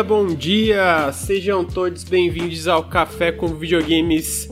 dia, 0.00 0.04
bom 0.04 0.26
dia! 0.26 1.12
Sejam 1.12 1.62
todos 1.62 2.04
bem-vindos 2.04 2.66
ao 2.66 2.84
Café 2.84 3.30
com 3.30 3.48
Videogames 3.48 4.48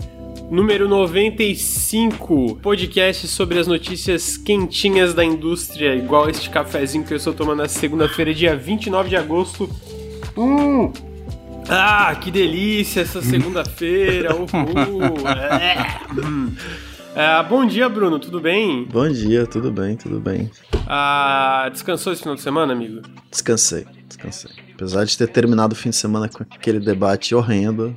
número 0.51 0.87
95, 0.87 2.57
podcast 2.57 3.27
sobre 3.29 3.59
as 3.59 3.66
notícias 3.66 4.37
quentinhas 4.37 5.15
da 5.15 5.25
indústria, 5.25 5.95
igual 5.95 6.29
este 6.29 6.51
cafezinho 6.51 7.05
que 7.05 7.15
eu 7.15 7.16
estou 7.16 7.33
tomando 7.33 7.59
na 7.59 7.69
segunda-feira, 7.69 8.34
dia 8.34 8.55
29 8.55 9.09
de 9.09 9.16
agosto. 9.16 9.71
Hum! 10.37 10.93
Ah, 11.69 12.15
que 12.17 12.30
delícia 12.30 13.01
essa 13.01 13.23
segunda-feira! 13.23 14.35
Uhul! 14.35 15.27
é. 15.29 15.99
Hum. 16.27 16.55
Ah, 17.16 17.43
bom 17.43 17.65
dia, 17.65 17.88
Bruno, 17.88 18.19
tudo 18.19 18.41
bem? 18.41 18.85
Bom 18.85 19.09
dia, 19.09 19.46
tudo 19.46 19.73
bem, 19.73 19.96
tudo 19.96 20.21
bem. 20.21 20.51
Ah, 20.87 21.69
descansou 21.73 22.12
esse 22.12 22.23
final 22.23 22.35
de 22.35 22.43
semana, 22.43 22.73
amigo? 22.73 23.01
Descansei, 23.30 23.87
descansei. 24.19 24.51
Apesar 24.75 25.05
de 25.05 25.17
ter 25.17 25.29
terminado 25.29 25.73
o 25.73 25.77
fim 25.77 25.91
de 25.91 25.97
semana 25.97 26.29
com 26.29 26.43
aquele 26.43 26.81
debate 26.81 27.35
horrendo. 27.35 27.95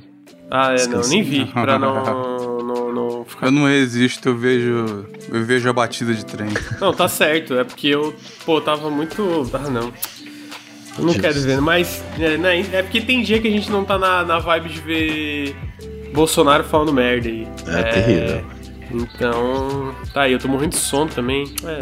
Ah, 0.50 0.74
é, 0.74 0.86
não, 0.86 1.00
nem 1.08 1.22
vi, 1.22 1.46
pra 1.46 1.78
não, 1.78 2.62
não, 2.62 2.92
não 2.92 3.24
ficar... 3.24 3.46
Eu 3.46 3.52
não 3.52 3.66
resisto, 3.66 4.28
eu 4.28 4.36
vejo, 4.36 5.06
eu 5.30 5.44
vejo 5.44 5.68
a 5.68 5.72
batida 5.72 6.12
de 6.12 6.26
trem. 6.26 6.50
Não, 6.78 6.92
tá 6.92 7.08
certo, 7.08 7.54
é 7.54 7.64
porque 7.64 7.88
eu, 7.88 8.14
pô, 8.44 8.60
tava 8.60 8.90
muito... 8.90 9.50
Ah, 9.54 9.70
não. 9.70 9.92
Eu 10.98 11.04
não 11.04 11.14
quero 11.14 11.40
ver, 11.40 11.58
mas 11.58 12.04
é, 12.18 12.36
né, 12.36 12.60
é 12.70 12.82
porque 12.82 13.00
tem 13.00 13.22
dia 13.22 13.40
que 13.40 13.48
a 13.48 13.50
gente 13.50 13.70
não 13.70 13.82
tá 13.82 13.98
na, 13.98 14.24
na 14.24 14.38
vibe 14.40 14.68
de 14.68 14.80
ver 14.80 15.56
Bolsonaro 16.12 16.64
falando 16.64 16.92
merda 16.92 17.30
aí. 17.30 17.48
É, 17.66 17.80
é 17.80 17.82
terrível. 17.84 18.44
Então, 18.90 19.94
tá 20.12 20.22
aí, 20.22 20.32
eu 20.32 20.38
tô 20.38 20.48
morrendo 20.48 20.72
de 20.72 20.76
sono 20.76 21.10
também. 21.10 21.46
É, 21.64 21.80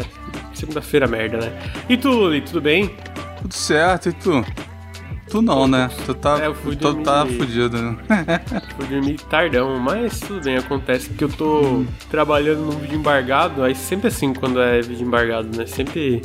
segunda-feira 0.53 1.07
merda, 1.07 1.39
né? 1.39 1.51
E 1.89 1.97
tu, 1.97 2.09
Luli, 2.09 2.39
tudo 2.39 2.61
bem? 2.61 2.95
Tudo 3.41 3.53
certo, 3.53 4.09
e 4.09 4.13
tu? 4.13 4.45
Tu 5.29 5.41
não, 5.41 5.65
né? 5.67 5.89
Tu 6.05 6.13
tá, 6.13 6.39
É, 6.41 6.47
eu 6.47 6.53
fui 6.55 6.75
tu 6.75 6.81
dormir- 6.89 7.03
tá 7.05 7.25
fudido, 7.25 7.81
né? 7.81 7.97
Fui 8.75 8.85
dormir 8.87 9.17
tardão, 9.29 9.79
mas 9.79 10.19
tudo 10.19 10.41
bem, 10.43 10.57
acontece 10.57 11.07
porque 11.09 11.23
eu 11.23 11.29
tô 11.29 11.83
trabalhando 12.09 12.59
num 12.65 12.71
vídeo 12.77 12.97
embargado, 12.97 13.63
aí 13.63 13.73
sempre 13.73 14.09
assim 14.09 14.33
quando 14.33 14.61
é 14.61 14.81
vídeo 14.81 15.07
embargado, 15.07 15.55
né? 15.57 15.65
Sempre 15.65 16.21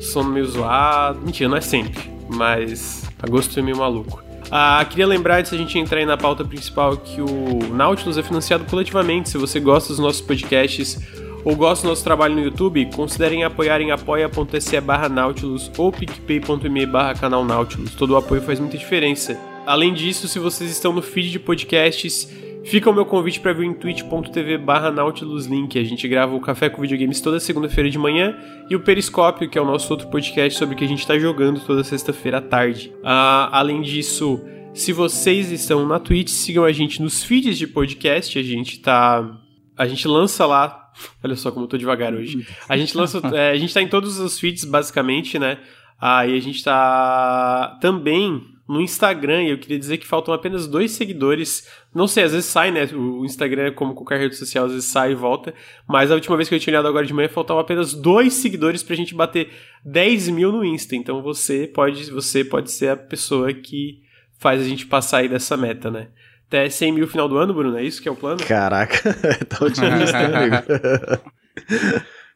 sono 0.00 0.30
meio 0.30 0.44
zoado. 0.46 1.20
Mentira, 1.20 1.48
não 1.48 1.56
é 1.56 1.60
sempre, 1.60 2.10
mas 2.28 3.08
agosto 3.22 3.56
é 3.58 3.62
meio 3.62 3.76
maluco. 3.76 4.22
Ah, 4.50 4.84
queria 4.88 5.06
lembrar, 5.06 5.38
antes 5.38 5.52
da 5.52 5.58
gente 5.58 5.78
entrar 5.78 5.98
aí 5.98 6.06
na 6.06 6.16
pauta 6.16 6.44
principal, 6.44 6.96
que 6.96 7.20
o 7.20 7.58
Nautilus 7.72 8.16
é 8.18 8.22
financiado 8.24 8.64
coletivamente. 8.64 9.28
Se 9.28 9.36
você 9.38 9.60
gosta 9.60 9.90
dos 9.90 9.98
nossos 10.00 10.20
podcasts 10.22 10.98
ou 11.44 11.56
gosta 11.56 11.86
do 11.86 11.90
nosso 11.90 12.04
trabalho 12.04 12.34
no 12.34 12.42
YouTube, 12.42 12.88
considerem 12.94 13.44
apoiar 13.44 13.80
em 13.80 13.90
apoia.se 13.90 14.80
barra 14.80 15.08
Nautilus 15.08 15.70
ou 15.76 15.92
picpay.me 15.92 16.86
barra 16.86 17.14
canal 17.14 17.44
Nautilus. 17.44 17.94
Todo 17.94 18.10
o 18.10 18.16
apoio 18.16 18.42
faz 18.42 18.58
muita 18.60 18.76
diferença. 18.76 19.38
Além 19.66 19.92
disso, 19.92 20.26
se 20.28 20.38
vocês 20.38 20.70
estão 20.70 20.92
no 20.92 21.02
feed 21.02 21.30
de 21.30 21.38
podcasts, 21.38 22.32
fica 22.64 22.88
o 22.88 22.94
meu 22.94 23.04
convite 23.04 23.40
para 23.40 23.52
vir 23.52 23.66
em 23.66 23.74
twitch.tv 23.74 24.58
barra 24.58 24.90
Nautilus 24.90 25.46
Link. 25.46 25.78
A 25.78 25.84
gente 25.84 26.08
grava 26.08 26.34
o 26.34 26.40
Café 26.40 26.68
com 26.68 26.80
Videogames 26.80 27.20
toda 27.20 27.38
segunda-feira 27.38 27.90
de 27.90 27.98
manhã 27.98 28.36
e 28.70 28.74
o 28.74 28.80
Periscópio, 28.80 29.48
que 29.48 29.58
é 29.58 29.60
o 29.60 29.66
nosso 29.66 29.92
outro 29.92 30.08
podcast 30.08 30.58
sobre 30.58 30.74
o 30.74 30.78
que 30.78 30.84
a 30.84 30.88
gente 30.88 31.00
está 31.00 31.18
jogando 31.18 31.60
toda 31.60 31.84
sexta-feira 31.84 32.38
à 32.38 32.40
tarde. 32.40 32.92
Ah, 33.04 33.48
além 33.52 33.82
disso, 33.82 34.40
se 34.72 34.92
vocês 34.92 35.50
estão 35.50 35.86
na 35.86 35.98
Twitch, 35.98 36.28
sigam 36.28 36.64
a 36.64 36.72
gente 36.72 37.02
nos 37.02 37.24
feeds 37.24 37.58
de 37.58 37.66
podcast. 37.66 38.38
A 38.38 38.42
gente 38.42 38.78
tá. 38.78 39.47
A 39.78 39.86
gente 39.86 40.06
lança 40.08 40.44
lá. 40.44 40.90
Olha 41.22 41.36
só 41.36 41.52
como 41.52 41.64
eu 41.64 41.68
tô 41.68 41.78
devagar 41.78 42.12
hoje. 42.12 42.46
A 42.68 42.76
gente 42.76 42.96
lança. 42.96 43.20
é, 43.32 43.50
a 43.50 43.56
gente 43.56 43.72
tá 43.72 43.80
em 43.80 43.88
todos 43.88 44.18
os 44.18 44.38
feeds, 44.38 44.64
basicamente, 44.64 45.38
né? 45.38 45.58
Aí 46.00 46.36
a 46.36 46.40
gente 46.40 46.62
tá 46.62 47.78
também 47.80 48.42
no 48.68 48.82
Instagram, 48.82 49.44
e 49.44 49.50
eu 49.50 49.58
queria 49.58 49.78
dizer 49.78 49.96
que 49.96 50.06
faltam 50.06 50.34
apenas 50.34 50.66
dois 50.66 50.90
seguidores. 50.90 51.66
Não 51.94 52.06
sei, 52.06 52.24
às 52.24 52.32
vezes 52.32 52.46
sai, 52.46 52.70
né? 52.70 52.86
O 52.92 53.24
Instagram, 53.24 53.72
como 53.72 53.94
qualquer 53.94 54.20
rede 54.20 54.36
social, 54.36 54.66
às 54.66 54.72
vezes 54.72 54.90
sai 54.90 55.12
e 55.12 55.14
volta. 55.14 55.54
Mas 55.88 56.10
a 56.10 56.14
última 56.14 56.36
vez 56.36 56.48
que 56.48 56.54
eu 56.54 56.60
tinha 56.60 56.74
olhado 56.74 56.86
agora 56.86 57.06
de 57.06 57.14
manhã, 57.14 57.28
faltavam 57.28 57.62
apenas 57.62 57.94
dois 57.94 58.34
seguidores 58.34 58.82
pra 58.82 58.94
gente 58.94 59.14
bater 59.14 59.50
10 59.84 60.28
mil 60.28 60.52
no 60.52 60.62
Insta. 60.62 60.94
Então 60.94 61.22
você 61.22 61.66
pode, 61.66 62.10
você 62.10 62.44
pode 62.44 62.70
ser 62.70 62.90
a 62.90 62.96
pessoa 62.96 63.54
que 63.54 64.02
faz 64.38 64.60
a 64.60 64.64
gente 64.64 64.86
passar 64.86 65.18
aí 65.18 65.28
dessa 65.28 65.56
meta, 65.56 65.90
né? 65.90 66.08
Até 66.48 66.68
100 66.70 66.92
mil 66.92 67.02
no 67.04 67.10
final 67.10 67.28
do 67.28 67.36
ano, 67.36 67.52
Bruno, 67.52 67.76
é 67.76 67.84
isso 67.84 68.00
que 68.02 68.08
é 68.08 68.12
o 68.12 68.16
plano? 68.16 68.42
Caraca, 68.44 69.14
tá 69.48 69.64
otimista, 69.64 70.16
amigo. 70.18 70.56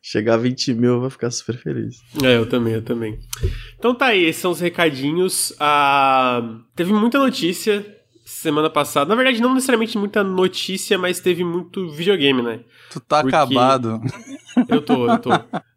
Chegar 0.03 0.35
a 0.35 0.37
20 0.37 0.75
mil, 0.75 0.95
eu 0.95 1.01
vou 1.01 1.11
ficar 1.11 1.31
super 1.31 1.57
feliz. 1.57 1.97
É, 2.23 2.37
eu 2.37 2.47
também, 2.49 2.75
eu 2.75 2.83
também. 2.83 3.19
Então 3.79 3.95
tá 3.95 4.07
aí, 4.07 4.25
esses 4.25 4.43
são 4.43 4.51
os 4.51 4.61
recadinhos. 4.61 5.55
Ah, 5.61 6.43
teve 6.75 6.93
muita 6.93 7.19
notícia 7.19 7.87
semana 8.25 8.69
passada. 8.69 9.09
Na 9.09 9.15
verdade, 9.15 9.41
não 9.41 9.55
necessariamente 9.55 9.97
muita 9.97 10.25
notícia, 10.25 10.99
mas 10.99 11.21
teve 11.21 11.45
muito 11.45 11.89
videogame, 11.91 12.43
né? 12.43 12.61
Tu 12.91 12.99
tá 13.01 13.23
Porque- 13.23 13.35
acabado. 13.35 14.01
Eu 14.69 14.83
tô, 14.83 15.09
eu 15.09 15.19
tô. 15.19 15.31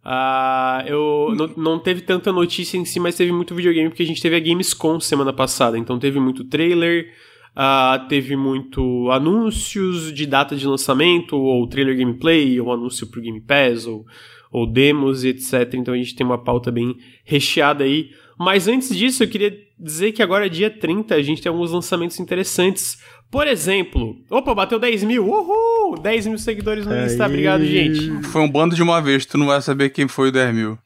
Ah, 0.03 0.83
eu 0.87 1.33
não, 1.37 1.47
não 1.55 1.79
teve 1.79 2.01
tanta 2.01 2.31
notícia 2.31 2.77
em 2.77 2.83
si, 2.85 2.99
mas 2.99 3.15
teve 3.15 3.31
muito 3.31 3.53
videogame 3.55 3.89
porque 3.89 4.03
a 4.03 4.07
gente 4.07 4.21
teve 4.21 4.35
a 4.35 4.39
Gamescom 4.39 4.99
semana 4.99 5.31
passada. 5.31 5.77
Então 5.77 5.99
teve 5.99 6.19
muito 6.19 6.43
trailer, 6.43 7.13
ah, 7.55 8.05
teve 8.09 8.35
muito 8.35 9.09
anúncios 9.11 10.13
de 10.13 10.25
data 10.25 10.55
de 10.55 10.67
lançamento, 10.67 11.37
ou 11.37 11.67
trailer 11.67 11.97
gameplay, 11.97 12.59
ou 12.59 12.73
anúncio 12.73 13.07
pro 13.07 13.21
Game 13.21 13.39
Pass, 13.39 13.87
ou, 13.87 14.05
ou 14.51 14.67
demos 14.67 15.23
etc. 15.23 15.73
Então 15.75 15.93
a 15.93 15.97
gente 15.97 16.15
tem 16.15 16.25
uma 16.25 16.43
pauta 16.43 16.71
bem 16.71 16.97
recheada 17.23 17.83
aí. 17.83 18.09
Mas 18.37 18.67
antes 18.67 18.95
disso, 18.95 19.23
eu 19.23 19.29
queria 19.29 19.57
dizer 19.79 20.11
que 20.11 20.21
agora, 20.21 20.49
dia 20.49 20.69
30, 20.69 21.15
a 21.15 21.21
gente 21.21 21.41
tem 21.41 21.49
alguns 21.49 21.71
lançamentos 21.71 22.19
interessantes. 22.19 23.01
Por 23.31 23.47
exemplo, 23.47 24.17
opa, 24.29 24.53
bateu 24.53 24.77
10 24.77 25.03
mil, 25.03 25.25
uhul! 25.25 25.97
10 25.97 26.27
mil 26.27 26.37
seguidores 26.37 26.85
no 26.85 26.95
Insta, 26.95 27.25
obrigado, 27.25 27.65
gente. 27.65 28.21
Foi 28.27 28.41
um 28.41 28.51
bando 28.51 28.75
de 28.75 28.83
uma 28.83 29.01
vez, 29.01 29.25
tu 29.25 29.37
não 29.37 29.47
vai 29.47 29.61
saber 29.61 29.89
quem 29.89 30.07
foi 30.07 30.29
o 30.29 30.31
10 30.31 30.53
mil. 30.53 30.77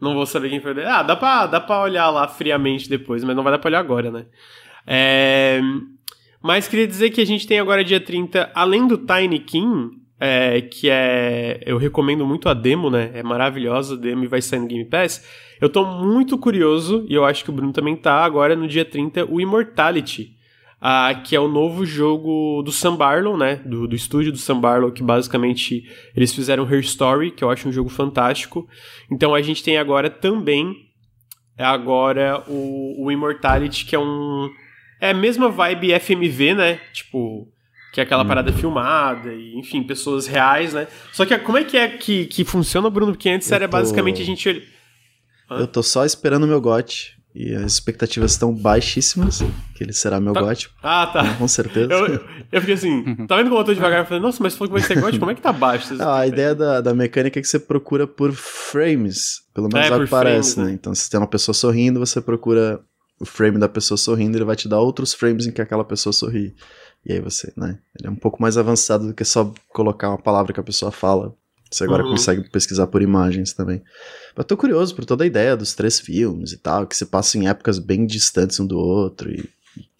Não 0.00 0.14
vou 0.14 0.26
saber 0.26 0.48
quem 0.50 0.60
foi. 0.60 0.84
Ah, 0.84 1.02
dá 1.02 1.16
pra, 1.16 1.46
dá 1.46 1.60
pra 1.60 1.82
olhar 1.82 2.08
lá 2.10 2.28
friamente 2.28 2.88
depois, 2.88 3.24
mas 3.24 3.34
não 3.34 3.42
vai 3.42 3.52
dar 3.52 3.58
pra 3.58 3.68
olhar 3.68 3.80
agora, 3.80 4.10
né? 4.10 4.26
É... 4.86 5.60
Mas 6.42 6.68
queria 6.68 6.86
dizer 6.86 7.10
que 7.10 7.20
a 7.20 7.26
gente 7.26 7.46
tem 7.46 7.58
agora 7.58 7.84
dia 7.84 8.00
30, 8.00 8.50
além 8.54 8.86
do 8.86 8.98
Tiny 8.98 9.40
King, 9.40 9.90
é, 10.20 10.60
que 10.60 10.88
é. 10.90 11.60
Eu 11.64 11.78
recomendo 11.78 12.26
muito 12.26 12.48
a 12.48 12.54
demo, 12.54 12.90
né? 12.90 13.10
É 13.14 13.22
maravilhosa 13.22 13.94
a 13.94 13.98
demo 13.98 14.24
e 14.24 14.28
vai 14.28 14.42
sair 14.42 14.60
no 14.60 14.66
Game 14.66 14.84
Pass. 14.84 15.24
Eu 15.60 15.68
tô 15.68 15.84
muito 15.84 16.36
curioso, 16.38 17.04
e 17.08 17.14
eu 17.14 17.24
acho 17.24 17.44
que 17.44 17.50
o 17.50 17.52
Bruno 17.52 17.72
também 17.72 17.96
tá, 17.96 18.24
agora 18.24 18.54
no 18.54 18.66
dia 18.66 18.84
30, 18.84 19.26
o 19.26 19.40
Immortality. 19.40 20.36
que 21.24 21.34
é 21.34 21.40
o 21.40 21.48
novo 21.48 21.84
jogo 21.84 22.62
do 22.62 22.70
Sam 22.70 22.96
Barlow, 22.96 23.36
né? 23.36 23.56
Do, 23.64 23.86
do 23.86 23.96
estúdio 23.96 24.32
do 24.32 24.38
Sam 24.38 24.60
Barlow, 24.60 24.92
que 24.92 25.02
basicamente 25.02 25.84
eles 26.16 26.32
fizeram 26.32 26.68
Her 26.68 26.80
Story, 26.80 27.30
que 27.32 27.42
eu 27.42 27.50
acho 27.50 27.68
um 27.68 27.72
jogo 27.72 27.88
fantástico. 27.88 28.68
Então 29.10 29.34
a 29.34 29.42
gente 29.42 29.62
tem 29.62 29.76
agora 29.76 30.08
também 30.08 30.88
agora 31.56 32.42
o, 32.46 33.04
o 33.04 33.10
Immortality, 33.10 33.84
que 33.84 33.96
é 33.96 33.98
um. 33.98 34.50
É 35.00 35.10
a 35.10 35.14
mesma 35.14 35.48
vibe 35.48 35.92
FMV, 35.98 36.54
né? 36.54 36.80
Tipo. 36.92 37.48
Que 37.92 38.00
é 38.00 38.04
aquela 38.04 38.22
parada 38.24 38.52
filmada, 38.52 39.32
e, 39.32 39.56
enfim, 39.58 39.82
pessoas 39.82 40.26
reais, 40.26 40.74
né? 40.74 40.86
Só 41.10 41.24
que 41.24 41.36
como 41.38 41.56
é 41.56 41.64
que 41.64 41.74
é 41.76 41.88
que, 41.88 42.26
que 42.26 42.44
funciona, 42.44 42.90
Bruno? 42.90 43.12
Porque 43.12 43.30
antes 43.30 43.50
Eu 43.50 43.54
era 43.56 43.66
tô- 43.66 43.72
basicamente 43.78 44.20
a 44.20 44.24
gente. 44.26 44.68
Hã? 45.50 45.56
Eu 45.60 45.66
tô 45.66 45.82
só 45.82 46.04
esperando 46.04 46.44
o 46.44 46.46
meu 46.46 46.60
gote. 46.60 47.16
E 47.34 47.54
as 47.54 47.72
expectativas 47.74 48.32
estão 48.32 48.52
baixíssimas. 48.54 49.42
Que 49.74 49.84
ele 49.84 49.92
será 49.92 50.18
meu 50.20 50.32
Tá. 50.34 50.40
gote, 50.40 50.68
Ah, 50.82 51.06
tá. 51.06 51.34
com 51.34 51.46
certeza. 51.48 51.92
Eu, 51.92 52.20
eu 52.52 52.60
fiquei 52.60 52.74
assim, 52.74 53.02
tá 53.26 53.36
vendo 53.36 53.48
como 53.48 53.60
eu 53.60 53.64
tô 53.64 53.72
devagar? 53.74 54.00
Eu 54.00 54.04
falei, 54.06 54.20
nossa, 54.20 54.42
mas 54.42 54.54
falou 54.56 54.74
que 54.74 54.80
vai 54.80 54.86
ser 54.86 55.00
God, 55.00 55.18
como 55.18 55.30
é 55.30 55.34
que 55.34 55.40
tá 55.40 55.52
baixo? 55.52 55.94
Ah, 56.00 56.20
a 56.20 56.26
ideia 56.26 56.54
da, 56.54 56.80
da 56.80 56.92
mecânica 56.94 57.38
é 57.38 57.42
que 57.42 57.48
você 57.48 57.58
procura 57.58 58.06
por 58.06 58.32
frames. 58.32 59.42
Pelo 59.54 59.68
menos 59.72 59.88
É, 59.88 59.92
é, 59.92 59.96
o 59.96 60.04
que 60.04 60.10
parece, 60.10 60.54
frames, 60.54 60.56
né? 60.56 60.64
né? 60.64 60.72
Então, 60.72 60.94
se 60.94 61.08
tem 61.08 61.18
uma 61.18 61.26
pessoa 61.28 61.54
sorrindo, 61.54 61.98
você 62.00 62.20
procura 62.20 62.80
o 63.20 63.24
frame 63.26 63.58
da 63.58 63.68
pessoa 63.68 63.98
sorrindo, 63.98 64.36
ele 64.38 64.44
vai 64.44 64.56
te 64.56 64.68
dar 64.68 64.80
outros 64.80 65.12
frames 65.14 65.46
em 65.46 65.52
que 65.52 65.60
aquela 65.60 65.84
pessoa 65.84 66.12
sorri. 66.12 66.54
E 67.04 67.12
aí 67.12 67.20
você, 67.20 67.52
né? 67.56 67.78
Ele 67.98 68.08
é 68.08 68.10
um 68.10 68.16
pouco 68.16 68.40
mais 68.42 68.56
avançado 68.58 69.06
do 69.08 69.14
que 69.14 69.24
só 69.24 69.52
colocar 69.68 70.08
uma 70.10 70.18
palavra 70.18 70.52
que 70.52 70.60
a 70.60 70.64
pessoa 70.64 70.90
fala. 70.90 71.34
Você 71.70 71.84
agora 71.84 72.02
Uhum. 72.04 72.10
consegue 72.10 72.48
pesquisar 72.50 72.86
por 72.86 73.02
imagens 73.02 73.52
também. 73.52 73.82
Mas 74.36 74.46
tô 74.46 74.56
curioso 74.56 74.94
por 74.94 75.04
toda 75.04 75.22
a 75.24 75.26
ideia 75.26 75.56
dos 75.56 75.74
três 75.74 76.00
filmes 76.00 76.52
e 76.52 76.56
tal, 76.56 76.86
que 76.86 76.96
se 76.96 77.04
passam 77.06 77.42
em 77.42 77.48
épocas 77.48 77.78
bem 77.78 78.06
distantes 78.06 78.58
um 78.58 78.66
do 78.66 78.78
outro, 78.78 79.30
e, 79.30 79.48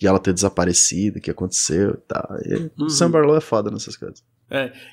e 0.00 0.06
ela 0.06 0.18
ter 0.18 0.32
desaparecido, 0.32 1.18
o 1.18 1.20
que 1.20 1.30
aconteceu 1.30 1.90
e 1.90 1.96
tal. 2.08 2.36
E 2.44 2.54
Uhum. 2.78 2.86
O 2.86 2.90
Sam 2.90 3.10
Barlow 3.10 3.36
é 3.36 3.40
foda 3.40 3.70
nessas 3.70 3.96
coisas. 3.96 4.22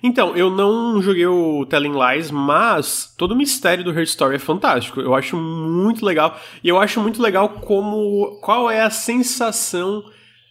Então, 0.04 0.36
eu 0.36 0.50
não 0.50 1.02
joguei 1.02 1.26
o 1.26 1.66
Telling 1.66 1.94
Lies, 1.94 2.30
mas 2.30 3.14
todo 3.18 3.32
o 3.32 3.36
mistério 3.38 3.84
do 3.84 3.92
Her 3.92 4.04
Story 4.04 4.36
é 4.36 4.40
fantástico. 4.40 5.00
Eu 5.00 5.16
acho 5.16 5.38
muito 5.38 6.06
legal. 6.06 6.38
E 6.64 6.68
eu 6.68 6.78
acho 6.80 7.00
muito 7.00 7.22
legal 7.22 7.48
como. 7.50 8.38
Qual 8.42 8.70
é 8.70 8.82
a 8.82 8.90
sensação 8.90 10.04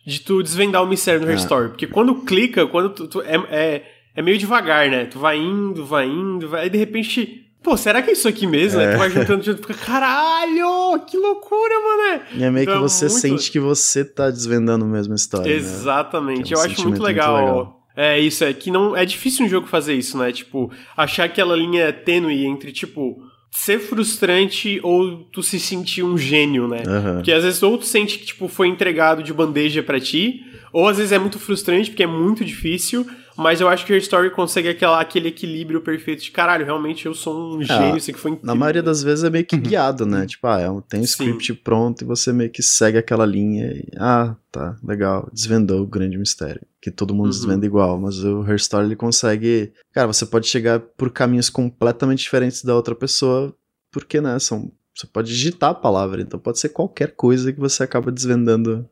de 0.07 0.21
tu 0.21 0.43
desvendar 0.43 0.83
o 0.83 0.87
mistério 0.87 1.21
no 1.21 1.27
Her 1.27 1.35
É. 1.35 1.37
Story. 1.37 1.69
Porque 1.69 1.87
quando 1.87 2.15
clica, 2.23 2.67
quando 2.67 2.91
tu. 2.91 3.07
tu- 3.09 3.23
é, 3.23 3.37
é, 3.51 3.83
é 4.17 4.23
meio 4.23 4.39
devagar, 4.39 4.89
né? 4.89 5.05
Tu 5.07 5.19
vai 5.19 5.39
indo, 5.39 5.85
vai 5.85 6.07
indo, 6.07 6.49
vai. 6.49 6.63
Aí 6.63 6.71
de 6.71 6.79
repente. 6.79 7.43
pô, 7.63 7.77
será 7.77 8.01
que 8.03 8.11
é 8.11 8.13
isso 8.13 8.29
aqui 8.29 8.47
mesmo? 8.47 8.81
É. 8.81 8.87
Aí 8.87 8.93
tu 8.95 8.99
vai 8.99 9.11
juntando, 9.11 9.43
juntando, 9.45 9.67
fica, 9.67 9.75
caralho, 9.85 11.01
que 11.07 11.17
loucura, 11.17 11.75
mano. 11.81 12.23
E 12.35 12.45
é 12.45 12.51
meio 12.51 12.65
então, 12.65 12.75
que 12.77 12.81
você 12.83 13.07
muito... 13.07 13.21
sente 13.21 13.51
que 13.51 13.61
você 13.61 14.05
tá 14.05 14.31
desvendando 14.31 14.85
mesmo 14.87 15.13
a 15.13 15.17
história. 15.17 15.47
Né? 15.51 15.57
Exatamente, 15.57 16.53
né? 16.53 16.57
é 16.57 16.59
um 16.59 16.65
eu 16.65 16.71
acho 16.71 16.83
muito 16.89 17.03
legal. 17.03 17.37
muito 17.37 17.49
legal. 17.51 17.84
É 17.97 18.19
isso, 18.19 18.45
é 18.45 18.53
que 18.53 18.71
não 18.71 18.97
é 18.97 19.05
difícil 19.05 19.47
um 19.47 19.49
jogo 19.49 19.67
fazer 19.67 19.95
isso, 19.95 20.19
né? 20.19 20.33
Tipo, 20.33 20.71
achar 20.97 21.25
aquela 21.25 21.55
linha 21.55 21.93
tênue 21.93 22.45
entre, 22.45 22.73
tipo, 22.73 23.23
ser 23.55 23.79
frustrante 23.79 24.81
ou 24.83 25.19
tu 25.33 25.43
se 25.43 25.61
sentir 25.61 26.03
um 26.03 26.19
gênio, 26.19 26.67
né? 26.67 26.83
Uhum. 26.87 27.15
Porque 27.15 27.31
às 27.31 27.45
vezes 27.45 27.63
ou 27.63 27.79
tu 27.79 27.87
sente 27.87 28.19
que, 28.19 28.27
tipo, 28.27 28.49
foi 28.49 28.67
entregado 28.67 29.23
de 29.23 29.33
bandeja 29.33 29.81
para 29.81 30.01
ti, 30.01 30.45
ou 30.73 30.89
às 30.89 30.97
vezes 30.97 31.13
é 31.13 31.19
muito 31.21 31.39
frustrante 31.39 31.89
porque 31.89 32.03
é 32.03 32.07
muito 32.07 32.45
difícil, 32.45 33.07
mas 33.37 33.61
eu 33.61 33.69
acho 33.69 33.87
que 33.87 33.93
o 33.93 33.97
Story 33.97 34.31
consegue 34.31 34.69
aquela, 34.69 35.01
aquele 35.01 35.29
equilíbrio 35.29 35.81
perfeito 35.81 36.25
de 36.25 36.33
caralho, 36.33 36.65
realmente 36.65 37.07
eu 37.07 37.15
sou 37.15 37.57
um 37.57 37.63
é, 37.63 37.65
gênio, 37.65 37.97
isso 37.97 38.11
aqui 38.11 38.19
foi 38.19 38.33
incrível. 38.33 38.55
Na 38.55 38.59
maioria 38.59 38.83
das 38.83 39.03
vezes 39.03 39.23
é 39.23 39.31
meio 39.31 39.45
que 39.45 39.55
uhum. 39.55 39.63
guiado, 39.63 40.05
né? 40.05 40.27
Tipo, 40.27 40.49
ah, 40.49 40.61
é 40.61 40.67
tem 40.89 41.01
um 41.01 41.05
script 41.05 41.53
Sim. 41.53 41.59
pronto 41.63 42.03
e 42.03 42.05
você 42.05 42.33
meio 42.33 42.51
que 42.51 42.63
segue 42.63 42.99
aquela 42.99 43.25
linha 43.25 43.67
e, 43.73 43.87
ah, 43.99 44.35
tá, 44.51 44.77
legal, 44.83 45.29
desvendou 45.33 45.81
o 45.83 45.87
grande 45.87 46.19
mistério. 46.19 46.61
Que 46.85 46.91
todo 46.91 47.15
mundo 47.15 47.25
uhum. 47.25 47.31
desvenda 47.31 47.65
igual, 47.65 47.99
mas 47.99 48.23
o 48.23 48.45
Her 48.45 48.57
Story 48.57 48.89
ele 48.89 48.95
consegue. 48.95 49.73
Cara, 49.91 50.07
você 50.07 50.27
pode 50.27 50.47
chegar 50.47 50.79
por 50.79 51.11
caminhos 51.11 51.49
completamente 51.49 52.19
diferentes 52.19 52.63
da 52.63 52.75
outra 52.75 52.95
pessoa, 52.95 53.57
porque, 53.91 54.21
né, 54.21 54.39
são. 54.39 54.71
Você 54.95 55.07
pode 55.07 55.29
digitar 55.29 55.71
a 55.71 55.75
palavra, 55.75 56.21
então 56.21 56.39
pode 56.39 56.59
ser 56.61 56.69
qualquer 56.69 57.17
coisa 57.17 57.51
que 57.55 57.59
você 57.59 57.83
acaba 57.83 58.13
desvendando 58.13 58.87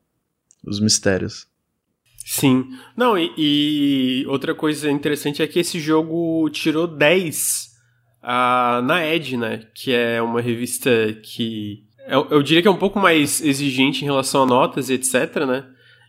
os 0.64 0.80
mistérios. 0.80 1.46
Sim. 2.24 2.64
Não, 2.96 3.18
e, 3.18 3.30
e, 3.36 4.26
outra 4.26 4.54
coisa 4.54 4.90
interessante 4.90 5.42
é 5.42 5.46
que 5.46 5.58
esse 5.58 5.78
jogo 5.78 6.48
tirou 6.48 6.86
10 6.86 7.72
uh, 8.22 8.80
na 8.80 9.06
Edge, 9.06 9.36
né? 9.36 9.66
Que 9.74 9.92
é 9.92 10.22
uma 10.22 10.40
revista 10.40 10.90
que. 11.22 11.84
Eu, 12.08 12.26
eu, 12.30 12.42
diria 12.42 12.62
que 12.62 12.68
é 12.68 12.70
um 12.70 12.78
pouco 12.78 12.98
mais 12.98 13.42
exigente 13.42 14.00
em 14.00 14.06
relação 14.06 14.44
a 14.44 14.46
notas 14.46 14.88
e 14.88 14.94
etc, 14.94 15.44
né? 15.46 15.66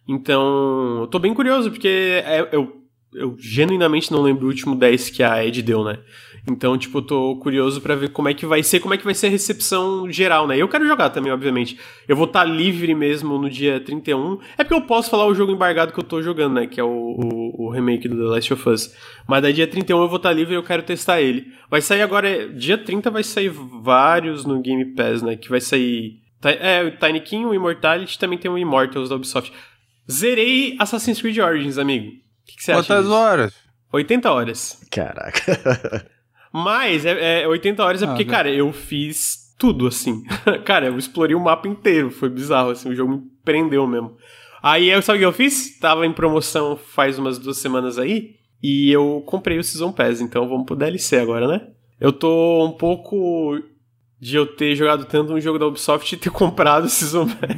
Então, 0.07 1.01
eu 1.01 1.07
tô 1.07 1.19
bem 1.19 1.33
curioso, 1.33 1.71
porque 1.71 2.21
é, 2.25 2.47
eu, 2.51 2.83
eu 3.13 3.35
genuinamente 3.39 4.11
não 4.11 4.21
lembro 4.21 4.45
o 4.45 4.49
último 4.49 4.75
10 4.75 5.09
que 5.09 5.23
a 5.23 5.45
Ed 5.45 5.61
deu, 5.61 5.83
né? 5.83 5.99
Então, 6.45 6.77
tipo, 6.77 6.97
eu 6.97 7.01
tô 7.01 7.35
curioso 7.37 7.79
para 7.79 7.95
ver 7.95 8.09
como 8.09 8.27
é 8.27 8.33
que 8.33 8.45
vai 8.45 8.61
ser, 8.61 8.81
como 8.81 8.93
é 8.93 8.97
que 8.97 9.05
vai 9.05 9.13
ser 9.13 9.27
a 9.27 9.29
recepção 9.29 10.11
geral, 10.11 10.45
né? 10.45 10.57
Eu 10.57 10.67
quero 10.67 10.85
jogar 10.85 11.09
também, 11.09 11.31
obviamente. 11.31 11.79
Eu 12.05 12.17
vou 12.17 12.25
estar 12.25 12.41
tá 12.41 12.45
livre 12.45 12.93
mesmo 12.93 13.37
no 13.37 13.49
dia 13.49 13.79
31. 13.79 14.39
É 14.57 14.63
porque 14.63 14.73
eu 14.73 14.81
posso 14.81 15.09
falar 15.09 15.25
o 15.25 15.33
jogo 15.33 15.53
embargado 15.53 15.93
que 15.93 15.99
eu 15.99 16.03
tô 16.03 16.21
jogando, 16.21 16.55
né? 16.55 16.67
Que 16.67 16.81
é 16.81 16.83
o, 16.83 16.89
o, 16.89 17.65
o 17.65 17.69
remake 17.69 18.09
do 18.09 18.17
The 18.17 18.23
Last 18.23 18.53
of 18.53 18.69
Us. 18.69 18.93
Mas 19.25 19.41
daí 19.41 19.53
dia 19.53 19.67
31 19.67 20.01
eu 20.01 20.09
vou 20.09 20.17
estar 20.17 20.29
tá 20.29 20.35
livre 20.35 20.53
e 20.53 20.57
eu 20.57 20.63
quero 20.63 20.83
testar 20.83 21.21
ele. 21.21 21.47
Vai 21.69 21.79
sair 21.79 22.01
agora, 22.01 22.49
dia 22.49 22.77
30 22.77 23.09
vai 23.09 23.23
sair 23.23 23.49
vários 23.49 24.45
no 24.45 24.61
Game 24.61 24.83
Pass, 24.93 25.21
né? 25.21 25.37
Que 25.37 25.49
vai 25.49 25.61
sair. 25.61 26.21
É, 26.43 26.83
o 26.83 26.91
Tiny 26.97 27.21
King, 27.21 27.45
o 27.45 27.53
Immortality, 27.53 28.19
também 28.19 28.37
tem 28.37 28.51
o 28.51 28.57
Immortals 28.57 29.07
da 29.07 29.15
Ubisoft. 29.15 29.53
Zerei 30.11 30.75
Assassin's 30.79 31.21
Creed 31.21 31.37
Origins, 31.37 31.77
amigo. 31.77 32.07
O 32.07 32.45
que, 32.45 32.57
que 32.57 32.63
você 32.63 32.73
Quantas 32.73 32.91
acha? 32.91 32.95
Quantas 32.95 33.11
horas? 33.11 33.53
80 33.91 34.31
horas. 34.31 34.81
Caraca. 34.89 36.05
Mas 36.51 37.05
é, 37.05 37.43
é 37.43 37.47
80 37.47 37.83
horas 37.83 38.03
é 38.03 38.07
porque, 38.07 38.23
ah, 38.23 38.27
cara, 38.27 38.51
eu 38.51 38.71
fiz 38.71 39.53
tudo, 39.57 39.87
assim. 39.87 40.23
cara, 40.65 40.87
eu 40.87 40.97
explorei 40.97 41.35
o 41.35 41.39
mapa 41.39 41.67
inteiro. 41.67 42.11
Foi 42.11 42.29
bizarro, 42.29 42.71
assim. 42.71 42.89
O 42.89 42.95
jogo 42.95 43.13
me 43.13 43.21
prendeu 43.43 43.87
mesmo. 43.87 44.15
Aí, 44.61 44.89
eu, 44.89 45.01
sabe 45.01 45.17
o 45.17 45.21
que 45.21 45.25
eu 45.25 45.33
fiz? 45.33 45.79
Tava 45.79 46.05
em 46.05 46.13
promoção 46.13 46.77
faz 46.77 47.17
umas 47.17 47.37
duas 47.39 47.57
semanas 47.57 47.97
aí. 47.97 48.35
E 48.61 48.91
eu 48.91 49.23
comprei 49.25 49.57
o 49.57 49.63
Season 49.63 49.91
Pass. 49.91 50.21
Então 50.21 50.47
vamos 50.47 50.65
pro 50.65 50.75
DLC 50.75 51.17
agora, 51.17 51.47
né? 51.47 51.67
Eu 51.99 52.13
tô 52.13 52.65
um 52.65 52.71
pouco 52.71 53.59
de 54.19 54.35
eu 54.37 54.45
ter 54.45 54.75
jogado 54.75 55.05
tanto 55.05 55.33
um 55.33 55.41
jogo 55.41 55.59
da 55.59 55.67
Ubisoft 55.67 56.13
e 56.13 56.17
ter 56.17 56.29
comprado 56.31 56.85
o 56.85 56.89
Season 56.89 57.27
Pass. 57.27 57.49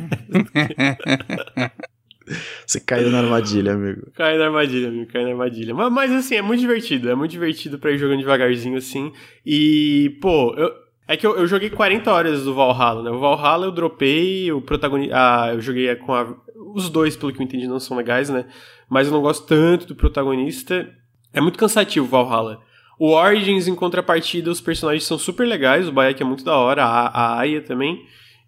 Você 2.66 2.80
caiu 2.80 3.10
na 3.12 3.20
armadilha, 3.20 3.74
amigo. 3.74 4.12
Caiu 4.14 4.40
na 4.40 4.46
armadilha, 4.46 4.88
amigo, 4.88 5.12
caiu 5.12 5.26
na 5.26 5.32
armadilha. 5.32 5.74
Mas, 5.74 5.92
mas, 5.92 6.12
assim, 6.12 6.36
é 6.36 6.42
muito 6.42 6.60
divertido. 6.60 7.10
É 7.10 7.16
muito 7.16 7.32
divertido 7.32 7.78
pra 7.78 7.92
ir 7.92 7.98
jogando 7.98 8.20
devagarzinho, 8.20 8.78
assim. 8.78 9.12
E, 9.46 10.18
pô, 10.22 10.54
eu, 10.58 10.72
é 11.08 11.16
que 11.16 11.26
eu, 11.26 11.36
eu 11.38 11.48
joguei 11.48 11.70
40 11.70 12.12
horas 12.12 12.44
do 12.44 12.54
Valhalla, 12.54 13.04
né? 13.04 13.12
O 13.12 13.20
Valhalla 13.20 13.68
eu 13.68 13.72
dropei, 13.72 14.52
o 14.52 14.62
protagonista. 14.62 15.16
Ah, 15.16 15.54
eu 15.54 15.62
joguei 15.62 15.94
com 15.96 16.14
a. 16.14 16.36
Os 16.74 16.90
dois, 16.90 17.16
pelo 17.16 17.32
que 17.32 17.40
eu 17.40 17.44
entendi, 17.44 17.68
não 17.68 17.80
são 17.80 17.96
legais, 17.96 18.30
né? 18.30 18.46
Mas 18.90 19.08
eu 19.08 19.14
não 19.14 19.22
gosto 19.22 19.46
tanto 19.46 19.86
do 19.86 19.96
protagonista. 19.96 20.90
É 21.32 21.40
muito 21.40 21.60
cansativo 21.60 22.06
o 22.06 22.10
Valhalla. 22.10 22.60
O 22.98 23.12
Origins, 23.12 23.68
em 23.68 23.76
contrapartida, 23.76 24.50
os 24.50 24.62
personagens 24.62 25.04
são 25.04 25.18
super 25.18 25.46
legais. 25.46 25.88
O 25.88 25.92
Bayek 25.92 26.22
é 26.22 26.26
muito 26.26 26.44
da 26.44 26.56
hora, 26.56 26.84
a, 26.84 27.08
a 27.08 27.40
Aya 27.40 27.62
também. 27.62 28.06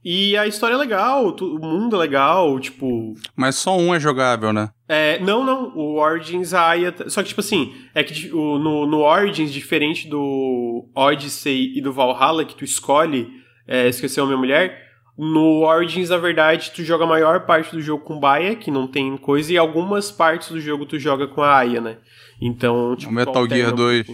E 0.09 0.37
a 0.37 0.47
história 0.47 0.73
é 0.73 0.77
legal, 0.77 1.35
o 1.37 1.59
mundo 1.59 1.97
é 1.97 1.99
legal, 1.99 2.57
tipo. 2.61 3.13
Mas 3.35 3.55
só 3.55 3.77
um 3.77 3.93
é 3.93 3.99
jogável, 3.99 4.53
né? 4.53 4.69
É, 4.87 5.19
não, 5.19 5.43
não. 5.43 5.75
O 5.75 5.99
Origins, 5.99 6.53
a 6.53 6.69
Aya. 6.69 6.95
Só 7.07 7.21
que, 7.21 7.27
tipo 7.27 7.41
assim, 7.41 7.73
é 7.93 8.01
que 8.05 8.33
o, 8.33 8.57
no, 8.57 8.87
no 8.87 8.99
Origins, 8.99 9.51
diferente 9.51 10.07
do 10.07 10.87
Odyssey 10.95 11.77
e 11.77 11.81
do 11.81 11.91
Valhalla, 11.91 12.45
que 12.45 12.55
tu 12.55 12.63
escolhe 12.63 13.27
é, 13.67 13.89
esquecer 13.89 14.21
uma 14.21 14.37
mulher, 14.37 14.81
no 15.17 15.65
Origins, 15.65 16.07
na 16.07 16.17
verdade, 16.17 16.71
tu 16.73 16.85
joga 16.85 17.03
a 17.03 17.07
maior 17.07 17.45
parte 17.45 17.75
do 17.75 17.81
jogo 17.81 18.05
com 18.05 18.17
Baia, 18.17 18.55
que 18.55 18.71
não 18.71 18.87
tem 18.87 19.17
coisa, 19.17 19.51
e 19.51 19.57
algumas 19.57 20.09
partes 20.09 20.51
do 20.51 20.61
jogo 20.61 20.85
tu 20.85 20.97
joga 20.97 21.27
com 21.27 21.41
a 21.41 21.53
Aya, 21.53 21.81
né? 21.81 21.97
Então, 22.41 22.95
tipo. 22.95 23.11
O 23.11 23.13
Metal 23.13 23.49
Gear 23.49 23.75
2. 23.75 24.07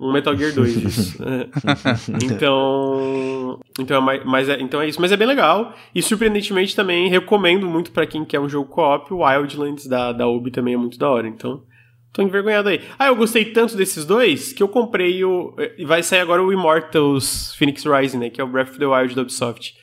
Um 0.00 0.12
Metal 0.12 0.36
Gear 0.36 0.52
2, 0.52 0.76
isso. 0.76 1.18
então. 2.20 3.27
Então 3.78 4.10
é, 4.10 4.24
mas 4.24 4.48
é, 4.48 4.60
então 4.60 4.80
é 4.80 4.88
isso. 4.88 5.00
Mas 5.00 5.12
é 5.12 5.16
bem 5.16 5.26
legal. 5.26 5.74
E 5.94 6.02
surpreendentemente 6.02 6.74
também 6.74 7.08
recomendo 7.08 7.66
muito 7.66 7.90
para 7.92 8.06
quem 8.06 8.24
quer 8.24 8.40
um 8.40 8.48
jogo 8.48 8.70
co-op. 8.70 9.12
O 9.12 9.24
Wildlands 9.24 9.86
da, 9.86 10.12
da 10.12 10.26
Ubi 10.26 10.50
também 10.50 10.74
é 10.74 10.76
muito 10.76 10.98
da 10.98 11.08
hora. 11.08 11.28
Então. 11.28 11.62
Tô 12.12 12.22
envergonhado 12.22 12.70
aí. 12.70 12.80
Ah, 12.98 13.08
eu 13.08 13.16
gostei 13.16 13.44
tanto 13.44 13.76
desses 13.76 14.04
dois 14.04 14.52
que 14.52 14.62
eu 14.62 14.68
comprei 14.68 15.22
o. 15.24 15.54
Vai 15.86 16.02
sair 16.02 16.20
agora 16.20 16.42
o 16.42 16.52
Immortals 16.52 17.54
Phoenix 17.54 17.84
Rising, 17.84 18.18
né? 18.18 18.30
Que 18.30 18.40
é 18.40 18.44
o 18.44 18.48
Breath 18.48 18.70
of 18.70 18.78
the 18.78 18.86
Wild 18.86 19.14
da 19.14 19.22
Ubisoft. 19.22 19.74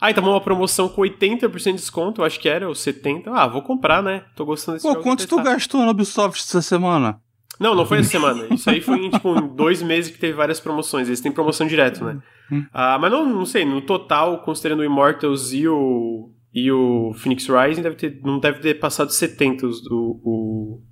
Ah, 0.00 0.10
e 0.10 0.14
tava 0.14 0.28
uma 0.28 0.40
promoção 0.40 0.88
com 0.88 1.02
80% 1.02 1.64
de 1.64 1.72
desconto, 1.72 2.20
eu 2.20 2.24
acho 2.26 2.38
que 2.38 2.48
era, 2.48 2.68
ou 2.68 2.74
70%. 2.74 3.22
Ah, 3.28 3.46
vou 3.46 3.62
comprar, 3.62 4.02
né? 4.02 4.24
Tô 4.34 4.44
gostando 4.44 4.76
desse 4.76 4.86
Pô, 4.86 4.92
jogo. 4.92 5.02
quanto 5.02 5.26
tu 5.26 5.42
gastou 5.42 5.80
na 5.80 5.90
Ubisoft 5.90 6.42
essa 6.42 6.60
semana? 6.60 7.20
Não, 7.58 7.74
não 7.74 7.86
foi 7.86 7.98
essa 7.98 8.10
semana. 8.10 8.46
Isso 8.50 8.68
aí 8.68 8.80
foi 8.80 8.98
em, 8.98 9.10
tipo, 9.10 9.36
em 9.36 9.46
dois 9.48 9.82
meses 9.82 10.10
que 10.10 10.18
teve 10.18 10.32
várias 10.32 10.60
promoções. 10.60 11.08
Eles 11.08 11.20
têm 11.20 11.32
promoção 11.32 11.66
direto, 11.66 12.04
né? 12.04 12.18
Hum. 12.50 12.64
Ah, 12.72 12.98
mas 13.00 13.10
não, 13.10 13.24
não 13.26 13.46
sei, 13.46 13.64
no 13.64 13.80
total, 13.80 14.42
considerando 14.42 14.80
o 14.80 14.84
Immortals 14.84 15.52
e 15.52 15.66
o, 15.68 16.30
e 16.52 16.70
o 16.70 17.12
Phoenix 17.14 17.46
Rising, 17.48 17.82
deve 17.82 17.96
ter, 17.96 18.20
não 18.22 18.38
deve 18.38 18.60
ter 18.60 18.74
passado 18.74 19.10
70 19.10 19.66
os, 19.66 19.86
o, 19.86 20.20
o, 20.24 20.82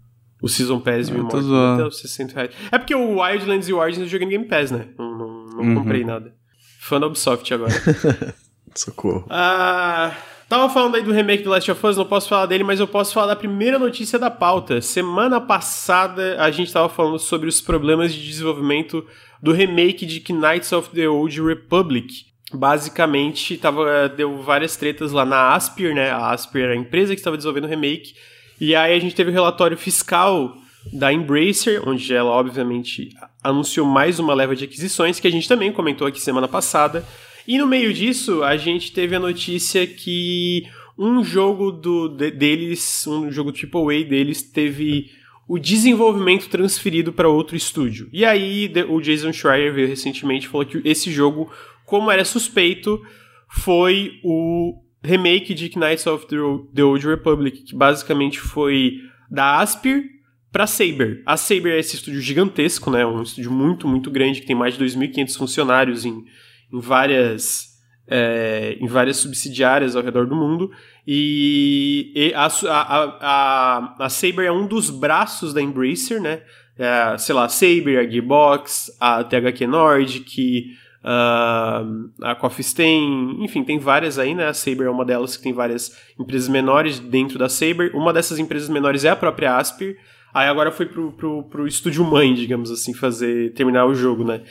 o 0.42 0.48
Season 0.48 0.80
Pass 0.80 1.08
e 1.08 1.12
o 1.12 1.18
Immortals. 1.18 1.46
Então, 1.46 1.90
60 1.90 2.34
reais. 2.34 2.54
É 2.70 2.78
porque 2.78 2.94
o 2.94 3.20
Wildlands 3.20 3.68
e 3.68 3.72
o 3.72 3.78
Origins 3.78 4.02
eu 4.02 4.08
joguei 4.08 4.26
no 4.26 4.30
Game 4.30 4.46
Pass, 4.46 4.70
né? 4.70 4.88
Não, 4.98 5.18
não, 5.18 5.46
não 5.46 5.64
uhum. 5.64 5.74
comprei 5.74 6.04
nada. 6.04 6.34
Fã 6.80 6.98
da 6.98 7.06
Ubisoft 7.06 7.52
agora. 7.52 7.72
Socorro. 8.74 9.26
Ah... 9.28 10.12
Tava 10.52 10.68
falando 10.68 10.96
aí 10.96 11.02
do 11.02 11.12
remake 11.12 11.42
do 11.42 11.48
Last 11.48 11.70
of 11.70 11.86
Us, 11.86 11.96
não 11.96 12.04
posso 12.04 12.28
falar 12.28 12.44
dele, 12.44 12.62
mas 12.62 12.78
eu 12.78 12.86
posso 12.86 13.14
falar 13.14 13.28
da 13.28 13.34
primeira 13.34 13.78
notícia 13.78 14.18
da 14.18 14.30
pauta. 14.30 14.82
Semana 14.82 15.40
passada 15.40 16.36
a 16.38 16.50
gente 16.50 16.70
tava 16.70 16.90
falando 16.90 17.18
sobre 17.18 17.48
os 17.48 17.58
problemas 17.58 18.12
de 18.12 18.22
desenvolvimento 18.22 19.02
do 19.42 19.50
remake 19.50 20.04
de 20.04 20.22
Knights 20.30 20.70
of 20.72 20.90
the 20.90 21.08
Old 21.08 21.40
Republic. 21.40 22.26
Basicamente, 22.52 23.56
tava, 23.56 24.10
deu 24.10 24.42
várias 24.42 24.76
tretas 24.76 25.10
lá 25.10 25.24
na 25.24 25.54
Aspir, 25.54 25.94
né? 25.94 26.10
A 26.10 26.32
Aspir 26.32 26.64
era 26.64 26.74
a 26.74 26.76
empresa 26.76 27.14
que 27.14 27.20
estava 27.20 27.38
desenvolvendo 27.38 27.64
o 27.64 27.68
remake. 27.68 28.12
E 28.60 28.74
aí 28.74 28.94
a 28.94 29.00
gente 29.00 29.14
teve 29.14 29.30
o 29.30 29.32
relatório 29.32 29.78
fiscal 29.78 30.54
da 30.92 31.10
Embracer, 31.10 31.80
onde 31.88 32.12
ela 32.12 32.30
obviamente 32.30 33.08
anunciou 33.42 33.86
mais 33.86 34.18
uma 34.18 34.34
leva 34.34 34.54
de 34.54 34.64
aquisições, 34.64 35.18
que 35.18 35.26
a 35.26 35.32
gente 35.32 35.48
também 35.48 35.72
comentou 35.72 36.06
aqui 36.06 36.20
semana 36.20 36.46
passada. 36.46 37.02
E 37.46 37.58
no 37.58 37.66
meio 37.66 37.92
disso, 37.92 38.42
a 38.42 38.56
gente 38.56 38.92
teve 38.92 39.14
a 39.16 39.20
notícia 39.20 39.86
que 39.86 40.66
um 40.98 41.24
jogo 41.24 41.72
do, 41.72 42.08
de, 42.08 42.30
deles, 42.30 43.06
um 43.06 43.30
jogo 43.30 43.50
AAA 43.50 44.04
deles, 44.04 44.42
teve 44.42 45.10
o 45.48 45.58
desenvolvimento 45.58 46.48
transferido 46.48 47.12
para 47.12 47.28
outro 47.28 47.56
estúdio. 47.56 48.08
E 48.12 48.24
aí 48.24 48.72
o 48.88 49.00
Jason 49.00 49.32
Schreier 49.32 49.74
veio 49.74 49.88
recentemente 49.88 50.46
e 50.46 50.48
falou 50.48 50.66
que 50.66 50.80
esse 50.84 51.10
jogo, 51.10 51.50
como 51.84 52.10
era 52.10 52.24
suspeito, 52.24 53.02
foi 53.48 54.20
o 54.22 54.80
remake 55.02 55.52
de 55.52 55.70
Knights 55.76 56.06
of 56.06 56.26
the 56.26 56.82
Old 56.82 57.06
Republic, 57.06 57.62
que 57.62 57.74
basicamente 57.74 58.38
foi 58.38 59.00
da 59.30 59.60
Aspir 59.60 60.04
para 60.52 60.66
Saber. 60.66 61.22
A 61.26 61.36
Saber 61.36 61.72
é 61.72 61.80
esse 61.80 61.96
estúdio 61.96 62.20
gigantesco, 62.20 62.90
né? 62.90 63.04
Um 63.04 63.22
estúdio 63.22 63.50
muito, 63.50 63.88
muito 63.88 64.10
grande 64.10 64.40
que 64.40 64.46
tem 64.46 64.54
mais 64.54 64.76
de 64.76 64.84
2.500 64.84 65.36
funcionários 65.36 66.04
em 66.04 66.24
em 66.72 66.80
várias 66.80 67.72
é, 68.06 68.76
em 68.80 68.86
várias 68.86 69.16
subsidiárias 69.18 69.96
ao 69.96 70.02
redor 70.02 70.26
do 70.26 70.34
mundo. 70.36 70.70
E, 71.06 72.12
e 72.14 72.34
a, 72.34 72.46
a, 72.46 73.04
a, 73.20 73.96
a, 74.00 74.08
Saber 74.08 74.44
é 74.44 74.52
um 74.52 74.66
dos 74.66 74.90
braços 74.90 75.54
da 75.54 75.62
Embracer, 75.62 76.20
né? 76.20 76.42
É, 76.78 77.16
sei 77.18 77.34
lá, 77.34 77.44
a 77.44 77.48
Saber, 77.48 77.98
a 77.98 78.08
Gearbox, 78.08 78.96
a 79.00 79.22
THQ 79.24 79.66
Nordic, 79.66 80.66
uh, 81.02 82.10
a 82.22 82.34
Coffee 82.34 82.64
Stain, 82.64 83.38
enfim, 83.40 83.62
tem 83.62 83.78
várias 83.78 84.18
aí, 84.18 84.34
né? 84.34 84.48
A 84.48 84.54
Saber 84.54 84.84
é 84.84 84.90
uma 84.90 85.04
delas 85.04 85.36
que 85.36 85.42
tem 85.42 85.52
várias 85.52 85.96
empresas 86.18 86.48
menores 86.48 86.98
dentro 86.98 87.38
da 87.38 87.48
Saber. 87.48 87.94
Uma 87.94 88.12
dessas 88.12 88.38
empresas 88.38 88.68
menores 88.68 89.04
é 89.04 89.10
a 89.10 89.16
própria 89.16 89.56
Aspir. 89.56 89.96
Aí 90.34 90.48
agora 90.48 90.70
foi 90.70 90.86
pro, 90.86 91.12
pro, 91.12 91.42
pro 91.44 91.66
estúdio 91.66 92.04
mãe, 92.04 92.32
digamos 92.34 92.70
assim, 92.70 92.94
fazer 92.94 93.52
terminar 93.52 93.84
o 93.86 93.94
jogo, 93.94 94.24
né? 94.24 94.42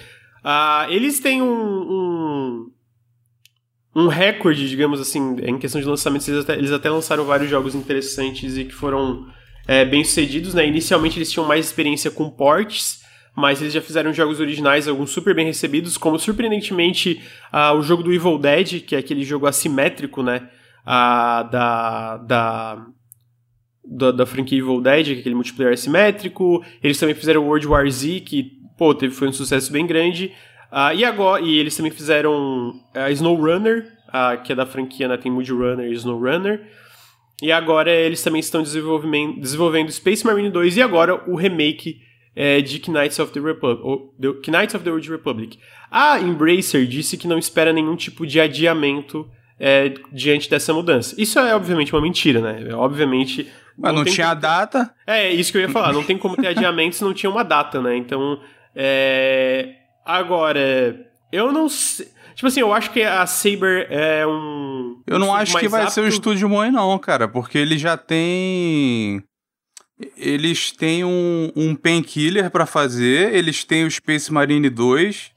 Uh, 0.43 0.91
eles 0.91 1.19
têm 1.19 1.41
um, 1.41 1.51
um, 1.51 2.71
um, 3.95 4.07
recorde, 4.07 4.67
digamos 4.67 5.00
assim, 5.00 5.38
em 5.43 5.57
questão 5.60 5.79
de 5.79 5.88
lançamentos. 5.88 6.27
Eles 6.27 6.43
até, 6.43 6.57
eles 6.57 6.71
até 6.71 6.89
lançaram 6.89 7.24
vários 7.25 7.50
jogos 7.50 7.75
interessantes 7.75 8.57
e 8.57 8.65
que 8.65 8.74
foram 8.74 9.27
é, 9.67 9.86
bem 9.86 10.03
sucedidos, 10.03 10.53
né? 10.53 10.65
Inicialmente 10.65 11.17
eles 11.17 11.31
tinham 11.31 11.48
mais 11.48 11.67
experiência 11.67 12.10
com 12.10 12.29
ports, 12.29 13.01
mas 13.36 13.62
eles 13.62 13.74
já 13.74 13.81
fizeram 13.81 14.12
jogos 14.12 14.39
originais, 14.39 14.88
alguns 14.88 15.12
super 15.12 15.36
bem 15.36 15.45
recebidos, 15.45 15.95
como 15.95 16.17
surpreendentemente 16.17 17.21
uh, 17.53 17.77
o 17.77 17.83
jogo 17.83 18.01
do 18.01 18.12
Evil 18.12 18.39
Dead, 18.39 18.81
que 18.81 18.95
é 18.95 19.00
aquele 19.00 19.24
jogo 19.24 19.45
assimétrico, 19.45 20.24
né? 20.24 20.50
Uh, 20.81 21.50
da, 21.51 22.17
da, 22.17 22.86
da, 23.86 24.12
da, 24.12 24.25
franquia 24.25 24.57
Evil 24.57 24.81
Dead, 24.81 25.10
é 25.10 25.12
aquele 25.19 25.36
multiplayer 25.36 25.74
assimétrico. 25.74 26.65
Eles 26.81 26.98
também 27.00 27.13
fizeram 27.13 27.45
World 27.45 27.67
War 27.67 27.88
Z, 27.88 28.21
que 28.21 28.60
pô, 28.81 28.95
teve, 28.95 29.13
foi 29.13 29.27
um 29.27 29.31
sucesso 29.31 29.71
bem 29.71 29.85
grande. 29.85 30.33
Uh, 30.71 30.95
e 30.95 31.05
agora, 31.05 31.39
e 31.39 31.55
eles 31.59 31.77
também 31.77 31.91
fizeram 31.91 32.73
a 32.95 33.11
Snow 33.11 33.35
Runner, 33.35 33.85
que 34.43 34.51
é 34.51 34.55
da 34.55 34.65
franquia, 34.65 35.07
né? 35.07 35.17
Tem 35.17 35.31
Moody 35.31 35.51
Runner 35.51 35.88
e 35.88 35.93
Snow 35.93 36.19
Runner. 36.19 36.59
E 37.43 37.51
agora 37.51 37.91
eles 37.91 38.23
também 38.23 38.39
estão 38.39 38.63
desenvolvendo, 38.63 39.91
Space 39.91 40.25
Marine 40.25 40.50
2 40.50 40.77
e 40.77 40.81
agora 40.81 41.21
o 41.29 41.35
remake 41.35 42.01
é, 42.35 42.59
de 42.59 42.81
Knights 42.89 43.19
of 43.19 43.31
the 43.31 43.39
Republic. 43.39 44.50
Knights 44.50 44.73
of 44.73 44.83
the 44.83 44.91
Old 44.91 45.07
Republic. 45.11 45.59
A 45.91 46.19
Embracer 46.19 46.88
disse 46.88 47.17
que 47.17 47.27
não 47.27 47.38
espera 47.38 47.71
nenhum 47.71 47.95
tipo 47.95 48.25
de 48.25 48.39
adiamento 48.39 49.29
é, 49.59 49.93
diante 50.11 50.50
dessa 50.50 50.73
mudança. 50.73 51.13
Isso 51.21 51.38
é 51.38 51.55
obviamente 51.55 51.93
uma 51.93 52.01
mentira, 52.01 52.41
né? 52.41 52.73
Obviamente. 52.73 53.47
Mas 53.77 53.93
não, 53.93 54.03
não 54.03 54.11
tinha 54.11 54.29
como... 54.29 54.41
data? 54.41 54.91
É, 55.05 55.27
é, 55.27 55.33
isso 55.33 55.51
que 55.51 55.59
eu 55.59 55.61
ia 55.61 55.69
falar. 55.69 55.93
Não 55.93 56.03
tem 56.03 56.17
como 56.17 56.35
ter 56.35 56.47
adiamento 56.57 56.95
se 56.95 57.03
não 57.03 57.13
tinha 57.13 57.29
uma 57.29 57.43
data, 57.43 57.79
né? 57.79 57.95
Então. 57.95 58.39
É... 58.75 59.75
Agora, 60.05 61.07
eu 61.31 61.51
não 61.51 61.69
sei. 61.69 62.07
Tipo 62.35 62.47
assim, 62.47 62.61
eu 62.61 62.73
acho 62.73 62.91
que 62.91 63.03
a 63.03 63.25
Saber 63.27 63.87
é 63.91 64.25
um. 64.25 65.01
Eu 65.05 65.19
não 65.19 65.33
acho 65.33 65.57
que 65.57 65.67
vai 65.67 65.81
apto... 65.81 65.93
ser 65.93 66.01
o 66.01 66.07
estúdio 66.07 66.49
Moe, 66.49 66.71
não, 66.71 66.97
cara, 66.97 67.27
porque 67.27 67.57
ele 67.57 67.77
já 67.77 67.95
tem 67.97 69.23
eles 70.17 70.71
têm 70.71 71.03
um, 71.03 71.51
um 71.55 71.75
Painkiller 71.75 72.49
para 72.49 72.65
fazer, 72.65 73.33
eles 73.33 73.63
têm 73.63 73.85
o 73.85 73.91
Space 73.91 74.31
Marine 74.31 74.69
2. 74.69 75.31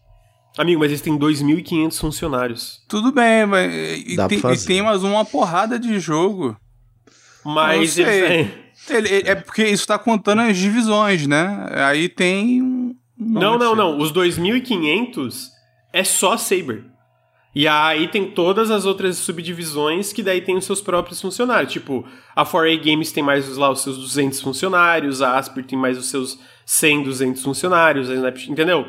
Amigo, 0.56 0.80
mas 0.80 0.90
eles 0.90 1.00
têm 1.00 1.18
2.500 1.18 1.98
funcionários. 1.98 2.84
Tudo 2.88 3.12
bem, 3.12 3.44
mas. 3.44 3.72
E, 3.72 4.16
tem, 4.28 4.38
e 4.38 4.66
tem 4.66 4.82
mais 4.82 5.02
uma 5.02 5.24
porrada 5.24 5.78
de 5.78 5.98
jogo. 5.98 6.56
Mas 7.44 7.98
eles 7.98 8.50
ele, 8.88 9.28
é 9.28 9.34
porque 9.34 9.64
isso 9.64 9.86
tá 9.86 9.98
contando 9.98 10.42
as 10.42 10.56
divisões, 10.56 11.26
né? 11.26 11.66
Aí 11.72 12.08
tem 12.08 12.60
Não, 13.18 13.58
não, 13.58 13.74
não. 13.74 13.98
Os 13.98 14.12
2.500 14.12 15.48
é 15.92 16.02
só 16.04 16.36
Saber. 16.36 16.84
E 17.54 17.68
aí 17.68 18.08
tem 18.08 18.32
todas 18.32 18.70
as 18.70 18.84
outras 18.84 19.16
subdivisões 19.16 20.12
que 20.12 20.24
daí 20.24 20.40
tem 20.40 20.56
os 20.56 20.64
seus 20.64 20.80
próprios 20.80 21.20
funcionários. 21.20 21.72
Tipo, 21.72 22.04
a 22.34 22.44
4A 22.44 22.84
Games 22.84 23.12
tem 23.12 23.22
mais 23.22 23.56
lá 23.56 23.70
os 23.70 23.80
seus 23.80 23.96
200 23.96 24.40
funcionários, 24.40 25.22
a 25.22 25.38
Asper 25.38 25.64
tem 25.64 25.78
mais 25.78 25.96
os 25.96 26.10
seus 26.10 26.38
100, 26.66 27.04
200 27.04 27.42
funcionários, 27.42 28.08
entendeu? 28.48 28.86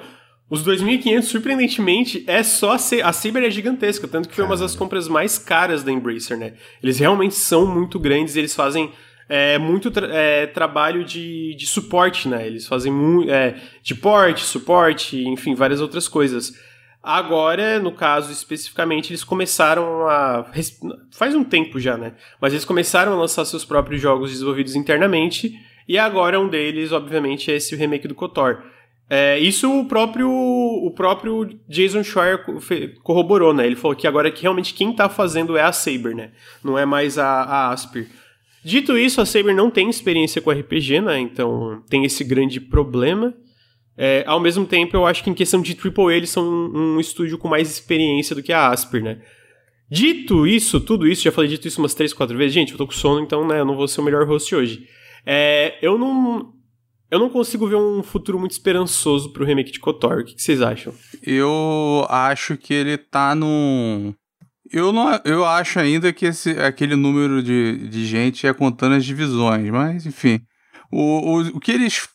Os 0.50 0.64
2.500, 0.64 1.22
surpreendentemente, 1.24 2.24
é 2.28 2.42
só 2.42 2.72
a, 2.72 2.76
a 2.76 3.14
Saber 3.14 3.44
é 3.44 3.52
gigantesca, 3.52 4.08
tanto 4.08 4.30
que 4.30 4.36
foi 4.36 4.46
uma 4.46 4.58
das 4.58 4.76
compras 4.76 5.08
mais 5.08 5.38
caras 5.38 5.84
da 5.84 5.92
Embracer, 5.92 6.38
né? 6.38 6.54
Eles 6.82 6.98
realmente 6.98 7.36
são 7.36 7.68
muito 7.68 8.00
grandes, 8.00 8.36
eles 8.36 8.56
fazem 8.56 8.92
é, 9.28 9.58
muito 9.58 9.90
tra 9.90 10.08
é, 10.08 10.46
trabalho 10.48 11.04
de, 11.04 11.56
de 11.56 11.66
suporte, 11.66 12.28
né? 12.28 12.46
Eles 12.46 12.68
fazem 12.68 12.92
muito 12.92 13.32
é, 13.32 13.56
de 13.82 13.96
porte, 13.96 14.44
suporte, 14.44 15.24
enfim, 15.28 15.56
várias 15.56 15.82
outras 15.82 16.08
coisas. 16.08 16.54
Agora, 17.02 17.80
no 17.80 17.92
caso 17.92 18.32
especificamente, 18.32 19.12
eles 19.12 19.24
começaram 19.24 20.08
a. 20.08 20.46
Faz 21.12 21.36
um 21.36 21.44
tempo 21.44 21.80
já, 21.80 21.98
né? 21.98 22.14
Mas 22.42 22.54
eles 22.54 22.66
começaram 22.66 23.14
a 23.14 23.16
lançar 23.16 23.46
seus 23.46 23.64
próprios 23.64 24.02
jogos 24.02 24.32
desenvolvidos 24.32 24.76
internamente. 24.76 25.54
E 25.88 26.00
agora 26.00 26.40
um 26.40 26.48
deles, 26.48 26.92
obviamente, 26.92 27.52
é 27.52 27.56
esse 27.56 27.76
remake 27.76 28.08
do 28.08 28.16
KOTOR. 28.16 28.64
É, 29.08 29.38
isso 29.38 29.72
o 29.72 29.86
próprio, 29.86 30.28
o 30.28 30.90
próprio 30.96 31.60
Jason 31.70 32.04
Schreier 32.04 32.44
corroborou, 33.04 33.54
né? 33.54 33.68
Ele 33.68 33.76
falou 33.76 33.96
que 33.96 34.08
agora 34.08 34.32
que 34.32 34.42
realmente 34.42 34.74
quem 34.74 34.92
tá 34.92 35.08
fazendo 35.08 35.56
é 35.56 35.62
a 35.62 35.72
Saber, 35.72 36.16
né? 36.16 36.32
Não 36.64 36.78
é 36.78 36.86
mais 36.86 37.20
a, 37.20 37.44
a 37.44 37.70
Asper. 37.72 38.08
Dito 38.66 38.98
isso, 38.98 39.22
a 39.22 39.28
Saber 39.28 39.54
não 39.54 39.70
tem 39.70 39.92
experiência 39.92 40.42
com 40.42 40.50
RPG, 40.50 41.00
né? 41.00 41.20
Então 41.20 41.84
tem 41.88 42.04
esse 42.04 42.24
grande 42.24 42.60
problema. 42.60 43.32
É, 43.96 44.24
ao 44.26 44.40
mesmo 44.40 44.66
tempo, 44.66 44.98
eu 44.98 45.06
acho 45.06 45.24
que 45.24 45.30
em 45.30 45.36
questão 45.36 45.62
de 45.62 45.78
AAA 45.78 46.16
eles 46.16 46.32
são 46.32 46.44
um, 46.44 46.96
um, 46.96 47.00
estúdio 47.00 47.38
com 47.38 47.48
mais 47.48 47.70
experiência 47.70 48.36
do 48.36 48.42
que 48.42 48.52
a 48.52 48.70
Asper, 48.70 49.04
né? 49.04 49.22
Dito 49.88 50.48
isso, 50.48 50.82
tudo 50.82 51.08
isso, 51.08 51.22
já 51.22 51.32
falei 51.32 51.48
dito 51.48 51.68
isso 51.68 51.80
umas 51.80 51.94
3, 51.94 52.12
4 52.12 52.36
vezes. 52.36 52.56
Gente, 52.56 52.72
eu 52.72 52.78
tô 52.80 52.88
com 52.88 52.92
sono, 52.92 53.22
então 53.22 53.48
né, 53.48 53.60
eu 53.60 53.66
não 53.66 53.76
vou 53.76 53.88
ser 53.88 54.02
o 54.02 54.04
melhor 54.04 54.26
host 54.28 54.56
hoje. 54.56 54.88
É, 55.24 55.78
eu 55.80 55.96
não. 55.96 56.52
Eu 57.12 57.20
não 57.20 57.30
consigo 57.30 57.68
ver 57.68 57.76
um 57.76 58.02
futuro 58.02 58.40
muito 58.40 58.54
esperançoso 58.54 59.32
pro 59.32 59.46
remake 59.46 59.72
de 59.72 59.80
KOTOR. 59.80 60.22
O 60.22 60.26
que, 60.26 60.34
que 60.34 60.42
vocês 60.42 60.60
acham? 60.60 60.92
Eu 61.22 62.04
acho 62.10 62.58
que 62.58 62.74
ele 62.74 62.98
tá 62.98 63.36
num. 63.36 64.16
Eu, 64.76 64.92
não, 64.92 65.18
eu 65.24 65.46
acho 65.46 65.80
ainda 65.80 66.12
que 66.12 66.26
esse, 66.26 66.50
aquele 66.60 66.98
número 66.98 67.42
de, 67.42 67.88
de 67.88 68.06
gente 68.06 68.46
é 68.46 68.54
contando 68.54 68.96
as 68.96 69.06
divisões, 69.06 69.70
mas 69.70 70.06
enfim. 70.06 70.42
O, 70.92 71.00
o, 71.00 71.40
o 71.56 71.60
que 71.62 71.72
eles 71.72 72.10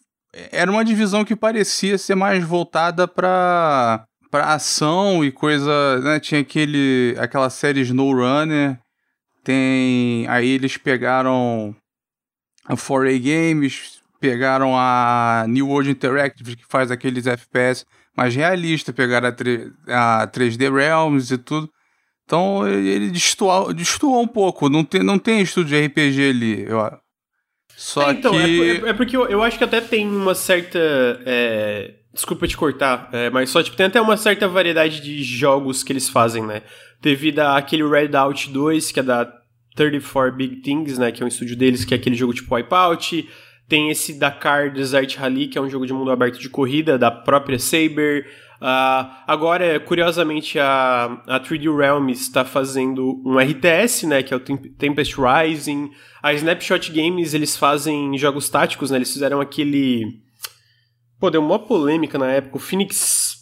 era 0.52 0.71
uma 0.71 0.85
divisão 0.85 1.25
que 1.25 1.35
parecia 1.35 1.97
ser 1.97 2.14
mais 2.14 2.45
voltada 2.45 3.09
para 3.09 4.05
para 4.31 4.52
ação 4.52 5.25
e 5.25 5.33
coisa, 5.33 6.00
né? 6.00 6.21
Tinha 6.21 6.43
aquele 6.43 7.17
aquela 7.19 7.49
série 7.49 7.81
SnowRunner, 7.81 8.79
tem 9.43 10.29
aí 10.29 10.50
eles 10.50 10.76
pegaram 10.76 11.75
a 12.67 12.76
4A 12.76 13.19
Games, 13.19 14.02
pegaram 14.21 14.76
a 14.76 15.47
New 15.49 15.67
World 15.67 15.90
Interactive 15.90 16.57
que 16.57 16.64
faz 16.69 16.90
aqueles 16.90 17.26
FPS 17.26 17.87
mais 18.14 18.35
realistas, 18.35 18.95
pegaram 18.95 19.29
a, 19.29 19.33
3, 19.33 19.73
a 19.88 20.29
3D 20.31 20.71
Realms 20.71 21.33
e 21.33 21.38
tudo. 21.38 21.71
Então 22.30 22.64
ele 22.68 23.10
destoou, 23.10 23.75
destoou 23.75 24.22
um 24.22 24.26
pouco, 24.28 24.68
não 24.68 24.84
tem, 24.84 25.02
não 25.02 25.18
tem 25.18 25.40
estúdio 25.40 25.76
de 25.76 25.87
RPG 25.87 26.28
ali, 26.30 26.64
eu 26.68 26.78
só 27.76 28.08
é, 28.08 28.12
então, 28.12 28.38
é 28.38 28.44
que. 28.44 28.70
É, 28.70 28.88
é, 28.90 28.92
porque 28.92 29.16
eu, 29.16 29.26
eu, 29.26 29.42
acho 29.42 29.58
que 29.58 29.64
até 29.64 29.80
tem 29.80 30.06
uma 30.06 30.32
certa. 30.32 30.78
É, 31.26 31.94
desculpa 32.14 32.46
te 32.46 32.56
cortar, 32.56 33.08
é, 33.10 33.30
mas 33.30 33.50
só 33.50 33.60
tipo, 33.60 33.76
tem 33.76 33.87
até 33.87 34.00
uma 34.00 34.16
certa 34.16 34.46
variedade 34.46 35.00
de 35.00 35.25
jogos 35.25 35.82
que 35.82 35.92
eles 35.92 36.08
fazem, 36.08 36.46
né? 36.46 36.62
Devido 37.02 37.40
àquele 37.40 37.82
Redout 37.82 38.49
2, 38.49 38.92
que 38.92 39.00
é 39.00 39.02
da 39.02 39.28
34 39.75 40.37
Big 40.37 40.56
Things, 40.56 40.99
né? 40.99 41.10
Que 41.10 41.22
é 41.22 41.25
um 41.25 41.28
estúdio 41.28 41.56
deles, 41.56 41.84
que 41.84 41.94
é 41.94 41.96
aquele 41.96 42.14
jogo 42.14 42.32
tipo 42.32 42.54
Wipeout. 42.54 43.28
Tem 43.66 43.90
esse 43.90 44.16
Dakar 44.20 44.72
Desert 44.72 45.16
Rally, 45.16 45.49
que 45.49 45.58
é 45.58 45.60
um 45.60 45.68
jogo 45.68 45.84
de 45.84 45.92
mundo 45.92 46.12
aberto 46.12 46.38
de 46.38 46.49
corrida 46.49 46.96
da 46.96 47.10
própria 47.10 47.58
Saber. 47.58 48.28
Uh, 48.61 49.09
agora, 49.26 49.81
curiosamente, 49.81 50.59
a, 50.59 51.23
a 51.26 51.40
3D 51.40 51.75
Realms 51.75 52.21
está 52.21 52.45
fazendo 52.45 53.23
um 53.25 53.38
RTS, 53.38 54.07
né, 54.07 54.23
que 54.23 54.35
é 54.35 54.37
o 54.37 54.40
Tempest 54.40 55.17
Rising. 55.19 55.90
A 56.23 56.35
Snapshot 56.35 56.93
Games, 56.93 57.33
eles 57.33 57.57
fazem 57.57 58.17
jogos 58.19 58.50
táticos, 58.50 58.90
né, 58.90 58.99
eles 58.99 59.12
fizeram 59.12 59.40
aquele... 59.40 60.21
Pô, 61.19 61.31
deu 61.31 61.43
uma 61.43 61.59
polêmica 61.59 62.19
na 62.19 62.31
época, 62.31 62.57
o 62.57 62.61
Phoenix... 62.61 63.38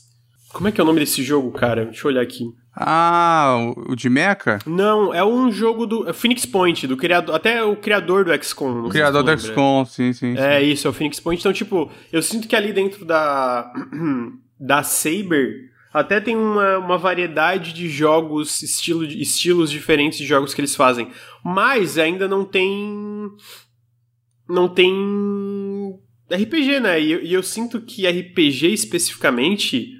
Como 0.52 0.68
é 0.68 0.72
que 0.72 0.80
é 0.80 0.84
o 0.84 0.86
nome 0.86 1.00
desse 1.00 1.22
jogo, 1.22 1.50
cara? 1.52 1.84
Deixa 1.84 2.06
eu 2.06 2.10
olhar 2.10 2.22
aqui. 2.22 2.44
Ah, 2.74 3.72
o 3.88 3.96
de 3.96 4.08
Mecha? 4.08 4.60
Não, 4.64 5.12
é 5.12 5.22
um 5.24 5.50
jogo 5.50 5.84
do 5.84 6.08
é 6.08 6.12
Phoenix 6.12 6.46
Point, 6.46 6.86
do 6.86 6.96
criador, 6.96 7.34
até 7.34 7.62
o 7.62 7.76
criador 7.76 8.24
do 8.24 8.44
XCOM. 8.44 8.86
O 8.86 8.88
criador 8.88 9.22
do 9.24 9.38
XCOM, 9.38 9.84
sim, 9.84 10.12
sim, 10.12 10.34
sim. 10.34 10.40
É 10.40 10.62
isso, 10.62 10.86
é 10.86 10.90
o 10.90 10.92
Phoenix 10.94 11.20
Point. 11.20 11.40
Então, 11.40 11.52
tipo, 11.52 11.90
eu 12.12 12.22
sinto 12.22 12.48
que 12.48 12.56
ali 12.56 12.72
dentro 12.72 13.04
da 13.04 13.70
da 14.58 14.82
Saber 14.82 15.68
até 15.92 16.20
tem 16.20 16.36
uma, 16.36 16.78
uma 16.78 16.98
variedade 16.98 17.72
de 17.72 17.88
jogos, 17.88 18.62
estilo, 18.62 19.04
estilos 19.04 19.70
diferentes 19.70 20.18
de 20.18 20.26
jogos 20.26 20.52
que 20.52 20.60
eles 20.60 20.76
fazem. 20.76 21.10
Mas 21.44 21.98
ainda 21.98 22.28
não 22.28 22.44
tem. 22.44 23.30
Não 24.48 24.68
tem. 24.68 24.92
RPG, 26.30 26.80
né? 26.80 27.00
E, 27.00 27.28
e 27.28 27.32
eu 27.32 27.42
sinto 27.42 27.80
que 27.80 28.06
RPG 28.06 28.72
especificamente 28.72 29.94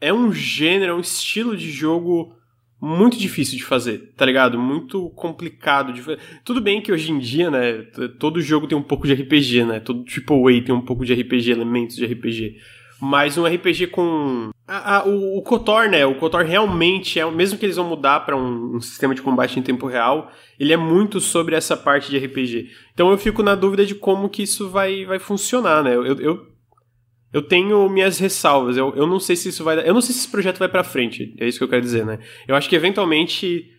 é 0.00 0.12
um 0.12 0.30
gênero, 0.30 0.92
é 0.92 0.94
um 0.94 1.00
estilo 1.00 1.56
de 1.56 1.70
jogo 1.70 2.34
muito 2.80 3.18
difícil 3.18 3.56
de 3.56 3.64
fazer, 3.64 4.12
tá 4.14 4.24
ligado? 4.24 4.58
Muito 4.58 5.10
complicado 5.10 5.92
de 5.92 6.02
fazer. 6.02 6.20
Tudo 6.44 6.60
bem 6.60 6.80
que 6.80 6.92
hoje 6.92 7.10
em 7.10 7.18
dia, 7.18 7.50
né, 7.50 7.82
todo 8.20 8.40
jogo 8.40 8.68
tem 8.68 8.78
um 8.78 8.82
pouco 8.82 9.06
de 9.06 9.14
RPG, 9.14 9.64
né? 9.64 9.80
Todo 9.80 10.04
AAA 10.04 10.62
tem 10.64 10.74
um 10.74 10.84
pouco 10.84 11.04
de 11.04 11.14
RPG, 11.14 11.50
elementos 11.50 11.96
de 11.96 12.06
RPG. 12.06 12.56
Mas 13.00 13.38
um 13.38 13.46
RPG 13.46 13.88
com. 13.88 14.50
A, 14.66 14.96
a, 14.96 15.06
o, 15.06 15.38
o 15.38 15.42
KOTOR, 15.42 15.88
né? 15.88 16.04
O 16.04 16.16
KOTOR 16.16 16.44
realmente 16.44 17.20
é. 17.20 17.30
Mesmo 17.30 17.58
que 17.58 17.64
eles 17.64 17.76
vão 17.76 17.88
mudar 17.88 18.20
para 18.20 18.36
um, 18.36 18.76
um, 18.76 18.80
sistema 18.80 19.14
de 19.14 19.22
combate 19.22 19.58
em 19.58 19.62
tempo 19.62 19.86
real, 19.86 20.32
ele 20.58 20.72
é 20.72 20.76
muito 20.76 21.20
sobre 21.20 21.54
essa 21.54 21.76
parte 21.76 22.10
de 22.10 22.18
RPG. 22.18 22.70
Então 22.92 23.10
eu 23.10 23.18
fico 23.18 23.42
na 23.42 23.54
dúvida 23.54 23.86
de 23.86 23.94
como 23.94 24.28
que 24.28 24.42
isso 24.42 24.68
vai, 24.68 25.04
vai 25.04 25.20
funcionar, 25.20 25.84
né? 25.84 25.94
Eu, 25.94 26.04
eu, 26.04 26.46
eu 27.32 27.42
tenho 27.42 27.88
minhas 27.88 28.18
ressalvas. 28.18 28.76
Eu, 28.76 28.92
eu 28.96 29.06
não 29.06 29.20
sei 29.20 29.36
se 29.36 29.50
isso 29.50 29.62
vai. 29.62 29.78
Eu 29.88 29.94
não 29.94 30.00
sei 30.00 30.12
se 30.12 30.22
esse 30.22 30.30
projeto 30.30 30.58
vai 30.58 30.68
para 30.68 30.82
frente. 30.82 31.34
É 31.38 31.46
isso 31.46 31.58
que 31.58 31.64
eu 31.64 31.68
quero 31.68 31.82
dizer, 31.82 32.04
né? 32.04 32.18
Eu 32.48 32.56
acho 32.56 32.68
que 32.68 32.76
eventualmente. 32.76 33.74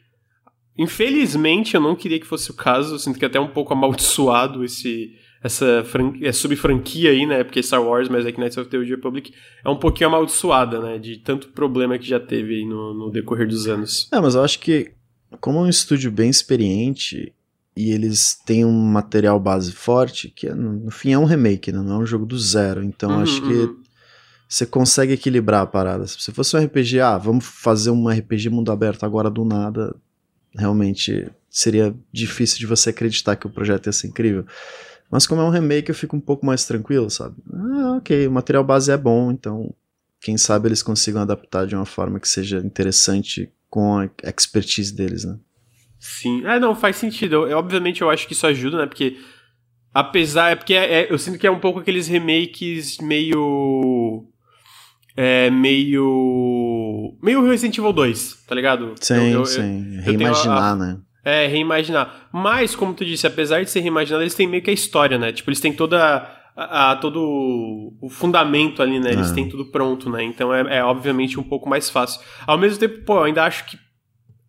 Infelizmente, 0.77 1.75
eu 1.75 1.81
não 1.81 1.93
queria 1.93 2.21
que 2.21 2.25
fosse 2.25 2.51
o 2.51 2.53
caso. 2.53 2.95
Eu 2.95 2.99
sinto 2.99 3.19
que 3.19 3.25
é 3.25 3.27
até 3.27 3.39
um 3.39 3.49
pouco 3.49 3.73
amaldiçoado 3.73 4.63
esse 4.63 5.13
essa 5.41 5.85
sub-franquia 6.33 7.11
aí, 7.11 7.25
né? 7.25 7.43
Porque 7.43 7.63
Star 7.63 7.81
Wars, 7.81 8.09
mas 8.09 8.25
é 8.25 8.31
que 8.31 8.39
Knights 8.39 8.57
of 8.57 8.69
the 8.69 8.77
Old 8.77 8.89
Republic 8.89 9.33
é 9.63 9.69
um 9.69 9.77
pouquinho 9.77 10.09
amaldiçoada, 10.09 10.81
né? 10.81 10.97
De 10.97 11.17
tanto 11.17 11.49
problema 11.49 11.97
que 11.97 12.07
já 12.07 12.19
teve 12.19 12.55
aí 12.55 12.65
no, 12.65 12.93
no 12.93 13.11
decorrer 13.11 13.47
dos 13.47 13.67
anos. 13.67 14.09
É, 14.11 14.19
mas 14.19 14.35
eu 14.35 14.43
acho 14.43 14.59
que, 14.59 14.91
como 15.39 15.59
é 15.59 15.61
um 15.61 15.69
estúdio 15.69 16.11
bem 16.11 16.29
experiente 16.29 17.33
e 17.75 17.91
eles 17.91 18.37
têm 18.45 18.65
um 18.65 18.71
material 18.71 19.39
base 19.39 19.71
forte, 19.71 20.29
que 20.29 20.47
é, 20.47 20.53
no 20.53 20.91
fim 20.91 21.13
é 21.13 21.17
um 21.17 21.23
remake, 21.23 21.71
né? 21.71 21.79
Não 21.81 21.95
é 21.95 21.99
um 21.99 22.05
jogo 22.05 22.25
do 22.25 22.37
zero. 22.37 22.83
Então 22.83 23.09
uhum, 23.09 23.21
acho 23.21 23.41
que 23.41 23.53
uhum. 23.53 23.81
você 24.47 24.65
consegue 24.65 25.13
equilibrar 25.13 25.61
a 25.61 25.67
parada. 25.67 26.05
Se 26.05 26.33
fosse 26.33 26.57
um 26.57 26.65
RPG, 26.65 26.99
ah, 26.99 27.17
vamos 27.17 27.45
fazer 27.45 27.91
um 27.91 28.09
RPG 28.09 28.49
mundo 28.49 28.73
aberto 28.73 29.05
agora 29.05 29.29
do 29.29 29.45
nada, 29.45 29.95
realmente 30.53 31.31
seria 31.49 31.95
difícil 32.11 32.59
de 32.59 32.65
você 32.65 32.89
acreditar 32.89 33.37
que 33.37 33.47
o 33.47 33.49
projeto 33.49 33.85
ia 33.85 33.93
ser 33.93 34.07
incrível. 34.07 34.45
Mas 35.11 35.25
como 35.25 35.41
é 35.41 35.43
um 35.43 35.49
remake, 35.49 35.89
eu 35.89 35.95
fico 35.95 36.15
um 36.15 36.19
pouco 36.19 36.45
mais 36.45 36.65
tranquilo, 36.65 37.09
sabe? 37.09 37.35
Ah, 37.51 37.97
ok, 37.97 38.27
o 38.27 38.31
material 38.31 38.63
base 38.63 38.91
é 38.91 38.97
bom, 38.97 39.31
então 39.31 39.73
quem 40.21 40.37
sabe 40.37 40.67
eles 40.67 40.83
consigam 40.83 41.21
adaptar 41.21 41.65
de 41.65 41.75
uma 41.75 41.85
forma 41.85 42.19
que 42.19 42.27
seja 42.27 42.59
interessante 42.59 43.51
com 43.69 43.97
a 43.97 44.09
expertise 44.23 44.93
deles, 44.93 45.23
né? 45.23 45.37
Sim, 45.99 46.45
é, 46.45 46.59
não, 46.59 46.75
faz 46.75 46.95
sentido. 46.95 47.47
Eu, 47.47 47.57
obviamente 47.57 48.01
eu 48.01 48.09
acho 48.09 48.27
que 48.27 48.33
isso 48.33 48.47
ajuda, 48.47 48.77
né? 48.77 48.85
Porque 48.85 49.17
apesar, 49.93 50.51
é 50.51 50.55
porque 50.55 50.73
é, 50.73 51.01
é, 51.01 51.11
eu 51.11 51.17
sinto 51.17 51.37
que 51.37 51.47
é 51.47 51.51
um 51.51 51.59
pouco 51.59 51.79
aqueles 51.79 52.07
remakes 52.07 52.97
meio 52.99 54.25
é 55.15 55.49
meio 55.49 57.17
meio 57.21 57.45
Resident 57.45 57.77
Evil 57.77 57.91
2, 57.91 58.45
tá 58.47 58.55
ligado? 58.55 58.95
Sim, 59.01 59.15
eu, 59.15 59.39
eu, 59.39 59.45
sim, 59.45 59.99
reimaginar, 60.01 60.73
a, 60.73 60.75
né? 60.75 60.99
É, 61.29 61.47
reimaginar. 61.47 62.27
Mas, 62.31 62.75
como 62.75 62.93
tu 62.93 63.05
disse, 63.05 63.27
apesar 63.27 63.63
de 63.63 63.69
ser 63.69 63.81
reimaginado, 63.81 64.23
eles 64.23 64.35
têm 64.35 64.47
meio 64.47 64.63
que 64.63 64.69
a 64.69 64.73
história, 64.73 65.17
né? 65.17 65.31
Tipo, 65.31 65.49
eles 65.49 65.59
têm 65.59 65.73
toda. 65.73 66.37
A, 66.55 66.91
a, 66.91 66.95
todo 66.97 67.93
o 68.01 68.09
fundamento 68.09 68.81
ali, 68.81 68.99
né? 68.99 69.11
Eles 69.13 69.31
é. 69.31 69.33
têm 69.33 69.47
tudo 69.47 69.65
pronto, 69.65 70.09
né? 70.09 70.21
Então 70.23 70.53
é, 70.53 70.79
é, 70.79 70.83
obviamente 70.83 71.39
um 71.39 71.43
pouco 71.43 71.69
mais 71.69 71.89
fácil. 71.89 72.19
Ao 72.45 72.57
mesmo 72.57 72.77
tempo, 72.77 73.05
pô, 73.05 73.17
eu 73.17 73.23
ainda 73.23 73.45
acho 73.45 73.65
que 73.65 73.77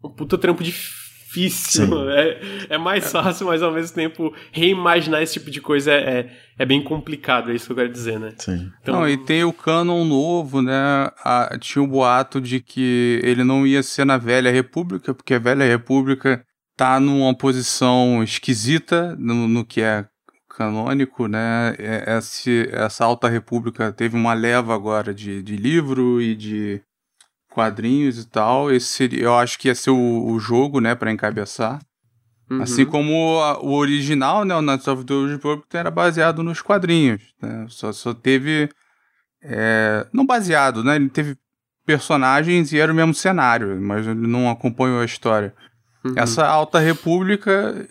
um 0.03 0.11
puta 0.11 0.39
trampo 0.39 0.63
difícil. 0.63 1.01
É, 2.11 2.41
é 2.71 2.79
mais 2.79 3.13
fácil, 3.13 3.47
mas 3.47 3.63
ao 3.63 3.71
mesmo 3.71 3.95
tempo 3.95 4.35
reimaginar 4.51 5.23
esse 5.23 5.35
tipo 5.35 5.49
de 5.49 5.61
coisa 5.61 5.93
é, 5.93 5.95
é, 5.95 6.33
é, 6.59 6.67
bem 6.67 6.83
complicado, 6.83 7.53
é 7.53 7.55
isso 7.55 7.67
que 7.67 7.73
eu 7.73 7.77
quero 7.77 7.93
dizer, 7.93 8.19
né? 8.19 8.33
Sim. 8.37 8.69
Então, 8.83 8.97
não, 8.97 9.09
e 9.09 9.17
tem 9.17 9.45
o 9.45 9.53
canon 9.53 10.05
novo, 10.05 10.61
né? 10.61 11.09
A, 11.25 11.57
tinha 11.61 11.83
o 11.83 11.87
um 11.87 11.89
boato 11.89 12.41
de 12.41 12.59
que 12.59 13.21
ele 13.23 13.45
não 13.45 13.65
ia 13.65 13.81
ser 13.81 14.05
na 14.05 14.19
Velha 14.19 14.51
República, 14.51 15.15
porque 15.15 15.35
a 15.35 15.39
Velha 15.39 15.65
República 15.65 16.45
tá 16.81 16.99
numa 16.99 17.35
posição 17.35 18.25
esquisita 18.25 19.15
no, 19.19 19.47
no 19.47 19.67
que 19.67 19.83
é 19.83 20.07
canônico, 20.49 21.29
né? 21.29 21.75
É, 21.79 22.17
esse, 22.17 22.71
essa 22.73 23.05
Alta 23.05 23.29
República 23.29 23.93
teve 23.93 24.17
uma 24.17 24.33
leva 24.33 24.75
agora 24.75 25.13
de, 25.13 25.43
de 25.43 25.57
livro 25.57 26.23
e 26.23 26.35
de 26.35 26.81
quadrinhos 27.53 28.19
e 28.19 28.27
tal. 28.27 28.73
Esse 28.73 28.87
seria, 28.87 29.25
eu 29.25 29.37
acho 29.37 29.59
que 29.59 29.69
ia 29.69 29.75
ser 29.75 29.91
o, 29.91 30.25
o 30.27 30.41
jogo, 30.41 30.81
né, 30.81 30.95
para 30.95 31.13
encabeçar. 31.13 31.83
Uhum. 32.51 32.63
Assim 32.63 32.87
como 32.87 33.39
a, 33.41 33.63
o 33.63 33.75
original, 33.75 34.47
né, 34.47 34.55
o 34.55 34.63
Knights 34.63 34.89
of 34.89 35.05
the 35.05 35.13
Old 35.13 35.33
Republic 35.35 35.77
era 35.77 35.91
baseado 35.91 36.43
nos 36.43 36.63
quadrinhos, 36.63 37.35
né? 37.43 37.67
Só, 37.69 37.93
só 37.93 38.15
teve 38.15 38.71
é, 39.43 40.07
não 40.15 40.25
baseado, 40.25 40.83
né? 40.83 40.97
Ele 40.97 41.11
teve 41.11 41.37
personagens 41.85 42.73
e 42.73 42.79
era 42.79 42.91
o 42.91 42.95
mesmo 42.95 43.13
cenário, 43.13 43.79
mas 43.83 44.07
ele 44.07 44.27
não 44.27 44.49
acompanhou 44.49 45.03
a 45.03 45.05
história. 45.05 45.55
Uhum. 46.05 46.15
Essa 46.17 46.47
Alta 46.47 46.79
República, 46.79 47.89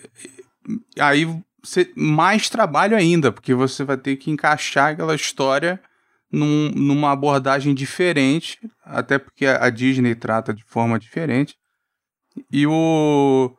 aí 0.99 1.27
você, 1.63 1.91
mais 1.95 2.49
trabalho 2.49 2.95
ainda, 2.95 3.31
porque 3.31 3.53
você 3.53 3.83
vai 3.83 3.97
ter 3.97 4.15
que 4.15 4.31
encaixar 4.31 4.93
aquela 4.93 5.15
história 5.15 5.79
num, 6.31 6.71
numa 6.75 7.11
abordagem 7.11 7.73
diferente, 7.73 8.59
até 8.83 9.17
porque 9.17 9.45
a 9.45 9.69
Disney 9.69 10.15
trata 10.15 10.53
de 10.53 10.63
forma 10.63 10.99
diferente. 10.99 11.55
E 12.51 12.65
o, 12.65 13.51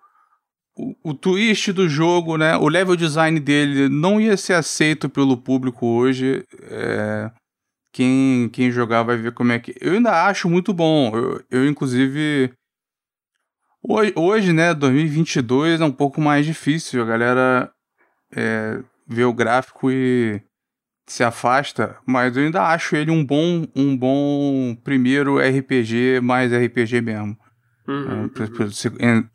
o, 0.77 1.11
o 1.11 1.15
twist 1.15 1.73
do 1.73 1.89
jogo, 1.89 2.37
né, 2.37 2.57
o 2.57 2.69
level 2.69 2.97
design 2.97 3.39
dele 3.39 3.89
não 3.89 4.21
ia 4.21 4.37
ser 4.37 4.55
aceito 4.55 5.09
pelo 5.09 5.37
público 5.37 5.87
hoje. 5.87 6.45
É, 6.63 7.31
quem, 7.93 8.49
quem 8.53 8.71
jogar 8.71 9.03
vai 9.03 9.17
ver 9.17 9.33
como 9.33 9.53
é 9.53 9.59
que. 9.59 9.75
Eu 9.81 9.95
ainda 9.95 10.27
acho 10.27 10.49
muito 10.49 10.73
bom. 10.73 11.13
Eu, 11.15 11.45
eu 11.51 11.69
inclusive 11.69 12.53
Hoje, 13.83 14.53
né, 14.53 14.75
2022 14.75 15.81
é 15.81 15.85
um 15.85 15.93
pouco 15.93 16.21
mais 16.21 16.45
difícil. 16.45 17.03
A 17.03 17.07
galera 17.07 17.73
é, 18.35 18.81
vê 19.07 19.25
o 19.25 19.33
gráfico 19.33 19.91
e 19.91 20.43
se 21.07 21.25
afasta, 21.25 21.97
mas 22.07 22.37
eu 22.37 22.45
ainda 22.45 22.63
acho 22.69 22.95
ele 22.95 23.11
um 23.11 23.25
bom, 23.25 23.67
um 23.75 23.97
bom 23.97 24.77
primeiro 24.85 25.39
RPG, 25.39 26.21
mais 26.23 26.53
RPG 26.53 27.01
mesmo. 27.01 27.37
Uhum, 27.89 28.27
é, 28.27 28.29
pra, 28.29 28.47
pra, 28.47 28.67
você, 28.67 28.93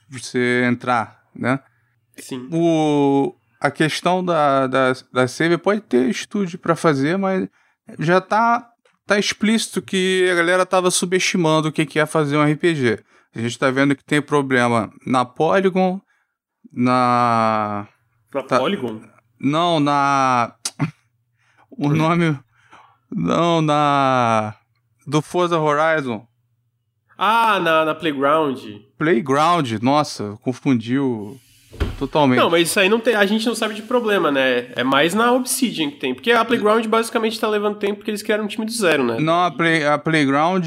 você, 0.09 0.63
entrar, 0.63 1.21
né? 1.35 1.59
Sim. 2.15 2.47
O, 2.53 3.35
a 3.59 3.69
questão 3.69 4.23
da, 4.23 4.67
da, 4.67 4.93
da 5.11 5.27
save 5.27 5.57
pode 5.57 5.81
ter 5.81 6.09
estúdio 6.09 6.57
para 6.57 6.77
fazer, 6.77 7.17
mas 7.17 7.49
já 7.99 8.21
tá, 8.21 8.69
tá 9.05 9.19
explícito 9.19 9.81
que 9.81 10.29
a 10.31 10.35
galera 10.35 10.65
tava 10.65 10.89
subestimando 10.89 11.67
o 11.67 11.71
que, 11.73 11.85
que 11.85 11.99
é 11.99 12.05
fazer 12.05 12.37
um 12.37 12.49
RPG. 12.49 13.03
A 13.35 13.41
gente 13.41 13.59
tá 13.59 13.69
vendo 13.69 13.95
que 13.95 14.03
tem 14.03 14.21
problema 14.21 14.89
na 15.05 15.25
Polygon, 15.25 15.99
na. 16.71 17.85
Na 18.33 18.43
tá... 18.43 18.57
Polygon? 18.57 19.01
Não, 19.37 19.79
na. 19.79 20.55
o 21.69 21.89
nome. 21.89 22.39
Não, 23.11 23.61
na. 23.61 24.55
Do 25.05 25.21
Forza 25.21 25.59
Horizon. 25.59 26.25
Ah, 27.17 27.59
na, 27.59 27.83
na 27.83 27.93
Playground. 27.93 28.59
Playground, 28.97 29.69
nossa, 29.81 30.37
confundiu 30.41 31.37
totalmente. 31.99 32.39
Não, 32.39 32.49
mas 32.49 32.69
isso 32.69 32.79
aí 32.79 32.89
não 32.89 32.99
tem, 32.99 33.15
a 33.15 33.25
gente 33.25 33.45
não 33.45 33.55
sabe 33.55 33.73
de 33.73 33.81
problema, 33.81 34.31
né? 34.31 34.71
É 34.75 34.83
mais 34.83 35.13
na 35.13 35.31
Obsidian 35.33 35.91
que 35.91 35.97
tem. 35.97 36.13
Porque 36.13 36.31
a 36.31 36.43
Playground 36.43 36.85
basicamente 36.87 37.39
tá 37.39 37.47
levando 37.49 37.77
tempo 37.77 37.97
porque 37.97 38.11
eles 38.11 38.23
criaram 38.23 38.45
um 38.45 38.47
time 38.47 38.65
do 38.65 38.71
zero, 38.71 39.03
né? 39.03 39.19
Não, 39.19 39.43
a, 39.43 39.51
play, 39.51 39.85
a 39.85 39.97
Playground 39.97 40.65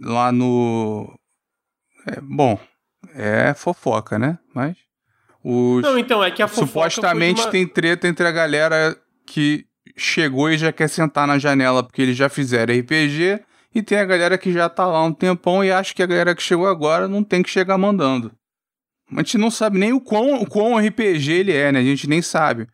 lá 0.00 0.30
no 0.30 1.12
é, 2.06 2.20
bom, 2.20 2.58
é 3.14 3.54
fofoca, 3.54 4.18
né? 4.18 4.38
Mas. 4.54 4.76
Os, 5.44 5.82
não, 5.82 5.98
então, 5.98 6.22
é 6.22 6.30
que 6.30 6.42
a 6.42 6.48
fofoca. 6.48 6.66
Supostamente 6.66 7.42
uma... 7.42 7.50
tem 7.50 7.66
treta 7.66 8.06
entre 8.06 8.26
a 8.26 8.30
galera 8.30 8.96
que 9.26 9.66
chegou 9.96 10.50
e 10.50 10.58
já 10.58 10.72
quer 10.72 10.88
sentar 10.88 11.26
na 11.26 11.38
janela 11.38 11.82
porque 11.82 12.02
eles 12.02 12.16
já 12.16 12.28
fizeram 12.28 12.74
RPG. 12.78 13.40
E 13.74 13.82
tem 13.82 13.98
a 13.98 14.04
galera 14.04 14.36
que 14.36 14.52
já 14.52 14.68
tá 14.68 14.86
lá 14.86 15.02
um 15.02 15.12
tempão 15.12 15.64
e 15.64 15.70
acha 15.70 15.94
que 15.94 16.02
a 16.02 16.06
galera 16.06 16.34
que 16.34 16.42
chegou 16.42 16.66
agora 16.66 17.08
não 17.08 17.24
tem 17.24 17.42
que 17.42 17.48
chegar 17.48 17.78
mandando. 17.78 18.30
A 19.10 19.16
gente 19.16 19.38
não 19.38 19.50
sabe 19.50 19.78
nem 19.78 19.92
o 19.92 20.00
quão, 20.00 20.42
o 20.42 20.46
quão 20.46 20.78
RPG 20.78 21.32
ele 21.32 21.52
é, 21.52 21.72
né? 21.72 21.80
A 21.80 21.84
gente 21.84 22.08
nem 22.08 22.20
sabe. 22.20 22.66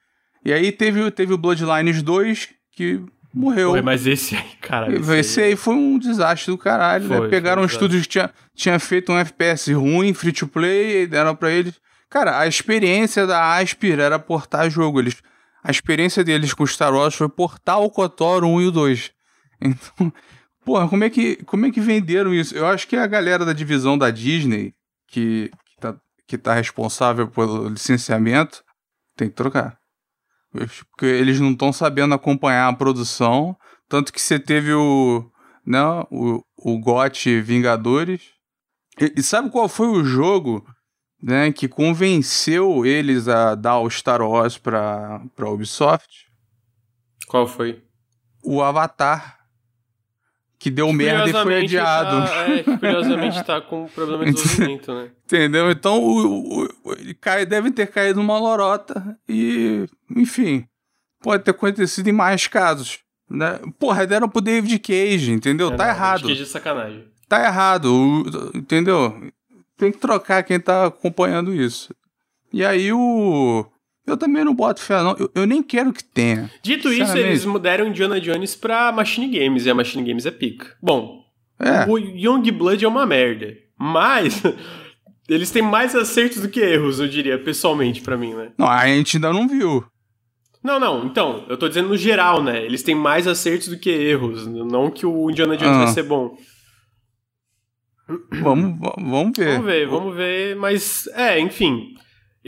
E 0.45 0.53
aí 0.53 0.73
teve, 0.73 1.11
teve 1.11 1.33
o 1.33 1.39
Bloodlines 1.39 2.03
2, 2.03 2.49
que 2.73 3.05
morreu. 3.39 3.71
Foi, 3.71 3.83
mas 3.83 4.07
esse 4.07 4.35
aí, 4.35 4.51
cara. 4.61 4.93
Esse, 4.93 5.17
esse 5.17 5.41
aí... 5.41 5.51
aí... 5.51 5.57
foi 5.57 5.75
um 5.75 5.99
desastre 5.99 6.51
do 6.51 6.59
caralho, 6.59 7.09
né? 7.09 7.17
foi, 7.17 7.27
né? 7.27 7.31
Pegaram 7.31 7.63
um 7.63 7.67
estúdio 7.67 8.01
que 8.01 8.09
tinha, 8.09 8.31
tinha 8.55 8.79
feito 8.79 9.13
um 9.13 9.19
FPS 9.19 9.73
ruim, 9.73 10.13
free 10.13 10.33
to 10.33 10.49
play, 10.49 11.03
e 11.03 11.07
deram 11.07 11.35
pra 11.35 11.51
eles. 11.51 11.81
Cara, 12.11 12.39
a 12.39 12.47
experiência 12.47 13.27
da 13.27 13.57
Aspir 13.57 14.01
era 14.01 14.19
portar 14.19 14.69
jogo. 14.69 14.99
Eles, 15.01 15.23
a 15.63 15.71
experiência 15.71 16.25
deles 16.25 16.53
com 16.53 16.67
Star 16.67 16.93
Wars 16.93 17.15
foi 17.15 17.29
portar 17.29 17.81
o 17.81 17.91
KOTOR 17.91 18.45
1 18.45 18.61
e 18.63 18.67
o 18.67 18.71
2. 18.71 19.11
Então, 19.61 20.13
porra, 20.65 20.87
como 20.87 21.03
é, 21.03 21.11
que, 21.11 21.43
como 21.45 21.67
é 21.67 21.73
que 21.73 21.81
venderam 21.81 22.33
isso? 22.33 22.57
Eu 22.57 22.65
acho 22.65 22.87
que 22.87 22.95
a 22.95 23.09
galera 23.09 23.45
da 23.45 23.53
divisão 23.53 23.99
da 23.99 24.09
Disney, 24.09 24.73
que, 25.09 25.51
que, 25.65 25.77
tá, 25.81 25.97
que 26.29 26.39
tá 26.39 26.55
responsável 26.55 27.27
pelo 27.27 27.69
licenciamento, 27.69 28.63
tem 29.17 29.29
que 29.29 29.35
trocar. 29.35 29.77
Porque 30.51 31.07
eles 31.07 31.41
não 31.41 31.53
estão 31.53 31.73
sabendo 31.73 32.15
acompanhar 32.15 32.69
a 32.69 32.77
produção. 32.77 33.57
Tanto 33.89 34.13
que 34.13 34.21
você 34.21 34.39
teve 34.39 34.73
o. 34.73 35.31
Né, 35.67 35.81
o, 36.11 36.43
o 36.57 36.79
GOT 36.79 37.41
Vingadores. 37.43 38.23
E, 39.01 39.15
e 39.17 39.23
sabe 39.23 39.51
qual 39.51 39.69
foi 39.69 39.89
o 39.89 40.03
jogo 40.03 40.65
né, 41.23 41.53
que 41.53 41.69
convenceu 41.69 42.87
eles 42.87 43.29
a 43.29 43.55
dar 43.55 43.79
o 43.79 43.91
Star 43.91 44.23
Wars 44.23 44.57
pra, 44.57 45.21
pra 45.37 45.51
Ubisoft? 45.51 46.27
Qual 47.27 47.47
foi? 47.47 47.83
O 48.43 48.63
Avatar. 48.63 49.38
Que 50.59 50.71
deu 50.71 50.93
merda 50.93 51.31
e 51.31 51.43
foi 51.43 51.63
adiado. 51.63 52.27
Tá, 52.27 52.49
é, 52.49 52.63
que 52.63 52.79
curiosamente 52.79 53.45
tá 53.45 53.61
com 53.61 53.87
problema 53.87 54.25
de 54.25 54.33
desenvolvimento, 54.33 54.91
né? 54.95 55.11
Entendeu? 55.25 55.71
Então 55.71 56.03
o, 56.03 56.65
o, 56.65 56.93
ele 56.99 57.15
cai, 57.15 57.47
deve 57.47 57.71
ter 57.71 57.87
caído 57.87 58.19
numa 58.19 58.39
lorota 58.39 59.17
e, 59.29 59.87
enfim, 60.17 60.67
pode 61.21 61.45
ter 61.45 61.53
acontecido 61.53 62.09
em 62.09 62.13
mais 62.13 62.49
casos. 62.49 62.99
Né? 63.31 63.61
Porra, 63.79 64.07
deram 64.07 64.29
pro 64.29 64.41
David 64.41 64.79
Cage, 64.79 65.31
entendeu? 65.31 65.69
É, 65.69 65.77
tá 65.77 65.85
não, 65.85 65.91
errado. 65.93 66.29
Cage 66.29 66.43
é 66.43 66.47
sacanagem. 66.47 67.05
Tá 67.29 67.45
errado, 67.45 68.51
entendeu? 68.55 69.31
Tem 69.77 69.93
que 69.93 69.99
trocar 69.99 70.43
quem 70.43 70.59
tá 70.59 70.87
acompanhando 70.87 71.55
isso. 71.55 71.95
E 72.53 72.65
aí 72.65 72.93
o. 72.93 73.67
Eu 74.09 74.17
também 74.17 74.45
não 74.45 74.55
boto 74.55 74.81
fé, 74.81 75.03
não. 75.03 75.15
Eu, 75.19 75.31
eu 75.35 75.47
nem 75.47 75.63
quero 75.63 75.93
que 75.93 76.03
tenha. 76.03 76.51
Dito 76.63 76.93
isso, 76.93 77.17
eles 77.17 77.45
mudaram 77.45 77.87
Indiana 77.87 78.21
Jones 78.21 78.57
pra 78.57 78.91
Machine 78.93 79.29
Games, 79.39 79.67
e 79.67 79.71
a 79.71 79.75
Machine 79.75 80.03
Games 80.09 80.25
é 80.27 80.31
pica. 80.31 80.77
Bom, 80.83 81.23
É. 81.61 81.85
o 81.89 81.99
Young 81.99 82.51
Blood 82.53 82.85
é 82.85 82.89
uma 82.89 83.05
merda. 83.07 83.55
Mas 83.79 84.43
eles 85.29 85.51
têm 85.51 85.63
mais 85.63 85.95
acertos 85.95 86.41
do 86.41 86.49
que 86.49 86.61
erros, 86.61 86.99
eu 87.01 87.07
diria, 87.09 87.39
pessoalmente, 87.39 88.01
pra 88.01 88.17
mim, 88.17 88.35
né? 88.35 88.51
Não, 88.59 88.67
a 88.67 88.87
gente 88.87 89.17
ainda 89.17 89.33
não 89.33 89.47
viu. 89.47 89.85
Não, 90.63 90.81
não, 90.81 91.07
então, 91.07 91.45
eu 91.49 91.57
tô 91.57 91.69
dizendo 91.69 91.89
no 91.89 91.97
geral, 91.97 92.43
né? 92.43 92.65
Eles 92.65 92.83
têm 92.83 92.95
mais 92.95 93.29
acertos 93.29 93.69
do 93.69 93.79
que 93.79 93.89
erros. 93.91 94.47
Não 94.47 94.91
que 94.91 95.07
o 95.07 95.31
Indiana 95.31 95.57
Jones 95.57 95.77
Ah. 95.77 95.85
vai 95.85 95.93
ser 95.95 96.03
bom. 96.03 96.37
Vamos, 98.43 98.81
va- 98.81 98.95
vamos 98.99 99.37
ver. 99.37 99.53
Vamos 99.53 99.67
ver, 99.67 99.87
vamos 99.87 100.17
ver, 100.17 100.57
mas 100.57 101.07
é, 101.09 101.39
enfim. 101.39 101.95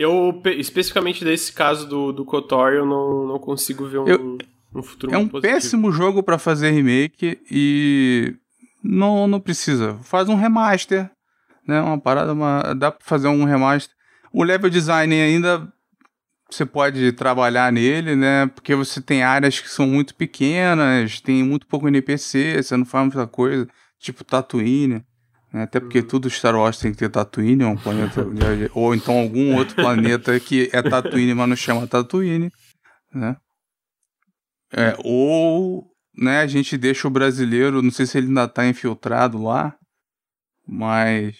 Eu, 0.02 0.40
pe- 0.42 0.54
especificamente 0.58 1.24
desse 1.24 1.52
caso 1.52 1.86
do, 1.86 2.12
do 2.12 2.24
KOTOR, 2.24 2.72
eu 2.72 2.86
não, 2.86 3.26
não 3.26 3.38
consigo 3.38 3.86
ver 3.86 3.98
um, 3.98 4.06
Eu- 4.08 4.38
um 4.74 4.82
futuro 4.82 5.12
É 5.14 5.18
um 5.18 5.28
positivo. 5.28 5.52
péssimo 5.54 5.92
jogo 5.92 6.22
pra 6.22 6.38
fazer 6.38 6.70
remake 6.70 7.38
e 7.50 8.34
não, 8.82 9.26
não 9.26 9.38
precisa. 9.40 9.98
Faz 10.02 10.28
um 10.28 10.34
remaster, 10.36 11.10
né? 11.66 11.80
Uma 11.82 11.98
parada, 12.00 12.32
uma, 12.32 12.72
dá 12.74 12.90
pra 12.90 13.04
fazer 13.04 13.28
um 13.28 13.44
remaster. 13.44 13.94
O 14.32 14.42
level 14.42 14.70
design 14.70 15.14
ainda 15.14 15.70
você 16.50 16.64
pode 16.66 17.12
trabalhar 17.12 17.70
nele, 17.72 18.16
né? 18.16 18.46
Porque 18.46 18.74
você 18.74 19.00
tem 19.00 19.22
áreas 19.22 19.60
que 19.60 19.68
são 19.68 19.86
muito 19.86 20.14
pequenas, 20.14 21.20
tem 21.20 21.44
muito 21.44 21.66
pouco 21.66 21.86
NPC, 21.88 22.62
você 22.62 22.76
não 22.76 22.84
faz 22.86 23.04
muita 23.06 23.26
coisa, 23.26 23.68
tipo 23.98 24.24
Tatooine. 24.24 25.04
Né? 25.52 25.62
Até 25.62 25.80
porque 25.80 26.02
tudo 26.02 26.30
Star 26.30 26.54
Wars 26.54 26.78
tem 26.78 26.92
que 26.92 26.98
ter 26.98 27.08
Tatooine, 27.08 27.64
um 27.64 27.76
planeta. 27.76 28.24
ou 28.74 28.94
então 28.94 29.18
algum 29.18 29.56
outro 29.56 29.74
planeta 29.74 30.38
que 30.38 30.70
é 30.72 30.82
Tatooine, 30.82 31.34
mas 31.34 31.48
não 31.48 31.56
chama 31.56 31.86
Tatooine, 31.86 32.52
né? 33.12 33.36
É, 34.72 34.96
ou 35.04 35.90
né, 36.16 36.40
a 36.40 36.46
gente 36.46 36.78
deixa 36.78 37.08
o 37.08 37.10
brasileiro, 37.10 37.82
não 37.82 37.90
sei 37.90 38.06
se 38.06 38.18
ele 38.18 38.28
ainda 38.28 38.46
tá 38.46 38.66
infiltrado 38.66 39.42
lá, 39.42 39.74
mas 40.66 41.36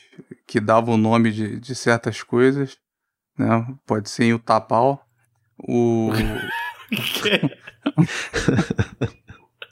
que 0.46 0.58
dava 0.58 0.90
o 0.90 0.96
nome 0.96 1.30
de, 1.30 1.60
de 1.60 1.74
certas 1.74 2.22
coisas, 2.22 2.76
né? 3.38 3.66
Pode 3.86 4.10
ser 4.10 4.24
em 4.24 4.34
Utapau. 4.34 5.06
O 5.58 6.10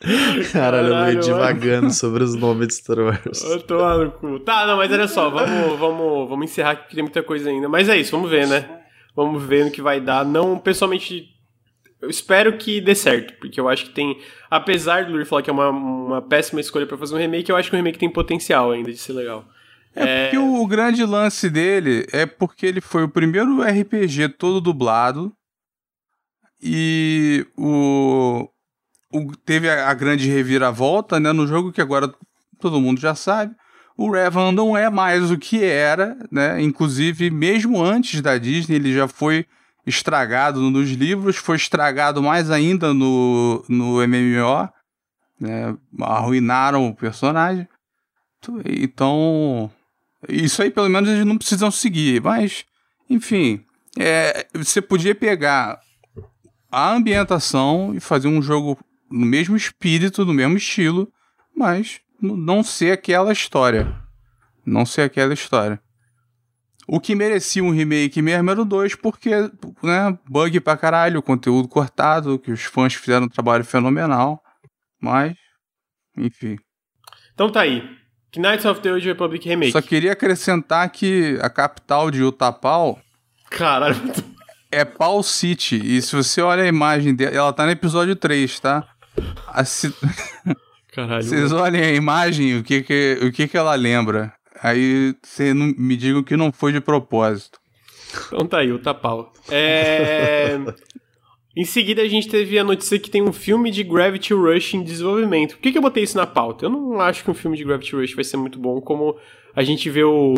Caralho, 0.52 0.88
eu 0.88 0.92
Caralho, 0.92 1.04
meio 1.06 1.20
divagando 1.20 1.90
sobre 1.92 2.22
os 2.22 2.34
nomes 2.34 2.68
de 2.68 2.74
Star 2.74 2.98
Wars. 2.98 3.42
Eu 3.42 3.60
tô 3.62 3.78
lá 3.78 3.98
no 3.98 4.12
cu. 4.12 4.38
Tá, 4.40 4.66
não, 4.66 4.76
mas 4.76 4.92
olha 4.92 5.08
só, 5.08 5.28
vamos, 5.28 5.78
vamos, 5.78 6.28
vamos 6.28 6.50
encerrar 6.50 6.72
aqui 6.72 6.88
que 6.88 6.94
tem 6.94 7.02
muita 7.02 7.22
coisa 7.22 7.50
ainda. 7.50 7.68
Mas 7.68 7.88
é 7.88 7.96
isso, 7.96 8.12
vamos 8.12 8.30
ver, 8.30 8.46
né? 8.46 8.82
Vamos 9.14 9.42
ver 9.42 9.64
no 9.64 9.70
que 9.70 9.82
vai 9.82 10.00
dar. 10.00 10.24
Não, 10.24 10.56
pessoalmente, 10.58 11.28
eu 12.00 12.08
espero 12.08 12.56
que 12.56 12.80
dê 12.80 12.94
certo, 12.94 13.34
porque 13.40 13.60
eu 13.60 13.68
acho 13.68 13.86
que 13.86 13.90
tem. 13.90 14.20
Apesar 14.48 15.04
do 15.04 15.12
Lur 15.12 15.26
falar 15.26 15.42
que 15.42 15.50
é 15.50 15.52
uma, 15.52 15.70
uma 15.70 16.22
péssima 16.22 16.60
escolha 16.60 16.86
pra 16.86 16.96
fazer 16.96 17.16
um 17.16 17.18
remake, 17.18 17.50
eu 17.50 17.56
acho 17.56 17.68
que 17.68 17.74
o 17.74 17.78
remake 17.78 17.98
tem 17.98 18.08
potencial 18.08 18.70
ainda 18.70 18.92
de 18.92 18.98
ser 18.98 19.14
legal. 19.14 19.44
É 19.96 20.24
porque 20.24 20.38
o 20.38 20.66
grande 20.66 21.04
lance 21.04 21.50
dele 21.50 22.06
é 22.12 22.24
porque 22.24 22.66
ele 22.66 22.80
foi 22.80 23.02
o 23.02 23.08
primeiro 23.08 23.60
RPG 23.62 24.28
todo 24.38 24.60
dublado 24.60 25.32
e 26.62 27.44
o, 27.56 28.48
o- 29.12 29.36
teve 29.44 29.68
a, 29.70 29.88
a 29.90 29.94
grande 29.94 30.28
reviravolta, 30.28 31.18
né, 31.20 31.32
no 31.32 31.46
jogo 31.46 31.72
que 31.72 31.80
agora 31.80 32.12
todo 32.60 32.80
mundo 32.80 33.00
já 33.00 33.14
sabe. 33.14 33.54
O 33.96 34.10
Revan 34.10 34.52
não 34.52 34.76
é 34.76 34.88
mais 34.88 35.30
o 35.30 35.36
que 35.36 35.64
era, 35.64 36.16
né? 36.30 36.62
Inclusive, 36.62 37.30
mesmo 37.30 37.82
antes 37.82 38.20
da 38.20 38.38
Disney, 38.38 38.76
ele 38.76 38.94
já 38.94 39.08
foi 39.08 39.44
estragado 39.84 40.60
nos 40.70 40.90
livros, 40.90 41.36
foi 41.36 41.56
estragado 41.56 42.22
mais 42.22 42.48
ainda 42.48 42.94
no, 42.94 43.64
no 43.68 44.00
MMO, 44.06 44.68
né? 45.40 45.74
Arruinaram 46.00 46.86
o 46.86 46.94
personagem. 46.94 47.66
Então, 48.66 49.68
isso 50.28 50.62
aí 50.62 50.70
pelo 50.70 50.88
menos 50.88 51.08
eles 51.08 51.24
não 51.24 51.36
precisam 51.36 51.70
seguir. 51.70 52.22
Mas, 52.22 52.64
enfim, 53.10 53.64
é, 53.98 54.46
você 54.54 54.80
podia 54.80 55.14
pegar 55.14 55.80
a 56.70 56.92
ambientação 56.92 57.92
e 57.94 58.00
fazer 58.00 58.28
um 58.28 58.40
jogo 58.40 58.78
no 59.10 59.26
mesmo 59.26 59.56
espírito, 59.56 60.24
no 60.24 60.32
mesmo 60.32 60.56
estilo, 60.56 61.12
mas 61.56 62.00
não 62.20 62.62
ser 62.62 62.92
aquela 62.92 63.32
história. 63.32 63.94
Não 64.64 64.84
ser 64.84 65.02
aquela 65.02 65.32
história. 65.32 65.80
O 66.86 66.98
que 66.98 67.14
merecia 67.14 67.62
um 67.62 67.70
remake 67.70 68.22
mesmo 68.22 68.50
era 68.50 68.62
o 68.62 68.64
2, 68.64 68.94
porque, 68.94 69.30
né, 69.82 70.18
bug 70.26 70.58
pra 70.60 70.76
caralho, 70.76 71.22
conteúdo 71.22 71.68
cortado, 71.68 72.38
que 72.38 72.50
os 72.50 72.62
fãs 72.62 72.94
fizeram 72.94 73.26
um 73.26 73.28
trabalho 73.28 73.64
fenomenal. 73.64 74.42
Mas, 75.00 75.36
enfim. 76.16 76.56
Então 77.34 77.52
tá 77.52 77.60
aí. 77.60 77.82
Knights 78.36 78.64
of 78.64 78.80
the 78.80 78.92
Old 78.92 79.06
Republic 79.06 79.46
Remake. 79.48 79.72
Só 79.72 79.82
queria 79.82 80.12
acrescentar 80.12 80.88
que 80.90 81.38
a 81.42 81.50
capital 81.50 82.10
de 82.10 82.22
Utapau 82.22 82.98
Caralho. 83.50 83.96
é 84.70 84.84
Pau 84.84 85.22
City. 85.22 85.76
E 85.76 86.00
se 86.00 86.14
você 86.14 86.40
olha 86.40 86.62
a 86.62 86.68
imagem 86.68 87.14
dela, 87.14 87.34
ela 87.34 87.52
tá 87.52 87.64
no 87.64 87.70
episódio 87.70 88.16
3, 88.16 88.60
tá? 88.60 88.86
Ci- 89.64 89.94
Caralho. 90.92 91.22
Vocês 91.22 91.52
olhem 91.52 91.82
a 91.82 91.92
imagem, 91.92 92.58
o 92.58 92.62
que 92.64 92.82
que, 92.82 93.18
o 93.22 93.30
que 93.32 93.46
que 93.48 93.56
ela 93.56 93.74
lembra. 93.74 94.32
Aí 94.62 95.14
você 95.22 95.54
não 95.54 95.72
me 95.78 95.96
digam 95.96 96.22
que 96.22 96.36
não 96.36 96.50
foi 96.52 96.72
de 96.72 96.80
propósito. 96.80 97.58
Então 98.26 98.46
tá 98.46 98.58
aí, 98.58 98.72
o 98.72 98.78
Tapau. 98.78 99.32
É... 99.50 100.58
em 101.56 101.64
seguida, 101.64 102.02
a 102.02 102.08
gente 102.08 102.28
teve 102.28 102.58
a 102.58 102.64
notícia 102.64 102.98
que 102.98 103.10
tem 103.10 103.22
um 103.22 103.32
filme 103.32 103.70
de 103.70 103.84
Gravity 103.84 104.34
Rush 104.34 104.74
em 104.74 104.82
desenvolvimento. 104.82 105.54
Por 105.56 105.60
que, 105.62 105.72
que 105.72 105.78
eu 105.78 105.82
botei 105.82 106.02
isso 106.02 106.16
na 106.16 106.26
pauta? 106.26 106.66
Eu 106.66 106.70
não 106.70 107.00
acho 107.00 107.22
que 107.22 107.30
um 107.30 107.34
filme 107.34 107.56
de 107.56 107.64
Gravity 107.64 107.94
Rush 107.94 108.14
vai 108.14 108.24
ser 108.24 108.36
muito 108.36 108.58
bom, 108.58 108.80
como 108.80 109.16
a 109.54 109.62
gente 109.62 109.88
vê 109.90 110.02
o, 110.04 110.34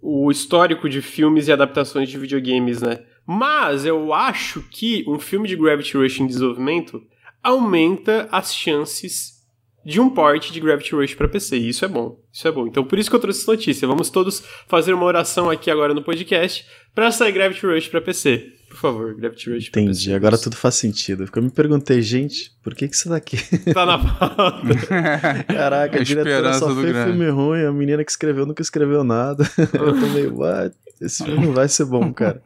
o 0.00 0.30
histórico 0.30 0.88
de 0.88 1.02
filmes 1.02 1.48
e 1.48 1.52
adaptações 1.52 2.08
de 2.08 2.16
videogames, 2.16 2.80
né? 2.80 3.00
Mas 3.26 3.84
eu 3.84 4.14
acho 4.14 4.62
que 4.70 5.04
um 5.06 5.18
filme 5.18 5.46
de 5.46 5.56
Gravity 5.56 5.96
Rush 5.96 6.20
em 6.20 6.26
desenvolvimento 6.26 7.02
aumenta 7.42 8.28
as 8.30 8.54
chances 8.54 9.40
de 9.84 10.00
um 10.00 10.10
port 10.10 10.50
de 10.50 10.60
Gravity 10.60 10.94
Rush 10.94 11.14
para 11.14 11.28
PC. 11.28 11.56
E 11.56 11.68
isso 11.70 11.84
é 11.84 11.88
bom. 11.88 12.20
Isso 12.32 12.46
é 12.46 12.52
bom. 12.52 12.66
Então 12.66 12.84
por 12.84 12.98
isso 12.98 13.08
que 13.08 13.16
eu 13.16 13.20
trouxe 13.20 13.40
essa 13.40 13.52
notícia. 13.52 13.88
Vamos 13.88 14.10
todos 14.10 14.42
fazer 14.66 14.92
uma 14.92 15.06
oração 15.06 15.48
aqui 15.48 15.70
agora 15.70 15.94
no 15.94 16.02
podcast 16.02 16.66
para 16.94 17.10
sair 17.10 17.32
Gravity 17.32 17.66
Rush 17.66 17.88
para 17.88 18.00
PC. 18.00 18.59
Por 18.70 18.76
favor, 18.76 19.14
Gravity 19.16 19.50
Rush 19.52 19.68
Entendi, 19.68 20.14
agora 20.14 20.38
tudo 20.38 20.54
faz 20.56 20.76
sentido. 20.76 21.24
Porque 21.24 21.40
eu 21.40 21.42
me 21.42 21.50
perguntei, 21.50 22.00
gente, 22.00 22.52
por 22.62 22.72
que 22.74 22.86
que 22.88 22.96
você 22.96 23.08
tá 23.08 23.16
aqui? 23.16 23.36
Tá 23.74 23.84
na 23.84 23.98
pauta. 23.98 24.62
Caraca, 25.52 25.98
A 25.98 26.00
a 26.00 26.04
diretora 26.04 26.30
esperança 26.36 26.58
só 26.60 26.74
fez 26.74 26.86
grande. 26.86 27.10
filme 27.10 27.28
ruim, 27.30 27.64
a 27.64 27.72
menina 27.72 28.04
que 28.04 28.10
escreveu 28.12 28.46
nunca 28.46 28.62
escreveu 28.62 29.02
nada. 29.02 29.44
eu 29.58 29.68
tô 30.00 30.06
meio, 30.14 30.36
what? 30.38 30.74
Esse 31.00 31.24
filme 31.24 31.46
não 31.46 31.52
vai 31.52 31.66
ser 31.68 31.84
bom, 31.86 32.12
cara. 32.12 32.40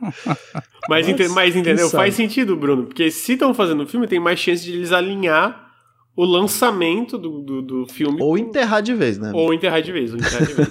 Mas, 0.88 1.06
Nossa, 1.06 1.22
ente- 1.24 1.28
mas 1.34 1.54
entendeu? 1.56 1.90
Faz 1.90 2.14
sentido, 2.14 2.56
Bruno. 2.56 2.84
Porque 2.84 3.10
se 3.10 3.32
estão 3.34 3.52
fazendo 3.52 3.82
o 3.82 3.86
filme, 3.86 4.06
tem 4.06 4.18
mais 4.18 4.38
chance 4.40 4.64
de 4.64 4.72
eles 4.72 4.92
alinhar 4.92 5.70
o 6.16 6.24
lançamento 6.24 7.18
do, 7.18 7.42
do, 7.42 7.62
do 7.62 7.86
filme. 7.86 8.16
Ou 8.22 8.38
enterrar 8.38 8.80
de 8.80 8.94
vez, 8.94 9.18
né? 9.18 9.30
ou 9.34 9.52
enterrar 9.52 9.82
de 9.82 9.92
vez. 9.92 10.12
Ou 10.12 10.18
enterrar 10.18 10.46
de 10.46 10.54
vez. 10.54 10.68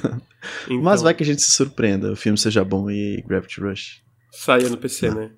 Então, 0.66 0.82
Mas 0.82 1.02
vai 1.02 1.14
que 1.14 1.24
a 1.24 1.26
gente 1.26 1.42
se 1.42 1.52
surpreenda, 1.52 2.12
o 2.12 2.16
filme 2.16 2.38
seja 2.38 2.64
bom 2.64 2.90
e 2.90 3.24
Gravity 3.28 3.60
Rush. 3.62 4.02
Saia 4.32 4.68
no 4.70 4.78
PC, 4.78 5.12
né? 5.12 5.32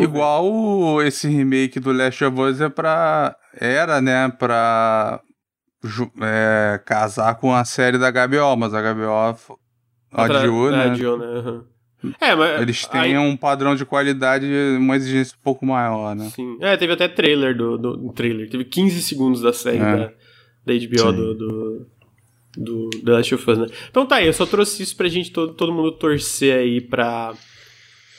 Igual 0.00 0.44
o- 0.52 1.02
esse 1.02 1.28
remake 1.28 1.78
do 1.78 1.92
Last 1.92 2.24
of 2.24 2.40
Us 2.40 2.60
é 2.60 2.68
pra. 2.68 3.36
Era, 3.54 4.00
né, 4.00 4.28
pra. 4.28 5.20
é, 6.22 6.80
casar 6.84 7.36
com 7.36 7.54
a 7.54 7.64
série 7.64 7.98
da 7.98 8.10
HBO, 8.10 8.56
mas 8.56 8.74
a 8.74 8.80
HBO 8.82 9.34
adiou, 10.12 10.70
né? 10.70 10.84
adiou, 10.84 11.18
né? 11.18 11.60
É, 12.20 12.34
mas. 12.34 12.60
Eles 12.60 12.86
têm 12.86 13.00
aí- 13.00 13.18
um 13.18 13.36
padrão 13.36 13.74
de 13.76 13.84
qualidade, 13.84 14.46
uma 14.78 14.96
exigência 14.96 15.36
um 15.38 15.42
pouco 15.42 15.64
maior, 15.66 16.14
né? 16.16 16.30
Sim. 16.34 16.56
É, 16.60 16.76
teve 16.76 16.92
até 16.92 17.06
trailer 17.08 17.56
do, 17.56 17.76
do, 17.78 18.12
trailer. 18.12 18.48
Teve 18.50 18.64
15 18.64 19.00
segundos 19.02 19.40
da 19.40 19.52
série 19.52 19.78
É. 19.78 19.96
da, 19.96 20.12
da 20.66 20.74
HBO 20.74 21.12
do, 21.12 21.34
do 21.34 21.86
do 22.56 22.90
The 23.04 23.12
Last 23.12 23.34
of 23.36 23.50
Us, 23.50 23.58
né? 23.58 23.66
Então 23.90 24.04
tá 24.06 24.16
aí, 24.16 24.26
eu 24.26 24.32
só 24.32 24.44
trouxe 24.44 24.82
isso 24.82 24.96
pra 24.96 25.06
gente 25.08 25.30
todo, 25.30 25.54
todo 25.54 25.72
mundo 25.72 25.92
torcer 25.92 26.56
aí 26.58 26.80
pra, 26.80 27.32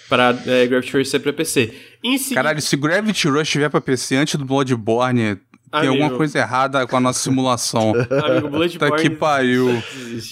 pra 0.09 0.35
é, 0.45 0.67
Gravity 0.67 0.97
Rush 0.97 1.09
ser 1.09 1.19
pra 1.19 1.31
PC. 1.31 1.73
Seguida... 2.03 2.35
Caralho, 2.35 2.61
se 2.61 2.75
Gravity 2.75 3.27
Rush 3.29 3.53
vier 3.55 3.69
pra 3.69 3.79
PC 3.79 4.15
antes 4.15 4.35
do 4.35 4.43
Bloodborne, 4.43 5.35
tem 5.35 5.41
Amigo. 5.71 5.93
alguma 5.93 6.17
coisa 6.17 6.39
errada 6.39 6.85
com 6.87 6.97
a 6.97 6.99
nossa 6.99 7.19
simulação. 7.19 7.93
Amigo, 8.25 8.49
Bloodborne... 8.49 8.95
Tá 8.95 9.01
que 9.01 9.09
pariu. 9.09 9.81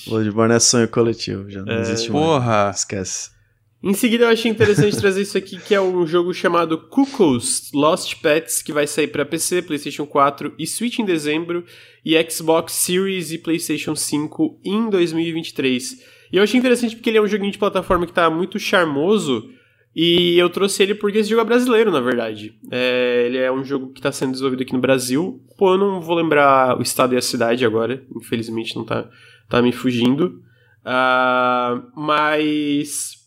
Bloodborne 0.07 0.55
é 0.55 0.59
sonho 0.59 0.87
coletivo, 0.87 1.49
já 1.49 1.61
não 1.61 1.71
é... 1.71 1.81
existe 1.81 2.11
Porra. 2.11 2.63
mais. 2.65 2.79
Esquece. 2.79 3.37
Em 3.83 3.93
seguida, 3.93 4.23
eu 4.25 4.29
achei 4.29 4.49
interessante 4.49 4.97
trazer 4.99 5.21
isso 5.21 5.37
aqui, 5.37 5.59
que 5.59 5.75
é 5.75 5.79
um 5.79 6.05
jogo 6.07 6.33
chamado 6.33 6.79
Cuckoos 6.89 7.69
Lost 7.73 8.15
Pets, 8.21 8.63
que 8.63 8.73
vai 8.73 8.87
sair 8.87 9.07
para 9.07 9.23
PC, 9.23 9.61
PlayStation 9.61 10.07
4 10.07 10.55
e 10.57 10.65
Switch 10.65 10.97
em 10.97 11.05
dezembro, 11.05 11.63
e 12.03 12.15
Xbox 12.29 12.73
Series 12.73 13.31
e 13.31 13.37
PlayStation 13.37 13.95
5 13.95 14.59
em 14.65 14.89
2023. 14.89 16.01
E 16.31 16.37
eu 16.37 16.43
achei 16.43 16.59
interessante 16.59 16.95
porque 16.95 17.09
ele 17.09 17.19
é 17.19 17.21
um 17.21 17.27
joguinho 17.27 17.51
de 17.51 17.57
plataforma 17.57 18.07
que 18.07 18.13
tá 18.13 18.29
muito 18.29 18.57
charmoso, 18.57 19.49
e 19.99 20.37
eu 20.37 20.47
trouxe 20.47 20.83
ele 20.83 20.93
porque 20.93 21.17
esse 21.17 21.29
jogo 21.31 21.41
é 21.41 21.45
brasileiro, 21.45 21.91
na 21.91 21.99
verdade. 21.99 22.53
É, 22.69 23.23
ele 23.25 23.37
é 23.39 23.51
um 23.51 23.63
jogo 23.63 23.91
que 23.91 23.99
está 23.99 24.11
sendo 24.11 24.33
desenvolvido 24.33 24.61
aqui 24.61 24.73
no 24.73 24.79
Brasil. 24.79 25.41
Pô, 25.57 25.73
eu 25.73 25.77
não 25.79 25.99
vou 25.99 26.15
lembrar 26.15 26.77
o 26.77 26.83
estado 26.83 27.15
e 27.15 27.17
a 27.17 27.21
cidade 27.21 27.65
agora, 27.65 28.05
infelizmente 28.15 28.75
não 28.75 28.85
tá, 28.85 29.09
tá 29.49 29.59
me 29.59 29.71
fugindo. 29.71 30.39
Uh, 30.85 31.81
mas 31.95 33.17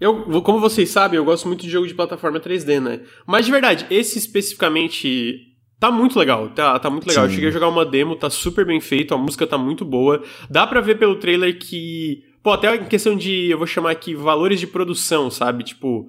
eu, 0.00 0.40
como 0.42 0.60
vocês 0.60 0.88
sabem, 0.88 1.18
eu 1.18 1.24
gosto 1.26 1.46
muito 1.46 1.62
de 1.62 1.70
jogo 1.70 1.86
de 1.86 1.94
plataforma 1.94 2.40
3D, 2.40 2.80
né? 2.80 3.02
Mas 3.26 3.44
de 3.44 3.52
verdade, 3.52 3.86
esse 3.90 4.16
especificamente 4.18 5.40
tá 5.78 5.90
muito 5.90 6.18
legal, 6.18 6.48
tá, 6.50 6.78
tá 6.78 6.88
muito 6.88 7.06
legal. 7.06 7.24
Sim. 7.24 7.30
Eu 7.30 7.34
cheguei 7.34 7.48
a 7.50 7.52
jogar 7.52 7.68
uma 7.68 7.84
demo, 7.84 8.16
tá 8.16 8.30
super 8.30 8.64
bem 8.64 8.80
feito, 8.80 9.12
a 9.12 9.18
música 9.18 9.46
tá 9.46 9.58
muito 9.58 9.84
boa. 9.84 10.22
Dá 10.48 10.66
pra 10.66 10.80
ver 10.80 10.98
pelo 10.98 11.16
trailer 11.16 11.58
que. 11.58 12.22
Pô, 12.42 12.52
até 12.52 12.74
em 12.76 12.84
questão 12.84 13.16
de, 13.16 13.50
eu 13.50 13.58
vou 13.58 13.66
chamar 13.66 13.90
aqui, 13.90 14.14
valores 14.14 14.60
de 14.60 14.66
produção, 14.66 15.30
sabe? 15.30 15.64
Tipo. 15.64 16.06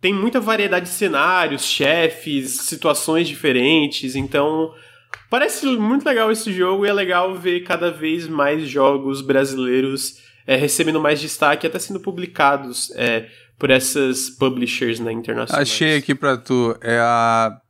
Tem 0.00 0.12
muita 0.12 0.40
variedade 0.40 0.86
de 0.86 0.92
cenários, 0.92 1.64
chefes, 1.64 2.62
situações 2.62 3.28
diferentes, 3.28 4.16
então. 4.16 4.72
Parece 5.30 5.66
muito 5.76 6.04
legal 6.04 6.32
esse 6.32 6.52
jogo 6.52 6.84
e 6.84 6.88
é 6.88 6.92
legal 6.92 7.34
ver 7.34 7.60
cada 7.60 7.90
vez 7.90 8.26
mais 8.26 8.68
jogos 8.68 9.20
brasileiros 9.20 10.16
é, 10.46 10.56
recebendo 10.56 11.00
mais 11.00 11.20
destaque, 11.20 11.66
até 11.66 11.78
sendo 11.78 12.00
publicados 12.00 12.90
é, 12.96 13.28
por 13.58 13.70
essas 13.70 14.30
publishers 14.30 14.98
né, 14.98 15.12
internacionais. 15.12 15.68
Achei 15.68 15.96
aqui 15.96 16.14
pra 16.14 16.36
tu, 16.36 16.76
é 16.80 16.98
a 16.98 17.61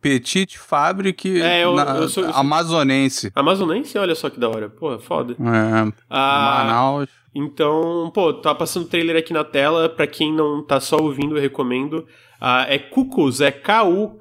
Petit 0.00 0.58
Fabric 0.58 1.40
é, 1.40 1.64
eu, 1.64 1.74
na, 1.74 1.96
eu 1.96 2.08
sou, 2.08 2.24
eu 2.24 2.32
sou... 2.32 2.40
amazonense. 2.40 3.32
Amazonense? 3.34 3.98
Olha 3.98 4.14
só 4.14 4.30
que 4.30 4.38
da 4.38 4.48
hora. 4.48 4.68
Pô, 4.68 4.98
foda. 4.98 5.32
É, 5.34 5.92
ah, 6.08 6.64
Manaus. 6.64 7.08
Então, 7.34 8.10
pô, 8.14 8.32
tá 8.32 8.54
passando 8.54 8.84
o 8.84 8.88
trailer 8.88 9.16
aqui 9.16 9.32
na 9.32 9.44
tela. 9.44 9.88
Pra 9.88 10.06
quem 10.06 10.32
não 10.32 10.62
tá 10.62 10.78
só 10.80 10.96
ouvindo, 10.96 11.36
eu 11.36 11.40
recomendo. 11.40 12.06
Ah, 12.40 12.64
é 12.68 12.78
Cuckoos, 12.78 13.40
é 13.40 13.50
K-U-K-O-O-S. 13.50 14.18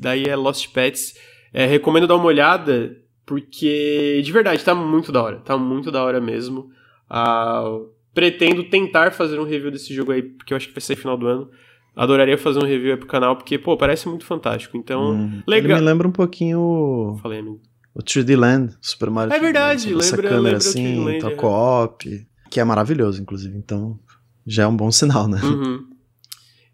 Daí 0.00 0.24
é 0.24 0.34
Lost 0.34 0.72
Pets. 0.72 1.14
É, 1.52 1.66
recomendo 1.66 2.06
dar 2.06 2.16
uma 2.16 2.24
olhada. 2.26 2.96
Porque, 3.24 4.22
de 4.24 4.32
verdade, 4.32 4.64
tá 4.64 4.74
muito 4.74 5.10
da 5.10 5.22
hora. 5.22 5.36
Tá 5.40 5.58
muito 5.58 5.90
da 5.90 6.02
hora 6.02 6.20
mesmo. 6.20 6.70
Uh, 7.10 7.88
pretendo 8.14 8.64
tentar 8.64 9.12
fazer 9.12 9.38
um 9.38 9.44
review 9.44 9.70
desse 9.70 9.92
jogo 9.92 10.12
aí, 10.12 10.22
porque 10.22 10.52
eu 10.52 10.56
acho 10.56 10.68
que 10.68 10.74
vai 10.74 10.80
ser 10.80 10.96
final 10.96 11.16
do 11.16 11.26
ano. 11.26 11.50
Adoraria 11.96 12.36
fazer 12.36 12.58
um 12.58 12.66
review 12.66 12.92
aí 12.92 12.96
pro 12.98 13.08
canal, 13.08 13.36
porque, 13.36 13.58
pô, 13.58 13.76
parece 13.76 14.06
muito 14.06 14.26
fantástico. 14.26 14.76
Então, 14.76 15.12
hum, 15.12 15.42
legal. 15.48 15.70
Ele 15.70 15.80
me 15.80 15.86
lembra 15.86 16.06
um 16.06 16.12
pouquinho. 16.12 17.16
Falei, 17.22 17.38
amigo. 17.38 17.60
O 17.94 18.02
3D 18.02 18.36
Land, 18.36 18.76
Super 18.82 19.08
Mario. 19.08 19.32
É 19.32 19.40
verdade, 19.40 19.88
lembra, 19.88 20.04
essa 20.04 20.16
câmera 20.16 20.36
lembra 20.36 20.58
assim, 20.58 21.02
Land, 21.02 21.26
é. 21.26 21.30
co-op, 21.30 22.26
que 22.50 22.60
é 22.60 22.64
maravilhoso, 22.64 23.22
inclusive. 23.22 23.56
Então, 23.56 23.98
já 24.46 24.64
é 24.64 24.66
um 24.66 24.76
bom 24.76 24.90
sinal, 24.92 25.26
né? 25.26 25.40
Uhum. 25.42 25.86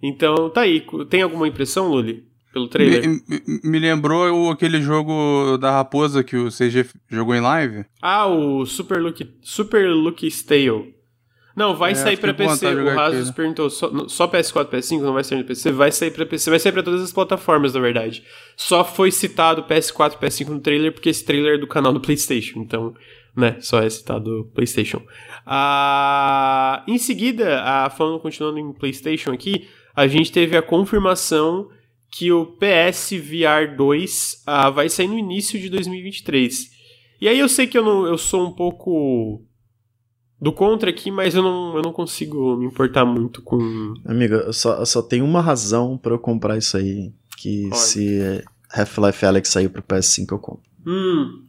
Então, 0.02 0.50
tá 0.50 0.62
aí. 0.62 0.85
Tem 1.08 1.22
alguma 1.22 1.46
impressão, 1.46 1.88
Luli? 1.88 2.26
pelo 2.52 2.68
trailer. 2.68 3.08
Me, 3.08 3.61
me, 3.64 3.78
lembrou 3.78 4.50
aquele 4.50 4.80
jogo 4.80 5.56
da 5.56 5.70
raposa 5.70 6.22
que 6.22 6.37
o 6.37 6.50
CG 6.50 6.87
jogou 7.08 7.35
em 7.35 7.40
live. 7.40 7.85
Ah, 8.00 8.26
o 8.26 8.66
Super 8.66 9.00
Lucky, 9.00 9.35
Super 9.40 9.88
Lucky 9.88 10.26
Stale. 10.26 10.94
Não, 11.54 11.76
vai 11.76 11.92
é, 11.92 11.94
sair 11.94 12.16
pra 12.16 12.32
PC. 12.32 12.66
O 12.66 12.94
Rasus 12.94 13.30
perguntou, 13.30 13.68
só, 13.68 14.08
só, 14.08 14.26
PS4, 14.26 14.70
PS5 14.70 15.00
não 15.00 15.12
vai 15.12 15.22
sair 15.22 15.38
no 15.38 15.44
PC? 15.44 15.70
Vai 15.72 15.92
sair 15.92 16.10
pra 16.10 16.24
PC, 16.24 16.50
vai 16.50 16.58
sair 16.58 16.72
pra 16.72 16.82
todas 16.82 17.02
as 17.02 17.12
plataformas, 17.12 17.74
na 17.74 17.80
verdade. 17.80 18.22
Só 18.56 18.84
foi 18.84 19.10
citado 19.10 19.62
PS4, 19.64 20.18
PS5 20.18 20.48
no 20.48 20.60
trailer, 20.60 20.92
porque 20.92 21.10
esse 21.10 21.24
trailer 21.24 21.56
é 21.56 21.58
do 21.58 21.66
canal 21.66 21.92
do 21.92 22.00
PlayStation, 22.00 22.60
então, 22.60 22.94
né, 23.36 23.56
só 23.60 23.82
é 23.82 23.90
citado 23.90 24.50
PlayStation. 24.54 25.02
Ah, 25.46 26.82
em 26.88 26.98
seguida, 26.98 27.62
ah, 27.62 27.90
falando, 27.90 28.20
continuando 28.20 28.58
em 28.58 28.72
PlayStation 28.72 29.32
aqui, 29.32 29.68
a 29.94 30.06
gente 30.06 30.32
teve 30.32 30.56
a 30.56 30.62
confirmação 30.62 31.68
que 32.10 32.30
o 32.30 32.46
PS 32.46 33.12
VR 33.12 33.76
2 33.76 34.42
ah, 34.46 34.70
vai 34.70 34.88
sair 34.88 35.08
no 35.08 35.18
início 35.18 35.58
de 35.58 35.68
2023. 35.68 36.70
E 37.20 37.28
aí 37.28 37.38
eu 37.38 37.48
sei 37.48 37.66
que 37.66 37.76
eu, 37.76 37.84
não, 37.84 38.06
eu 38.06 38.18
sou 38.18 38.46
um 38.46 38.52
pouco 38.52 39.42
do 40.42 40.52
contra 40.52 40.90
aqui, 40.90 41.09
mas 41.09 41.37
eu 41.37 41.42
não, 41.42 41.76
eu 41.76 41.83
não 41.83 41.92
consigo 41.92 42.57
me 42.57 42.66
importar 42.66 43.05
muito 43.05 43.40
com. 43.40 43.94
Amiga, 44.05 44.38
eu 44.38 44.52
só, 44.52 44.74
eu 44.74 44.87
só 44.87 45.00
tenho 45.00 45.24
uma 45.24 45.40
razão 45.40 45.96
para 45.96 46.12
eu 46.12 46.18
comprar 46.18 46.59
isso 46.59 46.76
aí. 46.76 47.12
Que 47.38 47.66
Olha. 47.66 47.76
se 47.76 48.44
Half-Life 48.74 49.24
Alex 49.24 49.48
sair 49.48 49.68
pro 49.68 49.83
PS5, 49.85 50.33
eu 50.33 50.38
compro. 50.40 50.62
Hum. 50.85 51.44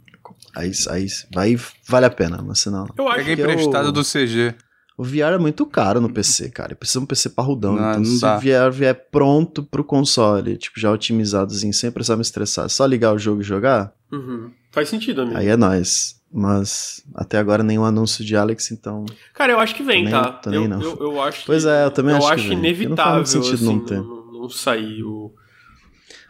Aí, 0.55 0.71
aí, 0.89 1.07
aí 1.35 1.59
vale 1.87 2.05
a 2.05 2.09
pena, 2.11 2.39
mas 2.43 2.59
senão. 2.59 2.85
Eu 2.95 3.07
acho 3.07 3.25
Peguei 3.25 3.33
emprestado 3.43 3.87
eu... 3.87 3.91
do 3.91 4.03
CG. 4.03 4.53
O 4.95 5.03
VR 5.03 5.33
é 5.33 5.37
muito 5.39 5.65
caro 5.65 5.99
no 5.99 6.13
PC, 6.13 6.51
cara. 6.51 6.75
Precisa 6.75 6.99
um 6.99 7.05
PC 7.07 7.31
parrudão. 7.31 7.75
Não, 7.75 7.89
então, 7.89 7.99
não 7.99 8.05
se 8.05 8.21
dá. 8.21 8.37
o 8.37 8.39
VR 8.39 8.71
vier 8.71 8.93
pronto 9.09 9.63
pro 9.63 9.83
console, 9.83 10.55
tipo, 10.55 10.79
já 10.79 10.91
otimizadozinho, 10.91 11.73
sem 11.73 11.89
precisar 11.89 12.15
me 12.15 12.21
estressar, 12.21 12.69
só 12.69 12.85
ligar 12.85 13.11
o 13.11 13.17
jogo 13.17 13.41
e 13.41 13.43
jogar. 13.43 13.91
Uhum. 14.11 14.51
Faz 14.71 14.89
sentido, 14.89 15.23
amigo. 15.23 15.35
Aí 15.35 15.47
é 15.47 15.57
nóis. 15.57 16.21
Mas 16.35 17.03
até 17.13 17.37
agora 17.37 17.61
nenhum 17.61 17.85
anúncio 17.85 18.25
de 18.25 18.35
Alex, 18.35 18.71
então. 18.71 19.05
Cara, 19.33 19.53
eu 19.53 19.59
acho 19.59 19.75
que 19.75 19.83
vem, 19.83 20.09
tá? 20.09 20.31
Também 20.31 20.63
eu, 20.63 20.67
não. 20.67 20.81
Eu, 20.81 20.97
eu, 20.99 21.21
acho 21.21 21.45
Pois 21.45 21.63
é, 21.63 21.85
eu 21.85 21.91
também 21.91 22.15
eu 22.15 22.17
acho, 22.17 22.33
acho 22.33 22.47
que 22.47 22.53
inevitável. 22.53 23.19
Não 23.19 23.25
sentido 23.25 23.53
assim, 23.53 23.65
não 23.65 23.85
ter. 23.85 24.01
Não, 24.01 24.31
não 24.31 24.49
sair 24.49 25.03
o. 25.03 25.31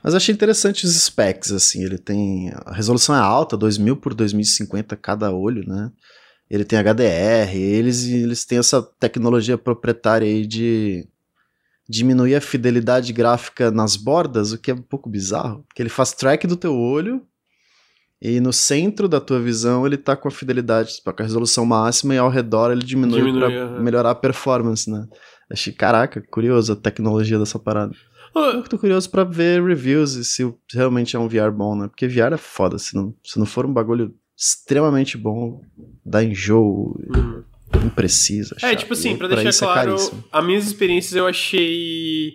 Mas 0.03 0.13
achei 0.13 0.33
interessante 0.33 0.85
os 0.85 0.93
specs, 0.93 1.53
assim. 1.53 1.83
Ele 1.83 1.97
tem. 1.97 2.51
A 2.65 2.73
resolução 2.73 3.15
é 3.15 3.19
alta, 3.19 3.55
2000 3.55 3.95
por 3.95 4.13
2050 4.13 4.97
cada 4.97 5.31
olho, 5.31 5.63
né? 5.65 5.89
ele 6.49 6.63
tem 6.63 6.77
HDR, 6.77 7.55
eles, 7.55 8.03
eles 8.03 8.45
têm 8.45 8.59
essa 8.59 8.79
tecnologia 8.81 9.57
proprietária 9.57 10.27
aí 10.27 10.45
de 10.45 11.07
diminuir 11.89 12.35
a 12.35 12.41
fidelidade 12.41 13.11
gráfica 13.11 13.71
nas 13.71 13.95
bordas, 13.95 14.51
o 14.51 14.57
que 14.59 14.69
é 14.69 14.73
um 14.75 14.81
pouco 14.81 15.09
bizarro, 15.09 15.63
porque 15.63 15.81
ele 15.81 15.89
faz 15.89 16.13
track 16.13 16.45
do 16.45 16.55
teu 16.55 16.77
olho 16.77 17.25
e 18.23 18.39
no 18.39 18.53
centro 18.53 19.09
da 19.09 19.19
tua 19.19 19.37
visão 19.37 19.85
ele 19.85 19.97
tá 19.97 20.15
com 20.15 20.29
a 20.29 20.31
fidelidade, 20.31 21.01
com 21.03 21.09
a 21.11 21.23
resolução 21.25 21.65
máxima 21.65 22.15
e 22.15 22.17
ao 22.17 22.29
redor 22.29 22.71
ele 22.71 22.81
diminui, 22.81 23.19
diminui 23.19 23.41
para 23.41 23.67
uhum. 23.67 23.83
melhorar 23.83 24.11
a 24.11 24.15
performance, 24.15 24.89
né? 24.89 25.05
Achei, 25.51 25.73
caraca, 25.73 26.23
curioso 26.31 26.71
a 26.71 26.75
tecnologia 26.77 27.37
dessa 27.37 27.59
parada. 27.59 27.93
Eu 28.33 28.63
tô 28.63 28.79
curioso 28.79 29.09
para 29.09 29.25
ver 29.25 29.61
reviews 29.61 30.13
e 30.13 30.23
se 30.23 30.51
realmente 30.73 31.17
é 31.17 31.19
um 31.19 31.27
VR 31.27 31.51
bom, 31.51 31.75
né? 31.75 31.89
Porque 31.89 32.07
VR 32.07 32.33
é 32.33 32.37
foda, 32.37 32.79
se 32.79 32.95
não, 32.95 33.13
se 33.23 33.37
não 33.37 33.45
for 33.45 33.65
um 33.65 33.73
bagulho 33.73 34.15
extremamente 34.37 35.17
bom, 35.17 35.61
dá 36.05 36.23
enjoo, 36.23 36.97
hum. 37.13 37.43
impreciso. 37.85 38.55
É, 38.61 38.73
tipo 38.73 38.93
assim, 38.93 39.17
pra, 39.17 39.27
pra 39.27 39.43
deixar 39.43 39.65
é 39.65 39.73
claro, 39.73 39.95
é 39.95 40.11
as 40.31 40.45
minhas 40.45 40.65
experiências 40.65 41.13
eu 41.13 41.27
achei. 41.27 42.31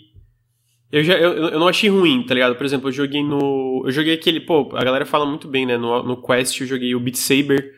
Eu, 0.90 1.04
já, 1.04 1.14
eu, 1.14 1.32
eu 1.34 1.60
não 1.60 1.68
achei 1.68 1.90
ruim, 1.90 2.24
tá 2.24 2.32
ligado? 2.32 2.56
Por 2.56 2.64
exemplo, 2.64 2.88
eu 2.88 2.92
joguei 2.92 3.22
no. 3.22 3.82
Eu 3.84 3.92
joguei 3.92 4.14
aquele. 4.14 4.40
Pô, 4.40 4.70
a 4.74 4.82
galera 4.82 5.04
fala 5.04 5.26
muito 5.26 5.46
bem, 5.46 5.66
né? 5.66 5.76
No, 5.76 6.02
no 6.02 6.22
Quest 6.22 6.60
eu 6.60 6.66
joguei 6.66 6.94
o 6.94 7.00
Beat 7.00 7.16
Saber. 7.16 7.74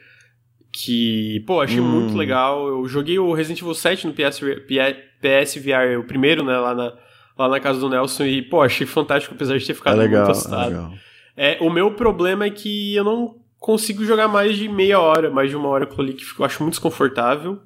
Que, 0.73 1.43
pô, 1.47 1.61
achei 1.61 1.81
hum. 1.81 1.89
muito 1.89 2.17
legal. 2.17 2.67
Eu 2.69 2.87
joguei 2.87 3.19
o 3.19 3.33
Resident 3.33 3.61
Evil 3.61 3.75
7 3.75 4.07
no 4.07 4.13
PS, 4.13 4.41
PS 4.41 5.57
VR, 5.57 5.99
o 5.99 6.05
primeiro, 6.05 6.45
né? 6.45 6.57
Lá 6.57 6.73
na, 6.73 6.93
lá 7.37 7.49
na 7.49 7.59
casa 7.59 7.81
do 7.81 7.89
Nelson. 7.89 8.25
E, 8.25 8.43
pô, 8.43 8.63
achei 8.63 8.87
fantástico, 8.87 9.35
apesar 9.35 9.59
de 9.59 9.67
ter 9.67 9.75
ficado 9.75 10.01
é 10.01 10.05
legal, 10.05 10.25
muito 10.25 10.31
assustado. 10.31 10.63
É 10.63 10.69
legal. 10.69 10.95
É, 11.37 11.59
o 11.61 11.71
meu 11.71 11.91
problema 11.93 12.45
é 12.45 12.51
que 12.51 12.95
eu 12.95 13.03
não 13.03 13.35
consigo 13.59 14.05
jogar 14.05 14.29
mais 14.29 14.57
de 14.57 14.69
meia 14.69 15.01
hora, 15.01 15.31
mais 15.31 15.51
de 15.51 15.57
uma 15.57 15.69
hora 15.69 15.87
com 15.87 16.01
o 16.01 16.07
que 16.07 16.25
eu 16.39 16.45
acho 16.45 16.63
muito 16.63 16.75
desconfortável. 16.75 17.61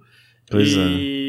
Pois 0.51 0.73
e 0.73 0.79
é. 0.79 1.24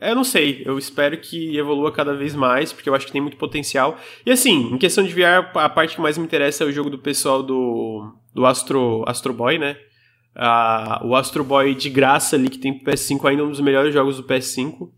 Eu 0.00 0.14
não 0.14 0.24
sei, 0.24 0.62
eu 0.64 0.78
espero 0.78 1.16
que 1.18 1.56
evolua 1.56 1.92
cada 1.92 2.14
vez 2.14 2.34
mais, 2.34 2.72
porque 2.72 2.88
eu 2.88 2.94
acho 2.94 3.06
que 3.06 3.12
tem 3.12 3.20
muito 3.20 3.36
potencial. 3.36 3.98
E 4.24 4.30
assim, 4.30 4.72
em 4.72 4.78
questão 4.78 5.04
de 5.04 5.12
VR, 5.12 5.50
a 5.54 5.68
parte 5.68 5.96
que 5.96 6.00
mais 6.00 6.18
me 6.18 6.24
interessa 6.24 6.64
é 6.64 6.66
o 6.66 6.72
jogo 6.72 6.90
do 6.90 6.98
pessoal 6.98 7.42
do, 7.42 8.12
do 8.34 8.44
Astro, 8.46 9.04
Astro 9.06 9.32
Boy, 9.32 9.58
né? 9.58 9.76
Ah, 10.34 11.00
o 11.04 11.16
Astro 11.16 11.42
Boy 11.42 11.74
de 11.74 11.88
graça 11.88 12.36
ali, 12.36 12.50
que 12.50 12.58
tem 12.58 12.78
pro 12.78 12.92
PS5, 12.92 13.28
ainda 13.28 13.42
é 13.42 13.44
um 13.46 13.50
dos 13.50 13.60
melhores 13.60 13.92
jogos 13.92 14.16
do 14.16 14.24
PS5. 14.24 14.90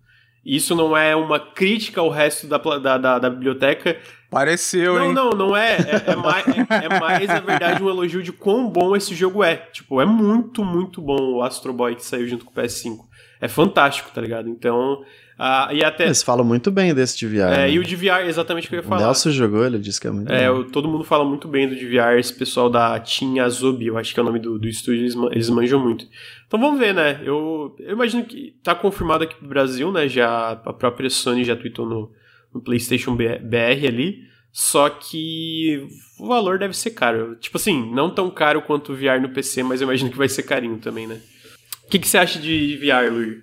Isso 0.45 0.75
não 0.75 0.97
é 0.97 1.15
uma 1.15 1.39
crítica 1.39 2.01
ao 2.01 2.09
resto 2.09 2.47
da, 2.47 2.57
da, 2.57 2.99
da, 2.99 3.19
da 3.19 3.31
biblioteca. 3.31 3.99
Pareceu, 4.31 4.95
não, 4.95 5.05
hein? 5.05 5.13
Não, 5.13 5.31
não, 5.31 5.57
é. 5.57 5.77
É, 5.77 6.11
é, 6.13 6.17
mais, 6.17 6.49
é, 6.49 6.85
é, 6.85 7.01
mais, 7.01 7.29
na 7.29 7.41
verdade, 7.41 7.83
um 7.83 7.89
elogio 7.89 8.23
de 8.23 8.33
quão 8.33 8.69
bom 8.69 8.97
esse 8.97 9.15
jogo 9.15 9.45
é. 9.45 9.57
Tipo, 9.57 10.01
é 10.01 10.07
muito, 10.07 10.65
muito 10.65 11.01
bom 11.01 11.35
o 11.35 11.43
Astro 11.43 11.73
Boy 11.73 11.95
que 11.95 12.05
saiu 12.05 12.27
junto 12.27 12.45
com 12.45 12.51
o 12.51 12.55
PS5. 12.55 13.08
É 13.41 13.49
fantástico, 13.49 14.11
tá 14.13 14.21
ligado? 14.21 14.49
Então, 14.49 15.03
ah, 15.39 15.69
e 15.73 15.85
até... 15.85 16.05
Eles 16.07 16.23
falam 16.23 16.45
muito 16.45 16.71
bem 16.71 16.93
desse 16.93 17.25
DVR. 17.25 17.53
É, 17.53 17.57
né? 17.59 17.71
e 17.71 17.79
o 17.79 17.85
DVR, 17.85 18.27
exatamente 18.27 18.67
o 18.67 18.71
que 18.71 18.75
eu 18.75 18.81
ia 18.81 18.83
falar. 18.83 19.03
O 19.03 19.05
Nelson 19.05 19.31
jogou, 19.31 19.65
ele 19.65 19.79
disse 19.79 20.01
que 20.01 20.09
é 20.09 20.11
muito 20.11 20.33
É, 20.33 20.51
bom. 20.51 20.65
todo 20.65 20.89
mundo 20.89 21.05
fala 21.05 21.25
muito 21.25 21.47
bem 21.47 21.69
do 21.69 21.77
DVR, 21.77 22.19
esse 22.19 22.33
pessoal 22.35 22.69
da 22.69 22.99
Team 22.99 23.39
Azubi, 23.45 23.87
eu 23.87 23.97
acho 23.97 24.13
que 24.13 24.19
é 24.19 24.23
o 24.23 24.27
nome 24.27 24.41
do, 24.41 24.59
do 24.59 24.67
estúdio, 24.67 25.03
eles, 25.03 25.15
eles 25.31 25.49
manjam 25.49 25.79
muito. 25.79 26.05
Então 26.49 26.59
vamos 26.59 26.81
ver, 26.81 26.93
né? 26.93 27.21
Eu, 27.23 27.77
eu 27.79 27.93
imagino 27.93 28.25
que 28.25 28.57
tá 28.65 28.75
confirmado 28.75 29.23
aqui 29.23 29.37
pro 29.37 29.47
Brasil, 29.47 29.93
né? 29.93 30.09
Já 30.09 30.61
a 30.65 30.73
própria 30.73 31.09
Sony 31.09 31.45
já 31.45 31.55
tweetou 31.55 31.87
no, 31.87 32.11
no 32.53 32.61
PlayStation 32.61 33.15
BR 33.15 33.87
ali. 33.87 34.27
Só 34.51 34.89
que 34.89 35.87
o 36.19 36.27
valor 36.27 36.59
deve 36.59 36.75
ser 36.77 36.91
caro. 36.91 37.37
Tipo 37.37 37.59
assim, 37.59 37.93
não 37.95 38.11
tão 38.11 38.31
caro 38.31 38.63
quanto 38.63 38.93
o 38.93 38.97
VR 38.97 39.21
no 39.21 39.29
PC, 39.29 39.63
mas 39.63 39.81
eu 39.81 39.87
imagino 39.87 40.11
que 40.11 40.17
vai 40.17 40.29
ser 40.29 40.43
carinho 40.43 40.79
também, 40.79 41.07
né? 41.07 41.21
O 41.89 41.91
que, 41.91 41.99
que 41.99 42.07
você 42.07 42.19
acha 42.19 42.39
de 42.39 42.77
VR, 42.77 43.11
Luiz? 43.11 43.39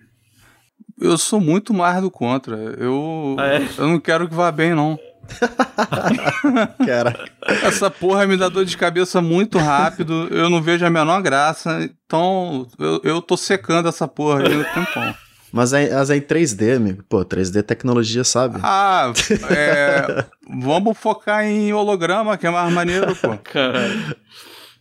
Eu 1.02 1.18
sou 1.18 1.42
muito 1.42 1.74
mais 1.74 2.00
do 2.00 2.12
contra. 2.12 2.56
Eu, 2.78 3.36
Ah, 3.40 3.48
é? 3.56 3.68
eu 3.76 3.88
não 3.88 4.00
quero 4.00 4.30
que 4.30 4.36
vá 4.36 4.52
bem, 4.52 4.76
não. 4.76 5.00
Cara, 6.86 7.28
Essa 7.64 7.90
porra 7.90 8.28
me 8.28 8.38
dá 8.38 8.48
dor 8.48 8.64
de 8.64 8.78
cabeça 8.78 9.20
muito 9.20 9.58
rápido. 9.58 10.28
Eu 10.30 10.48
não 10.48 10.62
vejo 10.62 10.86
a 10.86 10.90
menor 10.92 11.22
graça. 11.24 11.90
Então, 12.06 12.68
eu, 12.78 13.02
eu 13.04 13.22
tô 13.22 13.36
secando 13.36 13.90
essa 13.90 14.08
porra 14.08 14.44
aí 14.48 14.54
no 14.56 14.64
tempão. 14.66 15.16
mas 15.52 15.74
é, 15.74 15.92
mas 15.96 16.12
é 16.12 16.18
em 16.18 16.22
3D, 16.22 16.76
amigo. 16.76 17.04
Pô, 17.10 17.26
3D 17.26 17.58
é 17.58 17.64
tecnologia, 17.64 18.24
sabe? 18.24 18.60
Ah, 18.62 19.12
é, 19.50 20.24
vamos 20.62 20.96
focar 20.96 21.44
em 21.44 21.74
holograma, 21.74 22.38
que 22.38 22.46
é 22.46 22.52
mais 22.52 22.72
maneiro, 22.72 23.16
pô. 23.16 23.36
Caralho. 23.44 24.16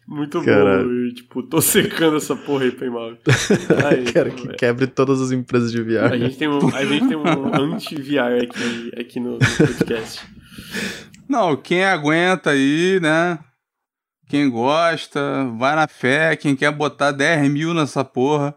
Muito 0.06 0.42
Caralho. 0.42 0.84
bom, 0.84 0.88
Luiz. 0.90 1.14
Tipo, 1.14 1.42
tô 1.42 1.60
secando 1.62 2.16
essa 2.16 2.36
porra 2.36 2.64
aí, 2.64 2.70
foi 2.70 2.90
mal. 2.90 3.10
Aí, 3.88 4.04
Quero 4.04 4.32
que 4.32 4.48
quebre 4.48 4.86
todas 4.86 5.20
as 5.20 5.32
empresas 5.32 5.72
de 5.72 5.82
VR. 5.82 6.12
A 6.12 6.18
gente 6.18 6.36
tem 6.36 6.48
um, 6.48 6.58
a 6.74 6.84
gente 6.84 7.08
tem 7.08 7.16
um 7.16 7.54
anti-VR 7.54 8.42
aqui, 8.42 8.92
aqui 9.00 9.20
no, 9.20 9.32
no 9.32 9.38
podcast. 9.38 10.22
Não, 11.28 11.56
quem 11.56 11.84
aguenta 11.84 12.50
aí, 12.50 13.00
né? 13.00 13.38
Quem 14.28 14.50
gosta, 14.50 15.44
vai 15.58 15.74
na 15.74 15.86
fé. 15.88 16.36
Quem 16.36 16.54
quer 16.54 16.70
botar 16.70 17.10
10 17.12 17.50
mil 17.50 17.72
nessa 17.72 18.04
porra. 18.04 18.54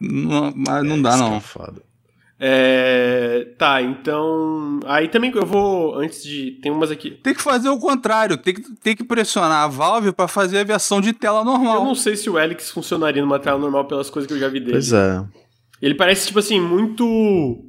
Não, 0.00 0.52
mas 0.56 0.82
não 0.82 1.00
dá, 1.00 1.10
Isso 1.10 1.18
que 1.24 1.30
não. 1.30 1.36
é 1.36 1.40
foda. 1.40 1.82
É, 2.46 3.46
tá, 3.56 3.80
então. 3.80 4.78
Aí 4.84 5.08
também 5.08 5.32
eu 5.34 5.46
vou. 5.46 5.98
Antes 5.98 6.22
de. 6.22 6.58
Tem 6.62 6.70
umas 6.70 6.90
aqui. 6.90 7.12
Tem 7.12 7.32
que 7.32 7.40
fazer 7.40 7.70
o 7.70 7.78
contrário, 7.78 8.36
tem 8.36 8.52
que, 8.52 8.62
tem 8.82 8.94
que 8.94 9.02
pressionar 9.02 9.64
a 9.64 9.66
Valve 9.66 10.12
pra 10.12 10.28
fazer 10.28 10.58
a 10.58 10.64
versão 10.64 11.00
de 11.00 11.14
tela 11.14 11.42
normal. 11.42 11.76
Eu 11.76 11.84
não 11.86 11.94
sei 11.94 12.16
se 12.16 12.28
o 12.28 12.38
Helix 12.38 12.70
funcionaria 12.70 13.22
numa 13.22 13.38
tela 13.38 13.58
normal 13.58 13.86
pelas 13.86 14.10
coisas 14.10 14.26
que 14.28 14.34
eu 14.34 14.38
já 14.38 14.48
vi 14.48 14.60
dele. 14.60 14.72
Pois 14.72 14.92
é. 14.92 15.24
Ele 15.80 15.94
parece, 15.94 16.26
tipo 16.26 16.38
assim, 16.38 16.60
muito. 16.60 17.64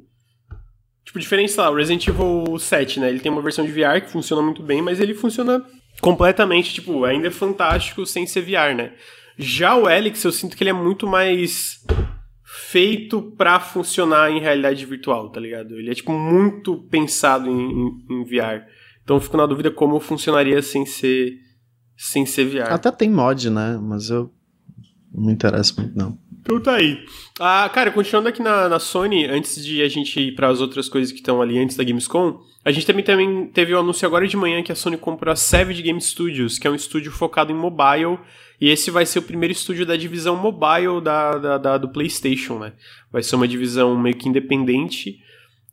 Tipo, 1.06 1.20
diferente, 1.20 1.52
sei 1.52 1.62
lá, 1.62 1.70
o 1.70 1.74
Resident 1.74 2.06
Evil 2.08 2.58
7, 2.58 3.00
né? 3.00 3.08
Ele 3.08 3.20
tem 3.20 3.32
uma 3.32 3.40
versão 3.40 3.64
de 3.64 3.72
VR 3.72 4.02
que 4.02 4.10
funciona 4.10 4.42
muito 4.42 4.62
bem, 4.62 4.82
mas 4.82 5.00
ele 5.00 5.14
funciona 5.14 5.64
completamente, 6.02 6.74
tipo, 6.74 7.02
ainda 7.06 7.28
é 7.28 7.30
fantástico 7.30 8.04
sem 8.04 8.26
ser 8.26 8.42
VR, 8.42 8.76
né? 8.76 8.92
Já 9.38 9.74
o 9.74 9.88
Helix, 9.88 10.22
eu 10.22 10.32
sinto 10.32 10.54
que 10.54 10.62
ele 10.62 10.70
é 10.70 10.74
muito 10.74 11.06
mais 11.06 11.80
feito 12.76 13.22
pra 13.38 13.58
funcionar 13.58 14.30
em 14.30 14.38
realidade 14.38 14.84
virtual, 14.84 15.30
tá 15.30 15.40
ligado? 15.40 15.78
Ele 15.78 15.90
é, 15.90 15.94
tipo, 15.94 16.12
muito 16.12 16.76
pensado 16.90 17.48
em, 17.48 17.70
em, 17.70 18.06
em 18.10 18.24
VR. 18.24 18.66
Então 19.02 19.16
eu 19.16 19.20
fico 19.20 19.38
na 19.38 19.46
dúvida 19.46 19.70
como 19.70 19.98
funcionaria 19.98 20.60
sem 20.60 20.84
ser, 20.84 21.38
sem 21.96 22.26
ser 22.26 22.44
VR. 22.44 22.70
Até 22.74 22.90
tem 22.90 23.08
mod, 23.08 23.48
né? 23.48 23.80
Mas 23.80 24.10
eu 24.10 24.30
não 25.10 25.24
me 25.24 25.32
interesso 25.32 25.80
muito, 25.80 25.96
não. 25.96 26.18
Então 26.46 26.60
tá 26.60 26.76
aí. 26.76 27.04
Ah, 27.40 27.68
cara, 27.74 27.90
continuando 27.90 28.28
aqui 28.28 28.40
na, 28.40 28.68
na 28.68 28.78
Sony, 28.78 29.26
antes 29.26 29.64
de 29.66 29.82
a 29.82 29.88
gente 29.88 30.20
ir 30.20 30.32
para 30.36 30.46
as 30.48 30.60
outras 30.60 30.88
coisas 30.88 31.10
que 31.10 31.18
estão 31.18 31.42
ali 31.42 31.58
antes 31.58 31.76
da 31.76 31.82
Gamescom, 31.82 32.40
a 32.64 32.70
gente 32.70 32.86
também, 32.86 33.02
também 33.04 33.46
teve 33.48 33.74
o 33.74 33.78
anúncio 33.80 34.06
agora 34.06 34.28
de 34.28 34.36
manhã 34.36 34.62
que 34.62 34.70
a 34.70 34.76
Sony 34.76 34.96
comprou 34.96 35.32
a 35.32 35.36
Savage 35.36 35.82
Game 35.82 36.00
Studios, 36.00 36.56
que 36.56 36.68
é 36.68 36.70
um 36.70 36.74
estúdio 36.76 37.10
focado 37.10 37.50
em 37.50 37.54
mobile, 37.56 38.16
e 38.60 38.70
esse 38.70 38.92
vai 38.92 39.04
ser 39.04 39.18
o 39.18 39.22
primeiro 39.22 39.50
estúdio 39.52 39.84
da 39.84 39.96
divisão 39.96 40.36
mobile 40.36 41.00
da, 41.02 41.36
da, 41.36 41.58
da- 41.58 41.78
do 41.78 41.88
PlayStation, 41.88 42.60
né? 42.60 42.74
Vai 43.12 43.24
ser 43.24 43.34
uma 43.34 43.48
divisão 43.48 43.98
meio 43.98 44.16
que 44.16 44.28
independente 44.28 45.18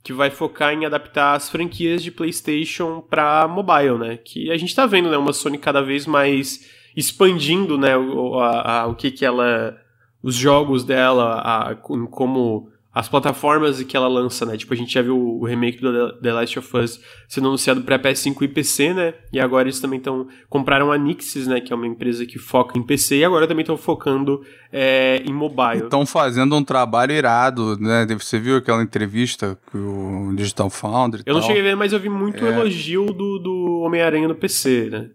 que 0.03 0.11
vai 0.11 0.31
focar 0.31 0.73
em 0.73 0.85
adaptar 0.85 1.35
as 1.35 1.49
franquias 1.51 2.03
de 2.03 2.09
PlayStation 2.11 2.99
para 2.99 3.47
mobile, 3.47 3.97
né? 3.99 4.17
Que 4.17 4.49
a 4.51 4.57
gente 4.57 4.75
tá 4.75 4.87
vendo, 4.87 5.09
né? 5.09 5.17
Uma 5.17 5.33
Sony 5.33 5.57
cada 5.59 5.81
vez 5.81 6.05
mais 6.07 6.67
expandindo, 6.97 7.77
né? 7.77 7.95
O, 7.95 8.39
a, 8.39 8.81
a- 8.81 8.87
o 8.87 8.95
que 8.95 9.11
que 9.11 9.23
ela 9.23 9.77
os 10.23 10.33
jogos 10.35 10.83
dela, 10.83 11.41
a, 11.41 11.75
com- 11.75 12.07
como 12.07 12.71
as 12.95 13.09
plataformas 13.09 13.81
que 13.81 13.97
ela 13.97 14.07
lança, 14.07 14.45
né? 14.45 14.55
Tipo, 14.55 14.71
a 14.71 14.77
gente 14.77 14.93
já 14.93 15.01
viu 15.01 15.17
o 15.17 15.43
remake 15.45 15.81
do 15.81 16.13
The 16.21 16.31
Last 16.31 16.59
of 16.59 16.77
Us 16.77 17.01
sendo 17.27 17.47
anunciado 17.47 17.81
para 17.81 17.97
PS5 17.97 18.43
e 18.43 18.47
PC, 18.47 18.93
né? 18.93 19.15
E 19.33 19.39
agora 19.39 19.63
eles 19.67 19.79
também 19.79 19.97
estão 19.97 20.27
compraram 20.47 20.91
a 20.91 20.97
Nixis, 20.97 21.47
né? 21.47 21.59
Que 21.59 21.73
é 21.73 21.75
uma 21.75 21.87
empresa 21.87 22.23
que 22.23 22.37
foca 22.37 22.77
em 22.77 22.83
PC 22.83 23.17
e 23.17 23.25
agora 23.25 23.47
também 23.47 23.63
estão 23.63 23.77
focando 23.77 24.45
é, 24.71 25.23
em 25.25 25.33
mobile. 25.33 25.85
Estão 25.85 26.05
fazendo 26.05 26.55
um 26.55 26.63
trabalho 26.63 27.13
irado, 27.13 27.79
né? 27.79 28.05
Você 28.19 28.39
viu 28.39 28.57
aquela 28.57 28.83
entrevista 28.83 29.57
com 29.71 30.27
o 30.29 30.35
Digital 30.35 30.69
Foundry 30.69 31.23
e 31.25 31.29
eu 31.29 31.33
não 31.33 31.41
cheguei 31.41 31.61
a 31.61 31.65
ver, 31.65 31.75
mas 31.75 31.93
eu 31.93 31.99
vi 31.99 32.09
muito 32.09 32.45
É. 32.45 32.49
elogio 32.49 33.07
do, 33.07 33.39
do 33.39 33.81
Homem-Aranha 33.83 34.27
no 34.27 34.35
PC, 34.35 34.89
né? 34.91 35.09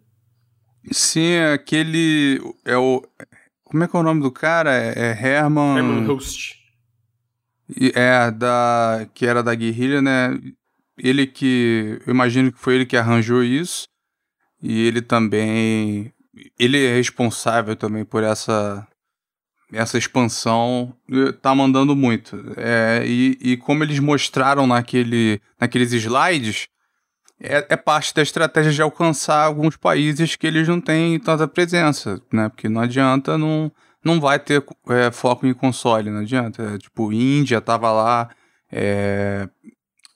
Sim, 0.91 1.31
é 1.33 1.53
aquele... 1.53 2.41
É 2.65 2.77
o... 2.77 3.03
Como 3.69 3.85
é 3.85 3.89
que 3.89 3.95
é 3.95 4.01
o 4.01 4.03
nome 4.03 4.23
do 4.23 4.31
cara? 4.31 4.73
É, 4.75 4.95
é 4.97 5.11
Herman... 5.11 5.77
Herman 5.77 6.07
Host. 6.07 6.57
É, 7.95 8.31
da, 8.31 9.07
que 9.13 9.27
era 9.27 9.43
da 9.43 9.55
guerrilha, 9.55 10.01
né? 10.01 10.39
Ele 10.99 11.27
que. 11.27 12.01
Eu 12.07 12.15
imagino 12.15 12.51
que 12.51 12.59
foi 12.59 12.77
ele 12.77 12.87
que 12.87 12.97
arranjou 12.97 13.45
isso. 13.45 13.87
E 14.63 14.87
ele 14.87 15.03
também. 15.03 16.13
Ele 16.59 16.83
é 16.83 16.97
responsável 16.97 17.77
também 17.77 18.07
por 18.07 18.23
essa. 18.23 18.87
Essa 19.71 19.99
expansão. 19.99 20.97
Tá 21.43 21.55
mandando 21.55 21.95
muito. 21.95 22.43
É, 22.57 23.05
e, 23.07 23.37
e 23.39 23.57
como 23.59 23.85
eles 23.85 23.99
mostraram 23.99 24.67
naquele, 24.67 25.39
naqueles 25.61 25.93
slides. 25.93 26.69
É, 27.41 27.67
é 27.69 27.77
parte 27.77 28.13
da 28.15 28.21
estratégia 28.23 28.73
de 28.73 28.83
alcançar 28.83 29.45
alguns 29.45 29.77
países 29.77 30.35
que 30.35 30.47
eles 30.47 30.67
não 30.67 30.81
têm 30.81 31.19
tanta 31.21 31.47
presença, 31.47 32.21
né? 32.33 32.49
Porque 32.49 32.69
não 32.69 32.81
adianta, 32.81 33.39
não, 33.39 33.71
não 34.05 34.21
vai 34.21 34.39
ter 34.39 34.65
é, 34.89 35.11
foco 35.11 35.47
em 35.47 35.55
console, 35.55 36.11
não 36.11 36.21
adianta. 36.21 36.63
É, 36.75 36.79
tipo, 36.79 37.13
Índia 37.13 37.61
tava 37.61 37.93
lá, 37.93 38.29
é, 38.73 39.49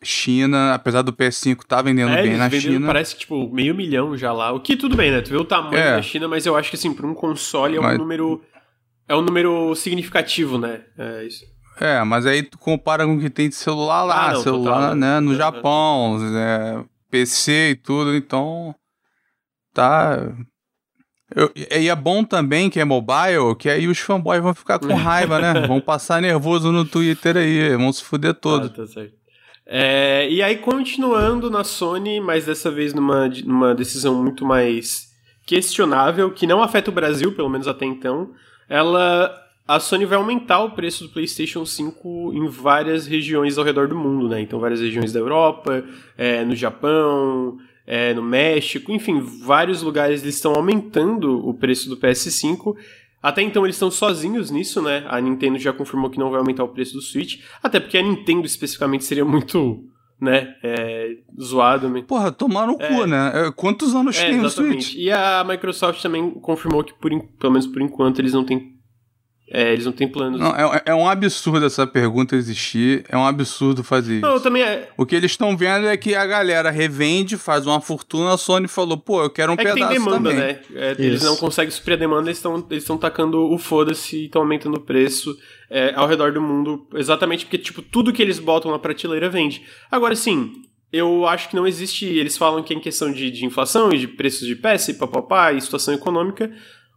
China, 0.03 0.75
apesar 0.75 1.03
do 1.03 1.13
PS5 1.13 1.59
tá 1.65 1.81
vendendo 1.81 2.11
É, 2.13 2.23
bem 2.23 2.37
na 2.37 2.49
venderam, 2.49 2.75
China. 2.75 2.87
parece 2.89 3.15
que, 3.15 3.21
tipo, 3.21 3.49
meio 3.53 3.73
milhão 3.75 4.17
já 4.17 4.33
lá. 4.33 4.51
O 4.53 4.59
que 4.61 4.77
tudo 4.77 4.97
bem, 4.97 5.13
né? 5.13 5.21
Tu 5.21 5.31
vê 5.31 5.37
o 5.37 5.45
tamanho 5.45 5.77
É. 5.77 5.93
da 5.97 6.03
China, 6.03 6.27
mas 6.27 6.45
eu 6.45 6.57
acho 6.57 6.71
que, 6.71 6.77
assim, 6.77 6.93
pra 6.93 7.07
um 7.07 7.15
console 7.15 7.77
é 7.77 7.81
um 7.81 7.83
Mas- 7.85 7.99
número... 7.99 8.43
É 9.09 9.15
um 9.15 9.21
número 9.21 9.75
significativo, 9.75 10.59
né? 10.59 10.81
É 10.97 11.25
isso. 11.25 11.45
É, 11.81 12.03
mas 12.05 12.25
aí 12.25 12.43
tu 12.43 12.57
compara 12.59 13.05
com 13.05 13.17
o 13.17 13.21
que 13.21 13.29
tem 13.29 13.49
de 13.49 13.55
celular 13.55 14.05
lá, 14.05 14.29
Ah, 14.29 14.33
não, 14.35 14.41
celular, 14.43 14.75
total, 14.81 14.95
né, 14.95 15.21
no 15.21 15.31
Aham. 15.31 15.39
Japão, 15.39 16.19
é, 16.37 16.85
PC 17.13 17.71
e 17.73 17.77
tudo, 17.77 18.17
então 18.17 18.75
tá. 19.75 20.19
Eu- 21.35 21.51
e 21.55 21.89
é 21.89 21.95
bom 21.95 22.25
também 22.25 22.69
que 22.71 22.81
é 22.81 22.85
mobile, 22.85 23.55
que 23.59 23.69
aí 23.69 23.87
os 23.87 23.99
fanboys 23.99 24.43
vão 24.43 24.55
ficar 24.55 24.79
com 24.79 24.87
raiva, 24.95 25.39
né? 25.39 25.67
Vão 25.67 25.81
passar 25.81 26.21
nervoso 26.23 26.73
no 26.73 26.85
Twitter 26.85 27.37
aí, 27.37 27.77
vão 27.77 27.93
se 27.93 28.03
fuder 28.03 28.35
todo. 28.35 28.67
Ah, 28.67 28.69
tá 28.71 28.87
certo. 28.87 29.15
É, 29.65 30.29
e 30.29 30.43
aí, 30.43 30.57
continuando 30.59 31.49
na 31.49 31.63
Sony, 31.65 32.21
mas 32.21 32.47
dessa 32.47 32.71
vez 32.71 32.93
numa, 32.93 33.29
numa 33.29 33.75
decisão 33.75 34.21
muito 34.21 34.45
mais 34.45 35.07
questionável, 35.47 36.33
que 36.33 36.47
não 36.47 36.63
afeta 36.63 36.91
o 36.91 36.95
Brasil, 36.95 37.33
pelo 37.35 37.49
menos 37.49 37.69
até 37.69 37.85
então, 37.87 38.33
ela. 38.69 39.39
A 39.67 39.79
Sony 39.79 40.05
vai 40.05 40.19
aumentar 40.19 40.61
o 40.61 40.71
preço 40.73 41.05
do 41.05 41.11
PlayStation 41.11 41.65
5 41.65 42.33
em 42.35 42.49
várias 42.49 43.07
regiões 43.07 43.57
ao 43.59 43.65
redor 43.65 43.87
do 43.89 43.95
mundo, 43.97 44.29
né? 44.29 44.41
Então, 44.41 44.59
várias 44.59 44.81
regiões 44.81 45.13
da 45.13 45.21
Europa, 45.21 45.85
é, 46.19 46.45
no 46.45 46.55
Japão, 46.57 47.57
é, 47.87 48.13
no 48.13 48.23
México, 48.23 48.91
enfim, 48.91 49.21
vários 49.21 49.83
lugares 49.83 50.23
eles 50.23 50.35
estão 50.35 50.53
aumentando 50.55 51.47
o 51.49 51.55
preço 51.55 51.89
do 51.89 51.97
PS5. 51.97 52.75
Até 53.23 53.41
então 53.43 53.65
eles 53.65 53.77
estão 53.77 53.89
sozinhos 53.91 54.51
nisso, 54.51 54.83
né? 54.83 55.05
A 55.09 55.21
Nintendo 55.21 55.57
já 55.59 55.73
confirmou 55.73 56.11
que 56.11 56.19
não 56.19 56.29
vai 56.29 56.41
aumentar 56.41 56.65
o 56.65 56.69
preço 56.69 56.95
do 56.95 57.01
Switch, 57.01 57.41
até 57.63 57.79
porque 57.79 57.97
a 57.97 58.03
Nintendo 58.03 58.45
especificamente 58.47 59.05
seria 59.05 59.25
muito, 59.25 59.85
né, 60.21 60.57
é, 60.61 61.19
zoado. 61.41 61.89
né? 61.89 62.03
Porra, 62.07 62.33
tomar 62.33 62.67
no 62.67 62.77
cu, 62.77 63.07
né? 63.07 63.47
É, 63.47 63.53
Quantos 63.53 63.95
anos 63.95 64.19
É, 64.19 64.27
tem 64.27 64.41
o 64.41 64.45
exatamente. 64.45 64.85
Switch? 64.87 64.97
E 64.99 65.09
a 65.13 65.45
Microsoft 65.49 66.03
também 66.03 66.31
confirmou 66.33 66.83
que, 66.83 66.93
por, 66.95 67.11
pelo 67.39 67.53
menos 67.53 67.69
por 67.69 67.81
enquanto, 67.81 68.19
eles 68.19 68.33
não 68.33 68.43
têm 68.45 68.72
É, 69.55 69.71
eles 69.71 69.85
não 69.85 69.93
têm 69.93 70.09
planos. 70.09 70.41
Não, 70.41 70.57
é, 70.57 70.83
é, 70.87 70.95
um 70.95 71.07
absurdo 71.07 71.67
essa 71.67 71.87
pergunta 71.87 72.35
existir. 72.35 73.05
É 73.07 73.19
um 73.19 73.27
absurdo 73.27 73.85
fazer 73.85 74.15
isso. 74.15 74.23
Não, 74.23 74.41
também 74.41 74.63
é. 74.63 74.89
O 74.97 75.05
que 75.05 75.15
eles 75.15 75.33
estão 75.33 75.55
vendo 75.55 75.87
é 75.87 75.95
que 75.95 76.15
a 76.15 76.25
galera 76.25 76.71
revende, 76.71 77.37
faz 77.37 77.67
uma 77.67 77.79
fortuna, 77.79 78.33
a 78.33 78.39
Sony 78.39 78.67
falou, 78.67 78.97
pô, 78.97 79.23
eu 79.23 79.29
quero 79.29 79.53
um 79.53 79.55
é 79.55 79.59
pedaço 79.59 79.77
que 79.77 79.85
tem 79.85 79.93
demanda, 79.93 80.31
também. 80.31 80.37
né? 80.37 80.61
É, 80.75 80.97
eles 80.99 81.23
não 81.23 81.37
conseguem 81.37 81.71
suprir 81.71 81.99
a 81.99 82.01
demanda, 82.01 82.31
eles 82.31 82.39
estão 82.39 82.67
eles 82.71 82.85
tacando 82.99 83.53
o 83.53 83.59
foda-se 83.59 84.17
e 84.17 84.25
estão 84.25 84.41
aumentando 84.41 84.79
o 84.79 84.81
preço 84.81 85.37
é, 85.69 85.93
ao 85.95 86.09
redor 86.09 86.33
do 86.33 86.41
mundo, 86.41 86.87
exatamente 86.95 87.45
porque, 87.45 87.59
tipo, 87.59 87.83
tudo 87.83 88.11
que 88.11 88.23
eles 88.23 88.39
botam 88.39 88.71
na 88.71 88.79
prateleira 88.79 89.29
vende. 89.29 89.63
Agora, 89.91 90.17
sim, 90.17 90.51
eu 90.91 91.27
acho 91.27 91.51
que 91.51 91.57
não 91.57 91.67
existe. 91.67 92.07
Eles 92.07 92.39
falam 92.39 92.63
que 92.63 92.73
é 92.73 92.77
em 92.77 92.81
questão 92.81 93.13
de, 93.13 93.31
de 93.31 93.45
inflação 93.45 93.93
e 93.93 93.99
de 93.99 94.09
preços 94.09 94.49
de 94.49 94.57
PS, 94.57 94.93
papapá, 94.99 95.53
e 95.53 95.61
situação 95.61 95.93
econômica 95.93 96.51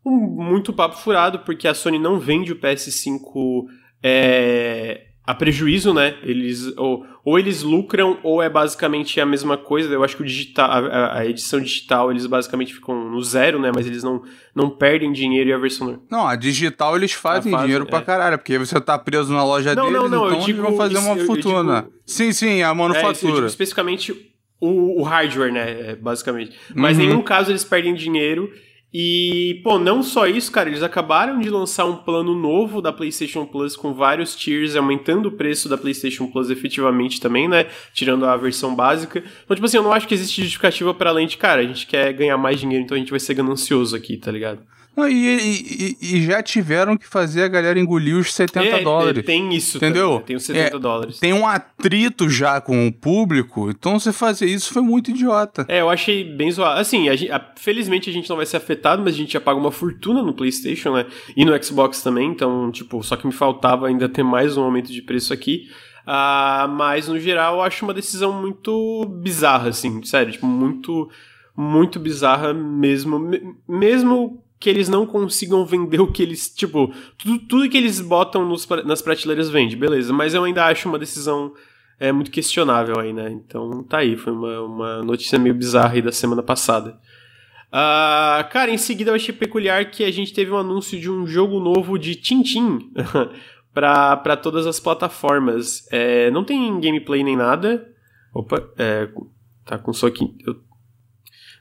muito 0.06 0.72
papo 0.72 0.98
furado, 0.98 1.40
porque 1.40 1.68
a 1.68 1.74
Sony 1.74 1.98
não 1.98 2.20
vende 2.20 2.52
o 2.52 2.56
PS5 2.56 3.66
é, 4.04 5.08
a 5.26 5.34
prejuízo, 5.34 5.94
né? 5.94 6.16
Eles, 6.22 6.72
ou, 6.78 7.06
ou 7.24 7.40
eles 7.40 7.64
lucram, 7.64 8.20
ou 8.22 8.42
é 8.42 8.48
basicamente 8.48 9.20
a 9.20 9.26
mesma 9.26 9.58
coisa. 9.58 9.92
Eu 9.92 10.04
acho 10.04 10.16
que 10.16 10.22
o 10.22 10.26
digital, 10.26 10.70
a, 10.70 11.18
a, 11.18 11.26
edição 11.26 11.60
digital, 11.60 12.12
eles 12.12 12.28
basicamente 12.28 12.74
ficam 12.74 13.10
no 13.10 13.22
zero, 13.24 13.60
né? 13.60 13.72
Mas 13.74 13.88
eles 13.88 14.04
não, 14.04 14.22
não 14.54 14.70
perdem 14.70 15.12
dinheiro 15.12 15.50
e 15.50 15.54
a 15.54 15.58
versão. 15.58 16.00
Não, 16.10 16.28
a 16.28 16.36
digital 16.36 16.96
eles 16.96 17.14
fazem 17.14 17.52
fase, 17.52 17.64
dinheiro 17.64 17.86
é. 17.86 17.90
pra 17.90 18.04
caralho, 18.04 18.38
porque 18.38 18.60
você 18.60 18.80
tá 18.80 19.00
preso 19.00 19.34
na 19.34 19.44
loja 19.44 19.74
não, 19.74 19.86
deles, 19.86 20.02
não, 20.02 20.10
não, 20.10 20.26
então 20.28 20.40
eu 20.40 20.46
digo, 20.46 20.60
eles 20.60 20.70
vão 20.70 20.78
fazer 20.78 20.98
uma 21.00 21.18
fortuna. 21.26 21.82
Digo, 21.82 21.94
sim, 22.06 22.32
sim, 22.32 22.62
a 22.62 22.74
manufatura. 22.76 23.46
É, 23.46 23.48
especificamente 23.48 24.12
o, 24.60 25.02
o, 25.02 25.04
hardware, 25.04 25.52
né? 25.52 25.96
Basicamente. 25.96 26.56
Mas 26.76 26.98
uhum. 26.98 27.04
em 27.04 27.08
nenhum 27.08 27.22
caso 27.24 27.52
eles 27.52 27.64
perdem 27.64 27.96
dinheiro. 27.96 28.52
E, 28.98 29.60
pô, 29.62 29.78
não 29.78 30.02
só 30.02 30.26
isso, 30.26 30.50
cara, 30.50 30.70
eles 30.70 30.82
acabaram 30.82 31.42
de 31.42 31.50
lançar 31.50 31.84
um 31.84 31.98
plano 31.98 32.34
novo 32.34 32.82
da 32.82 32.94
PlayStation 32.94 33.46
Plus 33.46 33.76
com 33.76 33.94
vários 33.94 34.38
tiers, 34.38 34.74
aumentando 34.74 35.28
o 35.28 35.32
preço 35.34 35.68
da 35.68 35.78
PlayStation 35.78 36.28
Plus 36.28 36.50
efetivamente 36.50 37.20
também, 37.20 37.46
né? 37.46 37.68
Tirando 37.94 38.26
a 38.26 38.38
versão 38.38 38.74
básica. 38.74 39.22
Então, 39.44 39.54
tipo 39.54 39.66
assim, 39.66 39.76
eu 39.76 39.84
não 39.84 39.92
acho 39.92 40.08
que 40.08 40.14
existe 40.14 40.42
justificativa 40.42 40.94
para 40.94 41.10
além 41.10 41.28
de, 41.28 41.36
cara, 41.36 41.60
a 41.60 41.66
gente 41.66 41.86
quer 41.86 42.14
ganhar 42.14 42.38
mais 42.38 42.58
dinheiro, 42.58 42.86
então 42.86 42.96
a 42.96 42.98
gente 42.98 43.10
vai 43.10 43.20
ser 43.20 43.34
ganancioso 43.34 43.98
aqui, 43.98 44.16
tá 44.16 44.32
ligado? 44.32 44.62
Não, 44.96 45.10
e, 45.10 45.14
e, 45.14 45.98
e, 46.02 46.22
já 46.24 46.42
tiveram 46.42 46.96
que 46.96 47.06
fazer 47.06 47.44
a 47.44 47.48
galera 47.48 47.78
engolir 47.80 48.16
os 48.16 48.34
70 48.34 48.66
é, 48.66 48.82
dólares. 48.82 49.20
É, 49.20 49.24
tem 49.24 49.54
isso, 49.54 49.78
entendeu? 49.78 50.12
Também, 50.12 50.26
tem 50.26 50.36
os 50.38 50.44
70 50.44 50.76
é, 50.76 50.80
dólares. 50.80 51.20
Tem 51.20 51.34
um 51.34 51.46
atrito 51.46 52.30
já 52.30 52.62
com 52.62 52.88
o 52.88 52.94
público, 52.94 53.70
então 53.70 54.00
você 54.00 54.14
fazer 54.14 54.46
isso 54.46 54.74
foi 54.74 54.82
muito 54.82 55.12
idiota. 55.12 55.66
É, 55.68 55.82
eu 55.82 55.90
achei 55.90 56.24
bem 56.24 56.50
zoado. 56.50 56.80
Assim, 56.80 57.10
a 57.10 57.16
gente, 57.16 57.32
a, 57.32 57.54
felizmente 57.58 58.10
a 58.10 58.14
gente 58.14 58.30
não 58.30 58.38
vai 58.38 58.46
ser 58.46 58.58
afetado, 58.58 59.02
mas 59.04 59.14
a 59.14 59.18
gente 59.18 59.34
já 59.34 59.42
paga 59.42 59.60
uma 59.60 59.72
fortuna 59.72 60.24
no 60.24 60.34
PlayStation, 60.34 60.94
né? 60.94 61.06
E 61.36 61.44
no 61.44 61.64
Xbox 61.64 62.02
também, 62.02 62.30
então, 62.30 62.72
tipo, 62.72 63.04
só 63.04 63.18
que 63.18 63.28
me 63.28 63.34
faltava 63.34 63.88
ainda 63.88 64.08
ter 64.08 64.24
mais 64.24 64.56
um 64.56 64.64
aumento 64.64 64.92
de 64.92 65.02
preço 65.02 65.34
aqui. 65.34 65.68
Uh, 66.06 66.70
mas, 66.70 67.08
no 67.08 67.20
geral, 67.20 67.56
eu 67.56 67.62
acho 67.62 67.84
uma 67.84 67.94
decisão 67.94 68.32
muito 68.32 69.06
bizarra, 69.22 69.70
assim, 69.70 70.04
sério, 70.04 70.32
tipo, 70.32 70.46
muito, 70.46 71.10
muito 71.58 72.00
bizarra 72.00 72.54
mesmo. 72.54 73.20
Mesmo 73.68 74.45
que 74.66 74.70
eles 74.72 74.90
não 74.90 75.06
consigam 75.06 75.64
vender 75.64 76.02
o 76.02 76.12
que 76.12 76.24
eles. 76.24 76.50
Tipo, 76.50 76.92
tudo, 77.20 77.38
tudo 77.38 77.70
que 77.70 77.78
eles 77.78 78.02
botam 78.02 78.44
nos, 78.44 78.68
nas 78.84 79.00
prateleiras 79.00 79.48
vende, 79.48 79.76
beleza. 79.76 80.12
Mas 80.12 80.34
eu 80.34 80.44
ainda 80.44 80.66
acho 80.66 80.90
uma 80.90 80.98
decisão 80.98 81.54
é, 82.00 82.12
muito 82.12 82.32
questionável 82.32 83.00
aí, 83.00 83.14
né? 83.14 83.30
Então 83.30 83.84
tá 83.84 84.00
aí, 84.00 84.18
foi 84.18 84.34
uma, 84.34 84.62
uma 84.62 85.04
notícia 85.04 85.38
meio 85.38 85.54
bizarra 85.54 85.94
aí 85.94 86.02
da 86.02 86.12
semana 86.12 86.42
passada. 86.42 87.00
Uh, 87.68 88.50
cara, 88.50 88.72
em 88.72 88.78
seguida 88.80 89.12
eu 89.12 89.16
achei 89.16 89.36
peculiar 89.36 89.92
que 89.92 90.04
a 90.04 90.10
gente 90.10 90.34
teve 90.34 90.50
um 90.50 90.58
anúncio 90.58 91.00
de 91.00 91.12
um 91.12 91.28
jogo 91.28 91.60
novo 91.60 92.00
de 92.00 92.16
Tintin 92.16 92.92
para 93.72 94.36
todas 94.36 94.66
as 94.66 94.80
plataformas. 94.80 95.88
É, 95.92 96.32
não 96.32 96.44
tem 96.44 96.80
gameplay 96.80 97.24
nem 97.24 97.36
nada. 97.36 97.88
Opa, 98.34 98.68
é, 98.80 99.10
tá 99.64 99.78
com 99.78 99.94
só 99.94 100.08
aqui. 100.08 100.36
Eu 100.44 100.56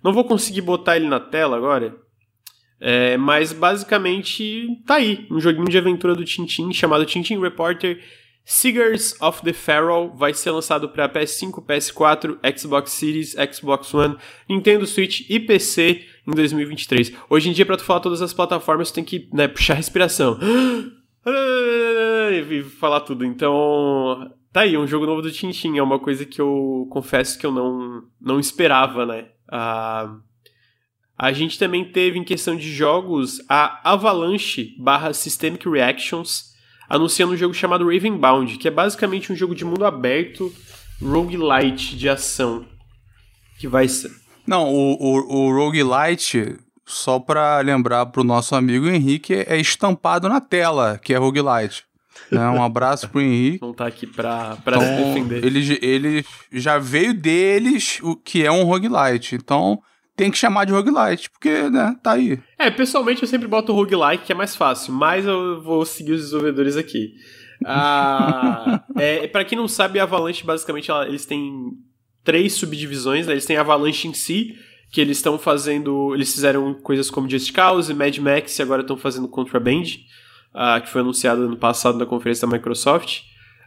não 0.03 0.11
vou 0.11 0.25
conseguir 0.25 0.63
botar 0.63 0.97
ele 0.97 1.07
na 1.07 1.21
tela 1.21 1.55
agora. 1.55 2.03
É, 2.81 3.16
mas 3.16 3.53
basicamente 3.53 4.83
tá 4.85 4.97
aí, 4.97 5.27
um 5.31 5.41
joguinho 5.41 5.68
de 5.68 5.79
aventura 5.79 6.14
do 6.14 6.25
Tintin 6.25 6.72
chamado 6.72 7.07
Tintin 7.07 7.39
Reporter 7.39 7.99
Seekers 8.45 9.20
of 9.22 9.43
the 9.43 9.55
Pharaoh 9.55 10.12
vai 10.14 10.35
ser 10.35 10.51
lançado 10.51 10.89
para 10.91 11.09
PS5, 11.09 11.64
PS4, 11.64 12.59
Xbox 12.59 12.93
Series, 12.93 13.35
Xbox 13.53 13.95
One, 13.95 14.16
Nintendo 14.49 14.87
Switch 14.87 15.29
e 15.31 15.41
PC 15.41 16.05
em 16.27 16.33
2023. 16.33 17.14
Hoje 17.31 17.49
em 17.49 17.53
dia, 17.53 17.64
para 17.64 17.79
tu 17.79 17.85
falar 17.85 18.01
todas 18.01 18.20
as 18.20 18.35
plataformas, 18.35 18.91
tu 18.91 18.97
tem 18.97 19.05
que 19.05 19.29
né, 19.33 19.49
puxar 19.49 19.75
respiração 19.75 20.39
e 22.31 22.62
falar 22.79 23.01
tudo. 23.01 23.25
Então, 23.25 24.31
tá 24.53 24.61
aí, 24.61 24.77
um 24.77 24.87
jogo 24.87 25.07
novo 25.07 25.22
do 25.22 25.33
Tintin. 25.33 25.79
É 25.79 25.83
uma 25.83 25.99
coisa 25.99 26.27
que 26.27 26.41
eu 26.41 26.87
confesso 26.91 27.39
que 27.39 27.47
eu 27.47 27.53
não, 27.53 28.03
não 28.20 28.39
esperava, 28.39 29.07
né? 29.07 29.29
Ah. 29.49 30.16
Uh 30.18 30.34
a 31.17 31.33
gente 31.33 31.59
também 31.59 31.85
teve 31.85 32.19
em 32.19 32.25
questão 32.25 32.57
de 32.57 32.73
jogos 32.73 33.41
a 33.49 33.93
Avalanche 33.93 34.75
barra 34.79 35.12
Systemic 35.12 35.69
Reactions 35.69 36.55
anunciando 36.89 37.33
um 37.33 37.37
jogo 37.37 37.55
chamado 37.55 37.89
Ravenbound, 37.89 38.59
que 38.59 38.69
é 38.69 38.71
basicamente 38.71 39.33
um 39.33 39.37
jogo 39.37 39.55
de 39.55 39.65
mundo 39.65 39.85
aberto, 39.85 40.53
roguelite 41.01 41.97
de 41.97 42.09
ação. 42.09 42.67
Que 43.59 43.69
vai 43.69 43.89
ser. 43.89 44.11
Não, 44.47 44.73
o, 44.73 44.95
o, 45.01 45.37
o 45.37 45.55
roguelite, 45.55 46.57
só 46.85 47.19
pra 47.19 47.61
lembrar 47.61 48.07
pro 48.07 48.25
nosso 48.25 48.55
amigo 48.55 48.89
Henrique, 48.89 49.33
é 49.33 49.57
estampado 49.57 50.29
na 50.29 50.41
tela, 50.41 50.99
que 51.03 51.15
é 51.15 51.17
roguelite. 51.17 51.85
Né? 52.31 52.47
Um 52.49 52.62
abraço 52.62 53.09
pro 53.09 53.21
Henrique. 53.21 53.61
Não 53.62 53.73
tá 53.73 53.87
aqui 53.87 54.07
pra, 54.07 54.57
pra 54.57 54.77
então, 54.77 54.89
se 54.89 55.05
defender. 55.05 55.45
Ele, 55.45 55.79
ele 55.81 56.27
já 56.53 56.79
veio 56.79 57.15
deles 57.15 57.99
o 58.03 58.17
que 58.17 58.45
é 58.45 58.51
um 58.51 58.65
roguelite. 58.65 59.35
Então, 59.35 59.81
tem 60.17 60.31
que 60.31 60.39
chamar 60.39 60.65
de 60.65 60.73
roguelite, 60.73 61.31
porque, 61.31 61.69
né, 61.71 61.97
tá 62.03 62.12
aí. 62.12 62.39
É, 62.59 62.71
pessoalmente 62.71 63.23
eu 63.23 63.29
sempre 63.29 63.49
boto 63.49 63.73
roguelike, 63.73 64.25
que 64.25 64.33
é 64.33 64.35
mais 64.35 64.55
fácil, 64.55 64.93
mas 64.93 65.27
eu 65.27 65.61
vou 65.61 65.85
seguir 65.85 66.12
os 66.12 66.23
desenvolvedores 66.23 66.77
aqui. 66.77 67.15
Ah, 67.65 68.85
é, 68.97 69.27
para 69.27 69.45
quem 69.45 69.59
não 69.59 69.67
sabe, 69.67 69.99
a 69.99 70.05
Avalanche, 70.05 70.45
basicamente, 70.45 70.91
ela, 70.91 71.07
eles 71.07 71.27
têm 71.27 71.73
três 72.23 72.55
subdivisões, 72.55 73.27
né? 73.27 73.35
Eles 73.35 73.47
têm 73.47 73.57
a 73.57 73.61
Avalanche 73.61 74.09
em 74.09 74.15
si, 74.15 74.57
que 74.91 75.01
eles 75.01 75.19
estão 75.19 75.39
fazendo. 75.39 76.15
Eles 76.15 76.33
fizeram 76.33 76.75
coisas 76.75 77.11
como 77.11 77.29
Just 77.29 77.53
Cause, 77.53 77.93
Mad 77.93 78.17
Max 78.19 78.59
e 78.59 78.62
agora 78.62 78.83
estão 78.83 78.97
fazendo 78.97 79.29
Contraband, 79.29 79.83
uh, 80.55 80.81
que 80.81 80.89
foi 80.89 81.01
anunciado 81.01 81.43
ano 81.43 81.57
passado 81.57 81.99
na 81.99 82.07
conferência 82.07 82.47
da 82.47 82.57
Microsoft. 82.57 83.23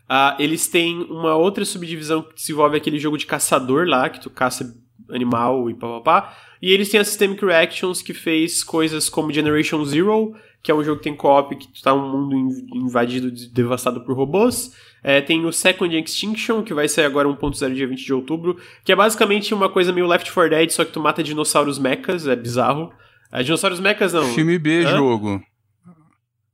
Uh, 0.09 0.39
eles 0.39 0.67
têm 0.69 1.03
uma 1.09 1.35
outra 1.35 1.65
subdivisão 1.65 2.21
que 2.21 2.35
desenvolve 2.35 2.77
aquele 2.77 2.97
jogo 2.97 3.17
de 3.17 3.25
caçador 3.25 3.85
lá, 3.85 4.09
que 4.09 4.21
tu 4.21 4.29
caça 4.29 4.73
animal 5.09 5.69
e 5.69 5.73
papapá. 5.73 6.35
E 6.61 6.71
eles 6.71 6.89
têm 6.89 6.99
a 6.99 7.03
Systemic 7.03 7.43
Reactions, 7.45 8.01
que 8.01 8.13
fez 8.13 8.63
coisas 8.63 9.09
como 9.09 9.31
Generation 9.31 9.83
Zero, 9.85 10.33
que 10.63 10.71
é 10.71 10.75
um 10.75 10.83
jogo 10.83 10.97
que 10.97 11.03
tem 11.03 11.15
co-op, 11.15 11.55
que 11.55 11.67
está 11.73 11.93
um 11.93 12.11
mundo 12.11 12.35
invadido, 12.73 13.31
devastado 13.53 14.01
por 14.01 14.15
robôs. 14.15 14.73
É, 15.03 15.21
tem 15.21 15.45
o 15.45 15.53
Second 15.53 15.95
Extinction, 15.95 16.63
que 16.63 16.73
vai 16.73 16.87
sair 16.87 17.05
agora 17.05 17.27
1.0 17.27 17.73
dia 17.73 17.87
20 17.87 18.03
de 18.03 18.13
outubro, 18.13 18.57
que 18.83 18.91
é 18.91 18.95
basicamente 18.95 19.53
uma 19.53 19.69
coisa 19.69 19.93
meio 19.93 20.07
Left 20.07 20.31
4 20.31 20.49
Dead, 20.49 20.69
só 20.71 20.83
que 20.83 20.91
tu 20.91 20.99
mata 20.99 21.23
dinossauros 21.23 21.79
mechas, 21.79 22.27
é 22.27 22.35
bizarro. 22.35 22.91
É, 23.31 23.43
dinossauros 23.43 23.79
mechas 23.79 24.13
não. 24.13 24.25
Filme 24.33 24.57
B 24.57 24.83
Hã? 24.83 24.97
jogo. 24.97 25.41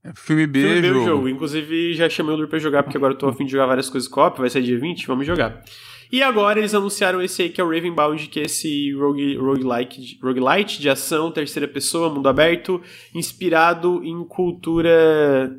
É 0.03 0.11
filme 0.13 0.45
B, 0.45 0.59
filme 0.59 0.81
B 0.81 0.87
jogo. 0.89 1.05
jogo. 1.05 1.29
Inclusive, 1.29 1.93
já 1.93 2.09
chamei 2.09 2.35
o 2.35 2.37
Lur 2.37 2.47
pra 2.49 2.59
jogar, 2.59 2.83
porque 2.83 2.97
agora 2.97 3.13
eu 3.13 3.17
tô 3.17 3.27
afim 3.27 3.45
de 3.45 3.51
jogar 3.53 3.67
várias 3.67 3.89
coisas 3.89 4.09
co-op, 4.09 4.37
vai 4.37 4.49
sair 4.49 4.63
dia 4.63 4.77
20, 4.77 5.07
vamos 5.07 5.25
jogar. 5.25 5.63
E 6.13 6.21
agora 6.21 6.59
eles 6.59 6.75
anunciaram 6.75 7.19
esse 7.23 7.41
aí 7.41 7.49
que 7.49 7.59
é 7.59 7.63
o 7.63 7.67
Ravenbound, 7.71 8.27
que 8.27 8.39
é 8.39 8.43
esse 8.43 8.93
rogue, 8.93 9.35
roguelike, 9.35 10.19
roguelite 10.21 10.79
de 10.79 10.87
ação, 10.87 11.31
terceira 11.31 11.67
pessoa, 11.67 12.07
mundo 12.07 12.29
aberto, 12.29 12.79
inspirado 13.15 13.99
em 14.03 14.23
cultura. 14.23 15.51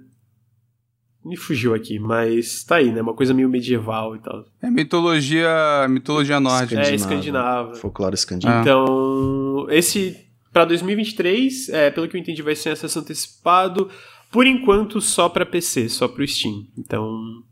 Me 1.24 1.36
fugiu 1.36 1.74
aqui, 1.74 1.98
mas 1.98 2.62
tá 2.62 2.76
aí, 2.76 2.92
né? 2.92 3.02
Uma 3.02 3.14
coisa 3.14 3.34
meio 3.34 3.48
medieval 3.48 4.14
e 4.14 4.20
tal. 4.20 4.44
É 4.62 4.70
mitologia, 4.70 5.88
mitologia 5.90 6.38
nórdica. 6.38 6.82
É, 6.82 6.94
escandinava. 6.94 7.74
Folclore 7.74 8.14
escandinavo. 8.14 8.60
Então, 8.60 9.66
esse 9.70 10.24
para 10.52 10.66
2023, 10.66 11.68
é, 11.70 11.90
pelo 11.90 12.06
que 12.06 12.16
eu 12.16 12.20
entendi, 12.20 12.42
vai 12.42 12.54
ser 12.54 12.70
acesso 12.70 13.00
antecipado. 13.00 13.90
Por 14.30 14.46
enquanto, 14.46 15.00
só 15.00 15.28
para 15.28 15.44
PC, 15.44 15.88
só 15.88 16.06
pro 16.06 16.24
Steam. 16.24 16.68
Então, 16.78 17.42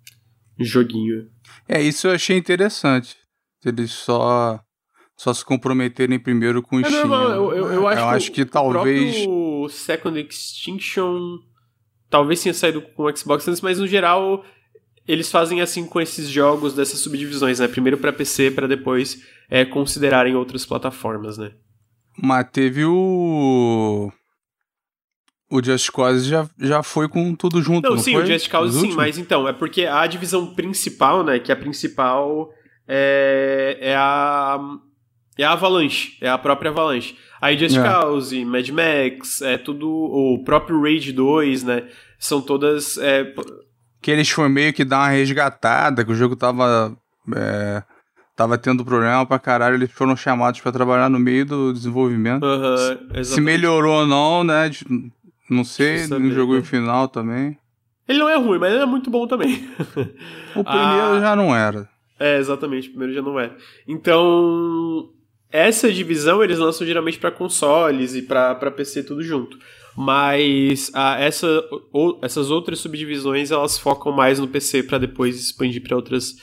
joguinho 0.58 1.28
é, 1.68 1.80
isso 1.80 2.06
eu 2.06 2.12
achei 2.12 2.36
interessante. 2.36 3.16
Eles 3.64 3.90
só 3.92 4.60
só 5.16 5.32
se 5.32 5.44
comprometerem 5.44 6.18
primeiro 6.18 6.62
com 6.62 6.76
o 6.76 6.80
é 6.80 6.84
Steam. 6.84 7.06
Não, 7.06 7.28
né? 7.28 7.36
eu, 7.36 7.52
eu, 7.52 7.72
eu, 7.72 7.88
acho, 7.88 8.00
eu 8.00 8.08
que, 8.08 8.14
acho 8.14 8.32
que, 8.32 8.44
talvez 8.44 9.26
o 9.28 9.68
Second 9.68 10.18
Extinction 10.18 11.38
talvez 12.10 12.42
tenha 12.42 12.52
saído 12.52 12.82
com 12.82 13.04
o 13.04 13.16
Xbox 13.16 13.46
antes, 13.46 13.60
mas 13.60 13.78
no 13.78 13.86
geral 13.86 14.44
eles 15.06 15.30
fazem 15.30 15.60
assim 15.60 15.86
com 15.86 16.00
esses 16.00 16.28
jogos 16.28 16.74
dessas 16.74 17.00
subdivisões, 17.00 17.58
né? 17.60 17.68
Primeiro 17.68 17.98
para 17.98 18.12
PC 18.12 18.50
para 18.50 18.66
depois 18.66 19.22
é, 19.48 19.64
considerarem 19.64 20.34
outras 20.34 20.66
plataformas, 20.66 21.38
né? 21.38 21.52
Mas 22.18 22.48
teve 22.52 22.84
o 22.84 24.12
O 25.52 25.62
Just 25.62 25.90
Cause 25.90 26.26
já, 26.26 26.48
já 26.58 26.82
foi 26.82 27.06
com 27.08 27.34
tudo 27.34 27.60
junto, 27.60 27.86
não, 27.86 27.96
não 27.96 28.02
sim, 28.02 28.14
foi? 28.14 28.22
o 28.22 28.26
Just 28.26 28.48
Cause 28.48 28.80
sim, 28.80 28.94
mas 28.94 29.18
então, 29.18 29.46
é 29.46 29.52
porque 29.52 29.84
a 29.84 30.06
divisão 30.06 30.46
principal, 30.54 31.22
né, 31.22 31.38
que 31.38 31.52
a 31.52 31.56
principal 31.56 32.50
é, 32.88 33.76
é 33.78 33.94
a 33.94 34.58
é 35.36 35.44
a 35.44 35.52
Avalanche, 35.52 36.16
é 36.22 36.28
a 36.28 36.38
própria 36.38 36.70
Avalanche. 36.70 37.16
Aí 37.38 37.58
Just 37.58 37.76
é. 37.76 37.82
Cause, 37.82 38.44
Mad 38.46 38.66
Max, 38.70 39.42
é 39.42 39.58
tudo 39.58 39.90
o 39.90 40.42
próprio 40.42 40.80
Rage 40.82 41.12
2, 41.12 41.64
né, 41.64 41.84
são 42.18 42.40
todas 42.40 42.96
é... 42.96 43.34
que 44.00 44.10
eles 44.10 44.30
foram 44.30 44.48
meio 44.48 44.72
que 44.72 44.86
dar 44.86 45.00
uma 45.00 45.08
resgatada, 45.08 46.02
que 46.02 46.12
o 46.12 46.16
jogo 46.16 46.34
tava 46.34 46.96
é, 47.36 47.82
tava 48.34 48.56
tendo 48.56 48.84
problema 48.86 49.26
pra 49.26 49.38
caralho, 49.38 49.76
eles 49.76 49.92
foram 49.92 50.16
chamados 50.16 50.60
para 50.60 50.72
trabalhar 50.72 51.10
no 51.10 51.18
meio 51.18 51.44
do 51.44 51.72
desenvolvimento. 51.74 52.44
Uhum, 52.44 53.22
Se 53.22 53.40
melhorou 53.40 54.00
ou 54.00 54.06
não, 54.06 54.42
né? 54.42 54.70
Não 55.48 55.64
sei, 55.64 56.06
não 56.06 56.30
jogou 56.30 56.56
em 56.56 56.62
final 56.62 57.08
também. 57.08 57.58
Ele 58.08 58.18
não 58.18 58.28
é 58.28 58.36
ruim, 58.36 58.58
mas 58.58 58.72
ele 58.72 58.82
é 58.82 58.86
muito 58.86 59.10
bom 59.10 59.26
também. 59.26 59.68
o 60.56 60.64
primeiro 60.64 60.66
ah, 60.66 61.20
já 61.20 61.36
não 61.36 61.54
era. 61.54 61.88
É, 62.18 62.38
exatamente, 62.38 62.88
o 62.88 62.90
primeiro 62.90 63.14
já 63.14 63.22
não 63.22 63.38
é. 63.38 63.52
Então, 63.86 65.10
essa 65.50 65.92
divisão 65.92 66.42
eles 66.42 66.58
lançam 66.58 66.86
geralmente 66.86 67.18
para 67.18 67.30
consoles 67.30 68.14
e 68.14 68.22
para 68.22 68.70
PC 68.70 69.04
tudo 69.04 69.22
junto. 69.22 69.58
Mas 69.96 70.90
ah, 70.94 71.18
essa, 71.20 71.46
ou, 71.92 72.18
essas 72.22 72.50
outras 72.50 72.78
subdivisões 72.78 73.50
elas 73.50 73.78
focam 73.78 74.10
mais 74.10 74.38
no 74.38 74.48
PC 74.48 74.82
para 74.84 74.98
depois 74.98 75.38
expandir 75.38 75.82
para 75.82 75.96
outras 75.96 76.36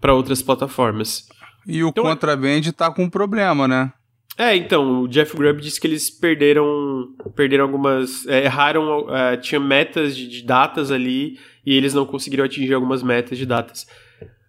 para 0.00 0.14
outras 0.14 0.42
plataformas. 0.42 1.28
E 1.66 1.82
o 1.82 1.88
então, 1.88 2.04
Contraband 2.04 2.62
tá 2.76 2.90
com 2.90 3.04
um 3.04 3.10
problema, 3.10 3.66
né? 3.66 3.92
É, 4.38 4.54
então, 4.54 5.02
o 5.02 5.08
Jeff 5.08 5.36
Grubb 5.36 5.60
disse 5.60 5.80
que 5.80 5.86
eles 5.88 6.08
perderam 6.08 7.08
perderam 7.34 7.64
algumas. 7.64 8.24
É, 8.28 8.44
erraram. 8.44 9.12
É, 9.12 9.36
tinha 9.36 9.60
metas 9.60 10.16
de, 10.16 10.28
de, 10.28 10.44
datas 10.44 10.92
ali 10.92 11.40
e 11.66 11.74
eles 11.74 11.92
não 11.92 12.06
conseguiram 12.06 12.44
atingir 12.44 12.72
algumas 12.72 13.02
metas 13.02 13.36
de 13.36 13.44
datas. 13.44 13.84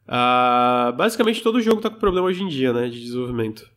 Uh, 0.07 0.95
basicamente, 0.95 1.41
todo 1.41 1.61
jogo 1.61 1.81
tá 1.81 1.89
com 1.89 1.97
problema 1.97 2.27
hoje 2.27 2.43
em 2.43 2.47
dia, 2.47 2.71
né? 2.71 2.87
De 2.87 2.99
desenvolvimento. 2.99 3.67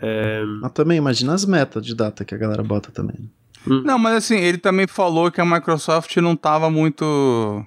É... 0.00 0.42
Mas 0.60 0.72
também, 0.72 0.98
imagina 0.98 1.32
as 1.32 1.46
metas 1.46 1.84
de 1.84 1.94
data 1.94 2.24
que 2.24 2.34
a 2.34 2.38
galera 2.38 2.62
bota 2.62 2.90
também. 2.90 3.30
Hum. 3.66 3.82
Não, 3.84 3.98
mas 3.98 4.16
assim, 4.16 4.36
ele 4.36 4.58
também 4.58 4.86
falou 4.86 5.30
que 5.30 5.40
a 5.40 5.44
Microsoft 5.44 6.14
não 6.16 6.36
tava 6.36 6.70
muito 6.70 7.64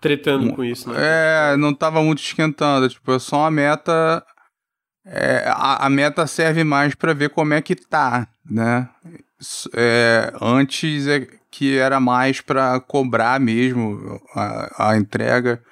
tretando 0.00 0.52
com 0.52 0.64
isso, 0.64 0.90
né? 0.90 0.96
É, 0.98 1.56
não 1.56 1.72
tava 1.72 2.02
muito 2.02 2.20
esquentando. 2.20 2.88
Tipo, 2.88 3.12
é 3.12 3.18
só 3.18 3.38
uma 3.38 3.50
meta. 3.50 4.24
É, 5.04 5.44
a, 5.48 5.86
a, 5.86 5.90
meta 5.90 6.26
serve 6.26 6.62
mais 6.62 6.94
para 6.94 7.12
ver 7.12 7.30
como 7.30 7.54
é 7.54 7.60
que 7.60 7.74
tá, 7.74 8.28
né? 8.48 8.88
É, 9.74 10.32
antes 10.40 11.08
é 11.08 11.26
que 11.50 11.76
era 11.76 11.98
mais 11.98 12.40
para 12.40 12.80
cobrar 12.80 13.40
mesmo 13.40 14.20
a, 14.34 14.90
a 14.90 14.96
entrega. 14.96 15.62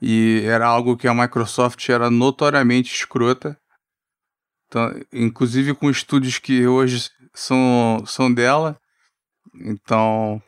E 0.00 0.42
era 0.46 0.66
algo 0.66 0.96
que 0.96 1.06
a 1.06 1.14
Microsoft 1.14 1.86
era 1.88 2.10
notoriamente 2.10 2.94
escrota. 2.94 3.58
Então, 4.66 4.88
inclusive 5.12 5.74
com 5.74 5.90
estúdios 5.90 6.38
que 6.38 6.66
hoje 6.66 7.10
são, 7.34 8.02
são 8.06 8.32
dela. 8.32 8.80
Então, 9.54 10.40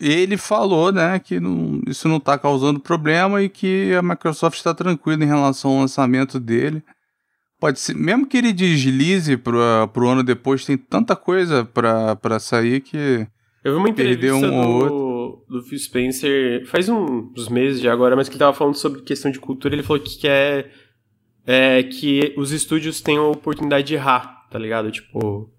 ele 0.00 0.36
falou, 0.36 0.90
né, 0.90 1.18
que 1.18 1.38
não, 1.38 1.80
isso 1.86 2.08
não 2.08 2.16
está 2.16 2.38
causando 2.38 2.80
problema 2.80 3.42
e 3.42 3.48
que 3.48 3.92
a 3.94 4.02
Microsoft 4.02 4.56
está 4.56 4.74
tranquila 4.74 5.22
em 5.22 5.28
relação 5.28 5.72
ao 5.72 5.80
lançamento 5.80 6.40
dele. 6.40 6.82
Pode 7.60 7.78
ser, 7.78 7.94
mesmo 7.94 8.26
que 8.26 8.36
ele 8.36 8.52
deslize 8.52 9.36
para 9.36 9.88
o 9.96 10.08
ano 10.08 10.22
depois, 10.22 10.64
tem 10.64 10.76
tanta 10.76 11.14
coisa 11.14 11.64
para 11.64 12.38
sair 12.38 12.80
que. 12.80 13.26
Eu 13.62 13.72
vi 13.72 13.78
uma 13.78 13.88
entrevista 13.88 14.36
um 14.36 14.78
do, 14.78 15.44
do 15.48 15.62
Phil 15.62 15.78
Spencer 15.78 16.66
faz 16.66 16.88
uns 16.88 17.48
meses 17.48 17.80
de 17.80 17.88
agora, 17.88 18.14
mas 18.14 18.28
que 18.28 18.34
ele 18.34 18.36
estava 18.36 18.56
falando 18.56 18.74
sobre 18.74 19.02
questão 19.02 19.30
de 19.30 19.40
cultura. 19.40 19.74
Ele 19.74 19.82
falou 19.82 20.02
que 20.02 20.18
quer 20.18 20.70
é, 21.46 21.82
que 21.82 22.34
os 22.36 22.52
estúdios 22.52 23.00
tenham 23.00 23.26
a 23.26 23.30
oportunidade 23.30 23.86
de 23.86 23.94
errar, 23.94 24.46
tá 24.50 24.58
ligado? 24.58 24.90
Tipo, 24.90 25.50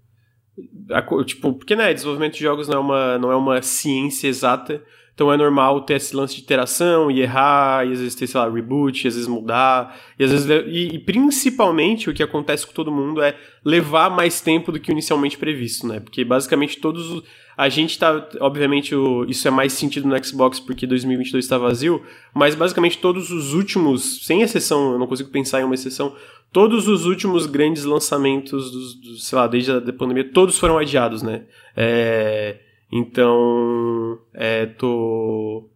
tipo, 1.24 1.52
porque 1.52 1.76
né, 1.76 1.92
desenvolvimento 1.92 2.34
de 2.34 2.40
jogos 2.40 2.68
não 2.68 2.76
é 2.76 2.80
uma, 2.80 3.18
não 3.18 3.32
é 3.32 3.36
uma 3.36 3.62
ciência 3.62 4.28
exata, 4.28 4.82
então 5.16 5.32
é 5.32 5.36
normal 5.36 5.80
ter 5.80 5.94
esse 5.94 6.14
lance 6.14 6.36
de 6.36 6.42
interação 6.42 7.10
e 7.10 7.22
errar, 7.22 7.86
e 7.86 7.92
às 7.92 8.00
vezes 8.00 8.14
ter, 8.14 8.26
sei 8.26 8.38
lá, 8.38 8.50
reboot, 8.50 9.02
e 9.02 9.08
às 9.08 9.14
vezes 9.14 9.26
mudar, 9.26 9.98
e 10.18 10.24
às 10.24 10.30
vezes. 10.30 10.46
E, 10.66 10.94
e, 10.94 10.98
principalmente 10.98 12.10
o 12.10 12.14
que 12.14 12.22
acontece 12.22 12.66
com 12.66 12.72
todo 12.74 12.92
mundo 12.92 13.22
é 13.22 13.34
levar 13.64 14.10
mais 14.10 14.42
tempo 14.42 14.70
do 14.70 14.78
que 14.78 14.92
inicialmente 14.92 15.38
previsto, 15.38 15.86
né? 15.86 16.00
Porque 16.00 16.22
basicamente 16.22 16.78
todos. 16.78 17.22
A 17.56 17.68
gente 17.68 17.98
tá. 17.98 18.28
Obviamente, 18.40 18.94
o, 18.94 19.24
isso 19.24 19.48
é 19.48 19.50
mais 19.50 19.72
sentido 19.72 20.06
no 20.06 20.24
Xbox 20.24 20.60
porque 20.60 20.86
2022 20.86 21.44
está 21.44 21.56
vazio, 21.56 22.04
mas 22.34 22.54
basicamente 22.54 22.98
todos 22.98 23.30
os 23.30 23.54
últimos, 23.54 24.26
sem 24.26 24.42
exceção, 24.42 24.92
eu 24.92 24.98
não 24.98 25.06
consigo 25.06 25.30
pensar 25.30 25.60
em 25.60 25.64
uma 25.64 25.74
exceção, 25.74 26.14
todos 26.52 26.86
os 26.86 27.06
últimos 27.06 27.46
grandes 27.46 27.84
lançamentos 27.84 28.70
dos, 28.70 28.94
dos 29.00 29.26
sei 29.26 29.38
lá, 29.38 29.46
desde 29.46 29.72
a 29.72 29.92
pandemia, 29.92 30.30
todos 30.30 30.58
foram 30.58 30.76
adiados, 30.76 31.22
né? 31.22 31.44
É, 31.74 32.60
então, 32.92 34.18
é, 34.34 34.66
tô... 34.66 35.70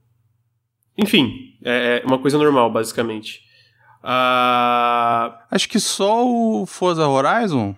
Enfim, 0.99 1.55
é, 1.65 2.03
é 2.03 2.07
uma 2.07 2.19
coisa 2.19 2.37
normal, 2.37 2.71
basicamente. 2.71 3.41
Ah... 4.03 5.47
Acho 5.51 5.69
que 5.69 5.81
só 5.81 6.27
o 6.27 6.67
Forza 6.67 7.07
Horizon 7.09 7.75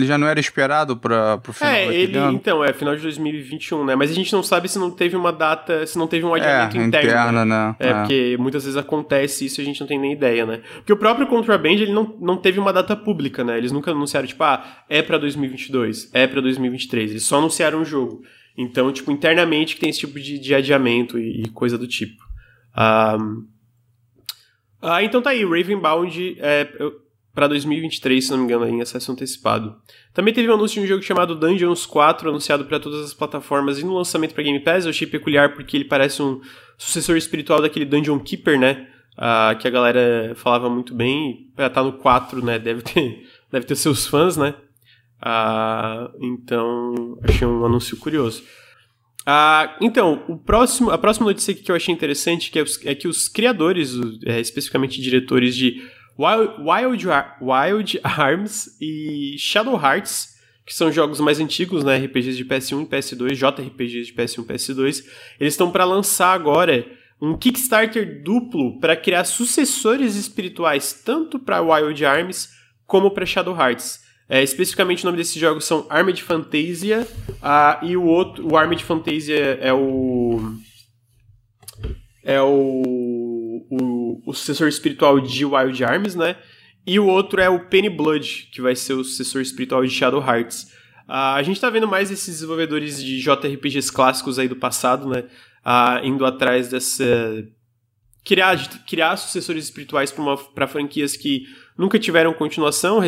ele 0.00 0.06
já 0.06 0.16
não 0.16 0.26
era 0.26 0.40
esperado 0.40 0.96
para 0.96 1.40
o 1.46 1.52
final 1.52 1.72
é, 1.72 1.94
ele, 1.94 2.16
ano? 2.16 2.32
Então, 2.32 2.64
é 2.64 2.72
final 2.72 2.96
de 2.96 3.02
2021, 3.02 3.84
né? 3.84 3.94
Mas 3.94 4.10
a 4.10 4.14
gente 4.14 4.32
não 4.32 4.42
sabe 4.42 4.68
se 4.68 4.78
não 4.78 4.90
teve 4.90 5.14
uma 5.14 5.32
data, 5.32 5.86
se 5.86 5.98
não 5.98 6.06
teve 6.06 6.24
um 6.24 6.34
adiamento 6.34 6.78
é, 6.78 6.84
interno. 6.84 7.10
Interna, 7.10 7.44
né? 7.44 7.76
É, 7.78 7.88
é, 7.88 7.94
porque 7.94 8.36
muitas 8.38 8.64
vezes 8.64 8.78
acontece 8.78 9.44
isso 9.44 9.60
e 9.60 9.62
a 9.62 9.64
gente 9.64 9.80
não 9.80 9.86
tem 9.86 9.98
nem 9.98 10.12
ideia, 10.12 10.46
né? 10.46 10.60
Porque 10.76 10.92
o 10.92 10.96
próprio 10.96 11.26
Contraband, 11.26 11.72
ele 11.72 11.92
não, 11.92 12.16
não 12.18 12.36
teve 12.36 12.58
uma 12.58 12.72
data 12.72 12.96
pública, 12.96 13.44
né? 13.44 13.58
Eles 13.58 13.72
nunca 13.72 13.90
anunciaram, 13.90 14.26
tipo, 14.26 14.42
ah, 14.42 14.64
é 14.88 15.02
para 15.02 15.18
2022, 15.18 16.10
é 16.14 16.26
para 16.26 16.40
2023. 16.40 17.10
Eles 17.10 17.24
só 17.24 17.38
anunciaram 17.38 17.82
o 17.82 17.84
jogo. 17.84 18.22
Então, 18.56 18.90
tipo, 18.90 19.12
internamente 19.12 19.74
que 19.74 19.80
tem 19.80 19.90
esse 19.90 20.00
tipo 20.00 20.18
de, 20.18 20.38
de 20.38 20.54
adiamento 20.54 21.18
e, 21.18 21.42
e 21.42 21.48
coisa 21.50 21.76
do 21.76 21.86
tipo. 21.86 22.22
Um, 22.76 23.46
ah, 24.82 25.02
então 25.02 25.20
tá 25.20 25.30
aí, 25.30 25.44
Ravenbound, 25.44 26.36
é, 26.40 26.68
para 27.40 27.48
2023, 27.48 28.22
se 28.22 28.30
não 28.32 28.36
me 28.36 28.44
engano, 28.44 28.68
em 28.68 28.82
acesso 28.82 29.10
antecipado. 29.10 29.74
Também 30.12 30.34
teve 30.34 30.50
um 30.50 30.52
anúncio 30.52 30.78
de 30.78 30.84
um 30.84 30.86
jogo 30.86 31.02
chamado 31.02 31.34
Dungeons 31.34 31.86
4, 31.86 32.28
anunciado 32.28 32.66
para 32.66 32.78
todas 32.78 33.02
as 33.02 33.14
plataformas 33.14 33.78
e 33.78 33.82
no 33.82 33.94
lançamento 33.94 34.34
para 34.34 34.42
Game 34.42 34.60
Pass. 34.60 34.84
Eu 34.84 34.90
achei 34.90 35.06
peculiar 35.06 35.54
porque 35.54 35.74
ele 35.74 35.86
parece 35.86 36.20
um 36.20 36.38
sucessor 36.76 37.16
espiritual 37.16 37.62
daquele 37.62 37.86
Dungeon 37.86 38.18
Keeper, 38.18 38.60
né? 38.60 38.88
Uh, 39.16 39.58
que 39.58 39.66
a 39.66 39.70
galera 39.70 40.34
falava 40.36 40.68
muito 40.68 40.94
bem. 40.94 41.50
Pra 41.56 41.68
estar 41.68 41.80
tá 41.80 41.86
no 41.86 41.94
4, 41.94 42.44
né? 42.44 42.58
Deve 42.58 42.82
ter, 42.82 43.26
deve 43.50 43.64
ter 43.64 43.74
seus 43.74 44.06
fãs, 44.06 44.36
né? 44.36 44.54
Uh, 45.22 46.12
então, 46.20 47.18
achei 47.22 47.48
um 47.48 47.64
anúncio 47.64 47.96
curioso. 47.96 48.42
Uh, 49.22 49.72
então, 49.80 50.22
o 50.28 50.36
próximo, 50.36 50.90
a 50.90 50.98
próxima 50.98 51.24
notícia 51.24 51.54
que 51.54 51.72
eu 51.72 51.76
achei 51.76 51.94
interessante 51.94 52.50
que 52.50 52.58
é, 52.58 52.62
os, 52.62 52.84
é 52.84 52.94
que 52.94 53.08
os 53.08 53.28
criadores, 53.28 53.94
é, 54.26 54.38
especificamente 54.40 55.00
diretores 55.00 55.56
de 55.56 55.80
Wild, 56.20 56.54
Wild, 56.60 57.06
Wild 57.40 58.00
Arms 58.04 58.76
e 58.78 59.36
Shadow 59.38 59.74
Hearts, 59.74 60.36
que 60.66 60.74
são 60.74 60.92
jogos 60.92 61.18
mais 61.18 61.40
antigos, 61.40 61.82
né, 61.82 61.96
RPGs 61.96 62.36
de 62.36 62.44
PS1 62.44 62.82
e 62.82 62.86
PS2, 62.86 63.34
JRPGs 63.34 64.06
de 64.06 64.12
PS1 64.12 64.42
e 64.42 64.46
PS2, 64.46 65.04
eles 65.40 65.54
estão 65.54 65.70
para 65.70 65.84
lançar 65.84 66.34
agora 66.34 66.86
um 67.20 67.36
Kickstarter 67.36 68.22
duplo 68.22 68.78
para 68.80 68.96
criar 68.96 69.24
sucessores 69.24 70.14
espirituais 70.14 70.92
tanto 71.04 71.38
para 71.38 71.62
Wild 71.62 72.04
Arms 72.04 72.50
como 72.86 73.10
para 73.10 73.24
Shadow 73.24 73.56
Hearts. 73.56 74.00
É, 74.28 74.42
especificamente 74.42 75.02
o 75.02 75.06
nome 75.06 75.18
desses 75.18 75.34
jogos 75.34 75.64
são 75.64 75.86
Armed 75.88 76.22
Fantasia 76.22 77.06
uh, 77.28 77.84
e 77.84 77.96
o 77.96 78.04
outro, 78.04 78.46
o 78.46 78.56
Armed 78.56 78.84
Fantasia 78.84 79.58
é 79.60 79.72
o 79.72 80.54
é 82.22 82.40
o, 82.40 82.82
o, 83.68 84.22
o 84.24 84.32
sucessor 84.32 84.68
espiritual 84.68 85.20
de 85.20 85.44
Wild 85.44 85.84
Arms, 85.84 86.14
né? 86.14 86.36
E 86.86 86.98
o 86.98 87.06
outro 87.06 87.40
é 87.40 87.48
o 87.48 87.66
Penny 87.66 87.90
Blood, 87.90 88.48
que 88.52 88.60
vai 88.60 88.74
ser 88.74 88.94
o 88.94 89.04
sucessor 89.04 89.42
espiritual 89.42 89.84
de 89.84 89.90
Shadow 89.90 90.20
Hearts. 90.20 90.64
Uh, 91.08 91.34
a 91.36 91.42
gente 91.42 91.60
tá 91.60 91.68
vendo 91.68 91.88
mais 91.88 92.10
esses 92.10 92.34
desenvolvedores 92.34 93.02
de 93.02 93.20
JRPGs 93.20 93.92
clássicos 93.92 94.38
aí 94.38 94.48
do 94.48 94.56
passado, 94.56 95.08
né? 95.08 95.24
Uh, 95.64 96.06
indo 96.06 96.24
atrás 96.24 96.68
dessa. 96.68 97.04
Criar, 98.24 98.56
criar 98.86 99.16
sucessores 99.16 99.64
espirituais 99.64 100.14
para 100.54 100.68
franquias 100.68 101.16
que 101.16 101.46
nunca 101.76 101.98
tiveram 101.98 102.32
continuação. 102.34 103.00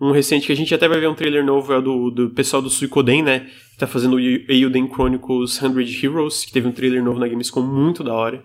Um 0.00 0.10
recente 0.12 0.46
que 0.46 0.52
a 0.52 0.56
gente 0.56 0.74
até 0.74 0.88
vai 0.88 0.98
ver 0.98 1.08
um 1.08 1.14
trailer 1.14 1.44
novo 1.44 1.72
é 1.72 1.80
do, 1.80 2.10
do 2.10 2.30
pessoal 2.30 2.62
do 2.62 2.70
Suikoden, 2.70 3.22
né? 3.22 3.40
Que 3.72 3.78
tá 3.78 3.86
fazendo 3.86 4.16
o 4.16 4.20
Eiyuden 4.20 4.88
Chronicles 4.88 5.52
100 5.52 6.02
Heroes, 6.02 6.44
que 6.44 6.52
teve 6.52 6.66
um 6.66 6.72
trailer 6.72 7.02
novo 7.04 7.20
na 7.20 7.28
Gamescom 7.28 7.62
muito 7.62 8.02
da 8.02 8.14
hora. 8.14 8.42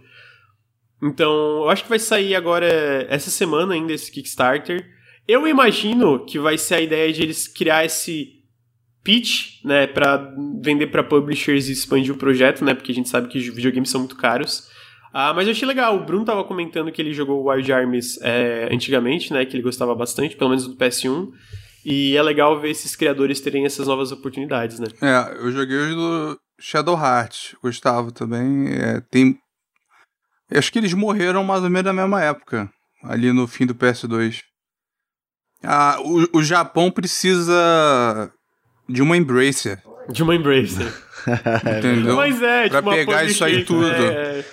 Então, 1.01 1.31
eu 1.63 1.69
acho 1.69 1.83
que 1.83 1.89
vai 1.89 1.99
sair 1.99 2.35
agora 2.35 2.67
essa 3.09 3.29
semana 3.29 3.73
ainda 3.73 3.93
esse 3.93 4.11
Kickstarter. 4.11 4.85
Eu 5.27 5.47
imagino 5.47 6.25
que 6.25 6.39
vai 6.39 6.57
ser 6.57 6.75
a 6.75 6.81
ideia 6.81 7.11
de 7.11 7.23
eles 7.23 7.47
criar 7.47 7.85
esse 7.85 8.35
pitch, 9.03 9.63
né, 9.63 9.85
para 9.85 10.33
vender 10.61 10.87
para 10.87 11.03
publishers 11.03 11.69
e 11.69 11.71
expandir 11.71 12.13
o 12.13 12.17
projeto, 12.17 12.65
né, 12.65 12.73
porque 12.73 12.91
a 12.91 12.95
gente 12.95 13.09
sabe 13.09 13.27
que 13.27 13.39
videogames 13.39 13.89
são 13.89 13.99
muito 13.99 14.15
caros. 14.15 14.67
Ah, 15.13 15.33
mas 15.33 15.47
eu 15.47 15.51
achei 15.51 15.67
legal. 15.67 15.95
O 15.95 16.03
Bruno 16.03 16.25
tava 16.25 16.43
comentando 16.43 16.91
que 16.91 17.01
ele 17.01 17.13
jogou 17.13 17.49
Wild 17.49 17.71
Arms 17.71 18.19
é, 18.21 18.67
antigamente, 18.71 19.31
né, 19.31 19.45
que 19.45 19.55
ele 19.55 19.63
gostava 19.63 19.95
bastante, 19.95 20.35
pelo 20.35 20.49
menos 20.49 20.67
do 20.67 20.75
PS1. 20.75 21.29
E 21.85 22.17
é 22.17 22.21
legal 22.21 22.59
ver 22.59 22.71
esses 22.71 22.95
criadores 22.95 23.39
terem 23.39 23.63
essas 23.63 23.87
novas 23.87 24.11
oportunidades, 24.11 24.79
né? 24.79 24.87
É, 25.01 25.37
eu 25.39 25.51
joguei 25.51 25.77
os 25.77 25.95
do 25.95 26.39
Shadow 26.59 26.97
Heart, 26.97 27.53
Gustavo 27.61 28.11
também. 28.11 28.73
É, 28.73 29.01
tem. 29.09 29.37
Acho 30.51 30.71
que 30.71 30.79
eles 30.79 30.93
morreram 30.93 31.43
mais 31.43 31.63
ou 31.63 31.69
menos 31.69 31.85
na 31.85 31.93
mesma 31.93 32.21
época, 32.21 32.69
ali 33.03 33.31
no 33.31 33.47
fim 33.47 33.65
do 33.65 33.73
PS2. 33.73 34.41
Ah, 35.63 35.97
o, 35.99 36.37
o 36.37 36.43
Japão 36.43 36.91
precisa 36.91 38.31
de 38.87 39.01
uma 39.01 39.17
Embracer. 39.17 39.81
De 40.09 40.21
uma 40.21 40.35
Embracer. 40.35 40.93
Entendeu? 41.77 42.15
Mas 42.15 42.41
é, 42.41 42.69
pra 42.69 42.79
tipo 42.79 42.89
uma 42.89 42.95
pegar 42.95 43.23
isso 43.23 43.43
aí 43.43 43.65
publisher, 43.65 43.95
tudo. 43.95 44.05
é, 44.05 44.39
é, 44.39 44.45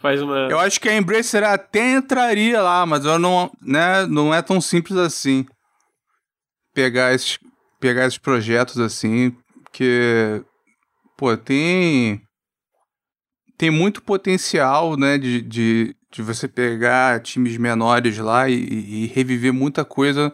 faz 0.00 0.22
uma. 0.22 0.48
Eu 0.48 0.60
acho 0.60 0.80
que 0.80 0.88
a 0.88 0.96
Embracer 0.96 1.42
até 1.42 1.94
entraria 1.94 2.62
lá, 2.62 2.86
mas 2.86 3.04
eu 3.04 3.18
não, 3.18 3.50
né, 3.60 4.06
não 4.06 4.32
é 4.32 4.40
tão 4.40 4.60
simples 4.60 4.96
assim. 4.96 5.44
Pegar 6.72 7.12
esses, 7.12 7.36
pegar 7.80 8.06
esses 8.06 8.18
projetos 8.18 8.78
assim, 8.78 9.34
que 9.72 10.40
pô, 11.16 11.36
tem 11.36 12.22
tem 13.60 13.70
muito 13.70 14.02
potencial, 14.02 14.96
né, 14.96 15.18
de, 15.18 15.42
de, 15.42 15.94
de 16.10 16.22
você 16.22 16.48
pegar 16.48 17.20
times 17.20 17.58
menores 17.58 18.16
lá 18.16 18.48
e, 18.48 18.54
e 18.54 19.06
reviver 19.08 19.52
muita 19.52 19.84
coisa 19.84 20.32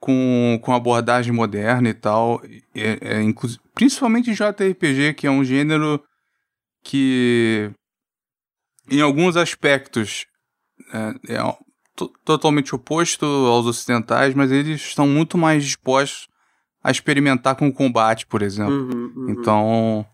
com, 0.00 0.58
com 0.60 0.74
abordagem 0.74 1.32
moderna 1.32 1.88
e 1.88 1.94
tal. 1.94 2.42
É, 2.74 3.20
é, 3.20 3.34
principalmente 3.72 4.34
JRPG, 4.34 5.14
que 5.14 5.28
é 5.28 5.30
um 5.30 5.44
gênero 5.44 6.02
que, 6.82 7.70
em 8.90 9.00
alguns 9.00 9.36
aspectos, 9.36 10.26
é, 10.92 11.34
é 11.36 11.56
to- 11.94 12.12
totalmente 12.24 12.74
oposto 12.74 13.24
aos 13.24 13.66
ocidentais, 13.66 14.34
mas 14.34 14.50
eles 14.50 14.80
estão 14.80 15.06
muito 15.06 15.38
mais 15.38 15.62
dispostos 15.62 16.26
a 16.82 16.90
experimentar 16.90 17.54
com 17.54 17.68
o 17.68 17.72
combate, 17.72 18.26
por 18.26 18.42
exemplo. 18.42 18.74
Uhum, 18.74 19.12
uhum. 19.14 19.30
Então. 19.30 20.06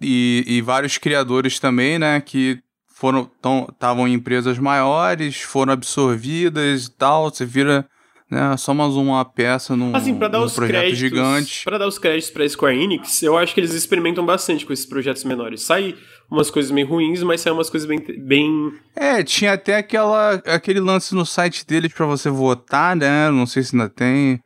E, 0.00 0.44
e 0.46 0.60
vários 0.60 0.98
criadores 0.98 1.58
também, 1.58 1.98
né, 1.98 2.20
que 2.20 2.58
foram 2.86 3.30
estavam 3.70 4.06
em 4.06 4.14
empresas 4.14 4.58
maiores, 4.58 5.40
foram 5.40 5.72
absorvidas 5.72 6.86
e 6.86 6.90
tal. 6.96 7.30
Você 7.30 7.44
vira 7.46 7.86
né, 8.30 8.56
só 8.56 8.74
mais 8.74 8.94
uma 8.94 9.24
peça 9.24 9.76
num, 9.76 9.94
Assim, 9.94 10.14
pra 10.18 10.28
dar 10.28 10.38
num 10.40 10.44
os 10.46 10.54
projeto 10.54 10.76
créditos, 10.76 10.98
gigante. 10.98 11.64
para 11.64 11.78
dar 11.78 11.86
os 11.86 11.98
créditos 11.98 12.30
pra 12.30 12.48
Square 12.48 12.76
Enix, 12.76 13.22
eu 13.22 13.36
acho 13.38 13.54
que 13.54 13.60
eles 13.60 13.72
experimentam 13.72 14.24
bastante 14.26 14.66
com 14.66 14.72
esses 14.72 14.84
projetos 14.86 15.24
menores. 15.24 15.62
Sai 15.62 15.94
umas 16.30 16.50
coisas 16.50 16.70
meio 16.72 16.88
ruins, 16.88 17.22
mas 17.22 17.40
sai 17.40 17.52
umas 17.52 17.70
coisas 17.70 17.88
bem, 17.88 18.00
bem 18.26 18.72
É, 18.96 19.22
tinha 19.22 19.52
até 19.52 19.76
aquela, 19.76 20.34
aquele 20.46 20.80
lance 20.80 21.14
no 21.14 21.24
site 21.24 21.64
deles 21.64 21.92
pra 21.92 22.04
você 22.04 22.28
votar, 22.28 22.96
né? 22.96 23.30
Não 23.30 23.46
sei 23.46 23.62
se 23.62 23.76
ainda 23.76 23.88
tem. 23.88 24.40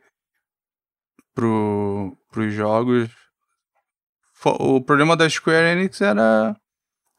Pro, 1.33 2.15
pros 2.31 2.53
jogos. 2.53 3.09
O 4.43 4.81
problema 4.81 5.15
da 5.15 5.29
Square 5.29 5.67
Enix 5.67 6.01
era 6.01 6.55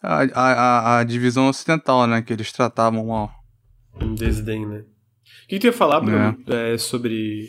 a, 0.02 0.22
a, 0.34 0.98
a, 0.98 1.04
divisão 1.04 1.48
ocidental, 1.48 2.06
né? 2.06 2.20
Que 2.20 2.32
eles 2.32 2.50
tratavam 2.52 3.06
mal. 3.06 3.32
um 4.00 4.14
desdém, 4.14 4.66
né? 4.66 4.78
O 4.78 5.48
que, 5.48 5.58
que 5.58 5.60
tu 5.60 5.66
ia 5.66 5.72
falar, 5.72 6.00
Bruno, 6.00 6.36
é, 6.48 6.76
sobre... 6.78 7.48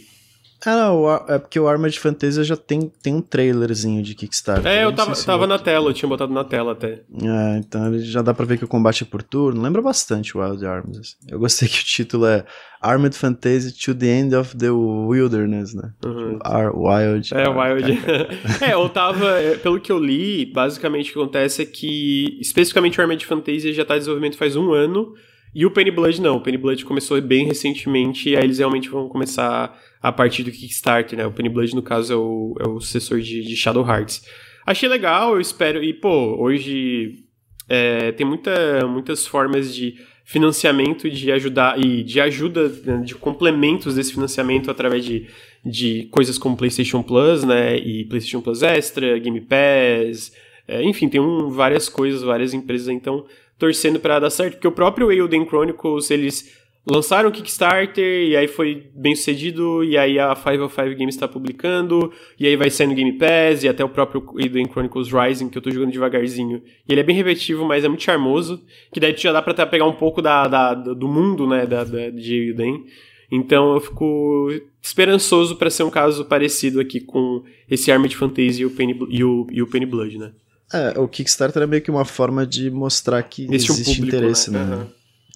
Ah, 0.66 0.76
não, 0.76 1.14
é 1.28 1.38
porque 1.39 1.59
o 1.59 1.68
Armored 1.68 1.99
Fantasy 1.99 2.43
já 2.43 2.55
tem, 2.55 2.91
tem 3.01 3.16
um 3.16 3.22
trailerzinho 3.22 4.01
de 4.01 4.16
Kickstarter. 4.16 4.66
É, 4.66 4.84
eu 4.84 4.89
não 4.89 4.95
tava, 4.95 5.14
tava 5.16 5.45
na 5.47 5.59
tela, 5.59 5.89
eu 5.89 5.93
tinha 5.93 6.07
botado 6.07 6.34
na 6.34 6.43
tela 6.43 6.72
até. 6.72 7.01
É, 7.22 7.57
então 7.57 7.97
já 7.99 8.22
dá 8.22 8.34
pra 8.34 8.45
ver 8.45 8.57
que 8.57 8.64
o 8.66 8.68
combate 8.68 9.03
é 9.03 9.05
por 9.05 9.22
turno. 9.22 9.61
Lembra 9.61 9.82
bastante 9.82 10.38
o 10.38 10.41
Wild 10.41 10.66
Arms. 10.66 10.97
assim. 10.97 11.16
Eu 11.30 11.39
gostei 11.39 11.68
que 11.68 11.80
o 11.82 11.84
título 11.84 12.26
é 12.26 12.45
Armored 12.82 13.18
Fantasy 13.18 13.74
to 13.78 13.93
the 13.93 14.07
End 14.07 14.36
of 14.36 14.55
the 14.57 14.70
Wilderness, 14.70 15.74
né? 15.74 15.91
Uhum. 16.05 16.39
Ar 16.43 16.72
Wild. 16.76 17.34
É, 17.34 17.43
Ah, 17.45 17.49
Wild. 17.49 17.91
é, 18.64 18.74
eu 18.74 18.88
tava. 18.89 19.32
é, 19.39 19.55
Pelo 19.57 19.80
que 19.80 19.91
eu 19.91 19.99
li, 19.99 20.45
basicamente 20.45 21.09
o 21.09 21.14
que 21.14 21.20
acontece 21.20 21.61
é 21.61 21.66
que, 21.66 22.38
especificamente 22.39 22.97
o 22.99 23.01
Armored 23.01 23.26
Fantasy 23.26 23.74
já 23.74 23.84
tá 23.84 23.95
em 23.95 23.99
desenvolvimento 23.99 24.38
faz 24.38 24.55
um 24.55 24.72
ano. 24.72 25.14
E 25.55 25.66
o 25.68 25.72
Penny 25.72 25.91
Blood 25.91 26.20
não. 26.22 26.38
O 26.38 26.41
Penny 26.41 26.57
Blood 26.57 26.84
começou 26.84 27.22
bem 27.22 27.45
recentemente. 27.45 28.30
E 28.30 28.36
aí 28.36 28.43
eles 28.43 28.57
realmente 28.57 28.89
vão 28.89 29.07
começar 29.07 29.78
a 30.03 30.11
partir 30.11 30.43
do 30.43 30.51
Kickstarter, 30.51 31.17
né? 31.17 31.25
O 31.25 31.31
Penny 31.31 31.47
Blood, 31.47 31.73
no 31.73 31.81
caso, 31.81 32.11
é 32.11 32.15
o, 32.17 32.55
é 32.59 32.67
o 32.67 32.81
sucessor 32.81 33.21
de, 33.21 33.41
de 33.41 33.55
Shadow 33.55 33.87
Hearts. 33.87 34.27
Achei 34.65 34.89
legal, 34.89 35.35
eu 35.35 35.39
espero. 35.39 35.81
E, 35.81 35.93
pô, 35.93 36.35
hoje 36.37 37.23
é, 37.69 38.11
tem 38.11 38.27
muita, 38.27 38.85
muitas 38.85 39.25
formas 39.25 39.73
de 39.73 39.95
financiamento 40.25 41.09
de 41.09 41.31
ajudar 41.31 41.79
e 41.79 42.03
de 42.03 42.19
ajuda, 42.19 42.69
né, 42.85 42.97
de 43.03 43.15
complementos 43.15 43.95
desse 43.95 44.13
financiamento 44.13 44.69
através 44.69 45.03
de, 45.05 45.27
de 45.65 46.07
coisas 46.11 46.37
como 46.37 46.57
PlayStation 46.57 47.01
Plus, 47.01 47.45
né? 47.45 47.77
E 47.77 48.03
PlayStation 48.03 48.41
Plus 48.41 48.61
Extra, 48.61 49.17
Game 49.19 49.39
Pass, 49.39 50.33
é, 50.67 50.83
enfim, 50.83 51.07
tem 51.07 51.21
um, 51.21 51.49
várias 51.49 51.87
coisas, 51.87 52.21
várias 52.21 52.53
empresas 52.53 52.89
então 52.89 53.25
torcendo 53.57 53.99
para 53.99 54.19
dar 54.19 54.29
certo, 54.29 54.55
porque 54.55 54.67
o 54.67 54.71
próprio 54.71 55.11
Elden 55.11 55.45
Chronicles 55.45 56.11
eles 56.11 56.57
lançaram 56.86 57.29
o 57.29 57.31
Kickstarter 57.31 58.27
e 58.27 58.36
aí 58.36 58.47
foi 58.47 58.88
bem 58.93 59.15
sucedido 59.15 59.84
e 59.84 59.97
aí 59.97 60.19
a 60.19 60.36
505 60.36 60.97
Games 60.97 61.15
está 61.15 61.27
publicando 61.27 62.11
e 62.38 62.45
aí 62.45 62.55
vai 62.57 62.69
sair 62.69 62.88
no 62.88 62.93
Game 62.95 63.13
Pass 63.13 63.63
e 63.63 63.69
até 63.69 63.84
o 63.86 63.89
próprio 63.89 64.21
Elden 64.38 64.67
Chronicles 64.69 65.09
Rising 65.11 65.47
que 65.49 65.57
eu 65.57 65.61
tô 65.61 65.71
jogando 65.71 65.91
devagarzinho 65.91 66.61
e 66.88 66.91
ele 66.91 66.99
é 66.99 67.03
bem 67.03 67.15
repetitivo 67.15 67.63
mas 67.65 67.86
é 67.86 67.88
muito 67.88 68.03
charmoso 68.03 68.61
que 68.91 68.99
daí 68.99 69.15
já 69.17 69.31
dá 69.31 69.41
pra 69.41 69.53
até 69.53 69.65
pegar 69.65 69.86
um 69.86 69.93
pouco 69.93 70.21
da, 70.21 70.47
da- 70.47 70.73
do 70.73 71.07
mundo 71.07 71.47
né 71.47 71.65
da, 71.65 71.84
da, 71.86 72.09
de 72.09 72.49
Elden 72.49 72.84
então 73.31 73.73
eu 73.75 73.79
fico 73.79 74.49
esperançoso 74.81 75.55
para 75.55 75.69
ser 75.69 75.84
um 75.84 75.89
caso 75.89 76.25
parecido 76.25 76.79
aqui 76.81 76.99
com 76.99 77.43
esse 77.71 77.91
Armored 77.91 78.15
Fantasy 78.15 78.61
e 78.61 78.65
o 78.65 78.71
Penny, 78.71 78.99
e 79.09 79.23
o, 79.23 79.47
e 79.51 79.61
o 79.61 79.67
Penny 79.67 79.86
Blood 79.86 80.17
né 80.17 80.31
É, 80.73 80.99
o 80.99 81.07
Kickstarter 81.07 81.63
é 81.63 81.65
meio 81.67 81.81
que 81.81 81.89
uma 81.89 82.03
forma 82.03 82.45
de 82.45 82.69
mostrar 82.69 83.23
que 83.23 83.43
Existe 83.49 83.71
um 83.71 83.84
público, 83.86 84.17
interesse, 84.17 84.51
né? 84.51 84.59
né? 84.65 84.75
Aham. 84.75 84.88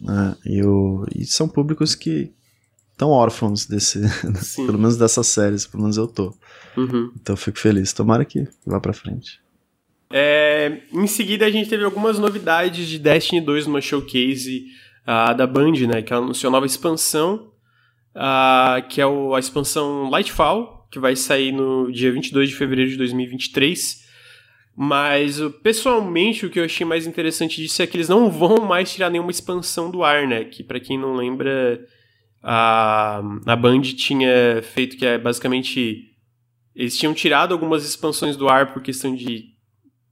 É, 0.03 0.35
e, 0.49 0.63
o, 0.63 1.05
e 1.15 1.25
são 1.25 1.47
públicos 1.47 1.95
que 1.95 2.31
estão 2.91 3.09
órfãos 3.09 3.65
desse, 3.65 3.99
pelo 4.57 4.77
menos 4.77 4.97
dessas 4.97 5.27
séries, 5.27 5.65
pelo 5.65 5.83
menos 5.83 5.97
eu 5.97 6.07
tô. 6.07 6.35
Uhum. 6.75 7.11
Então 7.19 7.33
eu 7.33 7.37
fico 7.37 7.57
feliz. 7.59 7.93
Tomara 7.93 8.23
que 8.25 8.47
vá 8.65 8.79
pra 8.79 8.93
frente. 8.93 9.39
É, 10.11 10.81
em 10.93 11.07
seguida, 11.07 11.45
a 11.45 11.51
gente 11.51 11.69
teve 11.69 11.83
algumas 11.83 12.17
novidades 12.17 12.87
de 12.87 12.97
Destiny 12.97 13.41
2 13.41 13.67
numa 13.67 13.81
showcase 13.81 14.65
ah, 15.05 15.33
da 15.33 15.45
Band, 15.45 15.73
né? 15.87 16.01
Que 16.01 16.13
ela 16.13 16.23
anunciou 16.23 16.51
nova 16.51 16.65
expansão, 16.65 17.51
ah, 18.15 18.81
que 18.89 19.01
é 19.01 19.05
o- 19.05 19.35
a 19.35 19.39
expansão 19.39 20.09
Lightfall, 20.09 20.87
que 20.89 20.99
vai 20.99 21.15
sair 21.15 21.51
no 21.51 21.91
dia 21.91 22.11
22 22.11 22.49
de 22.49 22.55
fevereiro 22.55 22.89
de 22.91 22.97
2023. 22.97 24.06
Mas, 24.79 25.39
pessoalmente, 25.63 26.45
o 26.45 26.51
que 26.51 26.59
eu 26.59 26.65
achei 26.65 26.85
mais 26.85 27.07
interessante 27.07 27.59
disso 27.59 27.81
é 27.81 27.87
que 27.87 27.97
eles 27.97 28.09
não 28.09 28.29
vão 28.29 28.57
mais 28.57 28.93
tirar 28.93 29.09
nenhuma 29.09 29.31
expansão 29.31 29.89
do 29.89 30.03
ar, 30.03 30.27
né? 30.27 30.43
Que, 30.43 30.63
pra 30.63 30.79
quem 30.79 30.99
não 30.99 31.15
lembra, 31.15 31.83
a, 32.43 33.23
a 33.47 33.55
Band 33.55 33.81
tinha 33.81 34.61
feito 34.61 34.95
que 34.95 35.05
é 35.05 35.17
basicamente... 35.17 36.11
Eles 36.75 36.95
tinham 36.95 37.11
tirado 37.11 37.53
algumas 37.53 37.83
expansões 37.83 38.37
do 38.37 38.47
ar 38.47 38.71
por 38.71 38.83
questão 38.83 39.15
de 39.15 39.45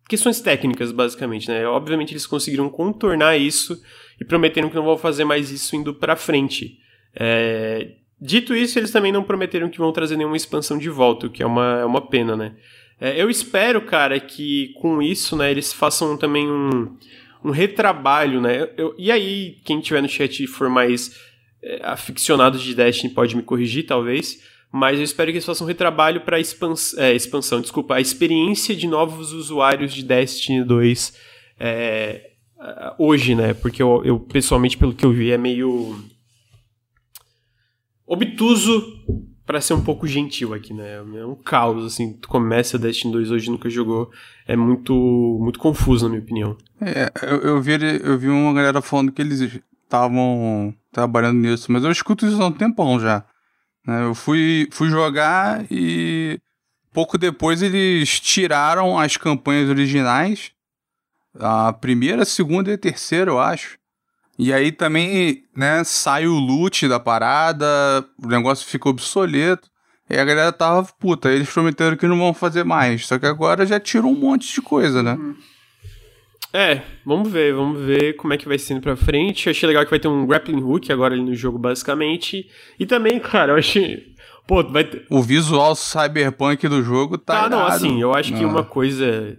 questões 0.09 0.41
técnicas, 0.41 0.91
basicamente, 0.91 1.47
né? 1.47 1.68
Obviamente 1.68 2.13
eles 2.13 2.26
conseguiram 2.26 2.68
contornar 2.68 3.38
isso 3.38 3.80
e 4.20 4.26
prometeram 4.26 4.68
que 4.68 4.76
não 4.76 4.84
vão 4.84 4.97
fazer 4.97 5.26
mais 5.26 5.51
isso 5.51 5.76
indo 5.76 5.93
pra 5.93 6.16
frente. 6.16 6.80
É, 7.16 7.97
Dito 8.20 8.55
isso, 8.55 8.80
eles 8.80 8.91
também 8.91 9.11
não 9.11 9.24
prometeram 9.24 9.70
que 9.70 9.78
vão 9.78 9.91
trazer 9.91 10.16
nenhuma 10.16 10.38
expansão 10.38 10.78
de 10.78 10.89
volta, 10.89 11.28
o 11.28 11.30
que 11.30 11.43
é 11.43 11.45
uma, 11.45 11.80
é 11.82 11.86
uma 11.86 12.01
pena, 12.07 12.36
né? 12.36 12.55
É, 12.99 13.21
eu 13.21 13.29
espero, 13.29 13.81
cara, 13.81 14.19
que 14.19 14.69
com 14.79 15.01
isso, 15.01 15.35
né, 15.35 15.51
eles 15.51 15.73
façam 15.73 16.15
também 16.17 16.49
um, 16.49 16.95
um 17.43 17.51
retrabalho, 17.51 18.39
né? 18.39 18.69
Eu- 18.77 18.95
e 18.97 19.11
aí, 19.11 19.57
quem 19.65 19.79
tiver 19.81 20.01
no 20.01 20.07
chat 20.09 20.45
for 20.47 20.69
mais 20.69 21.15
é, 21.61 21.81
aficionado 21.83 22.57
de 22.59 22.73
Destiny 22.75 23.13
pode 23.13 23.35
me 23.35 23.41
corrigir, 23.41 23.85
talvez. 23.85 24.41
Mas 24.71 24.97
eu 24.97 25.03
espero 25.03 25.31
que 25.31 25.37
eles 25.37 25.45
façam 25.45 25.65
um 25.65 25.67
retrabalho 25.67 26.21
para 26.21 26.39
expans 26.39 26.93
é, 26.97 27.13
expansão, 27.13 27.61
desculpa, 27.61 27.95
a 27.95 28.01
experiência 28.01 28.75
de 28.75 28.87
novos 28.87 29.31
usuários 29.33 29.93
de 29.93 30.03
Destiny 30.03 30.63
2 30.63 31.13
é, 31.59 32.31
hoje, 32.97 33.35
né? 33.35 33.53
Porque 33.53 33.81
eu, 33.81 34.01
eu, 34.05 34.19
pessoalmente, 34.19 34.77
pelo 34.77 34.93
que 34.93 35.05
eu 35.05 35.11
vi, 35.11 35.31
é 35.31 35.37
meio 35.37 35.97
obtuso 38.05 38.94
para 39.45 39.61
ser 39.61 39.73
um 39.73 39.81
pouco 39.81 40.07
gentil 40.07 40.53
aqui, 40.53 40.73
né? 40.73 40.95
É 40.95 41.25
um 41.25 41.35
caos, 41.35 41.85
assim. 41.85 42.13
Tu 42.13 42.27
começa 42.27 42.79
Destiny 42.79 43.13
2 43.13 43.31
hoje 43.31 43.51
nunca 43.51 43.69
jogou. 43.69 44.11
É 44.47 44.55
muito, 44.55 44.93
muito 45.39 45.59
confuso, 45.59 46.05
na 46.05 46.09
minha 46.09 46.21
opinião. 46.21 46.57
É, 46.81 47.11
eu, 47.21 47.37
eu, 47.41 47.61
vi, 47.61 47.73
eu 48.03 48.17
vi 48.17 48.27
uma 48.27 48.53
galera 48.53 48.81
falando 48.81 49.11
que 49.11 49.21
eles 49.21 49.59
estavam 49.83 50.73
trabalhando 50.91 51.37
nisso, 51.39 51.71
mas 51.71 51.83
eu 51.83 51.91
escuto 51.91 52.25
isso 52.25 52.41
há 52.41 52.47
um 52.47 52.51
tempão 52.51 52.99
já. 52.99 53.23
né? 53.85 54.03
Eu 54.05 54.15
fui, 54.15 54.67
fui 54.71 54.89
jogar 54.89 55.65
e 55.69 56.39
pouco 56.91 57.17
depois 57.17 57.61
eles 57.61 58.19
tiraram 58.19 58.97
as 58.97 59.15
campanhas 59.17 59.69
originais. 59.69 60.51
A 61.37 61.73
primeira, 61.73 62.23
a 62.23 62.25
segunda 62.25 62.71
e 62.71 62.73
a 62.73 62.77
terceira, 62.77 63.29
eu 63.29 63.39
acho. 63.39 63.77
E 64.38 64.51
aí 64.53 64.71
também, 64.71 65.43
né, 65.55 65.83
sai 65.83 66.27
o 66.27 66.33
loot 66.33 66.88
da 66.88 66.99
parada, 66.99 68.05
o 68.21 68.27
negócio 68.27 68.67
ficou 68.67 68.91
obsoleto. 68.91 69.69
E 70.09 70.17
a 70.17 70.25
galera 70.25 70.51
tava 70.51 70.88
puta. 70.99 71.31
Eles 71.31 71.49
prometeram 71.51 71.97
que 71.97 72.05
não 72.05 72.17
vão 72.17 72.33
fazer 72.33 72.63
mais. 72.63 73.07
Só 73.07 73.17
que 73.17 73.25
agora 73.25 73.65
já 73.65 73.79
tirou 73.79 74.11
um 74.11 74.19
monte 74.19 74.53
de 74.53 74.61
coisa, 74.61 75.01
né? 75.01 75.13
Uhum. 75.13 75.36
É, 76.53 76.83
vamos 77.05 77.29
ver, 77.29 77.53
vamos 77.53 77.81
ver 77.81 78.13
como 78.13 78.33
é 78.33 78.38
que 78.38 78.47
vai 78.47 78.57
sendo 78.57 78.79
pra 78.79 78.95
frente. 78.95 79.47
Eu 79.47 79.51
achei 79.51 79.67
legal 79.67 79.83
que 79.83 79.89
vai 79.89 79.99
ter 79.99 80.07
um 80.07 80.25
grappling 80.25 80.63
hook 80.63 80.89
agora 80.89 81.13
ali 81.13 81.23
no 81.23 81.36
jogo, 81.36 81.57
basicamente. 81.57 82.49
E 82.79 82.86
também, 82.86 83.19
cara, 83.19 83.51
eu 83.51 83.57
achei. 83.57 84.14
Pô, 84.47 84.63
vai 84.63 84.83
ter... 84.83 85.05
O 85.09 85.21
visual 85.21 85.75
cyberpunk 85.75 86.67
do 86.67 86.83
jogo 86.83 87.17
tá. 87.17 87.43
Tá, 87.43 87.49
não, 87.49 87.65
assim, 87.65 87.99
eu 87.99 88.13
acho 88.13 88.33
que 88.33 88.45
uma 88.45 88.63
coisa. 88.63 89.37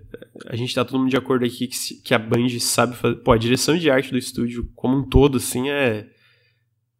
A 0.48 0.56
gente 0.56 0.74
tá 0.74 0.84
todo 0.84 0.98
mundo 0.98 1.10
de 1.10 1.16
acordo 1.16 1.44
aqui 1.44 1.68
que, 1.68 1.94
que 2.02 2.12
a 2.12 2.18
Band 2.18 2.48
sabe 2.60 2.96
fazer. 2.96 3.16
Pô, 3.16 3.32
a 3.32 3.38
direção 3.38 3.76
de 3.76 3.88
arte 3.88 4.10
do 4.10 4.18
estúdio, 4.18 4.68
como 4.74 4.98
um 4.98 5.08
todo, 5.08 5.36
assim, 5.36 5.68
é. 5.70 6.08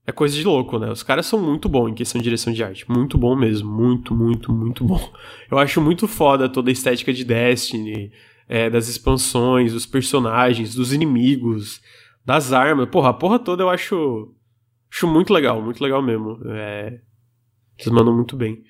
É 0.08 0.12
coisa 0.12 0.36
de 0.36 0.44
louco, 0.44 0.78
né? 0.78 0.88
Os 0.88 1.02
caras 1.02 1.26
são 1.26 1.36
muito 1.36 1.68
bons 1.68 1.88
em 1.88 1.94
questão 1.94 2.20
de 2.20 2.22
direção 2.22 2.52
de 2.52 2.62
arte. 2.62 2.88
Muito 2.88 3.18
bom 3.18 3.34
mesmo. 3.34 3.68
Muito, 3.68 4.14
muito, 4.14 4.52
muito 4.52 4.84
bom. 4.84 5.12
Eu 5.50 5.58
acho 5.58 5.80
muito 5.80 6.06
foda 6.06 6.48
toda 6.48 6.70
a 6.70 6.72
estética 6.72 7.12
de 7.12 7.24
Destiny, 7.24 8.12
é, 8.48 8.70
das 8.70 8.86
expansões, 8.86 9.72
dos 9.72 9.84
personagens, 9.84 10.76
dos 10.76 10.92
inimigos, 10.92 11.80
das 12.24 12.52
armas. 12.52 12.88
Porra, 12.88 13.10
a 13.10 13.14
porra 13.14 13.40
toda 13.40 13.64
eu 13.64 13.68
acho. 13.68 14.32
Acho 14.88 15.08
muito 15.08 15.32
legal, 15.32 15.60
muito 15.60 15.82
legal 15.82 16.00
mesmo. 16.00 16.38
É, 16.46 17.00
eles 17.78 17.92
mandam 17.92 18.14
muito 18.14 18.36
bem. 18.36 18.62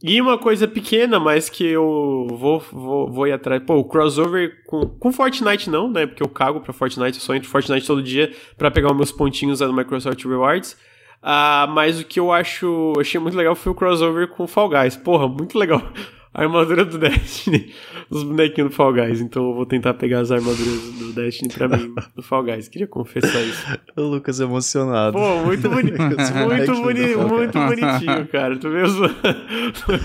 E 0.00 0.20
uma 0.20 0.38
coisa 0.38 0.68
pequena, 0.68 1.18
mas 1.18 1.48
que 1.48 1.66
eu 1.66 2.28
vou, 2.30 2.60
vou, 2.70 3.10
vou 3.10 3.26
ir 3.26 3.32
atrás. 3.32 3.60
Pô, 3.64 3.78
o 3.78 3.84
crossover 3.84 4.62
com, 4.64 4.86
com 4.86 5.12
Fortnite 5.12 5.68
não, 5.68 5.90
né? 5.90 6.06
Porque 6.06 6.22
eu 6.22 6.28
cago 6.28 6.60
pra 6.60 6.72
Fortnite, 6.72 7.18
eu 7.18 7.24
só 7.24 7.34
entro 7.34 7.48
Fortnite 7.48 7.86
todo 7.86 8.00
dia 8.00 8.32
para 8.56 8.70
pegar 8.70 8.90
os 8.92 8.96
meus 8.96 9.10
pontinhos 9.10 9.60
no 9.60 9.72
Microsoft 9.72 10.24
Rewards. 10.24 10.76
Ah, 11.20 11.68
mas 11.70 12.00
o 12.00 12.04
que 12.04 12.20
eu 12.20 12.30
acho 12.30 12.92
achei 13.00 13.20
muito 13.20 13.36
legal 13.36 13.56
foi 13.56 13.72
o 13.72 13.74
crossover 13.74 14.28
com 14.28 14.46
Fall 14.46 14.68
Guys. 14.68 14.96
Porra, 14.96 15.26
muito 15.26 15.58
legal 15.58 15.82
a 16.32 16.42
armadura 16.42 16.84
do 16.84 16.98
Destiny, 16.98 17.72
os 18.10 18.22
bonequinhos 18.22 18.70
do 18.70 18.76
Fall 18.76 18.92
Guys. 18.92 19.20
Então 19.20 19.48
eu 19.48 19.54
vou 19.54 19.66
tentar 19.66 19.94
pegar 19.94 20.20
as 20.20 20.30
armaduras 20.30 20.82
do 20.98 21.12
Destiny 21.12 21.52
pra 21.52 21.68
mim, 21.68 21.94
do 22.14 22.22
Fall 22.22 22.44
Guys. 22.44 22.68
Queria 22.68 22.86
confessar 22.86 23.40
isso. 23.42 23.64
O 23.96 24.02
Lucas 24.02 24.38
emocionado. 24.38 25.18
Pô, 25.18 25.44
muito 25.44 25.66
bonito. 25.68 25.98
muito, 25.98 26.72
boni 26.82 27.16
muito 27.16 27.58
bonitinho, 27.58 28.28
cara. 28.28 28.56
Tu 28.56 28.70
vê 28.70 28.82
os, 28.82 28.94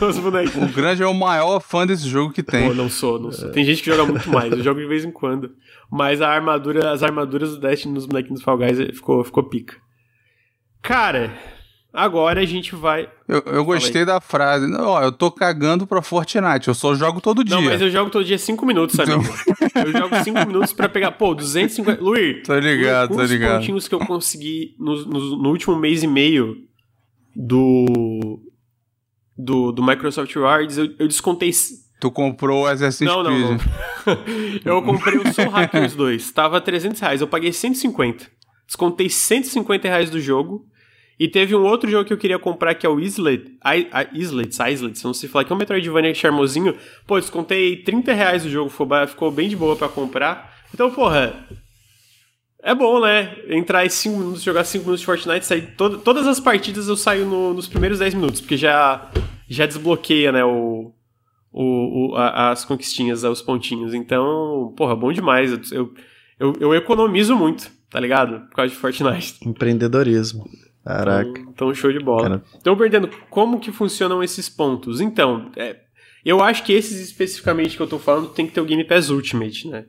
os 0.01 0.17
bonequinhos. 0.17 0.71
O 0.71 0.74
Grande 0.74 1.03
é 1.03 1.05
o 1.07 1.13
maior 1.13 1.59
fã 1.59 1.86
desse 1.86 2.07
jogo 2.09 2.34
que 2.34 2.41
tem. 2.41 2.67
Pô, 2.67 2.74
não 2.74 2.89
sou, 2.89 3.19
não 3.19 3.32
sou. 3.32 3.51
Tem 3.51 3.63
gente 3.63 3.84
que 3.84 3.91
joga 3.91 4.11
muito 4.11 4.28
mais. 4.32 4.51
Eu 4.51 4.63
jogo 4.63 4.80
de 4.80 4.88
vez 4.88 5.05
em 5.05 5.11
quando. 5.11 5.51
Mas 5.91 6.21
a 6.21 6.30
armadura, 6.30 6.91
as 6.91 7.03
armaduras 7.03 7.51
do 7.51 7.59
Destiny 7.59 7.93
nos 7.93 8.07
bonequinhos 8.07 8.39
do 8.39 8.43
Fall 8.43 8.57
Guys 8.57 8.80
ficou, 8.95 9.24
ficou 9.24 9.43
pica. 9.43 9.76
Cara, 10.82 11.32
Agora 11.94 12.41
a 12.41 12.46
gente 12.46 12.76
vai. 12.76 13.08
Eu, 13.28 13.44
eu 13.46 13.64
gostei 13.64 14.04
da 14.04 14.20
frase. 14.20 14.66
Ó, 14.74 15.00
eu 15.00 15.12
tô 15.12 15.30
cagando 15.30 15.86
pra 15.86 16.02
Fortnite, 16.02 16.68
eu 16.68 16.74
só 16.74 16.96
jogo 16.96 17.22
todo 17.22 17.44
dia. 17.44 17.56
Não, 17.56 17.62
mas 17.62 17.80
eu 17.80 17.89
jogo 17.91 18.10
todo 18.10 18.26
dia 18.26 18.39
5 18.39 18.66
minutos, 18.66 19.00
amigo. 19.00 19.22
eu 19.76 19.91
jogo 19.91 20.24
5 20.24 20.48
minutos 20.48 20.74
pra 20.74 20.89
pegar. 20.89 21.12
Pô, 21.12 21.36
250. 21.36 22.02
Luir, 22.02 22.41
tô 22.41 22.58
ligado, 22.58 23.16
tô 23.16 23.22
ligado. 23.22 23.52
Os 23.52 23.58
pontinhos 23.60 23.88
que 23.88 23.94
eu 23.94 24.00
consegui 24.00 24.76
no, 24.80 25.06
no, 25.06 25.38
no, 25.44 25.50
último 25.50 25.76
mês 25.76 26.02
e 26.02 26.08
meio 26.08 26.58
do. 27.36 28.39
Do, 29.38 29.72
do 29.72 29.84
Microsoft 29.84 30.34
Rewards, 30.34 30.78
eu, 30.78 30.96
eu 30.98 31.08
descontei. 31.08 31.52
Tu 32.00 32.12
comprou 32.12 32.64
o 32.64 32.68
Assassin's 32.68 33.10
não, 33.10 33.24
Creed. 33.24 33.39
Não, 33.39 33.52
não. 33.52 34.24
eu 34.66 34.82
comprei 34.82 35.18
o 35.20 35.32
Soul 35.32 35.50
Hackers 35.50 35.94
2. 35.94 36.32
Tava 36.32 36.60
300 36.60 37.00
reais. 37.00 37.22
Eu 37.22 37.28
paguei 37.28 37.54
150. 37.54 38.26
Descontei 38.66 39.10
150 39.10 39.88
reais 39.88 40.10
do 40.10 40.20
jogo. 40.20 40.66
E 41.24 41.28
teve 41.30 41.55
um 41.55 41.63
outro 41.63 41.89
jogo 41.89 42.03
que 42.03 42.11
eu 42.11 42.17
queria 42.17 42.38
comprar 42.38 42.76
que 42.76 42.86
é 42.86 42.89
o 42.89 42.99
Islet. 42.99 43.57
Islets, 44.13 44.59
Islets, 44.59 45.03
não 45.03 45.13
sei 45.13 45.30
falar, 45.30 45.45
que 45.45 45.53
é 45.53 45.55
um 45.55 45.57
Metroidvania 45.57 46.13
charmosinho. 46.13 46.76
Pô, 47.07 47.17
descontei 47.17 47.78
30 47.78 48.11
reais 48.11 48.45
o 48.45 48.49
jogo, 48.49 48.69
ficou 49.07 49.32
bem 49.32 49.47
de 49.47 49.55
boa 49.55 49.78
para 49.78 49.88
comprar. 49.88 50.53
Então, 50.74 50.91
porra, 50.91 51.47
é 52.61 52.76
bom, 52.76 52.99
né? 52.99 53.38
Entrar 53.47 53.86
em 53.86 53.89
5 53.89 54.17
minutos, 54.17 54.43
jogar 54.43 54.65
5 54.65 54.84
minutos 54.84 54.99
de 54.99 55.05
Fortnite, 55.05 55.45
sair. 55.45 55.74
To 55.78 55.97
todas 55.99 56.28
as 56.28 56.41
partidas 56.41 56.89
eu 56.89 56.97
saio 56.97 57.26
no, 57.26 57.53
nos 57.53 57.69
primeiros 57.69 57.99
10 57.99 58.15
minutos, 58.15 58.41
porque 58.41 58.57
já, 58.57 59.09
já 59.47 59.65
desbloqueia, 59.65 60.30
né? 60.30 60.43
O, 60.43 60.93
o, 61.53 62.09
o 62.11 62.15
a, 62.17 62.51
as 62.51 62.65
conquistinhas, 62.65 63.24
os 63.24 63.41
pontinhos. 63.41 63.93
Então, 63.93 64.74
porra, 64.76 64.93
bom 64.93 65.13
demais. 65.13 65.71
Eu, 65.71 65.93
eu, 66.38 66.53
eu 66.59 66.76
economizo 66.76 67.34
muito, 67.34 67.71
tá 67.89 67.97
ligado? 67.97 68.41
Por 68.49 68.57
causa 68.57 68.74
de 68.74 68.78
Fortnite. 68.78 69.38
Empreendedorismo. 69.47 70.43
Caraca. 70.84 71.30
Então, 71.30 71.52
então 71.52 71.74
show 71.74 71.92
de 71.92 72.00
bola. 72.00 72.24
Cara. 72.24 72.44
Então, 72.56 72.76
perdendo, 72.76 73.10
como 73.30 73.60
que 73.60 73.72
funcionam 73.72 74.22
esses 74.22 74.50
pontos? 74.50 75.00
Então, 75.00 75.52
é, 75.56 75.78
eu 76.26 76.42
acho 76.42 76.64
que 76.64 76.74
esses 76.74 77.00
especificamente 77.00 77.76
que 77.76 77.82
eu 77.82 77.88
tô 77.88 77.98
falando 77.98 78.30
tem 78.30 78.46
que 78.46 78.54
ter 78.54 78.62
o 78.62 78.66
Game 78.66 78.84
Pass 78.84 79.10
Ultimate, 79.10 79.68
né? 79.68 79.86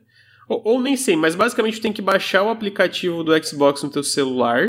Ou, 0.47 0.61
ou, 0.63 0.81
nem 0.81 0.95
sei, 0.95 1.15
mas 1.15 1.35
basicamente 1.35 1.79
tu 1.79 1.81
tem 1.81 1.93
que 1.93 2.01
baixar 2.01 2.43
o 2.43 2.49
aplicativo 2.49 3.23
do 3.23 3.43
Xbox 3.43 3.81
no 3.83 3.89
teu 3.89 4.03
celular, 4.03 4.67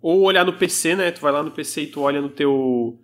ou 0.00 0.22
olhar 0.22 0.44
no 0.44 0.52
PC, 0.52 0.94
né? 0.94 1.10
Tu 1.10 1.20
vai 1.20 1.32
lá 1.32 1.42
no 1.42 1.50
PC 1.50 1.82
e 1.82 1.86
tu 1.86 2.02
olha 2.02 2.20
no 2.20 2.28
teu. 2.28 2.98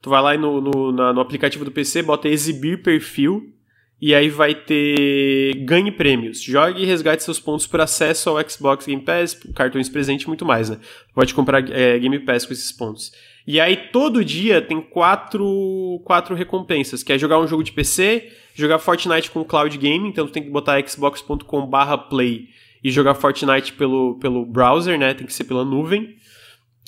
Tu 0.00 0.10
vai 0.10 0.22
lá 0.22 0.36
no, 0.36 0.60
no, 0.60 0.92
na, 0.92 1.12
no 1.12 1.20
aplicativo 1.20 1.64
do 1.64 1.70
PC, 1.70 2.02
bota 2.02 2.28
exibir 2.28 2.82
perfil, 2.82 3.54
e 4.00 4.14
aí 4.14 4.28
vai 4.28 4.54
ter 4.54 5.54
ganhe 5.64 5.90
prêmios. 5.90 6.42
Jogue 6.42 6.82
e 6.82 6.86
resgate 6.86 7.22
seus 7.22 7.40
pontos 7.40 7.66
por 7.66 7.80
acesso 7.80 8.30
ao 8.30 8.48
Xbox 8.48 8.86
Game 8.86 9.02
Pass, 9.02 9.34
cartões 9.54 9.88
presente 9.88 10.22
e 10.22 10.28
muito 10.28 10.44
mais, 10.44 10.70
né? 10.70 10.78
Pode 11.14 11.32
comprar 11.34 11.68
é, 11.70 11.98
Game 11.98 12.18
Pass 12.20 12.44
com 12.44 12.52
esses 12.52 12.70
pontos. 12.72 13.12
E 13.46 13.60
aí 13.60 13.76
todo 13.92 14.24
dia 14.24 14.62
tem 14.62 14.80
quatro, 14.80 16.00
quatro 16.04 16.34
recompensas, 16.34 17.02
que 17.02 17.12
é 17.12 17.18
jogar 17.18 17.38
um 17.38 17.46
jogo 17.46 17.62
de 17.62 17.72
PC, 17.72 18.32
jogar 18.54 18.78
Fortnite 18.78 19.30
com 19.30 19.44
Cloud 19.44 19.76
Game, 19.76 20.08
então 20.08 20.26
tu 20.26 20.32
tem 20.32 20.42
que 20.42 20.50
botar 20.50 20.86
xbox.com/play 20.86 22.48
e 22.82 22.90
jogar 22.90 23.14
Fortnite 23.14 23.72
pelo, 23.74 24.18
pelo 24.18 24.44
browser, 24.44 24.98
né? 24.98 25.14
Tem 25.14 25.26
que 25.26 25.32
ser 25.32 25.44
pela 25.44 25.64
nuvem. 25.64 26.16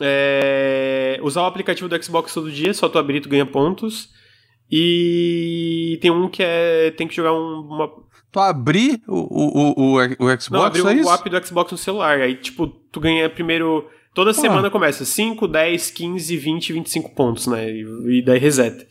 É, 0.00 1.18
usar 1.22 1.42
o 1.42 1.46
aplicativo 1.46 1.88
do 1.88 2.02
Xbox 2.02 2.34
todo 2.34 2.50
dia, 2.50 2.74
só 2.74 2.88
tu 2.88 2.98
abrir 2.98 3.20
tu 3.20 3.28
ganha 3.28 3.46
pontos. 3.46 4.10
E 4.70 5.98
tem 6.00 6.10
um 6.10 6.28
que 6.28 6.42
é. 6.42 6.90
Tem 6.90 7.06
que 7.06 7.14
jogar 7.14 7.32
um, 7.32 7.60
uma. 7.60 7.88
Tu 8.32 8.40
abrir 8.40 9.00
o, 9.06 9.14
o, 9.14 9.74
o, 9.76 9.96
o 9.96 10.40
Xbox? 10.40 10.50
Não, 10.50 10.62
abrir 10.64 10.80
é 10.80 11.04
o, 11.04 11.10
app 11.10 11.30
do 11.30 11.46
Xbox 11.46 11.72
no 11.72 11.78
celular. 11.78 12.20
Aí, 12.20 12.34
tipo, 12.36 12.66
tu 12.66 13.00
ganha 13.00 13.28
primeiro. 13.30 13.88
Toda 14.12 14.32
semana 14.32 14.70
começa 14.70 15.04
5, 15.04 15.46
10, 15.46 15.90
15, 15.90 16.36
20, 16.36 16.72
25 16.72 17.14
pontos, 17.14 17.46
né? 17.46 17.70
E, 17.70 18.18
e 18.18 18.22
daí 18.22 18.38
reseta. 18.38 18.86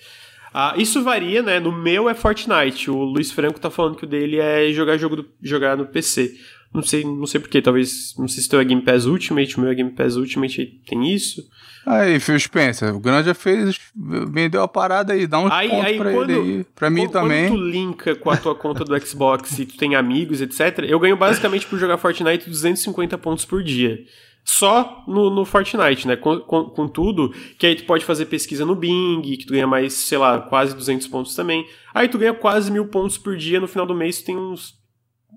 Ah, 0.54 0.74
isso 0.78 1.04
varia, 1.04 1.42
né? 1.42 1.60
No 1.60 1.72
meu 1.72 2.08
é 2.08 2.14
Fortnite. 2.14 2.90
O 2.90 3.04
Luiz 3.04 3.30
Franco 3.32 3.60
tá 3.60 3.70
falando 3.70 3.98
que 3.98 4.06
o 4.06 4.08
dele 4.08 4.40
é 4.40 4.72
jogar 4.72 4.98
jogo 4.98 5.18
do, 5.18 5.30
jogar 5.42 5.76
no 5.76 5.86
PC. 5.86 6.34
Não 6.76 6.84
sei, 6.84 7.04
não 7.04 7.26
sei 7.26 7.40
porquê. 7.40 7.62
Talvez. 7.62 8.14
Não 8.18 8.28
sei 8.28 8.44
se 8.44 8.50
teu 8.50 8.60
é 8.60 8.66
Game 8.66 8.82
Pass 8.82 9.06
Ultimate, 9.06 9.58
o 9.58 9.62
meu 9.62 9.72
é 9.72 9.76
Game 9.76 9.92
Pass 9.92 10.16
Ultimate 10.16 10.82
tem 10.86 11.14
isso. 11.14 11.42
Aí, 11.86 12.20
Phil 12.20 12.40
Spencer, 12.40 12.96
o 12.96 13.00
Granja 13.00 13.36
fez, 13.36 13.80
vendeu 13.96 14.64
a 14.64 14.68
parada 14.68 15.14
aí, 15.14 15.28
dá 15.28 15.40
um 15.40 15.52
aí, 15.52 15.70
ponto 15.70 15.86
aí, 15.86 15.98
pra 15.98 16.12
quando, 16.12 16.30
ele 16.32 16.40
aí. 16.40 16.66
Pra 16.76 16.90
mim 16.90 17.02
quando, 17.02 17.12
também. 17.12 17.48
Quando 17.48 17.60
tu 17.60 17.68
linka 17.68 18.16
com 18.16 18.32
a 18.32 18.38
tua 18.38 18.56
conta 18.56 18.84
do 18.84 19.00
Xbox 19.00 19.60
e 19.60 19.66
tu 19.68 19.78
tem 19.78 19.96
amigos, 19.96 20.42
etc., 20.42 20.80
eu 20.88 21.00
ganho 21.00 21.16
basicamente 21.16 21.68
por 21.68 21.78
jogar 21.78 21.98
Fortnite 21.98 22.50
250 22.50 23.18
pontos 23.20 23.46
por 23.46 23.64
dia. 23.64 24.04
Só 24.44 25.04
no, 25.08 25.30
no 25.30 25.44
Fortnite, 25.44 26.08
né? 26.08 26.16
Com, 26.16 26.40
com, 26.40 26.66
com, 26.66 26.88
tudo, 26.88 27.34
que 27.58 27.66
aí 27.66 27.76
tu 27.76 27.84
pode 27.84 28.06
fazer 28.06 28.26
pesquisa 28.26 28.64
no 28.64 28.76
Bing, 28.76 29.22
que 29.22 29.46
tu 29.46 29.54
ganha 29.54 29.68
mais, 29.68 29.94
sei 29.94 30.20
lá, 30.20 30.40
quase 30.40 30.76
200 30.76 31.08
pontos 31.08 31.36
também. 31.36 31.66
Aí 31.94 32.08
tu 32.08 32.18
ganha 32.20 32.34
quase 32.34 32.72
mil 32.72 32.88
pontos 32.88 33.18
por 33.18 33.36
dia, 33.36 33.60
no 33.60 33.68
final 33.68 33.88
do 33.88 33.96
mês 33.96 34.20
tu 34.20 34.26
tem 34.26 34.38
uns, 34.38 34.76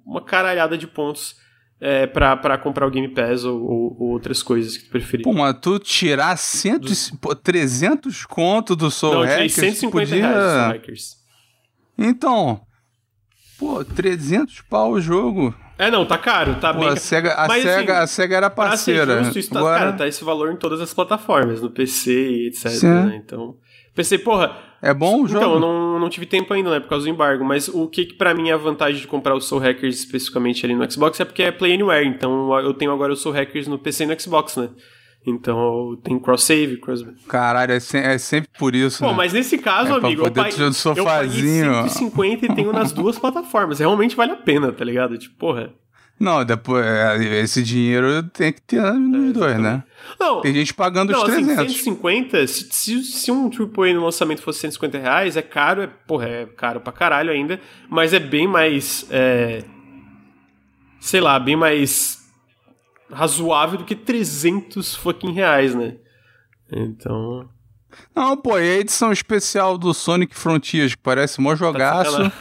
uma 0.08 0.22
caralhada 0.22 0.78
de 0.78 0.86
pontos 0.86 1.36
é, 1.80 2.06
pra, 2.06 2.36
pra 2.36 2.58
comprar 2.58 2.86
o 2.86 2.90
Game 2.90 3.08
Pass 3.08 3.44
ou, 3.44 3.60
ou, 3.60 3.96
ou, 4.00 4.08
outras 4.10 4.42
coisas 4.42 4.76
que 4.76 4.84
tu 4.84 4.90
preferir. 4.90 5.22
Pô, 5.22 5.32
mas 5.32 5.56
tu 5.60 5.78
tirar 5.78 6.36
cento, 6.36 6.88
Dos... 6.88 7.10
pô, 7.10 7.34
300 7.36 8.24
conto 8.24 8.74
do 8.74 8.90
Soul 8.90 9.14
Não, 9.14 9.22
Hackers... 9.22 9.56
Não, 9.56 9.64
150 9.64 9.90
podia... 9.90 10.26
reais 10.26 10.34
do 10.34 10.50
Soul 10.50 10.72
Hackers. 10.72 11.18
Então, 11.98 12.60
pô, 13.58 13.84
300 13.84 14.62
pau 14.62 14.92
o 14.92 15.00
jogo. 15.00 15.54
É, 15.76 15.90
não, 15.90 16.04
tá 16.04 16.18
caro, 16.18 16.56
tá 16.56 16.74
pô, 16.74 16.80
bem... 16.80 16.88
A 16.88 16.96
SEGA, 16.96 17.34
a, 17.34 17.46
Mas, 17.46 17.62
SEGA, 17.62 17.92
assim, 17.92 18.02
a 18.02 18.06
SEGA 18.08 18.36
era 18.36 18.50
parceira. 18.50 19.22
Justo, 19.22 19.38
isso 19.38 19.50
tá, 19.50 19.60
Agora... 19.60 19.78
Cara, 19.78 19.92
tá 19.92 20.08
esse 20.08 20.24
valor 20.24 20.50
em 20.50 20.56
todas 20.56 20.80
as 20.80 20.92
plataformas, 20.92 21.60
no 21.60 21.70
PC 21.70 22.12
e 22.12 22.46
etc, 22.48 22.82
né? 22.82 23.22
Então... 23.24 23.56
Pensei, 23.94 24.18
porra. 24.18 24.56
É 24.80 24.94
bom 24.94 25.22
o 25.22 25.26
jogo? 25.26 25.38
Então, 25.44 25.54
eu 25.54 25.60
não, 25.60 25.98
não 25.98 26.08
tive 26.08 26.24
tempo 26.24 26.54
ainda, 26.54 26.70
né? 26.70 26.78
Por 26.80 26.88
causa 26.88 27.04
do 27.04 27.10
embargo. 27.10 27.44
Mas 27.44 27.66
o 27.68 27.88
que, 27.88 28.06
que 28.06 28.14
para 28.14 28.32
mim 28.34 28.48
é 28.48 28.52
a 28.52 28.56
vantagem 28.56 29.00
de 29.00 29.06
comprar 29.06 29.34
o 29.34 29.40
Soul 29.40 29.60
Hackers 29.60 29.98
especificamente 29.98 30.64
ali 30.64 30.74
no 30.74 30.88
Xbox 30.90 31.18
é 31.18 31.24
porque 31.24 31.42
é 31.42 31.50
Play 31.50 31.74
Anywhere. 31.74 32.06
Então 32.06 32.56
eu 32.60 32.72
tenho 32.74 32.92
agora 32.92 33.12
o 33.12 33.16
Soul 33.16 33.34
Hackers 33.34 33.66
no 33.66 33.78
PC 33.78 34.04
e 34.04 34.06
no 34.06 34.20
Xbox, 34.20 34.56
né? 34.56 34.68
Então 35.26 35.98
tem 36.02 36.18
cross-save, 36.18 36.76
cross 36.78 37.04
Caralho, 37.28 37.72
é, 37.72 37.80
se- 37.80 37.98
é 37.98 38.16
sempre 38.18 38.48
por 38.58 38.74
isso. 38.74 39.00
Pô, 39.02 39.10
né? 39.10 39.14
mas 39.16 39.32
nesse 39.32 39.58
caso, 39.58 39.92
É 39.94 39.96
amigo, 39.96 40.20
eu, 40.22 40.24
poder 40.24 40.42
pa- 40.42 40.48
tirar 40.48 40.70
do 40.70 40.76
eu 40.96 41.04
paguei 41.04 41.32
sofazinho. 41.40 41.74
150 41.88 42.46
e 42.46 42.54
tenho 42.54 42.72
nas 42.72 42.92
duas 42.92 43.18
plataformas. 43.20 43.80
Realmente 43.80 44.14
vale 44.16 44.32
a 44.32 44.36
pena, 44.36 44.72
tá 44.72 44.84
ligado? 44.84 45.18
Tipo, 45.18 45.36
porra. 45.36 45.70
Não, 46.18 46.44
depois 46.44 46.84
é, 46.84 47.40
esse 47.42 47.62
dinheiro 47.62 48.22
tem 48.24 48.52
que 48.52 48.60
ter 48.60 48.82
nos 48.82 49.32
dois, 49.32 49.58
né? 49.58 49.84
Não, 50.18 50.40
Tem 50.40 50.52
gente 50.52 50.74
pagando 50.74 51.12
não 51.12 51.22
os 51.22 51.30
assim, 51.30 51.44
300. 51.44 51.76
150, 51.76 52.46
se, 52.46 52.68
se, 52.70 53.04
se 53.04 53.30
um 53.30 53.48
AAA 53.48 53.94
no 53.94 54.04
lançamento 54.04 54.42
fosse 54.42 54.60
150 54.60 54.98
reais, 54.98 55.36
é 55.36 55.42
caro, 55.42 55.82
é, 55.82 55.86
porra, 55.86 56.28
é 56.28 56.46
caro 56.46 56.80
pra 56.80 56.92
caralho 56.92 57.30
ainda, 57.30 57.60
mas 57.88 58.12
é 58.12 58.18
bem 58.18 58.48
mais, 58.48 59.06
é, 59.10 59.62
sei 61.00 61.20
lá, 61.20 61.38
bem 61.38 61.54
mais 61.54 62.18
razoável 63.12 63.78
do 63.78 63.84
que 63.84 63.94
300 63.94 64.96
fucking 64.96 65.32
reais, 65.32 65.74
né? 65.74 65.96
Então... 66.72 67.48
Não, 68.14 68.36
pô, 68.36 68.58
e 68.58 68.62
a 68.62 68.78
edição 68.78 69.12
especial 69.12 69.78
do 69.78 69.94
Sonic 69.94 70.34
Frontiers, 70.34 70.94
que 70.94 71.02
parece 71.02 71.40
mó 71.40 71.54
jogaço. 71.54 72.10
sacanagem. 72.10 72.32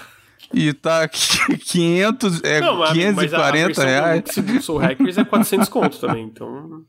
E 0.53 0.73
tá 0.73 1.07
500, 1.09 2.43
é, 2.43 2.59
Não, 2.61 2.77
mas, 2.77 2.89
mas 3.13 3.33
a 3.33 3.51
540 3.51 3.83
reais. 3.83 4.23
do, 4.35 4.41
do 4.41 4.61
Soul 4.61 4.79
Hackers 4.79 5.17
é 5.17 5.23
400 5.25 5.69
conto 5.69 5.99
também, 5.99 6.23
então... 6.25 6.83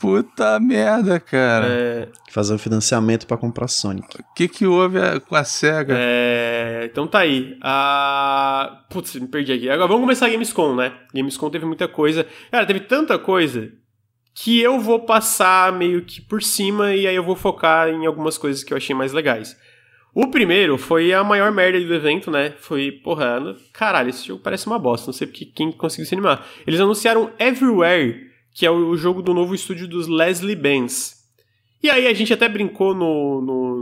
Puta 0.00 0.60
merda, 0.60 1.18
cara. 1.18 1.66
É, 1.68 2.08
Fazer 2.30 2.54
um 2.54 2.58
financiamento 2.58 3.26
pra 3.26 3.36
comprar 3.36 3.66
Sonic. 3.66 4.06
O 4.20 4.34
que 4.34 4.46
que 4.46 4.64
houve 4.64 4.96
a- 4.96 5.18
com 5.18 5.34
a 5.34 5.42
SEGA? 5.42 5.92
É, 5.98 6.88
então 6.88 7.04
tá 7.08 7.18
aí. 7.18 7.58
Ah, 7.60 8.84
putz, 8.90 9.16
me 9.16 9.26
perdi 9.26 9.52
aqui. 9.52 9.68
Agora 9.68 9.88
vamos 9.88 10.02
começar 10.02 10.26
a 10.26 10.28
Gamescom, 10.28 10.76
né? 10.76 10.92
Gamescom 11.12 11.50
teve 11.50 11.66
muita 11.66 11.88
coisa. 11.88 12.24
Cara, 12.48 12.64
teve 12.64 12.78
tanta 12.78 13.18
coisa 13.18 13.72
que 14.36 14.60
eu 14.60 14.78
vou 14.78 15.00
passar 15.00 15.72
meio 15.72 16.04
que 16.04 16.20
por 16.20 16.44
cima 16.44 16.94
e 16.94 17.04
aí 17.04 17.16
eu 17.16 17.24
vou 17.24 17.34
focar 17.34 17.88
em 17.88 18.06
algumas 18.06 18.38
coisas 18.38 18.62
que 18.62 18.72
eu 18.72 18.76
achei 18.76 18.94
mais 18.94 19.12
legais. 19.12 19.56
O 20.20 20.26
primeiro 20.32 20.76
foi 20.76 21.12
a 21.12 21.22
maior 21.22 21.52
merda 21.52 21.78
do 21.80 21.94
evento, 21.94 22.28
né? 22.28 22.52
Foi, 22.58 22.90
porra, 22.90 23.54
caralho, 23.72 24.10
esse 24.10 24.26
jogo 24.26 24.42
parece 24.42 24.66
uma 24.66 24.76
bosta. 24.76 25.06
Não 25.06 25.12
sei 25.12 25.28
porque 25.28 25.44
quem 25.44 25.70
conseguiu 25.70 26.06
se 26.06 26.14
animar. 26.14 26.44
Eles 26.66 26.80
anunciaram 26.80 27.30
Everywhere, 27.38 28.26
que 28.52 28.66
é 28.66 28.70
o 28.70 28.96
jogo 28.96 29.22
do 29.22 29.32
novo 29.32 29.54
estúdio 29.54 29.86
dos 29.86 30.08
Leslie 30.08 30.56
Benz. 30.56 31.18
E 31.80 31.88
aí 31.88 32.08
a 32.08 32.12
gente 32.14 32.32
até 32.32 32.48
brincou 32.48 32.96
no, 32.96 33.40
no- 33.40 33.76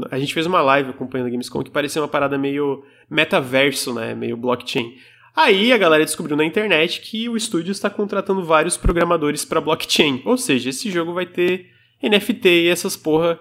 no- 0.00 0.08
A 0.10 0.18
gente 0.18 0.34
fez 0.34 0.44
uma 0.44 0.60
live 0.60 0.90
acompanhando 0.90 1.28
a 1.28 1.30
Gamescom 1.30 1.62
que 1.62 1.70
parecia 1.70 2.02
uma 2.02 2.06
parada 2.08 2.36
meio 2.36 2.84
metaverso, 3.08 3.94
né? 3.94 4.14
Meio 4.14 4.36
blockchain. 4.36 4.94
Aí 5.34 5.72
a 5.72 5.78
galera 5.78 6.04
descobriu 6.04 6.36
na 6.36 6.44
internet 6.44 7.00
que 7.00 7.30
o 7.30 7.36
estúdio 7.36 7.72
está 7.72 7.88
contratando 7.88 8.44
vários 8.44 8.76
programadores 8.76 9.42
para 9.42 9.58
blockchain. 9.58 10.20
Ou 10.26 10.36
seja, 10.36 10.68
esse 10.68 10.90
jogo 10.90 11.14
vai 11.14 11.24
ter 11.24 11.70
NFT 12.02 12.46
e 12.64 12.68
essas 12.68 12.94
porra 12.94 13.40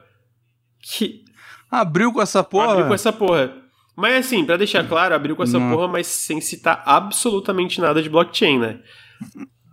que 0.81 1.26
Abriu 1.69 2.11
com 2.13 2.21
essa 2.21 2.43
porra? 2.43 2.71
abriu 2.71 2.87
com 2.87 2.93
essa 2.93 3.11
porra. 3.13 3.53
Mas 3.95 4.25
assim, 4.25 4.45
pra 4.45 4.57
deixar 4.57 4.87
claro, 4.87 5.15
abriu 5.15 5.35
com 5.35 5.43
essa 5.43 5.57
Não. 5.59 5.71
porra, 5.71 5.87
mas 5.87 6.05
sem 6.07 6.39
citar 6.39 6.83
absolutamente 6.85 7.81
nada 7.81 8.01
de 8.01 8.09
blockchain, 8.09 8.59
né? 8.59 8.79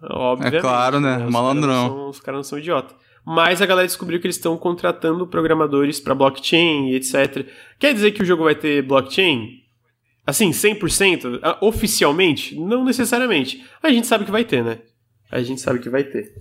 Obviamente. 0.03 0.57
É 0.57 0.61
claro, 0.61 1.01
né? 1.01 1.25
Os 1.27 1.33
Malandrão. 1.33 1.69
caras 1.69 1.91
não 1.91 1.97
são- 1.99 2.09
Os 2.11 2.21
caras 2.21 2.39
não 2.39 2.45
são 2.45 2.59
idiota. 2.59 2.95
Mas 3.27 3.63
a 3.63 3.67
galera 3.67 3.87
descobriu 3.87 4.21
que 4.21 4.27
eles 4.27 4.37
estão 4.37 4.57
contratando 4.59 5.27
programadores 5.27 5.99
pra 5.99 6.15
blockchain 6.15 6.91
e 6.91 6.95
etc. 6.97 7.47
Quer 7.79 7.95
dizer 7.95 8.13
que 8.13 8.23
o 8.23 8.25
jogo 8.27 8.45
vai 8.45 8.55
ter 8.55 8.83
blockchain? 8.83 9.61
Assim, 10.27 10.53
100%? 10.53 11.39
Ah, 11.43 11.57
Oficialmente? 11.63 12.55
Não 12.59 12.85
necessariamente. 12.85 13.65
A 13.83 13.91
gente 13.91 14.07
sabe 14.07 14.25
que 14.25 14.31
vai 14.31 14.45
ter, 14.45 14.63
né? 14.63 14.79
A 15.31 15.43
gente 15.43 15.61
sabe 15.61 15.79
que 15.79 15.89
vai 15.89 16.05
ter. 16.05 16.33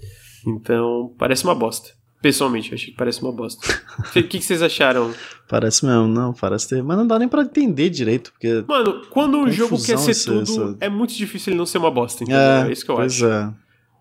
Então, 0.46 1.14
parece 1.18 1.44
uma 1.46 1.56
bosta. 1.56 1.90
Pessoalmente, 2.24 2.72
eu 2.72 2.76
achei 2.76 2.90
que 2.92 2.96
parece 2.98 3.22
uma 3.22 3.34
bosta. 3.34 3.68
O 4.00 4.12
que, 4.14 4.24
que 4.24 4.42
vocês 4.42 4.62
acharam? 4.62 5.14
Parece 5.50 5.86
mesmo, 5.86 6.08
não, 6.08 6.34
parece 6.34 6.70
ter. 6.70 6.82
Mas 6.82 6.98
não 6.98 7.06
dá 7.06 7.20
nem 7.20 7.28
pra 7.28 7.42
entender 7.44 7.90
direito, 7.90 8.32
porque. 8.32 8.64
Mano, 8.68 9.06
quando 9.12 9.38
um 9.38 9.52
jogo 9.52 9.76
quer 9.76 9.98
ser 10.00 10.12
esse- 10.12 10.26
tudo, 10.26 10.42
essa- 10.42 10.78
é 10.80 10.88
muito 10.90 11.14
difícil 11.14 11.52
ele 11.52 11.58
não 11.58 11.66
ser 11.66 11.78
uma 11.80 11.92
bosta, 11.92 12.24
entendeu? 12.24 12.42
É, 12.42 12.70
É, 12.70 12.72
isso 12.72 12.86
que 12.86 12.90
eu 12.92 12.96
pois 12.96 13.14
acho. 13.22 13.26
é. 13.26 13.54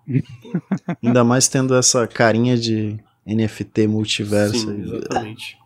Ainda 1.05 1.25
mais 1.25 1.49
tendo 1.49 1.75
essa 1.75 2.07
carinha 2.07 2.57
de 2.57 2.97
NFT 3.27 3.89
multiverso 3.89 4.57
Sim, 4.57 4.83
exatamente. 4.83 5.57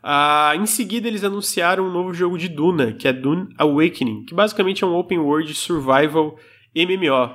Ah, 0.00 0.52
em 0.56 0.66
seguida, 0.66 1.08
eles 1.08 1.24
anunciaram 1.24 1.88
um 1.88 1.92
novo 1.92 2.14
jogo 2.14 2.38
de 2.38 2.48
Duna, 2.48 2.92
que 2.92 3.08
é 3.08 3.12
Dune 3.12 3.48
Awakening, 3.58 4.24
que 4.26 4.32
basicamente 4.34 4.84
é 4.84 4.86
um 4.86 4.94
open 4.94 5.18
world 5.18 5.52
survival 5.54 6.38
MMO. 6.74 7.34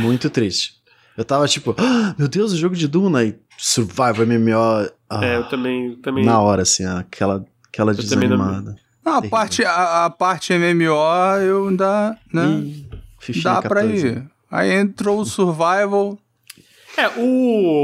Muito 0.00 0.30
triste. 0.30 0.75
Eu 1.16 1.24
tava 1.24 1.46
tipo, 1.48 1.74
"Ah, 1.78 2.14
meu 2.18 2.28
Deus, 2.28 2.52
o 2.52 2.56
jogo 2.56 2.74
de 2.74 2.86
Duna 2.86 3.24
e 3.24 3.34
Survival 3.56 4.26
MMO. 4.26 4.90
ah, 5.08 5.24
É, 5.24 5.36
eu 5.38 5.48
também. 5.48 5.96
também 5.96 6.24
na 6.24 6.40
hora, 6.40 6.62
assim, 6.62 6.84
aquela, 6.84 7.44
aquela 7.68 7.92
Eu 7.92 7.96
desanimada. 7.96 8.76
Não, 9.04 9.12
a 9.12 9.16
Terrível. 9.20 9.30
parte, 9.30 9.64
a, 9.64 10.04
a 10.06 10.10
parte 10.10 10.52
MMO 10.52 11.38
eu 11.42 11.68
ainda. 11.68 12.18
Né, 12.32 12.46
Ih, 13.28 13.42
dá 13.42 13.62
pra 13.62 13.80
14. 13.82 14.06
ir. 14.06 14.26
Aí 14.50 14.72
entrou 14.72 15.20
o 15.20 15.24
Survival. 15.24 16.18
É, 16.96 17.08
o, 17.18 17.22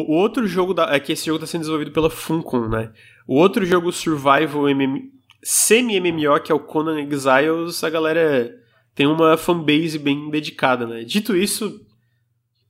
o 0.09 0.13
outro 0.13 0.47
jogo 0.47 0.73
da, 0.75 0.85
é 0.95 0.99
que 0.99 1.13
esse 1.13 1.27
jogo 1.27 1.39
tá 1.39 1.47
sendo 1.47 1.61
desenvolvido 1.61 1.91
pela 1.93 2.09
Funcom, 2.11 2.69
né? 2.69 2.91
O 3.27 3.37
outro 3.37 3.65
jogo 3.65 3.93
survival 3.93 4.69
MM, 4.69 5.11
semi-MMO, 5.43 6.41
que 6.41 6.51
é 6.51 6.55
o 6.55 6.59
Conan 6.61 6.99
Exiles, 7.01 7.85
a 7.85 7.91
galera 7.91 8.51
tem 8.95 9.07
uma 9.07 9.37
fanbase 9.37 9.99
bem 9.99 10.31
dedicada, 10.31 10.87
né? 10.87 11.05
Dito 11.05 11.37
isso, 11.37 11.81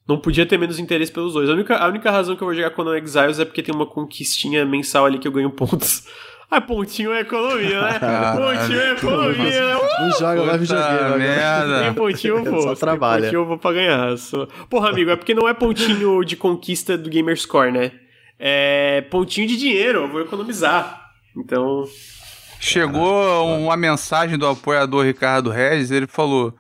não 0.09 0.18
podia 0.18 0.44
ter 0.44 0.59
menos 0.59 0.78
interesse 0.78 1.12
pelos 1.12 1.34
dois. 1.34 1.48
A 1.48 1.53
única, 1.53 1.76
a 1.76 1.88
única 1.88 2.11
razão 2.11 2.36
que 2.36 2.42
eu 2.42 2.46
vou 2.46 2.55
jogar 2.55 2.70
Conan 2.70 2.96
Exiles 2.96 3.38
é 3.38 3.44
porque 3.44 3.62
tem 3.62 3.74
uma 3.74 3.86
conquistinha 3.86 4.64
mensal 4.64 5.07
ali 5.07 5.18
que 5.18 5.28
eu 5.28 5.32
ganho 5.32 5.50
pontos. 5.50 6.07
Ah, 6.55 6.61
pontinho 6.61 7.14
é 7.14 7.20
economia, 7.20 7.80
né? 7.80 7.98
Caralho. 7.98 8.36
Pontinho 8.44 8.78
é 8.78 8.92
economia, 8.92 9.68
né? 9.68 9.80
Não 10.00 10.11
joga, 10.11 10.42
vai 10.42 10.59
videogame. 10.59 11.18
merda. 11.18 11.80
Tem 11.80 11.94
pontinho 11.94 12.36
eu 12.36 12.44
vou. 12.44 12.61
Só 12.61 12.74
trabalha. 12.74 13.22
Tem 13.22 13.30
pontinho 13.30 13.40
eu 13.40 13.46
vou 13.46 13.57
pra 13.57 13.72
ganhar. 13.72 14.18
Só... 14.18 14.46
Porra, 14.68 14.90
amigo, 14.90 15.11
é 15.11 15.16
porque 15.16 15.32
não 15.32 15.48
é 15.48 15.55
pontinho 15.55 16.22
de 16.22 16.36
conquista 16.36 16.98
do 16.98 17.09
Gamerscore, 17.09 17.72
né? 17.72 17.92
É 18.38 19.00
pontinho 19.11 19.48
de 19.48 19.57
dinheiro, 19.57 20.00
eu 20.00 20.09
vou 20.09 20.20
economizar. 20.20 21.00
Então, 21.34 21.86
Chegou 22.62 23.44
uma 23.59 23.76
mensagem 23.76 24.38
do 24.38 24.46
apoiador 24.46 25.05
Ricardo 25.05 25.50
Regis, 25.50 25.90
ele 25.90 26.07
falou: 26.07 26.55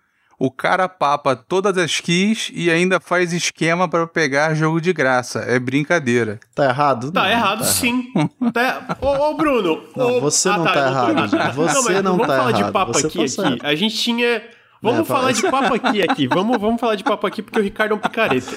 o 0.44 0.50
cara 0.50 0.88
papa 0.88 1.36
todas 1.36 1.78
as 1.78 2.00
keys 2.00 2.50
e 2.52 2.68
ainda 2.68 2.98
faz 2.98 3.32
esquema 3.32 3.88
pra 3.88 4.06
pegar 4.08 4.54
jogo 4.54 4.80
de 4.80 4.92
graça. 4.92 5.38
É 5.40 5.56
brincadeira. 5.58 6.40
Tá 6.52 6.64
errado? 6.64 7.12
tá 7.12 7.22
Não, 7.22 7.30
errado 7.30 7.64
sim. 7.64 8.06
Tá... 8.52 8.96
Ô, 9.00 9.06
ô, 9.30 9.34
Bruno. 9.34 9.84
Não, 9.94 10.16
ô- 10.16 10.20
você 10.20 10.48
Ah, 10.48 10.58
não 10.58 10.64
tá, 10.64 10.72
tá 10.72 10.82
tô 10.82 10.88
errado, 10.90 11.10
errado. 11.10 11.30
gente. 11.30 11.54
Você 11.54 12.02
não 12.02 12.12
vamos 12.16 12.26
tá 12.26 12.36
falar 12.36 12.52
de 12.52 12.60
errado, 12.60 12.72
papo 12.72 12.92
você 12.92 13.06
aqui, 13.06 13.16
tá 13.18 13.22
aqui. 13.22 13.28
certo. 13.30 13.66
A 13.66 13.74
gente 13.76 13.96
tinha... 13.96 14.42
Vamos 14.82 15.00
É, 15.00 15.04
falar 15.04 15.20
fala- 15.20 15.32
de 15.32 15.42
papo 15.42 15.74
aqui, 15.74 16.02
aqui. 16.02 16.26
Vamos, 16.26 16.60
vamos 16.60 16.80
falar 16.80 16.96
de 16.96 17.04
papo 17.04 17.24
aqui 17.24 17.40
porque 17.40 17.60
o 17.60 17.62
Ricardo 17.62 17.92
é 17.92 17.94
um 17.94 18.00
picareta. 18.00 18.52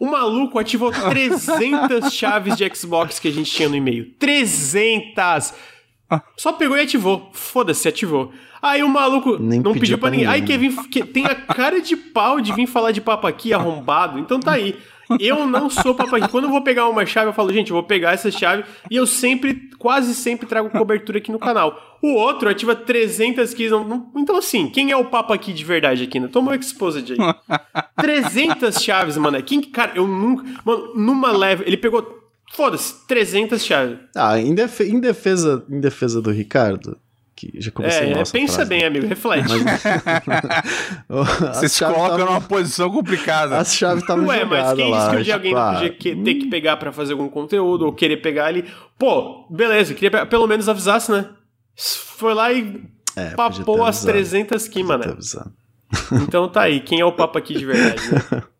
O 0.00 0.06
maluco 0.06 0.58
ativou 0.58 0.90
300 0.90 2.10
chaves 2.10 2.56
de 2.56 2.66
Xbox 2.74 3.18
que 3.18 3.28
a 3.28 3.32
gente 3.32 3.50
tinha 3.50 3.68
no 3.68 3.76
e-mail. 3.76 4.06
300! 4.18 5.52
Só 6.36 6.52
pegou 6.52 6.76
e 6.76 6.80
ativou. 6.80 7.30
Foda-se, 7.32 7.86
ativou. 7.88 8.32
Aí 8.62 8.82
o 8.82 8.88
maluco 8.88 9.38
Nem 9.38 9.60
não 9.60 9.72
pediu 9.72 9.80
pediu 9.80 9.98
pra 9.98 10.10
ninguém. 10.10 10.26
Aí 10.26 10.42
quer 10.42 10.58
vir, 10.58 10.74
que- 10.88 11.04
tem 11.04 11.24
a 11.26 11.34
cara 11.34 11.80
de 11.80 11.96
pau 11.96 12.40
de 12.40 12.52
vir 12.52 12.66
falar 12.66 12.92
de 12.92 13.00
papo 13.00 13.26
aqui 13.26 13.52
arrombado. 13.52 14.18
Então 14.18 14.40
tá 14.40 14.52
aí. 14.52 14.76
Eu 15.20 15.46
não 15.46 15.70
sou 15.70 15.94
papo 15.94 16.16
aqui. 16.16 16.28
Quando 16.28 16.44
eu 16.44 16.50
vou 16.50 16.60
pegar 16.62 16.86
uma 16.88 17.06
chave, 17.06 17.28
eu 17.28 17.32
falo, 17.32 17.50
gente, 17.52 17.70
eu 17.70 17.74
vou 17.76 17.82
pegar 17.82 18.12
essa 18.12 18.30
chave 18.30 18.64
e 18.90 18.96
eu 18.96 19.06
sempre, 19.06 19.70
quase 19.78 20.14
sempre 20.14 20.46
trago 20.46 20.68
cobertura 20.70 21.16
aqui 21.18 21.32
no 21.32 21.38
canal. 21.38 21.98
O 22.02 22.12
outro 22.14 22.48
ativa 22.48 22.74
300 22.74 23.54
keys. 23.54 23.70
não- 23.70 23.84
não- 23.84 24.10
então 24.16 24.36
assim, 24.36 24.68
quem 24.68 24.90
é 24.90 24.96
o 24.96 25.06
papo 25.06 25.32
aqui 25.32 25.52
de 25.52 25.64
verdade 25.64 26.02
aqui, 26.04 26.20
né? 26.20 26.28
Toma 26.30 26.52
o 26.52 26.54
Exposed 26.54 27.10
aí. 27.12 27.18
300 27.96 28.82
chaves, 28.82 29.16
mano. 29.16 29.42
Quem, 29.42 29.60
cara, 29.62 29.92
eu 29.94 30.06
nunca... 30.06 30.44
Mano, 30.64 30.92
numa 30.94 31.30
leve... 31.32 31.64
Ele 31.66 31.76
pegou... 31.76 32.16
Foda-se, 32.54 33.06
300 33.06 33.64
chaves. 33.64 33.98
Ah, 34.16 34.38
em, 34.38 34.54
defe- 34.54 34.84
em 34.88 34.98
defesa, 35.00 35.64
em 35.70 35.80
defesa 35.80 36.20
do 36.20 36.30
Ricardo, 36.30 36.96
que 37.36 37.52
já 37.56 37.70
comecei 37.70 38.06
É, 38.06 38.10
mal 38.10 38.18
é, 38.18 38.22
essa 38.22 38.32
pensa 38.32 38.54
frase, 38.54 38.68
bem, 38.68 38.84
amigo, 38.84 39.06
reflete. 39.06 39.48
Você 41.08 41.68
se 41.68 41.78
chaves 41.78 41.96
coloca 41.96 42.16
tavam- 42.18 42.26
numa 42.34 42.40
posição 42.40 42.90
complicada. 42.90 43.56
As 43.58 43.74
chaves 43.74 44.02
estavam 44.02 44.26
Ué, 44.26 44.44
mas 44.44 44.72
quem 44.74 44.90
lá. 44.90 44.98
disse 44.98 45.10
que 45.10 45.16
um 45.16 45.22
dia 45.22 45.24
tipo, 45.24 45.34
alguém 45.34 45.54
não 45.54 45.60
ah, 45.60 45.74
podia 45.74 45.90
que- 45.90 46.16
ter 46.16 46.34
que 46.34 46.46
pegar 46.50 46.76
pra 46.76 46.92
fazer 46.92 47.12
algum 47.12 47.28
conteúdo 47.28 47.84
ou 47.86 47.92
querer 47.92 48.16
pegar 48.18 48.46
ali? 48.46 48.64
Pô, 48.98 49.46
beleza, 49.50 49.94
queria 49.94 50.10
pe- 50.10 50.26
pelo 50.26 50.46
menos 50.46 50.68
avisasse, 50.68 51.12
né? 51.12 51.28
Foi 51.76 52.34
lá 52.34 52.52
e 52.52 52.82
é, 53.16 53.30
papou 53.30 53.84
as 53.84 53.98
avisado, 53.98 54.12
300 54.12 54.66
aqui, 54.66 54.82
avisado. 54.82 55.52
Então 56.22 56.48
tá 56.48 56.62
aí, 56.62 56.80
quem 56.80 57.00
é 57.00 57.04
o 57.04 57.12
papo 57.12 57.38
aqui 57.38 57.54
de 57.56 57.64
verdade, 57.64 58.02
né? 58.12 58.42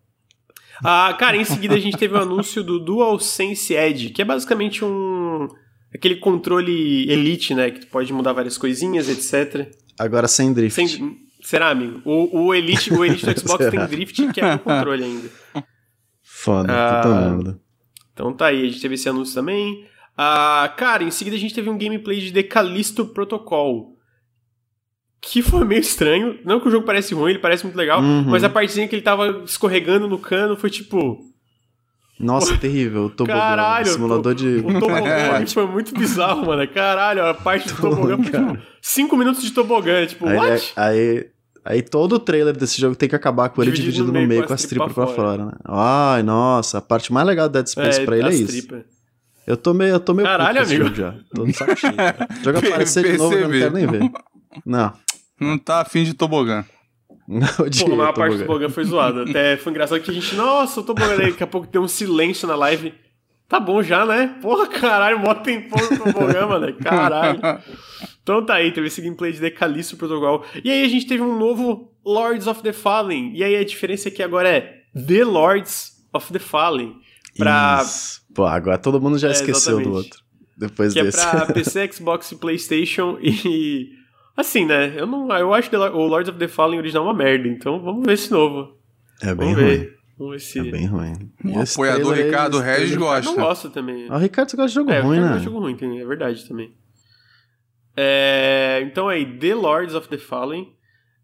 Ah, 0.84 1.14
cara, 1.18 1.36
em 1.36 1.44
seguida 1.44 1.74
a 1.74 1.78
gente 1.78 1.96
teve 1.96 2.14
o 2.14 2.18
anúncio 2.20 2.62
do 2.62 2.78
DualSense 2.78 3.74
Edge, 3.74 4.10
que 4.10 4.22
é 4.22 4.24
basicamente 4.24 4.84
um... 4.84 5.48
Aquele 5.94 6.16
controle 6.16 7.10
elite, 7.10 7.54
né? 7.54 7.70
Que 7.70 7.80
tu 7.80 7.86
pode 7.86 8.12
mudar 8.12 8.32
várias 8.34 8.58
coisinhas, 8.58 9.08
etc. 9.08 9.72
Agora 9.98 10.28
sem 10.28 10.52
drift. 10.52 10.74
Sem- 10.74 11.16
Será, 11.42 11.70
amigo? 11.70 12.02
O, 12.04 12.46
o 12.46 12.54
Elite, 12.54 12.92
o 12.92 13.04
Elite 13.04 13.24
do 13.24 13.32
Xbox 13.40 13.70
tem 13.70 13.86
drift 13.86 14.32
que 14.32 14.40
é 14.40 14.54
o 14.56 14.58
controle 14.58 15.04
ainda. 15.04 15.30
Foda, 16.22 16.72
Ah, 16.72 17.00
puta 17.02 17.14
merda. 17.20 17.60
Então 18.12 18.32
tá 18.34 18.46
aí, 18.46 18.62
a 18.62 18.66
gente 18.68 18.80
teve 18.80 18.94
esse 18.96 19.08
anúncio 19.08 19.34
também. 19.34 19.86
Ah, 20.16 20.72
cara, 20.76 21.04
em 21.04 21.10
seguida 21.10 21.36
a 21.36 21.38
gente 21.38 21.54
teve 21.54 21.70
um 21.70 21.78
gameplay 21.78 22.20
de 22.20 22.32
The 22.32 22.42
Callisto 22.42 23.06
Protocol. 23.06 23.96
Que 25.20 25.42
foi 25.42 25.64
meio 25.64 25.80
estranho. 25.80 26.38
Não 26.44 26.60
que 26.60 26.68
o 26.68 26.70
jogo 26.70 26.86
parece 26.86 27.12
ruim, 27.14 27.30
ele 27.30 27.38
parece 27.40 27.64
muito 27.64 27.76
legal, 27.76 28.00
Uhum. 28.00 28.22
mas 28.28 28.44
a 28.44 28.48
partezinha 28.48 28.86
que 28.86 28.94
ele 28.94 29.02
tava 29.02 29.42
escorregando 29.44 30.06
no 30.08 30.18
cano 30.18 30.56
foi 30.56 30.70
tipo. 30.70 31.18
Nossa, 32.20 32.56
terrível. 32.56 33.04
O 33.04 33.10
tobogã. 33.10 33.38
Caralho, 33.38 33.86
simulador 33.86 34.34
de. 34.34 34.58
O 34.58 34.80
tobogã 34.80 35.32
ali 35.34 35.46
foi 35.52 35.66
muito 35.66 35.92
bizarro, 35.96 36.46
mano. 36.46 36.66
Caralho, 36.68 37.24
a 37.24 37.34
parte 37.34 37.68
do 37.68 37.80
tobogã 37.80 38.16
tipo 38.20 38.58
5 38.82 39.16
minutos 39.16 39.42
de 39.42 39.52
tobogã. 39.52 40.04
Tipo, 40.06 40.28
Aí, 40.28 40.36
what? 40.36 40.72
aí, 40.76 41.26
aí 41.64 41.82
todo 41.82 42.14
o 42.14 42.18
trailer 42.18 42.56
desse 42.56 42.80
jogo 42.80 42.96
tem 42.96 43.08
que 43.08 43.14
acabar 43.14 43.48
com 43.50 43.62
ele 43.62 43.70
Dividido 43.70 43.92
dividido 43.92 44.12
no 44.12 44.20
no 44.20 44.26
meio 44.26 44.44
com 44.46 44.52
as 44.52 44.62
tripas 44.64 44.92
pra 44.92 45.06
fora. 45.06 45.16
fora, 45.16 45.46
né? 45.46 45.52
Ai, 45.64 46.22
nossa, 46.24 46.78
a 46.78 46.80
parte 46.80 47.12
mais 47.12 47.24
legal 47.26 47.48
do 47.48 47.52
Dead 47.52 47.66
Space 47.68 48.00
pra 48.04 48.16
ele 48.18 48.28
é 48.28 48.34
isso. 48.34 48.46
tripas. 48.48 48.82
Eu 49.46 49.56
tô 49.56 49.72
meio, 49.72 49.92
eu 49.94 50.00
tô 50.00 50.12
meio 50.12 50.28
Caralho, 50.28 50.60
amigo. 50.62 50.92
já. 50.94 51.14
Tô 51.34 51.44
no 51.46 51.54
saco 51.54 51.76
cheio. 51.76 51.92
O 51.92 52.44
jogo 52.44 52.58
aparecer 52.66 53.04
de 53.12 53.16
novo, 53.16 53.34
eu 53.34 53.48
não 53.48 53.50
quero 53.58 53.74
nem 53.74 53.86
ver. 53.86 54.10
Não, 54.64 54.92
Não 55.40 55.58
tá 55.58 55.80
afim 55.80 56.04
de 56.04 56.14
tobogã. 56.14 56.64
não 57.26 57.46
odiei 57.60 57.88
Pô, 57.88 57.96
mas 57.96 58.06
a 58.06 58.10
o 58.10 58.14
parte 58.14 58.36
do 58.36 58.42
tobogã. 58.44 58.68
foi 58.68 58.84
zoada. 58.84 59.22
Até 59.24 59.56
foi 59.56 59.70
engraçado 59.72 60.00
que 60.00 60.10
a 60.10 60.14
gente, 60.14 60.34
nossa, 60.34 60.80
o 60.80 60.84
tobogã 60.84 61.12
aí, 61.12 61.30
daqui 61.30 61.42
a 61.42 61.46
pouco 61.46 61.66
tem 61.66 61.80
um 61.80 61.88
silêncio 61.88 62.46
na 62.48 62.54
live. 62.56 62.92
Tá 63.48 63.58
bom 63.58 63.82
já, 63.82 64.04
né? 64.04 64.36
Porra, 64.42 64.66
caralho, 64.66 65.18
mó 65.20 65.32
tempão 65.34 65.78
no 65.90 65.98
tobogã, 66.12 66.46
mano. 66.46 66.74
Caralho. 66.76 67.40
Então 68.22 68.44
tá 68.44 68.54
aí, 68.56 68.70
teve 68.72 68.88
esse 68.88 69.00
gameplay 69.00 69.32
de 69.32 69.40
The 69.40 69.50
Callisto 69.50 69.96
Protocol. 69.96 70.44
E 70.62 70.70
aí 70.70 70.84
a 70.84 70.88
gente 70.88 71.06
teve 71.06 71.22
um 71.22 71.38
novo 71.38 71.90
Lords 72.04 72.46
of 72.46 72.62
the 72.62 72.74
Fallen. 72.74 73.32
E 73.34 73.42
aí 73.42 73.56
a 73.56 73.64
diferença 73.64 74.10
aqui 74.10 74.22
agora 74.22 74.48
é 74.50 74.82
The 74.94 75.24
Lords 75.24 75.92
of 76.12 76.30
the 76.30 76.38
Fallen. 76.38 76.96
Pra, 77.38 77.80
Isso. 77.82 78.20
Pô, 78.34 78.44
agora 78.44 78.76
todo 78.76 79.00
mundo 79.00 79.16
já 79.18 79.28
É, 79.28 79.32
esqueceu 79.32 79.76
do 79.76 79.80
exatamente. 79.80 79.96
outro. 79.96 80.20
Depois 80.58 80.92
que 80.92 80.98
é 81.00 81.04
desse. 81.04 81.26
pra 81.26 81.46
PC, 81.46 81.90
Xbox 81.92 82.32
e 82.32 82.36
PlayStation. 82.36 83.16
E. 83.22 83.92
Assim, 84.38 84.64
né? 84.64 84.94
Eu, 84.96 85.04
não, 85.04 85.28
eu 85.36 85.52
acho 85.52 85.68
o 85.74 86.06
Lords 86.06 86.28
of 86.30 86.38
the 86.38 86.46
Fallen 86.46 86.78
original 86.78 87.02
uma 87.04 87.12
merda. 87.12 87.48
Então 87.48 87.80
vamos 87.82 88.06
ver 88.06 88.12
esse 88.12 88.30
novo. 88.30 88.78
É 89.20 89.34
bem 89.34 89.52
Vamos 89.52 89.54
ruim. 89.54 89.64
ver. 89.78 89.98
Vamos 90.16 90.32
ver 90.34 90.38
se. 90.40 90.58
É 90.60 90.62
bem 90.70 90.86
ruim. 90.86 91.12
O 91.44 91.48
E 91.48 91.56
apoiador 91.62 92.14
Ricardo 92.14 92.58
Regis 92.60 92.90
trailer- 92.90 92.94
Eu 92.94 93.00
gosta. 93.00 93.30
não 93.32 93.36
gosto 93.36 93.70
também. 93.70 94.06
Ah, 94.08 94.14
o 94.14 94.18
Ricardo 94.18 94.50
gosta 94.56 94.68
de 94.68 94.74
jogo 94.74 94.90
é, 94.92 95.00
ruim, 95.00 95.18
né? 95.20 95.28
acho 95.30 95.44
jogo 95.44 95.58
ruim, 95.58 95.76
é 96.00 96.04
verdade 96.06 96.46
também. 96.46 96.72
É, 97.96 98.80
então 98.84 99.08
aí, 99.08 99.26
The 99.38 99.54
Lords 99.56 99.94
of 99.96 100.08
the 100.08 100.18
Fallen. 100.18 100.72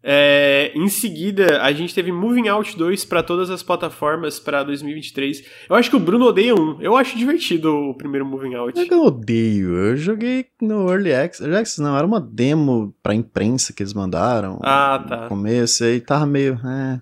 É, 0.07 0.71
em 0.75 0.87
seguida, 0.87 1.63
a 1.63 1.73
gente 1.73 1.95
teve 1.95 2.11
Moving 2.11 2.47
Out 2.47 2.77
2 2.77 3.05
para 3.05 3.23
todas 3.23 3.49
as 3.49 3.63
plataformas 3.63 4.39
para 4.39 4.61
2023. 4.61 5.43
Eu 5.67 5.75
acho 5.75 5.89
que 5.89 5.95
o 5.95 5.99
Bruno 5.99 6.25
odeia 6.25 6.53
um. 6.53 6.79
Eu 6.79 6.95
acho 6.95 7.17
divertido 7.17 7.73
o 7.73 7.97
primeiro 7.97 8.23
Moving 8.23 8.53
Out. 8.53 8.79
É 8.79 8.85
que 8.85 8.93
eu 8.93 9.03
odeio. 9.03 9.75
Eu 9.75 9.97
joguei 9.97 10.45
no 10.61 10.87
Early 10.91 11.11
Access. 11.11 11.41
Early 11.41 11.57
Access 11.57 11.81
não, 11.81 11.97
era 11.97 12.05
uma 12.05 12.21
demo 12.21 12.95
pra 13.01 13.15
imprensa 13.15 13.73
que 13.73 13.81
eles 13.81 13.95
mandaram. 13.95 14.59
Ah, 14.63 15.03
tá. 15.09 15.23
No 15.23 15.29
começo, 15.29 15.83
aí 15.83 15.99
tava 15.99 16.27
meio. 16.27 16.53
É, 16.63 17.01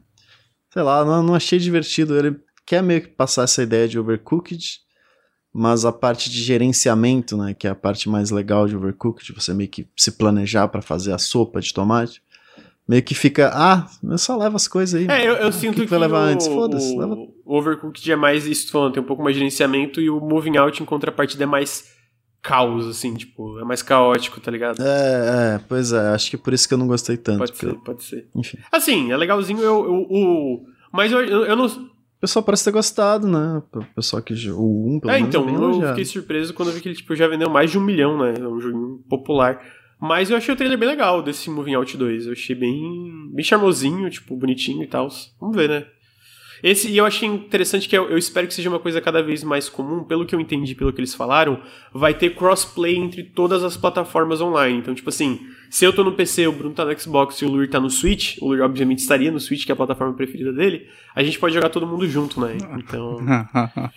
sei 0.71 0.81
lá, 0.81 1.03
não, 1.03 1.21
não 1.21 1.35
achei 1.35 1.59
divertido. 1.59 2.17
Ele 2.17 2.37
quer 2.65 2.81
meio 2.81 3.01
que 3.01 3.09
passar 3.09 3.43
essa 3.43 3.61
ideia 3.61 3.85
de 3.85 3.99
Overcooked, 3.99 4.79
mas 5.53 5.83
a 5.83 5.91
parte 5.91 6.29
de 6.29 6.41
gerenciamento, 6.41 7.35
né, 7.35 7.53
que 7.53 7.67
é 7.67 7.71
a 7.71 7.75
parte 7.75 8.07
mais 8.07 8.31
legal 8.31 8.65
de 8.65 8.77
Overcooked, 8.77 9.33
você 9.33 9.53
meio 9.53 9.69
que 9.69 9.89
se 9.97 10.13
planejar 10.13 10.69
pra 10.69 10.81
fazer 10.81 11.11
a 11.11 11.17
sopa 11.17 11.59
de 11.59 11.73
tomate, 11.73 12.22
meio 12.87 13.01
que 13.03 13.13
fica, 13.15 13.49
ah, 13.53 13.87
eu 14.03 14.17
só 14.17 14.35
levo 14.37 14.55
as 14.55 14.67
coisas 14.67 14.99
aí. 14.99 15.07
É, 15.07 15.27
eu, 15.27 15.33
eu 15.35 15.47
O 15.49 15.51
sinto 15.53 15.73
que 15.75 15.79
que, 15.81 15.85
que 15.85 15.89
vai 15.91 15.99
levar 15.99 16.19
o, 16.27 16.33
antes? 16.33 16.47
Foda-se, 16.47 16.93
o, 16.95 16.99
leva- 16.99 17.15
o 17.15 17.57
Overcooked 17.57 18.11
é 18.11 18.15
mais 18.15 18.45
isso, 18.45 18.71
falando, 18.71 18.93
tem 18.93 19.03
um 19.03 19.05
pouco 19.05 19.23
mais 19.23 19.35
de 19.35 19.39
gerenciamento 19.39 20.01
e 20.01 20.09
o 20.09 20.19
Moving 20.19 20.57
Out 20.57 20.81
em 20.81 20.85
contrapartida 20.85 21.43
é 21.43 21.47
mais 21.47 21.91
caos, 22.41 22.85
assim, 22.87 23.13
tipo, 23.13 23.57
é 23.59 23.63
mais 23.63 23.81
caótico, 23.81 24.41
tá 24.41 24.51
ligado? 24.51 24.81
É, 24.81 25.55
é, 25.55 25.59
pois 25.69 25.93
é, 25.93 26.09
acho 26.09 26.29
que 26.29 26.37
por 26.37 26.53
isso 26.53 26.67
que 26.67 26.73
eu 26.73 26.77
não 26.77 26.87
gostei 26.87 27.15
tanto. 27.15 27.37
pode 27.39 27.57
ser, 27.57 27.67
eu- 27.67 27.75
pode 27.79 28.03
ser. 28.03 28.27
enfim. 28.35 28.57
Assim, 28.71 29.11
é 29.11 29.17
legalzinho, 29.17 29.59
eu, 29.61 29.85
eu- 29.85 30.07
o... 30.09 30.65
Mas 30.91 31.11
eu, 31.11 31.23
eu, 31.23 31.45
eu 31.45 31.55
não... 31.55 31.65
O 31.65 32.23
pessoal 32.23 32.43
parece 32.43 32.63
ter 32.65 32.71
gostado, 32.71 33.27
né? 33.27 33.61
O 33.73 33.83
pessoal 33.95 34.21
que 34.21 34.33
jogou 34.35 34.65
o 34.65 34.95
1, 34.95 34.99
pelo 35.01 35.11
É, 35.13 35.15
menos, 35.15 35.27
então, 35.29 35.45
bem 35.45 35.55
eu 35.55 35.61
elogiado. 35.61 35.87
fiquei 35.89 36.05
surpreso 36.05 36.53
quando 36.53 36.69
eu 36.69 36.75
vi 36.75 36.79
que 36.81 36.87
ele 36.89 36.95
tipo, 36.95 37.13
já 37.15 37.27
vendeu 37.27 37.49
mais 37.49 37.69
de 37.71 37.77
um 37.77 37.81
milhão, 37.83 38.17
né? 38.17 38.33
É 38.39 38.47
um 38.47 38.59
jogo 38.61 39.03
popular. 39.09 39.59
Mas 40.03 40.29
eu 40.29 40.35
achei 40.35 40.53
o 40.53 40.57
trailer 40.57 40.77
bem 40.77 40.89
legal 40.89 41.23
desse 41.23 41.49
Moving 41.49 41.75
Out 41.75 41.95
2. 41.95 42.25
Eu 42.25 42.33
achei 42.33 42.53
bem, 42.53 43.29
bem 43.33 43.41
charmosinho, 43.41 44.09
tipo, 44.09 44.35
bonitinho 44.35 44.83
e 44.83 44.87
tal. 44.87 45.07
Vamos 45.39 45.55
ver, 45.55 45.69
né? 45.69 45.85
Esse, 46.61 46.89
e 46.89 46.97
eu 46.97 47.05
achei 47.05 47.27
interessante 47.27 47.87
que 47.87 47.97
eu, 47.97 48.09
eu 48.09 48.17
espero 48.17 48.45
que 48.45 48.53
seja 48.53 48.67
uma 48.67 48.79
coisa 48.79 48.99
cada 48.99 49.23
vez 49.23 49.45
mais 49.45 49.69
comum, 49.69 50.03
pelo 50.03 50.25
que 50.25 50.35
eu 50.35 50.41
entendi, 50.41 50.75
pelo 50.75 50.91
que 50.91 50.99
eles 50.99 51.15
falaram, 51.15 51.57
vai 51.93 52.13
ter 52.13 52.35
crossplay 52.35 52.97
entre 52.97 53.23
todas 53.23 53.63
as 53.63 53.77
plataformas 53.77 54.41
online. 54.41 54.77
Então, 54.77 54.93
tipo 54.93 55.07
assim, 55.07 55.39
se 55.69 55.85
eu 55.85 55.93
tô 55.93 56.03
no 56.03 56.11
PC, 56.11 56.47
o 56.47 56.51
Bruno 56.51 56.75
tá 56.75 56.83
no 56.83 56.99
Xbox 56.99 57.37
e 57.41 57.45
o 57.45 57.49
Luir 57.49 57.69
tá 57.69 57.79
no 57.79 57.89
Switch, 57.89 58.37
o 58.41 58.47
Luir 58.49 58.61
obviamente 58.61 58.99
estaria 58.99 59.31
no 59.31 59.39
Switch, 59.39 59.65
que 59.65 59.71
é 59.71 59.73
a 59.73 59.75
plataforma 59.77 60.13
preferida 60.13 60.51
dele, 60.51 60.85
a 61.15 61.23
gente 61.23 61.39
pode 61.39 61.53
jogar 61.53 61.69
todo 61.69 61.87
mundo 61.87 62.05
junto, 62.07 62.41
né? 62.41 62.57
Então. 62.77 63.19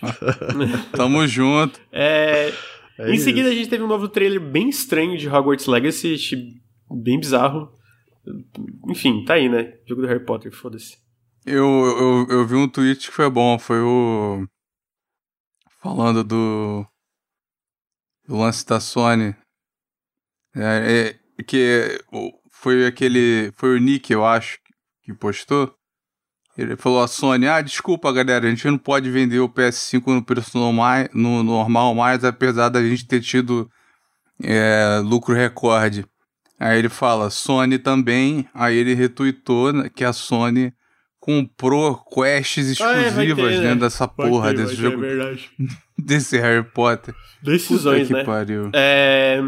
Tamo 0.95 1.27
junto. 1.27 1.79
É, 1.91 2.53
É 2.99 3.11
em 3.11 3.15
isso. 3.15 3.25
seguida, 3.25 3.49
a 3.49 3.53
gente 3.53 3.69
teve 3.69 3.83
um 3.83 3.87
novo 3.87 4.07
trailer 4.07 4.39
bem 4.39 4.69
estranho 4.69 5.17
de 5.17 5.27
Hogwarts 5.29 5.67
Legacy, 5.67 6.15
bem 6.89 7.19
bizarro. 7.19 7.71
Enfim, 8.89 9.23
tá 9.23 9.35
aí, 9.35 9.47
né? 9.47 9.77
Jogo 9.85 10.01
do 10.01 10.07
Harry 10.07 10.25
Potter, 10.25 10.51
foda-se. 10.51 10.97
Eu, 11.45 11.65
eu, 11.65 12.27
eu 12.29 12.47
vi 12.47 12.55
um 12.55 12.67
tweet 12.67 13.07
que 13.07 13.13
foi 13.13 13.29
bom, 13.29 13.57
foi 13.57 13.79
o. 13.79 14.45
Falando 15.79 16.23
do. 16.23 16.85
Do 18.27 18.37
lance 18.37 18.65
da 18.65 18.79
Sony. 18.79 19.35
É, 20.55 21.17
é, 21.37 21.43
que 21.43 22.03
foi 22.51 22.85
aquele. 22.85 23.51
Foi 23.53 23.75
o 23.75 23.79
Nick, 23.79 24.11
eu 24.11 24.25
acho, 24.25 24.59
que 25.03 25.13
postou. 25.13 25.76
Ele 26.57 26.75
falou 26.75 27.03
a 27.03 27.07
Sony, 27.07 27.47
ah, 27.47 27.61
desculpa 27.61 28.11
galera, 28.11 28.47
a 28.47 28.49
gente 28.49 28.65
não 28.67 28.79
pode 28.79 29.11
vender 29.11 29.39
o 29.39 29.47
PS5 29.47 30.07
no 30.07 30.23
preço 30.23 30.57
normal, 30.57 31.07
no 31.13 31.43
normal 31.43 31.93
mais, 31.93 32.23
apesar 32.23 32.69
da 32.69 32.81
gente 32.81 33.05
ter 33.05 33.21
tido 33.21 33.69
é, 34.43 34.99
lucro 35.03 35.35
recorde. 35.35 36.05
Aí 36.59 36.79
ele 36.79 36.89
fala, 36.89 37.29
Sony 37.29 37.77
também. 37.77 38.47
Aí 38.53 38.75
ele 38.75 38.95
retweetou 38.95 39.71
né, 39.71 39.89
que 39.93 40.03
a 40.03 40.11
Sony 40.11 40.73
comprou 41.19 41.95
quests 41.97 42.79
Ah, 42.81 42.95
é, 42.95 43.07
exclusivas 43.07 43.55
ter, 43.55 43.61
né? 43.61 43.75
dessa 43.75 44.07
porra 44.07 44.53
desse 44.53 44.75
jogo, 44.75 44.99
verdade. 44.99 45.49
desse 45.97 46.37
Harry 46.39 46.63
Potter. 46.63 47.13
Decisões, 47.43 48.07
Puta 48.07 48.07
que 48.07 48.13
né? 48.13 48.23
pariu. 48.23 48.69
É, 48.73 49.39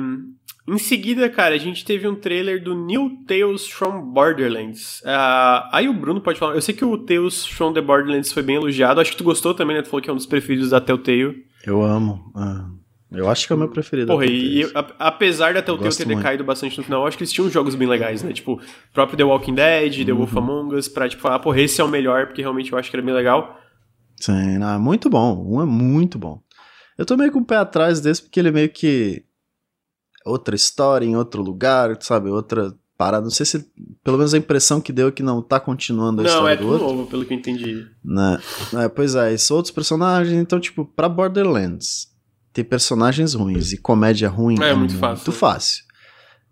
Em 0.69 0.77
seguida, 0.77 1.27
cara, 1.29 1.55
a 1.55 1.57
gente 1.57 1.83
teve 1.83 2.07
um 2.07 2.15
trailer 2.15 2.63
do 2.63 2.75
New 2.75 3.23
Tales 3.27 3.67
from 3.67 4.01
Borderlands. 4.13 5.01
Ah, 5.05 5.67
aí 5.73 5.89
o 5.89 5.93
Bruno 5.93 6.21
pode 6.21 6.37
falar. 6.37 6.53
Eu 6.55 6.61
sei 6.61 6.75
que 6.75 6.85
o 6.85 6.97
Tales 6.97 7.45
from 7.45 7.73
the 7.73 7.81
Borderlands 7.81 8.31
foi 8.31 8.43
bem 8.43 8.55
elogiado. 8.57 9.01
Acho 9.01 9.11
que 9.11 9.17
tu 9.17 9.23
gostou 9.23 9.53
também, 9.53 9.75
né? 9.75 9.81
Tu 9.81 9.89
falou 9.89 10.01
que 10.03 10.09
é 10.09 10.13
um 10.13 10.15
dos 10.17 10.25
preferidos 10.25 10.69
da 10.69 10.79
Telltale. 10.79 11.43
Eu 11.65 11.81
amo. 11.81 12.31
ah, 12.35 12.67
eu 13.11 13.27
acho 13.27 13.47
que 13.47 13.53
é 13.53 13.55
o 13.55 13.59
meu 13.59 13.69
preferido. 13.69 14.07
Porra, 14.07 14.25
e 14.27 14.61
eu- 14.61 14.71
a- 14.75 15.07
apesar 15.07 15.53
da 15.53 15.61
Telltale 15.63 15.95
ter 15.95 16.05
muito. 16.05 16.17
decaído 16.19 16.43
bastante 16.43 16.77
no 16.77 16.83
final, 16.83 17.01
eu 17.01 17.07
acho 17.07 17.17
que 17.17 17.23
eles 17.23 17.33
tinham 17.33 17.49
jogos 17.49 17.73
bem 17.73 17.87
legais, 17.87 18.21
né? 18.21 18.31
Tipo, 18.31 18.61
próprio 18.93 19.17
The 19.17 19.23
Walking 19.23 19.55
Dead, 19.55 20.05
The 20.05 20.11
Uhum. 20.11 20.17
Wolf 20.19 20.37
Among 20.37 20.75
Us, 20.75 20.87
pra 20.87 21.09
tipo, 21.09 21.21
falar, 21.21 21.39
porra, 21.39 21.59
esse 21.61 21.81
é 21.81 21.83
o 21.83 21.87
melhor, 21.87 22.27
porque 22.27 22.41
realmente 22.41 22.71
eu 22.71 22.77
acho 22.77 22.89
que 22.91 22.95
era 22.95 23.03
bem 23.05 23.15
legal. 23.15 23.57
Sim, 24.17 24.57
não, 24.59 24.75
é 24.75 24.77
muito 24.77 25.09
bom. 25.09 25.43
Um 25.49 25.61
é 25.61 25.65
muito 25.65 26.19
bom. 26.19 26.41
Eu 26.97 27.05
tô 27.05 27.15
meio 27.17 27.31
com 27.31 27.39
o 27.39 27.45
pé 27.45 27.55
atrás 27.55 27.99
desse 28.01 28.21
porque 28.21 28.39
ele 28.39 28.51
meio 28.51 28.69
que 28.69 29.23
outra 30.25 30.55
história 30.55 31.05
em 31.05 31.15
outro 31.15 31.41
lugar, 31.41 31.97
sabe? 32.01 32.29
Outra 32.29 32.73
parada. 32.97 33.23
Não 33.23 33.31
sei 33.31 33.45
se 33.45 33.65
pelo 34.03 34.17
menos 34.17 34.33
a 34.33 34.37
impressão 34.37 34.81
que 34.81 34.91
deu 34.91 35.07
é 35.07 35.11
que 35.11 35.23
não 35.23 35.41
tá 35.41 35.59
continuando 35.59 36.21
a 36.21 36.23
Não, 36.25 36.29
história 36.31 36.53
é 36.53 36.57
do 36.57 36.67
outro. 36.67 36.87
novo, 36.87 37.05
pelo 37.09 37.25
que 37.25 37.33
eu 37.33 37.37
entendi. 37.37 37.85
Né? 38.03 38.39
É, 38.83 38.89
pois 38.89 39.15
é, 39.15 39.33
e 39.33 39.37
são 39.37 39.55
outros 39.57 39.73
personagens, 39.73 40.35
então 40.37 40.59
tipo, 40.59 40.83
pra 40.85 41.07
Borderlands 41.07 42.07
ter 42.51 42.63
personagens 42.65 43.33
ruins 43.33 43.71
e 43.71 43.77
comédia 43.77 44.27
ruim 44.27 44.55
É, 44.61 44.69
é, 44.69 44.73
muito 44.73 44.91
muito 44.91 44.99
fácil. 44.99 45.31
fácil. 45.31 45.83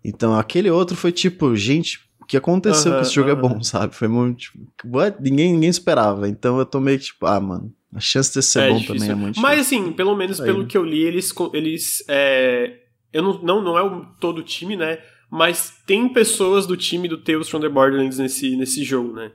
Então 0.04 0.38
aquele 0.38 0.70
outro 0.70 0.96
foi 0.96 1.12
tipo, 1.12 1.54
gente, 1.56 1.98
o 2.20 2.24
que 2.24 2.36
aconteceu 2.36 2.92
Aham, 2.92 3.00
que 3.00 3.06
esse 3.06 3.14
jogo 3.14 3.30
aham. 3.30 3.38
é 3.38 3.42
bom, 3.42 3.62
sabe? 3.62 3.94
Foi 3.94 4.08
muito 4.08 4.38
tipo, 4.38 4.58
what? 4.86 5.20
Ninguém, 5.20 5.52
ninguém 5.52 5.68
esperava. 5.68 6.28
Então 6.28 6.58
eu 6.58 6.64
tô 6.64 6.80
meio 6.80 6.98
que 6.98 7.06
tipo, 7.06 7.26
ah, 7.26 7.40
mano, 7.40 7.74
a 7.92 8.00
chance 8.00 8.32
de 8.32 8.42
ser 8.42 8.62
É 8.62 8.68
bom 8.68 8.78
difícil. 8.78 8.94
também 8.94 9.10
é 9.10 9.14
muito 9.14 9.40
Mas 9.40 9.58
difícil. 9.66 9.82
assim, 9.84 9.92
pelo 9.92 10.16
menos 10.16 10.40
Aí, 10.40 10.46
pelo 10.46 10.60
né? 10.62 10.66
que 10.68 10.78
eu 10.78 10.84
li, 10.84 11.02
eles. 11.02 11.30
eles 11.52 12.04
é, 12.08 12.74
eu 13.12 13.22
não, 13.22 13.42
não, 13.42 13.62
não 13.62 13.78
é 13.78 13.82
o, 13.82 14.04
todo 14.20 14.38
o 14.38 14.42
time, 14.42 14.76
né? 14.76 14.98
Mas 15.30 15.82
tem 15.86 16.08
pessoas 16.08 16.66
do 16.66 16.76
time 16.76 17.08
do 17.08 17.18
Tales 17.18 17.48
from 17.48 17.60
the 17.60 17.68
Borderlands 17.68 18.18
nesse, 18.18 18.56
nesse 18.56 18.82
jogo, 18.82 19.12
né? 19.12 19.32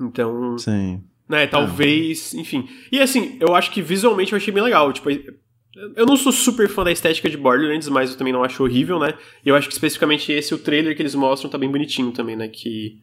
Então, 0.00 0.58
Sim. 0.58 1.02
né, 1.28 1.46
talvez, 1.46 2.34
enfim. 2.34 2.68
E 2.90 3.00
assim, 3.00 3.36
eu 3.40 3.54
acho 3.54 3.70
que 3.70 3.82
visualmente 3.82 4.32
eu 4.32 4.36
achei 4.36 4.52
bem 4.52 4.62
legal. 4.62 4.92
Tipo, 4.92 5.10
eu 5.10 6.06
não 6.06 6.16
sou 6.16 6.32
super 6.32 6.68
fã 6.68 6.84
da 6.84 6.92
estética 6.92 7.28
de 7.28 7.36
Borderlands, 7.36 7.88
mas 7.88 8.10
eu 8.10 8.18
também 8.18 8.32
não 8.32 8.44
acho 8.44 8.62
horrível, 8.62 8.98
né? 8.98 9.14
E 9.44 9.48
eu 9.48 9.54
acho 9.54 9.68
que 9.68 9.74
especificamente 9.74 10.32
esse, 10.32 10.54
o 10.54 10.58
trailer 10.58 10.96
que 10.96 11.02
eles 11.02 11.14
mostram, 11.14 11.50
tá 11.50 11.58
bem 11.58 11.70
bonitinho 11.70 12.12
também, 12.12 12.36
né? 12.36 12.48
Que. 12.48 12.98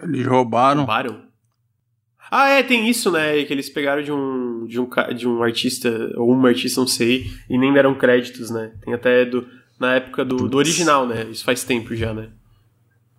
Eles 0.00 0.26
roubaram. 0.26 0.80
Roubaram? 0.80 1.29
Ah, 2.30 2.48
é, 2.50 2.62
tem 2.62 2.88
isso, 2.88 3.10
né? 3.10 3.42
Que 3.44 3.52
eles 3.52 3.68
pegaram 3.68 4.02
de 4.02 4.12
um, 4.12 4.66
de 4.66 4.80
um, 4.80 4.88
de 5.16 5.26
um 5.26 5.42
artista, 5.42 6.12
ou 6.16 6.30
uma 6.30 6.48
artista, 6.48 6.80
não 6.80 6.86
sei, 6.86 7.26
e 7.48 7.58
nem 7.58 7.72
deram 7.72 7.94
créditos, 7.94 8.50
né? 8.50 8.72
Tem 8.84 8.94
até 8.94 9.24
do, 9.24 9.46
na 9.78 9.96
época 9.96 10.24
do, 10.24 10.48
do 10.48 10.56
original, 10.56 11.06
né? 11.06 11.26
Isso 11.30 11.44
faz 11.44 11.64
tempo 11.64 11.94
já, 11.96 12.14
né? 12.14 12.28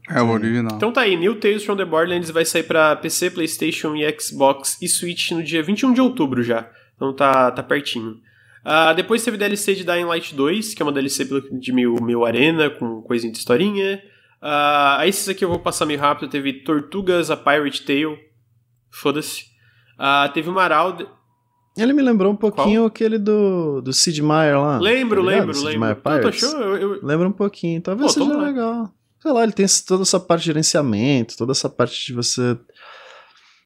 É 0.10 0.22
o 0.22 0.30
original. 0.30 0.76
Então 0.76 0.92
tá 0.92 1.02
aí, 1.02 1.16
New 1.18 1.36
Tales 1.36 1.64
from 1.64 1.76
the 1.76 1.86
Borderlands 1.86 2.30
vai 2.30 2.46
sair 2.46 2.64
pra 2.64 2.96
PC, 2.96 3.32
Playstation 3.32 3.96
e 3.96 4.20
Xbox 4.20 4.78
e 4.82 4.88
Switch 4.88 5.32
no 5.32 5.44
dia 5.44 5.62
21 5.62 5.94
de 5.94 6.02
outubro 6.02 6.42
já. 6.42 6.70
Então 6.96 7.14
tá, 7.14 7.52
tá 7.52 7.64
pertinho. 7.64 8.18
Uh, 8.64 8.94
depois 8.96 9.24
teve 9.24 9.38
DLC 9.38 9.74
de 9.74 9.84
Dying 9.84 10.06
Light 10.06 10.36
2, 10.36 10.74
que 10.74 10.82
é 10.82 10.86
uma 10.86 10.92
DLC 10.92 11.28
de 11.52 11.74
mil, 11.74 11.96
mil 12.02 12.26
arena, 12.26 12.70
com 12.70 13.02
coisinha 13.02 13.32
de 13.32 13.40
historinha. 13.40 14.02
Uh, 14.42 14.98
aí 14.98 15.10
esses 15.10 15.28
aqui 15.28 15.44
eu 15.44 15.50
vou 15.50 15.60
passar 15.60 15.86
meio 15.86 16.00
rápido. 16.00 16.30
Teve 16.30 16.54
Tortugas, 16.54 17.32
a 17.32 17.38
Pirate 17.38 17.84
Tale. 17.84 18.31
Foda-se. 18.92 19.46
Uh, 19.98 20.32
teve 20.34 20.50
Marauder. 20.50 21.08
Ele 21.78 21.94
me 21.94 22.02
lembrou 22.02 22.34
um 22.34 22.36
pouquinho 22.36 22.82
Qual? 22.82 22.88
aquele 22.88 23.18
do, 23.18 23.82
do 23.82 23.94
Sid 23.94 24.22
Meier 24.22 24.60
lá. 24.60 24.78
Lembro, 24.78 25.24
tá 25.24 25.28
lembro, 25.28 25.54
Sid 25.54 25.66
lembro. 25.68 25.80
Meier 26.04 26.28
achou? 26.28 26.60
Eu, 26.60 26.78
eu... 26.78 27.00
Lembra 27.02 27.28
um 27.28 27.32
pouquinho. 27.32 27.82
Talvez 27.82 28.14
Pô, 28.14 28.26
seja 28.26 28.38
legal. 28.38 28.94
Sei 29.22 29.32
lá, 29.32 29.44
ele 29.44 29.54
tem 29.54 29.66
toda 29.88 30.02
essa 30.02 30.20
parte 30.20 30.42
de 30.42 30.48
gerenciamento, 30.48 31.38
toda 31.38 31.52
essa 31.52 31.70
parte 31.70 32.06
de 32.06 32.14
você. 32.14 32.58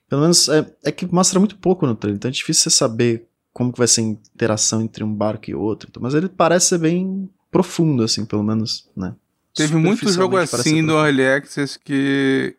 Pelo 0.07 0.21
menos 0.21 0.47
é, 0.49 0.71
é 0.83 0.91
que 0.91 1.11
mostra 1.11 1.39
muito 1.39 1.57
pouco 1.57 1.87
no 1.87 1.95
trailer, 1.95 2.17
então 2.17 2.29
é 2.29 2.31
difícil 2.31 2.69
você 2.69 2.77
saber 2.77 3.27
como 3.51 3.71
que 3.71 3.79
vai 3.79 3.87
ser 3.87 4.01
a 4.01 4.03
interação 4.03 4.81
entre 4.81 5.03
um 5.03 5.11
barco 5.11 5.49
e 5.49 5.55
outro. 5.55 5.89
Mas 5.99 6.13
ele 6.13 6.29
parece 6.29 6.67
ser 6.67 6.77
bem 6.77 7.29
profundo, 7.49 8.03
assim, 8.03 8.25
pelo 8.25 8.43
menos, 8.43 8.87
né? 8.95 9.15
Teve 9.55 9.77
muito 9.77 10.07
jogo 10.09 10.35
assim 10.35 10.81
no 10.81 10.93
Early 10.93 11.25
Access 11.25 11.79
que 11.79 12.57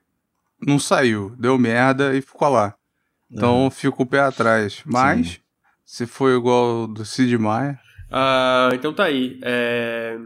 não 0.61 0.79
saiu, 0.79 1.35
deu 1.39 1.59
merda 1.59 2.15
e 2.15 2.21
ficou 2.21 2.49
lá. 2.49 2.75
Então 3.31 3.65
uhum. 3.65 3.71
fico 3.71 4.03
o 4.03 4.07
pé 4.07 4.21
atrás. 4.21 4.83
Mas, 4.85 5.29
Sim. 5.29 5.37
se 5.85 6.07
for 6.07 6.31
igual 6.31 6.87
do 6.87 7.05
Sid 7.05 7.37
Meier... 7.39 7.79
Uh, 8.09 8.75
então 8.75 8.93
tá 8.93 9.05
aí. 9.05 9.41
É... 9.43 10.17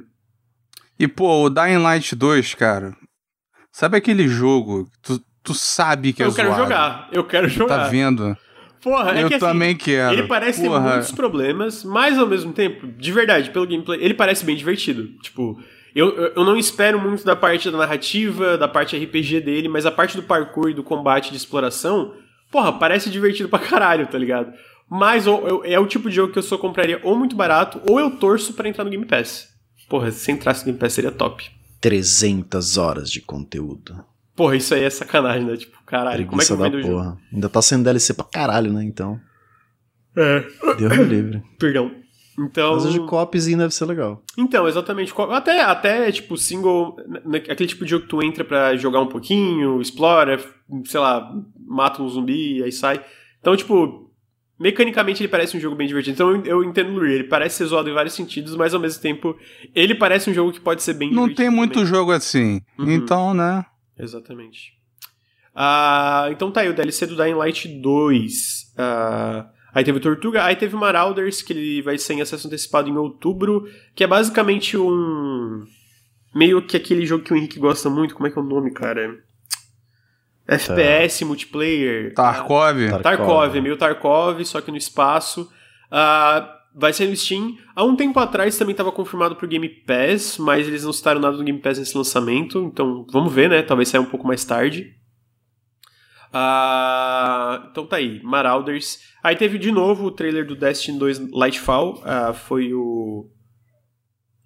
E, 0.99 1.09
pô, 1.09 1.45
o 1.45 1.51
Dying 1.51 1.79
Light 1.79 2.15
2, 2.15 2.55
cara... 2.55 2.95
Sabe 3.73 3.97
aquele 3.97 4.27
jogo 4.27 4.85
que 4.87 4.99
tu, 5.01 5.25
tu 5.45 5.55
sabe 5.55 6.13
que 6.13 6.23
eu 6.23 6.27
é 6.27 6.29
Eu 6.31 6.35
quero 6.35 6.49
zoado? 6.49 6.63
jogar, 6.63 7.09
eu 7.13 7.25
quero 7.25 7.49
jogar. 7.49 7.79
Tá 7.85 7.89
vendo? 7.89 8.37
Porra, 8.83 9.13
é 9.13 9.23
eu 9.23 9.29
que, 9.29 9.35
assim, 9.35 9.47
também 9.47 9.77
quero. 9.77 10.13
Ele 10.15 10.27
parece 10.27 10.63
Porra. 10.63 10.83
ter 10.83 10.89
muitos 10.95 11.13
problemas, 11.13 11.85
mas 11.85 12.19
ao 12.19 12.27
mesmo 12.27 12.53
tempo, 12.53 12.87
de 12.87 13.13
verdade, 13.13 13.51
pelo 13.51 13.67
gameplay, 13.67 14.03
ele 14.03 14.15
parece 14.15 14.45
bem 14.45 14.57
divertido. 14.57 15.07
Tipo, 15.23 15.61
eu, 15.95 16.33
eu 16.35 16.45
não 16.45 16.57
espero 16.57 17.01
muito 17.01 17.25
da 17.25 17.35
parte 17.35 17.71
da 17.71 17.79
narrativa, 17.79 18.57
da 18.57 18.69
parte 18.69 18.97
RPG 18.97 19.41
dele, 19.41 19.69
mas 19.69 19.87
a 19.87 19.91
parte 19.91 20.17
do 20.17 20.23
parkour 20.23 20.71
e 20.71 20.75
do 20.75 20.83
combate 20.83 21.31
de 21.31 21.37
exploração, 21.37 22.15
porra, 22.51 22.73
parece 22.73 23.11
divertido 23.11 23.49
pra 23.49 23.59
caralho, 23.59 24.07
tá 24.07 24.19
ligado? 24.19 24.53
Mas 24.89 25.27
ou, 25.27 25.47
eu, 25.47 25.65
é 25.65 25.79
o 25.79 25.87
tipo 25.87 26.09
de 26.09 26.17
jogo 26.17 26.33
que 26.33 26.39
eu 26.39 26.43
só 26.43 26.59
compraria 26.59 27.01
ou 27.03 27.17
muito 27.17 27.37
barato, 27.37 27.81
ou 27.89 28.01
eu 28.01 28.11
torço 28.11 28.55
para 28.55 28.69
entrar 28.69 28.85
no 28.85 28.91
Game 28.91 29.07
Pass. 29.07 29.49
Porra, 29.89 30.11
se 30.11 30.31
entrasse 30.31 30.61
no 30.61 30.67
Game 30.67 30.79
Pass 30.79 30.93
seria 30.93 31.13
top. 31.13 31.49
300 31.81 32.77
horas 32.77 33.11
de 33.11 33.21
conteúdo. 33.21 34.05
Porra, 34.37 34.57
isso 34.57 34.75
aí 34.75 34.85
é 34.85 34.91
sacanagem, 34.91 35.45
né? 35.45 35.57
Tipo, 35.57 35.77
caralho, 35.85 36.27
como 36.27 36.41
é 36.41 36.45
que 36.45 36.53
eu 36.53 36.57
vendo 36.57 36.77
o 36.79 36.83
jogo? 36.83 37.19
Ainda 37.33 37.49
tá 37.49 37.61
sendo 37.61 37.85
DLC 37.85 38.15
pra 38.15 38.25
caralho, 38.25 38.73
né? 38.73 38.83
Então. 38.85 39.21
É. 40.17 40.45
Deus 40.79 40.97
me 40.97 41.05
livre. 41.05 41.43
Perdão. 41.59 42.00
Então. 42.43 42.75
Mas 42.75 42.85
o 42.87 42.91
de 42.91 43.01
copzinho 43.01 43.59
deve 43.59 43.75
ser 43.75 43.85
legal. 43.85 44.23
Então, 44.39 44.67
exatamente. 44.67 45.13
Até, 45.31 45.61
até 45.63 46.11
tipo, 46.13 46.37
single. 46.37 46.97
Aquele 47.51 47.69
tipo 47.69 47.85
de 47.85 47.91
jogo 47.91 48.05
que 48.05 48.09
tu 48.11 48.23
entra 48.23 48.45
pra 48.45 48.77
jogar 48.77 49.01
um 49.01 49.09
pouquinho, 49.09 49.81
explora, 49.81 50.39
sei 50.85 51.01
lá, 51.01 51.31
mata 51.67 52.03
um 52.03 52.09
zumbi, 52.09 52.63
aí 52.63 52.73
sai. 52.73 53.05
Então, 53.41 53.57
tipo, 53.57 54.11
mecanicamente 54.59 55.23
ele 55.23 55.29
parece 55.29 55.57
um 55.57 55.61
jogo 55.61 55.75
bem 55.77 55.87
divertido. 55.89 56.15
Então 56.15 56.45
eu, 56.45 56.63
entendo 56.63 56.91
o 56.91 56.95
Lurie, 56.95 57.15
ele 57.15 57.25
parece 57.25 57.57
ser 57.57 57.65
zoado 57.67 57.89
em 57.89 57.95
vários 57.95 58.15
sentidos, 58.15 58.55
mas 58.57 58.75
ao 58.75 58.81
mesmo 58.81 59.01
tempo 59.03 59.37
ele 59.75 59.95
parece 59.95 60.31
um 60.31 60.35
jogo 60.35 60.53
que 60.53 60.61
pode 60.61 60.83
ser 60.83 60.95
bem 60.95 61.09
Não 61.09 61.23
divertido. 61.25 61.37
tem 61.49 61.51
muito 61.51 61.73
também. 61.75 61.87
jogo 61.89 62.13
assim. 62.13 62.61
Uhum. 62.79 62.91
Então, 62.93 63.35
né? 63.35 63.65
Exatamente. 63.99 64.73
Ah, 65.55 66.29
então 66.31 66.51
tá 66.51 66.61
aí, 66.61 66.69
o 66.69 66.75
DLC 66.75 67.07
do 67.07 67.17
Dying 67.17 67.35
Light 67.35 67.67
2. 67.69 68.75
Ah, 68.79 69.47
aí 69.75 69.85
teve 69.85 69.99
o 69.99 70.01
Tortuga, 70.01 70.45
aí 70.45 70.57
teve 70.57 70.75
o 70.75 70.79
Marauders, 70.79 71.43
que 71.43 71.53
ele 71.53 71.83
vai 71.83 71.99
ser 71.99 72.15
em 72.15 72.23
acesso 72.23 72.47
antecipado 72.47 72.89
em 72.89 72.97
outubro, 72.97 73.69
que 73.95 74.05
é 74.05 74.07
basicamente 74.07 74.77
um. 74.77 75.65
Meio 76.35 76.63
que 76.63 76.77
aquele 76.77 77.05
jogo 77.05 77.25
que 77.25 77.33
o 77.33 77.37
Henrique 77.37 77.59
gosta 77.59 77.91
muito, 77.91 78.15
como 78.15 78.27
é 78.27 78.31
que 78.31 78.39
é 78.39 78.43
o 78.43 78.45
nome, 78.45 78.71
cara? 78.73 79.19
FPS, 80.47 81.25
multiplayer. 81.25 82.15
Tarkov. 82.15 82.79
Tarkov, 82.89 83.03
Tarkov 83.03 83.57
é 83.57 83.61
meio 83.61 83.77
Tarkov, 83.77 84.45
só 84.45 84.61
que 84.61 84.71
no 84.71 84.77
espaço. 84.77 85.51
Ah, 85.91 86.57
vai 86.75 86.93
ser 86.93 87.09
no 87.09 87.17
Steam. 87.17 87.57
Há 87.75 87.85
um 87.85 87.97
tempo 87.97 88.19
atrás 88.19 88.57
também 88.59 88.73
estava 88.73 88.93
confirmado 88.93 89.37
pro 89.37 89.49
Game 89.49 89.69
Pass, 89.69 90.39
mas 90.39 90.67
eles 90.67 90.85
não 90.85 90.93
citaram 90.93 91.21
nada 91.21 91.37
do 91.37 91.45
Game 91.45 91.59
Pass 91.59 91.79
nesse 91.79 91.97
lançamento, 91.97 92.71
então 92.73 93.07
vamos 93.11 93.33
ver, 93.33 93.49
né? 93.49 93.63
Talvez 93.63 93.89
saia 93.89 94.01
um 94.01 94.07
pouco 94.07 94.27
mais 94.27 94.45
tarde. 94.45 94.95
Ah, 96.33 97.69
então 97.71 97.87
tá 97.87 97.97
aí, 97.97 98.21
Marauders. 98.23 98.99
Aí 99.23 99.37
teve 99.37 99.59
de 99.59 99.71
novo 99.73 100.07
o 100.07 100.11
trailer 100.11 100.47
do 100.47 100.55
Destiny 100.57 100.99
2 100.99 101.31
Lightfall. 101.33 102.01
Ah, 102.05 102.33
foi 102.33 102.73
o. 102.73 103.29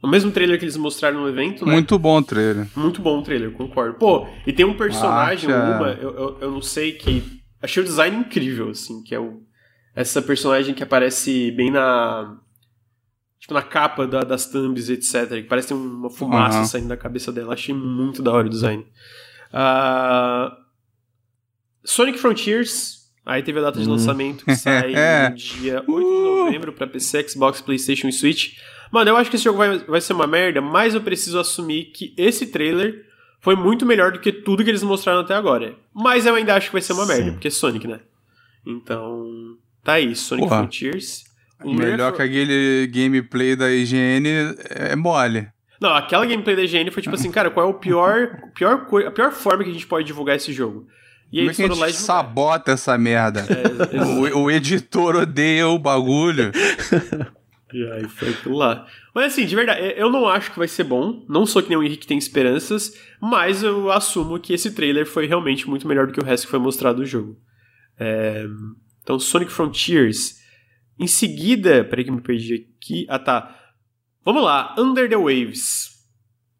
O 0.03 0.07
mesmo 0.07 0.31
trailer 0.31 0.59
que 0.59 0.65
eles 0.65 0.77
mostraram 0.77 1.23
no 1.23 1.29
evento, 1.29 1.65
né? 1.65 1.73
Muito 1.73 1.99
bom 1.99 2.19
o 2.19 2.23
trailer. 2.23 2.67
Muito 2.77 3.01
bom 3.01 3.21
o 3.21 3.23
trailer, 3.23 3.53
concordo. 3.53 3.99
Pô, 3.99 4.27
e 4.47 4.53
tem 4.53 4.67
um 4.67 4.77
personagem, 4.77 5.51
Acha- 5.51 5.79
uma, 5.79 5.89
eu, 5.93 6.11
eu, 6.15 6.39
eu 6.43 6.51
não 6.51 6.61
sei 6.61 6.93
que. 6.93 7.23
Achei 7.63 7.83
o 7.83 7.87
design 7.87 8.17
incrível, 8.19 8.69
assim, 8.71 9.03
que 9.03 9.15
é 9.15 9.19
o. 9.21 9.43
Essa 9.95 10.21
personagem 10.21 10.75
que 10.75 10.83
aparece 10.83 11.51
bem 11.53 11.71
na. 11.71 12.37
Tipo, 13.39 13.55
na 13.55 13.63
capa 13.63 14.07
da- 14.07 14.25
das 14.25 14.47
thumbs, 14.47 14.89
etc. 14.91 15.29
Que 15.29 15.43
parece 15.45 15.69
ter 15.69 15.75
uma 15.75 16.11
fumaça 16.11 16.59
Aham. 16.59 16.67
saindo 16.67 16.89
da 16.89 16.97
cabeça 16.97 17.31
dela. 17.33 17.55
Achei 17.55 17.75
muito 17.75 18.23
da 18.23 18.33
hora 18.33 18.47
o 18.47 18.51
design. 18.51 18.85
Ah, 19.53 20.55
Sonic 21.85 22.19
Frontiers. 22.19 23.05
Aí 23.27 23.43
teve 23.43 23.59
a 23.59 23.63
data 23.63 23.81
de 23.81 23.89
Hum. 23.89 23.93
lançamento 23.93 24.45
que 24.45 24.55
sai 24.55 24.93
no 25.31 25.35
dia 25.37 25.83
8 25.87 25.89
de 25.89 26.45
novembro 26.45 26.73
pra 26.73 26.87
PC, 26.87 27.27
Xbox, 27.29 27.61
PlayStation 27.61 28.09
e 28.09 28.13
Switch. 28.13 28.55
Mano, 28.93 29.11
eu 29.11 29.17
acho 29.17 29.31
que 29.31 29.37
esse 29.37 29.45
jogo 29.45 29.59
vai, 29.59 29.79
vai 29.79 30.01
ser 30.01 30.13
uma 30.13 30.27
merda, 30.27 30.61
mas 30.61 30.95
eu 30.95 31.01
preciso 31.01 31.39
assumir 31.39 31.87
que 31.87 32.13
esse 32.19 32.47
trailer 32.49 33.07
foi 33.41 33.57
muito 33.57 33.85
melhor 33.87 34.13
do 34.13 34.21
que 34.21 34.31
tudo 34.31 34.63
que 34.63 34.71
eles 34.71 34.83
mostraram 34.83 35.21
até 35.21 35.35
agora. 35.35 35.75
Mas 35.95 36.27
eu 36.27 36.35
ainda 36.35 36.55
acho 36.55 36.67
que 36.69 36.73
vai 36.75 36.83
ser 36.83 36.93
uma 36.93 37.07
merda, 37.07 37.25
Sim. 37.25 37.33
porque 37.33 37.49
é 37.49 37.51
Sonic, 37.51 37.87
né? 37.89 38.01
Então, 38.67 39.57
tá 39.83 39.95
aí, 39.95 40.15
Sonic 40.15 40.47
Porra. 40.49 40.61
Frontiers. 40.61 41.25
O 41.63 41.73
Melhor 41.73 42.13
que 42.13 42.21
aquele 42.23 42.87
gameplay 42.89 43.57
da 43.57 43.71
IGN 43.73 44.27
é 44.71 44.95
mole. 44.97 45.49
Não, 45.81 45.95
aquela 45.95 46.27
gameplay 46.27 46.55
da 46.57 46.63
IGN 46.63 46.91
foi 46.91 47.03
tipo 47.03 47.15
assim, 47.17 47.31
cara, 47.31 47.51
qual 47.51 47.67
é 47.67 47.71
o 47.71 47.75
pior, 47.75 48.39
pior 48.55 48.87
a 49.07 49.11
pior 49.11 49.33
forma 49.33 49.65
que 49.65 49.71
a 49.71 49.73
gente 49.73 49.87
pode 49.87 50.07
divulgar 50.07 50.37
esse 50.37 50.53
jogo? 50.53 50.87
E 51.33 51.39
Como 51.39 51.51
é 51.51 51.55
que 51.55 51.63
a 51.63 51.69
gente 51.89 51.93
sabota 51.97 52.73
essa 52.73 52.97
merda? 52.97 53.45
É, 53.51 53.97
ex- 53.97 54.35
O, 54.35 54.43
o 54.45 54.51
editor 54.51 55.17
odeia 55.17 55.69
o 55.69 55.79
bagulho. 55.79 56.51
E 57.73 57.91
aí 57.91 58.09
foi 58.09 58.29
aquilo 58.29 58.57
lá. 58.57 58.87
Mas 59.13 59.33
assim, 59.33 59.45
de 59.45 59.57
verdade, 59.57 59.95
eu 59.97 60.09
não 60.09 60.29
acho 60.29 60.53
que 60.53 60.59
vai 60.59 60.69
ser 60.69 60.85
bom. 60.85 61.25
Não 61.29 61.45
sou 61.45 61.61
que 61.61 61.69
nem 61.69 61.77
o 61.77 61.83
Henrique 61.83 62.03
que 62.03 62.07
tem 62.07 62.17
esperanças, 62.17 62.93
mas 63.21 63.65
eu 63.65 63.91
assumo 63.91 64.39
que 64.39 64.53
esse 64.53 64.71
trailer 64.73 65.05
foi 65.05 65.27
realmente 65.27 65.69
muito 65.69 65.89
melhor 65.89 66.07
do 66.07 66.13
que 66.13 66.21
o 66.21 66.25
resto 66.25 66.45
que 66.45 66.51
foi 66.53 66.61
mostrado 66.61 66.99
do 66.99 67.05
jogo. 67.07 67.37
É, 67.99 68.47
Então, 69.03 69.19
Sonic 69.19 69.51
Frontiers. 69.51 70.37
Em 70.97 71.09
seguida, 71.09 71.83
peraí 71.83 72.05
que 72.05 72.11
eu 72.11 72.15
me 72.15 72.21
perdi 72.21 72.65
aqui. 72.79 73.07
Ah, 73.09 73.19
tá. 73.19 73.53
Vamos 74.25 74.45
lá, 74.45 74.73
Under 74.79 75.09
the 75.09 75.17
Waves. 75.17 75.94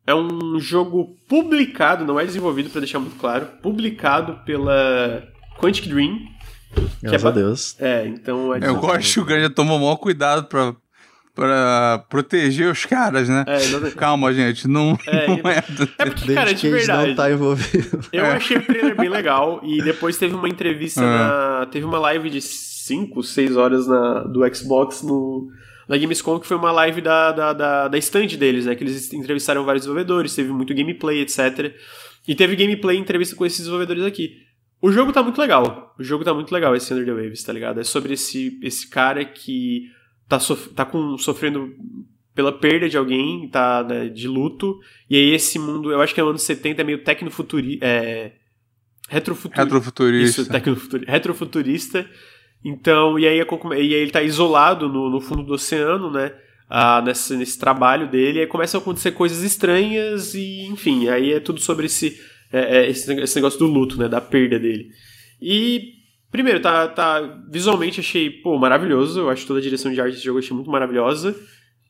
É 0.07 0.15
um 0.15 0.59
jogo 0.61 1.17
publicado, 1.29 2.05
não 2.05 2.21
é 2.21 2.25
desenvolvido, 2.27 2.69
pra 2.71 2.81
deixar 2.81 2.99
muito 2.99 3.17
claro, 3.17 3.47
publicado 3.63 4.39
pela 4.45 5.23
Quantic 5.59 5.89
Dream. 5.89 6.19
Graças 7.03 7.25
é 7.25 7.29
a 7.29 7.31
Deus. 7.31 7.77
É, 7.81 8.07
então 8.07 8.55
é 8.55 8.59
Eu 8.63 8.77
gosto 8.77 9.15
que 9.15 9.21
o 9.21 9.25
Granja 9.25 9.49
tomou 9.51 9.77
o 9.79 9.81
maior 9.81 9.97
cuidado 9.97 10.45
pra, 10.47 10.75
pra 11.35 12.05
proteger 12.11 12.71
os 12.71 12.85
caras, 12.85 13.29
né? 13.29 13.45
É, 13.47 13.57
exatamente. 13.57 13.97
Calma, 13.97 14.35
gente, 14.35 14.69
não 14.69 14.99
É, 15.07 15.27
não 15.43 15.51
é 15.51 15.61
do- 15.63 15.89
É 15.99 16.05
porque, 16.07 16.35
cara, 16.35 16.53
de 16.53 16.69
verdade. 16.69 17.09
não 17.09 17.15
tá 17.17 17.31
envolvido. 17.31 18.01
Eu 18.13 18.25
É. 18.27 18.33
achei 18.37 18.57
o 18.59 18.63
trailer 18.67 18.97
bem 18.97 19.09
legal 19.09 19.61
e 19.63 19.81
depois 19.83 20.19
teve 20.19 20.35
uma 20.35 20.49
entrevista 20.49 21.01
É. 21.01 21.05
na. 21.07 21.67
Teve 21.71 21.87
uma 21.87 21.99
live 21.99 22.29
de 22.29 22.41
5, 22.43 23.23
6 23.23 23.57
horas 23.57 23.87
na, 23.87 24.21
do 24.25 24.41
Xbox 24.55 25.03
no, 25.03 25.49
na 25.89 25.97
Gamescom, 25.97 26.39
que 26.39 26.47
foi 26.47 26.57
uma 26.57 26.73
live 26.73 27.01
da, 27.01 27.33
da, 27.33 27.53
da, 27.53 27.89
da 27.89 27.99
stand 27.99 28.29
deles, 28.39 28.67
né? 28.67 28.75
Que 28.75 28.85
eles 28.85 29.13
entrevistaram 29.13 29.65
vários 29.65 29.83
desenvolvedores, 29.83 30.35
teve 30.35 30.53
muito 30.53 30.75
gameplay, 30.75 31.21
etc. 31.21 31.75
E 32.27 32.35
teve 32.35 32.57
gameplay 32.57 32.97
e 32.97 33.01
entrevista 33.01 33.37
com 33.37 33.45
esses 33.45 33.59
desenvolvedores 33.59 34.05
aqui. 34.05 34.39
O 34.81 34.93
jogo 34.93 35.13
tá 35.13 35.23
muito 35.23 35.41
legal. 35.41 35.95
O 35.99 36.03
jogo 36.05 36.25
tá 36.25 36.35
muito 36.35 36.53
legal, 36.53 36.75
esse 36.77 36.93
Under 36.93 37.07
the 37.07 37.13
Waves, 37.13 37.43
tá 37.43 37.53
ligado? 37.53 37.81
É 37.81 37.85
sobre 37.85 38.15
esse, 38.15 38.59
esse 38.63 38.89
cara 38.89 39.25
que 39.25 39.91
tá, 40.29 40.39
sof 40.39 40.69
tá 40.71 40.85
com, 40.85 41.17
sofrendo 41.17 41.75
pela 42.35 42.53
perda 42.53 42.89
de 42.89 42.97
alguém, 42.97 43.49
tá 43.49 43.83
né, 43.83 44.09
de 44.09 44.29
luto. 44.29 44.79
E 45.09 45.17
aí 45.17 45.33
esse 45.33 45.59
mundo, 45.59 45.91
eu 45.91 46.01
acho 46.01 46.15
que 46.15 46.21
é 46.21 46.25
anos 46.25 46.43
70, 46.43 46.81
é 46.81 46.85
meio 46.85 47.05
tecnofuturi... 47.05 47.79
É, 47.81 48.33
retrofuturista. 49.09 49.63
Retrofuturista. 49.63 50.41
Isso, 50.43 50.51
tecnofuturista. 50.51 51.13
Retrofuturista. 51.13 52.11
Então, 52.65 53.19
e 53.19 53.29
aí, 53.29 53.39
é 53.39 53.45
e 53.45 53.75
aí 53.75 53.93
ele 53.93 54.11
tá 54.11 54.23
isolado 54.23 54.89
no, 54.89 55.11
no 55.11 55.21
fundo 55.21 55.43
do 55.43 55.53
oceano, 55.53 56.11
né? 56.11 56.33
Ah, 56.69 57.03
nesse, 57.03 57.37
nesse 57.37 57.59
trabalho 57.59 58.09
dele, 58.09 58.39
e 58.39 58.41
aí 58.41 58.47
começam 58.47 58.81
a 58.81 58.83
acontecer 58.83 59.13
coisas 59.13 59.43
estranhas 59.43 60.35
e, 60.35 60.63
enfim, 60.63 61.09
aí 61.09 61.33
é 61.33 61.39
tudo 61.39 61.61
sobre 61.61 61.87
esse, 61.87 62.19
é, 62.51 62.79
é, 62.79 62.91
esse, 62.91 63.13
esse 63.21 63.37
negócio 63.37 63.59
do 63.59 63.67
luto, 63.67 63.99
né? 63.99 64.09
Da 64.09 64.21
perda 64.21 64.59
dele. 64.59 64.89
E, 65.41 65.93
primeiro, 66.33 66.61
tá, 66.61 66.89
tá 66.89 67.21
visualmente 67.51 68.01
achei, 68.01 68.31
pô, 68.31 68.57
maravilhoso. 68.59 69.21
Eu 69.21 69.31
acho 69.31 69.47
toda 69.47 69.59
a 69.59 69.63
direção 69.63 69.93
de 69.93 70.01
arte 70.01 70.15
desse 70.15 70.25
jogo 70.25 70.39
achei 70.39 70.57
muito 70.57 70.71
maravilhosa. 70.71 71.37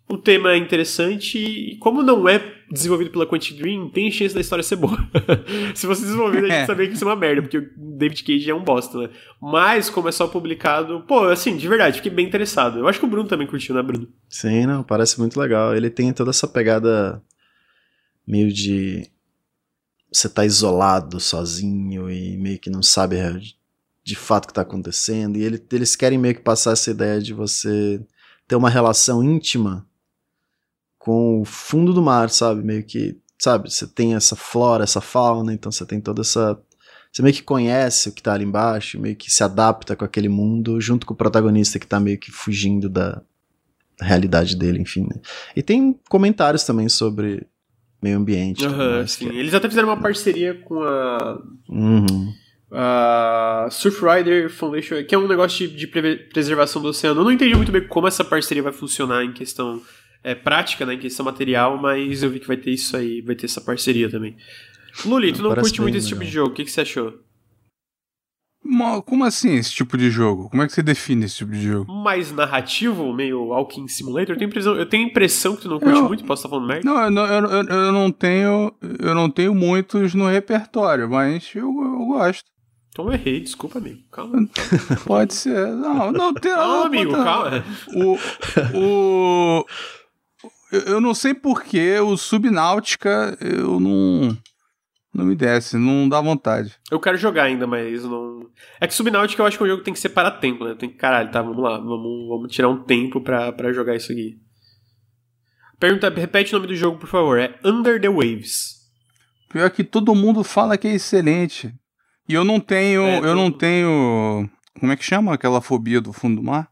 O 0.09 0.19
tema 0.19 0.53
é 0.53 0.57
interessante 0.57 1.39
e, 1.39 1.77
como 1.77 2.03
não 2.03 2.29
é 2.29 2.39
desenvolvido 2.71 3.11
pela 3.11 3.27
Quantic 3.27 3.57
Dream, 3.57 3.89
tem 3.91 4.11
chance 4.11 4.35
da 4.35 4.41
história 4.41 4.63
ser 4.63 4.77
boa. 4.77 4.97
Se 5.75 5.87
fosse 5.87 6.03
desenvolvido, 6.03 6.45
a 6.47 6.49
gente 6.49 6.59
É. 6.63 6.67
sabia 6.67 6.87
que 6.89 6.95
isso 6.95 7.05
é 7.05 7.07
uma 7.09 7.17
merda, 7.17 7.43
porque 7.43 7.59
o 7.59 7.71
David 7.77 8.23
Cage 8.25 8.51
é 8.51 8.55
um 8.55 8.65
bosta, 8.65 8.99
né? 8.99 9.11
Mas, 9.41 9.91
como 9.91 10.09
é 10.09 10.13
só 10.13 10.27
publicado, 10.27 11.01
pô, 11.07 11.25
assim, 11.25 11.57
de 11.57 11.69
verdade, 11.69 11.97
fiquei 11.99 12.11
bem 12.13 12.27
interessado. 12.27 12.79
Eu 12.79 12.89
acho 12.89 12.99
que 12.99 13.05
o 13.05 13.09
Bruno 13.09 13.29
também 13.29 13.47
curtiu, 13.47 13.75
né, 13.75 13.83
Bruno? 13.83 14.09
Sim, 14.29 14.67
não, 14.67 14.83
parece 14.83 15.19
muito 15.19 15.39
legal. 15.39 15.75
Ele 15.77 15.91
tem 15.91 16.13
toda 16.13 16.31
essa 16.31 16.49
pegada 16.49 17.23
meio 18.27 18.53
de 18.53 19.09
você 20.11 20.29
tá 20.29 20.45
isolado, 20.47 21.19
sozinho 21.21 22.09
e 22.11 22.37
meio 22.37 22.59
que 22.59 22.71
não 22.71 22.83
sabe 22.83 23.17
de 24.05 24.15
fato 24.15 24.45
o 24.45 24.49
que 24.49 24.55
tá 24.55 24.63
acontecendo. 24.63 25.37
E 25.37 25.43
ele- 25.43 25.63
eles 25.73 25.97
querem 25.97 26.19
meio 26.19 26.35
que 26.35 26.41
passar 26.41 26.73
essa 26.73 26.91
ideia 26.91 27.21
de 27.21 27.33
você 27.35 28.01
ter 28.47 28.55
uma 28.55 28.71
relação 28.71 29.25
íntima 29.25 29.87
com 31.05 31.43
o 31.43 31.45
fundo 31.45 31.93
do 31.93 32.01
mar, 32.01 32.31
sabe? 32.31 32.63
Meio 32.65 32.83
que, 32.83 33.15
sabe, 33.39 33.71
você 33.71 33.87
tem 33.87 34.15
essa 34.15 34.35
flora, 34.35 34.85
essa 34.85 35.03
fauna, 35.03 35.53
então 35.53 35.71
você 35.71 35.85
tem 35.85 36.01
toda 36.01 36.23
essa 36.23 36.59
você 37.13 37.23
meio 37.23 37.35
que 37.35 37.43
conhece 37.43 38.09
o 38.09 38.13
que 38.13 38.23
tá 38.23 38.33
ali 38.33 38.45
embaixo, 38.45 38.99
meio 38.99 39.15
que 39.15 39.31
se 39.31 39.45
adapta 39.45 39.95
com 39.95 40.05
aquele 40.05 40.29
mundo, 40.29 40.81
junto 40.81 41.07
com 41.07 41.13
o 41.15 41.17
protagonista 41.17 41.79
que 41.79 41.87
tá 41.87 42.01
meio 42.01 42.19
que 42.19 42.33
fugindo 42.33 42.89
da, 42.89 43.21
realidade 44.01 44.57
dele, 44.57 44.81
enfim. 44.81 45.03
né? 45.03 45.21
E 45.55 45.63
tem 45.63 45.95
comentários 46.09 46.65
também 46.65 46.89
sobre 46.89 47.47
meio 48.03 48.17
ambiente. 48.19 48.67
mais, 48.67 49.13
sim. 49.13 49.29
que 49.29 49.37
é- 49.37 49.39
Eles 49.39 49.55
até 49.55 49.69
fizeram 49.69 49.89
uma 49.89 50.01
parceria 50.01 50.55
com 50.65 50.83
a, 50.83 51.41
Uhum. 51.69 52.33
a 52.73 53.69
Surfrider 53.71 54.51
Foundation, 54.51 55.05
que 55.05 55.15
é 55.15 55.19
um 55.19 55.29
negócio 55.29 55.69
de, 55.69 55.77
de 55.77 55.87
pre- 55.87 56.17
preservação 56.33 56.83
do 56.83 56.89
oceano. 56.89 57.21
Eu 57.21 57.25
não 57.25 57.31
entendi 57.33 57.55
muito 57.55 57.71
bem 57.71 57.87
como 57.87 58.09
essa 58.09 58.25
parceria 58.25 58.63
vai 58.63 58.73
funcionar 58.73 59.25
em 59.25 59.33
questão 59.33 59.81
é, 60.25 60.35
prática, 60.35 60.85
né, 60.87 60.95
em 60.95 60.99
questão 60.99 61.25
material, 61.25 61.79
mas 61.81 62.23
eu 62.23 62.31
vi 62.31 62.41
que 62.41 62.49
vai 62.49 62.57
ter 62.57 62.71
isso 62.73 62.97
aí, 62.97 63.21
vai 63.21 63.37
ter 63.37 63.45
essa 63.47 63.61
parceria 63.61 64.09
também. 64.11 64.37
Luli, 65.05 65.33
tu 65.33 65.43
não 65.43 65.55
curte 65.55 65.81
muito 65.83 65.97
esse 65.99 66.09
tipo 66.09 66.25
de 66.25 66.31
jogo, 66.31 66.51
o 66.51 66.55
que, 66.55 66.65
que 66.65 66.71
você 66.71 66.81
achou? 66.81 67.15
Mo- 68.67 69.03
Como 69.03 69.25
assim 69.25 69.57
esse 69.57 69.73
tipo 69.75 69.97
de 69.99 70.11
jogo? 70.11 70.49
Como 70.49 70.63
é 70.63 70.67
que 70.67 70.73
você 70.73 70.83
define 70.83 71.27
esse 71.27 71.37
tipo 71.37 71.53
de 71.53 71.61
jogo? 71.63 71.93
Mais 71.93 72.33
narrativo, 72.33 73.13
meio 73.13 73.45
Walking 73.49 73.87
Simulator? 73.89 74.35
Eu 74.35 74.39
tenho 74.39 74.49
impressão, 74.49 74.75
eu 74.77 74.87
tenho 74.87 75.07
impressão 75.07 75.55
que 75.55 75.63
tu 75.63 75.69
não 75.69 75.79
curte 75.79 75.99
Eu- 75.99 76.09
muito, 76.09 76.25
posso 76.25 76.41
estar 76.41 76.49
falando 76.49 76.67
merda? 76.69 76.89
Não, 76.91 77.03
eu 77.03 77.11
não, 77.11 77.27
eu, 77.27 77.45
eu- 77.51 77.65
eu 77.69 77.93
não 77.93 78.11
tenho. 78.11 78.73
Eu 79.01 79.15
não 79.15 79.29
tenho 79.29 79.55
muitos 79.55 80.15
no 80.15 80.27
repertório, 80.29 81.11
mas 81.11 81.51
eu, 81.55 81.65
eu 81.67 82.07
gosto. 82.07 82.45
Então 82.89 83.07
eu 83.09 83.13
errei, 83.13 83.41
desculpa, 83.41 83.79
amigo. 83.79 84.01
Calma. 84.11 84.49
Pode 85.05 85.35
ser. 85.35 85.67
Não, 85.75 86.11
não 86.11 86.33
tem. 86.33 86.53
Não, 86.53 86.85
amigo, 86.85 87.13
calma. 87.13 87.63
O. 87.95 88.17
o 88.79 89.67
eu- 90.75 90.83
eu 90.95 91.01
não 91.01 91.15
sei 91.15 91.33
porquê, 91.35 91.99
o 92.01 92.17
Subnáutica 92.17 93.37
eu 93.41 93.79
não. 93.81 94.37
Não 95.15 95.25
me 95.25 95.37
desce, 95.37 95.77
não 95.79 96.09
dá 96.09 96.21
vontade. 96.21 96.75
Eu 96.91 96.99
quero 96.99 97.17
jogar 97.17 97.45
ainda, 97.45 97.67
mas 97.69 98.03
não. 98.03 98.49
É 98.81 98.87
que 98.89 98.95
Subnautica 98.95 99.41
eu 99.43 99.47
acho 99.47 99.57
que 99.57 99.63
é 99.63 99.67
um 99.67 99.69
jogo 99.69 99.79
que 99.81 99.85
tem 99.85 99.95
que 99.95 100.01
ser 100.01 100.09
para 100.09 100.29
tempo, 100.31 100.65
né? 100.65 100.75
Tem 100.75 100.89
que, 100.89 100.97
caralho, 100.97 101.31
tá, 101.31 101.41
vamos 101.41 101.63
lá, 101.63 101.79
vamos, 101.79 102.29
vamos 102.29 102.53
tirar 102.53 102.69
um 102.69 102.83
tempo 102.83 103.21
pra, 103.21 103.53
pra 103.53 103.73
jogar 103.73 103.95
isso 103.95 104.11
aqui. 104.11 104.35
Pergunta, 105.79 106.09
repete 106.09 106.53
o 106.55 106.59
nome 106.59 106.67
do 106.69 106.75
jogo, 106.77 106.99
por 106.99 107.09
favor. 107.09 107.39
É 107.39 107.55
Under 107.65 108.01
the 108.01 108.09
Waves. 108.09 108.75
Pior 109.51 109.71
que 109.71 109.85
todo 109.85 110.15
mundo 110.15 110.43
fala 110.43 110.77
que 110.77 110.89
é 110.89 110.95
excelente. 110.95 111.73
E 112.29 112.35
eu 112.35 112.43
não 112.45 112.59
tenho. 112.59 113.03
É, 113.03 113.19
eu 113.19 113.35
não 113.37 113.51
tenho. 113.53 114.49
Como 114.81 114.91
é 114.91 114.97
que 114.97 115.05
chama 115.05 115.33
aquela 115.35 115.61
fobia 115.61 116.01
do 116.01 116.13
fundo 116.13 116.41
do 116.41 116.43
mar? 116.43 116.69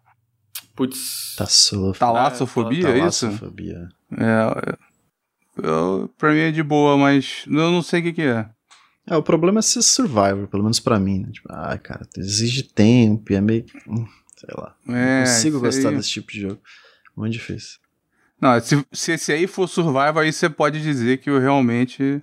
Putz. 0.74 1.35
Tasso- 1.36 1.93
Talassofobia, 1.99 2.89
é 2.89 3.07
isso? 3.07 3.27
Talassofobia. 3.27 3.89
É. 4.19 4.77
Eu, 5.62 6.11
pra 6.16 6.32
mim 6.32 6.39
é 6.40 6.51
de 6.51 6.62
boa, 6.62 6.97
mas 6.97 7.44
eu 7.47 7.70
não 7.70 7.82
sei 7.82 8.01
o 8.01 8.03
que, 8.05 8.12
que 8.15 8.23
é. 8.23 8.49
É, 9.07 9.16
o 9.16 9.23
problema 9.23 9.59
é 9.59 9.62
ser 9.62 9.82
survivor, 9.82 10.47
pelo 10.49 10.62
menos 10.62 10.81
pra 10.81 10.99
mim, 10.99 11.20
né? 11.20 11.28
Tipo, 11.32 11.49
ai, 11.53 11.78
cara, 11.78 12.07
exige 12.16 12.62
tempo 12.62 13.32
e 13.32 13.36
é 13.36 13.40
meio. 13.40 13.65
hum, 13.86 14.07
Sei 14.36 14.49
lá. 14.57 14.74
É, 14.89 15.19
não 15.19 15.24
consigo 15.27 15.61
gostar 15.61 15.89
aí. 15.90 15.97
desse 15.97 16.11
tipo 16.11 16.32
de 16.32 16.40
jogo. 16.40 16.61
Muito 17.16 17.32
difícil. 17.32 17.78
Não, 18.40 18.59
se, 18.61 18.85
se 18.93 19.12
esse 19.12 19.32
aí 19.32 19.47
for 19.47 19.69
Survival, 19.69 20.19
aí 20.20 20.32
você 20.32 20.49
pode 20.49 20.81
dizer 20.82 21.19
que 21.19 21.28
eu 21.31 21.39
realmente 21.39 22.23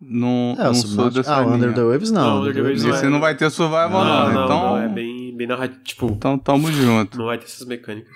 não, 0.00 0.54
É, 0.58 0.64
não 0.64 0.74
sou 0.74 1.10
dessa 1.10 1.34
Ah, 1.36 1.40
o 1.40 1.44
linha. 1.44 1.56
Under 1.56 1.74
the 1.74 1.82
Waves 1.82 2.10
não. 2.10 2.22
Não, 2.22 2.36
Under 2.42 2.50
Under 2.50 2.54
the 2.54 2.68
Waves 2.68 2.84
Esse 2.84 3.02
não 3.02 3.08
é. 3.08 3.12
não 3.12 3.20
vai 3.20 3.34
ter 3.36 3.50
Survival, 3.50 3.90
não. 3.90 4.04
não, 4.04 4.32
não, 4.32 4.44
então, 4.44 4.62
não, 4.62 4.76
é 4.78 4.88
bem, 4.88 5.13
bem 5.36 5.46
narrativo. 5.46 5.82
Tipo, 5.84 6.06
então 6.06 6.38
tamo 6.38 6.70
junto. 6.72 7.16
não 7.18 7.26
vai 7.26 7.38
ter 7.38 7.44
essas 7.44 7.66
mecânicas. 7.66 8.12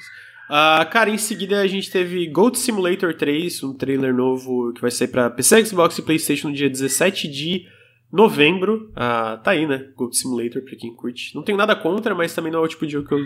Ah, 0.50 0.86
cara, 0.90 1.10
em 1.10 1.18
seguida 1.18 1.60
a 1.60 1.66
gente 1.66 1.90
teve 1.90 2.26
Goat 2.28 2.58
Simulator 2.58 3.12
3, 3.14 3.62
um 3.64 3.74
trailer 3.74 4.14
novo 4.14 4.72
que 4.72 4.80
vai 4.80 4.90
sair 4.90 5.08
pra 5.08 5.28
PC, 5.28 5.66
Xbox 5.66 5.98
e 5.98 6.02
PlayStation 6.02 6.48
no 6.48 6.54
dia 6.54 6.70
17 6.70 7.28
de 7.28 7.66
novembro. 8.10 8.90
Ah, 8.96 9.38
tá 9.44 9.50
aí, 9.50 9.66
né? 9.66 9.84
Goat 9.94 10.16
Simulator, 10.16 10.62
pra 10.62 10.74
quem 10.76 10.94
curte. 10.94 11.34
Não 11.34 11.42
tenho 11.42 11.58
nada 11.58 11.76
contra, 11.76 12.14
mas 12.14 12.34
também 12.34 12.50
não 12.50 12.60
é 12.60 12.62
o 12.62 12.68
tipo 12.68 12.86
de 12.86 12.92
jogo 12.94 13.06
que 13.06 13.14
eu 13.14 13.20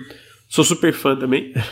sou 0.48 0.64
super 0.64 0.92
fã 0.92 1.16
também. 1.16 1.52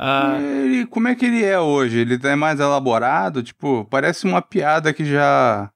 Ah, 0.00 0.38
Ele, 0.40 0.86
como 0.86 1.08
é 1.08 1.14
que 1.16 1.24
ele 1.26 1.42
é 1.42 1.58
hoje? 1.58 1.98
Ele 1.98 2.20
é 2.22 2.36
mais 2.36 2.60
elaborado? 2.60 3.42
Tipo, 3.42 3.84
parece 3.90 4.26
uma 4.26 4.40
piada 4.40 4.92
que 4.92 5.04
já, 5.04 5.68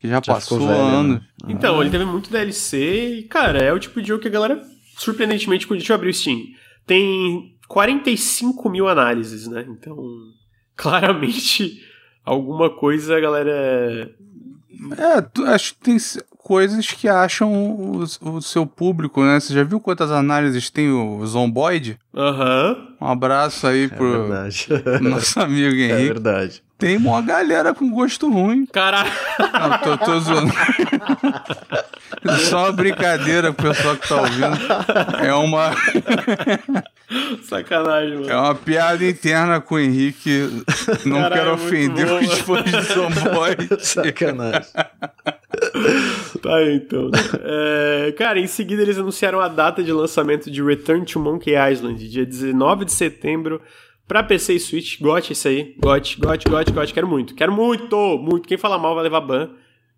que 0.00 0.08
já, 0.08 0.14
Já 0.14 0.20
passou 0.22 0.60
velho, 0.66 0.70
anos. 0.80 1.20
né? 1.20 1.26
Então, 1.46 1.82
ele 1.82 1.90
teve 1.90 2.06
muito 2.06 2.30
DLC 2.30 3.18
e, 3.18 3.22
cara, 3.24 3.58
é 3.58 3.70
o 3.74 3.78
tipo 3.78 4.00
de 4.00 4.08
jogo 4.08 4.22
que 4.22 4.28
a 4.28 4.30
galera 4.30 4.62
surpreendentemente 4.98 5.66
curte. 5.66 5.80
Deixa 5.80 5.92
eu 5.92 5.96
abrir 5.96 6.10
o 6.10 6.14
Steam. 6.14 6.40
Tem 6.86 7.54
45 7.68 8.68
mil 8.70 8.88
análises, 8.88 9.46
né? 9.48 9.64
Então, 9.68 9.96
claramente, 10.76 11.80
alguma 12.24 12.70
coisa 12.70 13.16
a 13.16 13.20
galera. 13.20 14.10
É, 14.98 15.20
tu- 15.22 15.44
acho 15.46 15.74
que 15.74 15.80
tem 15.80 15.96
coisas 16.38 16.86
que 16.86 17.08
acham 17.08 17.52
o, 17.52 18.02
o 18.20 18.42
seu 18.42 18.66
público, 18.66 19.22
né? 19.24 19.40
Você 19.40 19.52
já 19.54 19.64
viu 19.64 19.80
quantas 19.80 20.10
análises 20.12 20.70
tem 20.70 20.90
o 20.92 21.24
Zomboid? 21.26 21.98
Aham. 22.14 22.94
Um 23.00 23.06
abraço 23.06 23.66
aí 23.66 23.84
É 23.84 23.88
pro 23.88 24.28
verdade. 24.28 24.68
nosso 25.02 25.40
amigo 25.40 25.74
é 25.74 25.80
Henrique. 25.86 26.06
verdade. 26.08 26.62
Tem 26.78 26.96
uma 26.98 27.22
galera 27.22 27.72
com 27.74 27.90
gosto 27.90 28.30
ruim. 28.30 28.66
Caralho. 28.66 29.10
Não, 29.38 29.78
tô, 29.78 29.96
tô 30.04 30.20
zoando. 30.20 30.52
Só 32.50 32.64
uma 32.64 32.72
brincadeira 32.72 33.52
pro 33.52 33.70
pessoal 33.70 33.96
que 33.96 34.08
tá 34.08 34.20
ouvindo. 34.20 35.24
É 35.24 35.32
uma, 35.34 35.70
Sacanagem, 37.42 38.14
mano. 38.16 38.30
é 38.30 38.36
uma 38.36 38.54
piada 38.54 39.04
interna 39.04 39.60
com 39.60 39.76
o 39.76 39.78
Henrique. 39.78 40.64
Não 41.04 41.20
Caralho, 41.20 41.34
quero 41.34 41.50
é 41.50 41.52
ofender 41.52 42.06
bom, 42.06 42.18
os 42.18 42.38
fãs 42.40 42.64
de 42.64 42.80
Zomboid. 42.92 43.84
Sacanagem. 43.84 44.72
Tá 46.42 46.56
aí, 46.56 46.76
então. 46.76 47.10
É, 47.42 48.12
cara, 48.18 48.40
em 48.40 48.46
seguida 48.46 48.82
eles 48.82 48.98
anunciaram 48.98 49.40
a 49.40 49.48
data 49.48 49.82
de 49.82 49.92
lançamento 49.92 50.50
de 50.50 50.62
Return 50.62 51.04
to 51.04 51.20
Monkey 51.20 51.54
Island, 51.54 52.08
dia 52.08 52.26
19 52.26 52.84
de 52.84 52.92
setembro, 52.92 53.60
pra 54.06 54.22
PC 54.22 54.54
e 54.54 54.60
Switch. 54.60 55.00
Gote 55.00 55.32
isso 55.32 55.48
aí. 55.48 55.74
Gote, 55.78 56.18
gote, 56.18 56.48
gote, 56.48 56.72
gote. 56.72 56.94
Quero 56.94 57.08
muito. 57.08 57.34
Quero 57.34 57.52
muito, 57.52 57.96
muito. 58.18 58.46
Quem 58.48 58.56
fala 58.58 58.78
mal 58.78 58.94
vai 58.94 59.04
levar 59.04 59.20
ban. 59.20 59.50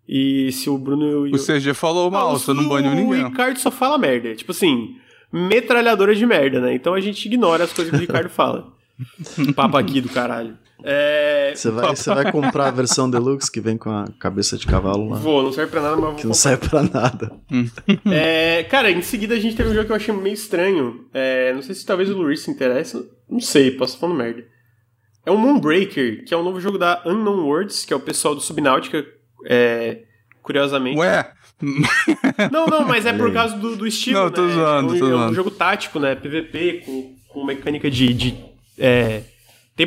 E 0.07 0.51
se 0.51 0.69
o 0.69 0.77
Bruno 0.77 1.27
e 1.27 1.31
O 1.33 1.37
CG 1.37 1.73
falou 1.73 2.09
mal, 2.09 2.29
Ah, 2.29 2.31
você 2.39 2.51
não 2.53 2.67
baniu 2.67 2.91
O 2.91 2.95
ninguém. 2.95 3.25
Ricardo 3.27 3.57
só 3.57 3.69
fala 3.69 3.97
merda. 3.97 4.33
Tipo 4.35 4.51
assim, 4.51 4.95
metralhadora 5.31 6.15
de 6.15 6.25
merda, 6.25 6.59
né? 6.59 6.73
Então 6.73 6.93
a 6.93 6.99
gente 6.99 7.25
ignora 7.27 7.63
as 7.63 7.71
coisas 7.73 7.91
que 7.91 7.97
o 7.97 8.01
Ricardo 8.01 8.29
fala. 8.29 8.73
Papo 9.55 9.77
aqui 9.77 10.01
do 10.01 10.09
caralho. 10.09 10.57
É. 10.83 11.53
Você 11.55 11.69
vai, 11.71 11.95
você 11.95 12.13
vai 12.13 12.31
comprar 12.31 12.67
a 12.67 12.71
versão 12.71 13.09
deluxe 13.09 13.51
que 13.51 13.59
vem 13.59 13.77
com 13.77 13.89
a 13.89 14.05
cabeça 14.19 14.57
de 14.57 14.65
cavalo 14.65 15.09
lá. 15.09 15.17
Vou, 15.17 15.43
não 15.43 15.51
serve 15.51 15.71
pra 15.71 15.81
nada, 15.81 15.95
mas 15.95 16.05
vou 16.05 16.15
Que 16.15 16.27
não 16.27 16.33
serve 16.33 16.69
pra 16.69 16.83
nada. 16.83 17.31
É, 18.11 18.63
cara, 18.63 18.89
em 18.91 19.01
seguida 19.01 19.35
a 19.35 19.39
gente 19.39 19.55
teve 19.55 19.69
um 19.69 19.73
jogo 19.73 19.85
que 19.85 19.91
eu 19.91 19.95
achei 19.95 20.13
meio 20.13 20.33
estranho. 20.33 21.05
É, 21.13 21.53
não 21.53 21.61
sei 21.61 21.75
se 21.75 21.85
talvez 21.85 22.09
o 22.09 22.17
Luiz 22.17 22.41
se 22.41 22.51
interessa. 22.51 23.05
Não 23.29 23.39
sei, 23.39 23.71
posso 23.71 23.93
estar 23.95 24.07
falando 24.07 24.17
merda. 24.17 24.45
É 25.25 25.31
o 25.31 25.37
Moonbreaker, 25.37 26.25
que 26.25 26.33
é 26.33 26.37
um 26.37 26.43
novo 26.43 26.59
jogo 26.59 26.77
da 26.77 27.01
Unknown 27.05 27.45
Worlds, 27.45 27.85
que 27.85 27.93
é 27.93 27.95
o 27.95 27.99
pessoal 27.99 28.33
do 28.33 28.41
Subnautica, 28.41 29.05
é, 29.45 30.03
curiosamente. 30.41 30.97
Ué, 30.97 31.31
Não, 32.51 32.65
não, 32.67 32.87
mas 32.87 33.05
é 33.05 33.11
por 33.13 33.31
causa 33.33 33.57
do, 33.57 33.75
do 33.75 33.85
estilo, 33.85 34.17
Não, 34.17 34.31
tô 34.31 34.45
né? 34.45 34.53
zoando, 34.53 34.93
é 34.93 34.95
um, 34.95 34.99
tô 34.99 35.05
é 35.05 35.07
um 35.07 35.17
zoando. 35.17 35.35
jogo 35.35 35.51
tático, 35.51 35.99
né? 35.99 36.15
PVP, 36.15 36.83
com, 36.85 37.15
com 37.27 37.45
mecânica 37.45 37.91
de... 37.91 38.13
de 38.13 38.37
é, 38.77 39.23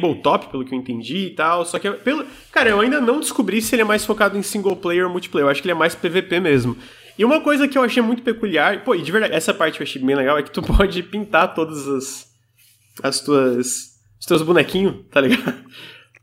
tabletop, 0.01 0.49
pelo 0.51 0.65
que 0.65 0.75
eu 0.75 0.79
entendi 0.79 1.27
e 1.27 1.31
tal. 1.31 1.65
Só 1.65 1.79
que, 1.79 1.87
eu- 1.89 1.95
pelo, 1.99 2.25
cara, 2.51 2.71
eu 2.71 2.81
ainda 2.81 3.01
não 3.01 3.21
descobri 3.21 3.61
se 3.61 3.75
ele 3.75 3.83
é 3.83 3.85
mais 3.85 4.05
focado 4.05 4.37
em 4.39 4.43
single 4.43 4.77
player 4.77 5.05
ou 5.07 5.11
multiplayer. 5.13 5.47
Eu 5.47 5.51
acho 5.51 5.61
que 5.61 5.67
ele 5.69 5.73
é 5.73 5.79
mais 5.79 5.95
PVP 5.95 6.41
mesmo. 6.41 6.77
E 7.19 7.25
uma 7.25 7.41
coisa 7.41 7.69
que 7.69 7.77
eu 7.77 7.83
achei 7.83 8.03
muito 8.03 8.23
peculiar, 8.23 8.83
pô, 8.85 8.95
e 8.95 9.03
de 9.03 9.13
verdade, 9.13 9.35
essa 9.35 9.53
parte 9.53 9.79
eu 9.81 9.85
achei 9.85 10.01
bem 10.03 10.17
legal, 10.17 10.39
é 10.39 10.43
que 10.43 10.51
tu 10.51 10.63
pode 10.65 11.03
pintar 11.03 11.55
todas 11.55 11.87
as, 11.89 12.27
as 13.03 13.21
tuas, 13.21 13.67
os 14.19 14.27
teus 14.27 14.41
bonequinhos, 14.43 15.05
tá 15.11 15.21
ligado? 15.21 15.63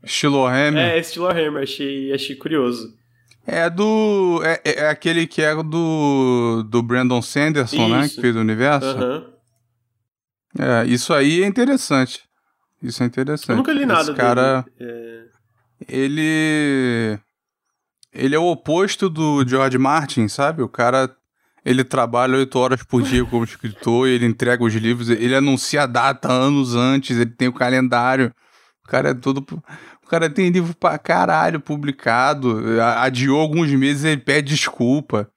Estilo 0.02 0.44
Hammer. 0.46 0.78
É, 0.78 0.98
estilo 0.98 1.28
Hammer, 1.28 1.62
achei, 1.62 2.12
achei 2.12 2.34
curioso. 2.34 2.98
É 3.46 3.68
do. 3.70 4.40
É, 4.44 4.60
é 4.82 4.88
aquele 4.88 5.26
que 5.26 5.40
é 5.42 5.54
do. 5.54 6.62
Do 6.68 6.82
Brandon 6.82 7.20
Sanderson, 7.22 7.88
né? 7.88 8.06
Isso. 8.06 8.14
Que 8.16 8.20
fez 8.20 8.36
o 8.36 8.40
universo. 8.40 8.86
Aham. 8.88 9.26
É, 10.58 10.84
isso 10.86 11.12
aí 11.14 11.42
é 11.42 11.46
interessante. 11.46 12.22
Isso 12.82 13.02
é 13.02 13.06
interessante. 13.06 13.50
Eu 13.50 13.56
nunca 13.56 13.72
li 13.72 13.84
nada 13.84 14.02
Esse 14.02 14.14
cara, 14.14 14.64
dele. 14.78 14.90
É, 14.90 15.24
ele. 15.88 17.18
Ele 18.12 18.34
é 18.34 18.38
o 18.38 18.50
oposto 18.50 19.08
do 19.08 19.46
George 19.46 19.78
Martin, 19.78 20.28
sabe? 20.28 20.62
O 20.62 20.68
cara. 20.68 21.14
Ele 21.62 21.84
trabalha 21.84 22.38
oito 22.38 22.58
horas 22.58 22.82
por 22.82 23.02
dia 23.02 23.22
como 23.22 23.44
escritor, 23.44 24.08
ele 24.08 24.24
entrega 24.24 24.64
os 24.64 24.74
livros, 24.74 25.10
ele 25.10 25.34
anuncia 25.34 25.82
a 25.82 25.86
data 25.86 26.32
anos 26.32 26.74
antes, 26.74 27.18
ele 27.18 27.30
tem 27.30 27.48
o 27.48 27.52
calendário. 27.52 28.32
O 28.82 28.88
cara 28.88 29.10
é 29.10 29.14
todo. 29.14 29.44
O 30.02 30.06
cara 30.08 30.30
tem 30.30 30.48
livro 30.48 30.74
pra 30.74 30.98
caralho 30.98 31.60
publicado. 31.60 32.80
Adiou 32.96 33.38
alguns 33.38 33.70
meses 33.72 34.04
ele 34.04 34.22
pede 34.22 34.54
desculpa. 34.54 35.30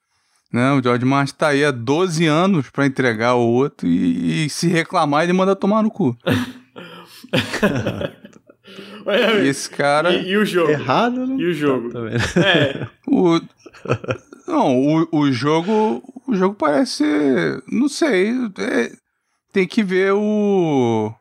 Não, 0.52 0.78
o 0.78 0.84
George 0.84 1.03
Martin 1.03 1.34
tá 1.34 1.48
aí 1.48 1.65
há 1.65 1.72
12 1.72 2.26
anos 2.26 2.70
pra 2.70 2.86
entregar 2.86 3.34
o 3.34 3.41
outro 3.41 3.88
e, 3.88 4.45
e 4.45 4.49
se 4.49 4.68
reclamar 4.68 5.24
ele 5.24 5.34
manda 5.34 5.56
tomar 5.56 5.84
no 5.84 5.91
cu. 5.91 6.15
E 9.43 9.47
esse 9.47 9.69
cara. 9.69 10.14
E, 10.14 10.30
e 10.30 10.38
o 10.38 10.45
jogo? 10.45 10.72
Errado, 10.72 11.27
não 11.27 11.38
E 11.39 11.45
o 11.47 11.53
jogo? 11.53 11.89
Tá 11.91 11.99
vendo? 11.99 12.22
É, 12.45 12.88
O... 13.05 13.39
Não, 14.47 14.77
o, 14.77 15.07
o 15.11 15.31
jogo. 15.31 16.01
O 16.27 16.34
jogo 16.35 16.55
parece. 16.55 17.03
Não 17.69 17.89
sei. 17.89 18.30
é- 18.60 18.91
tem 19.51 19.68
que 19.68 19.84
ver 19.84 20.14
o. 20.14 21.14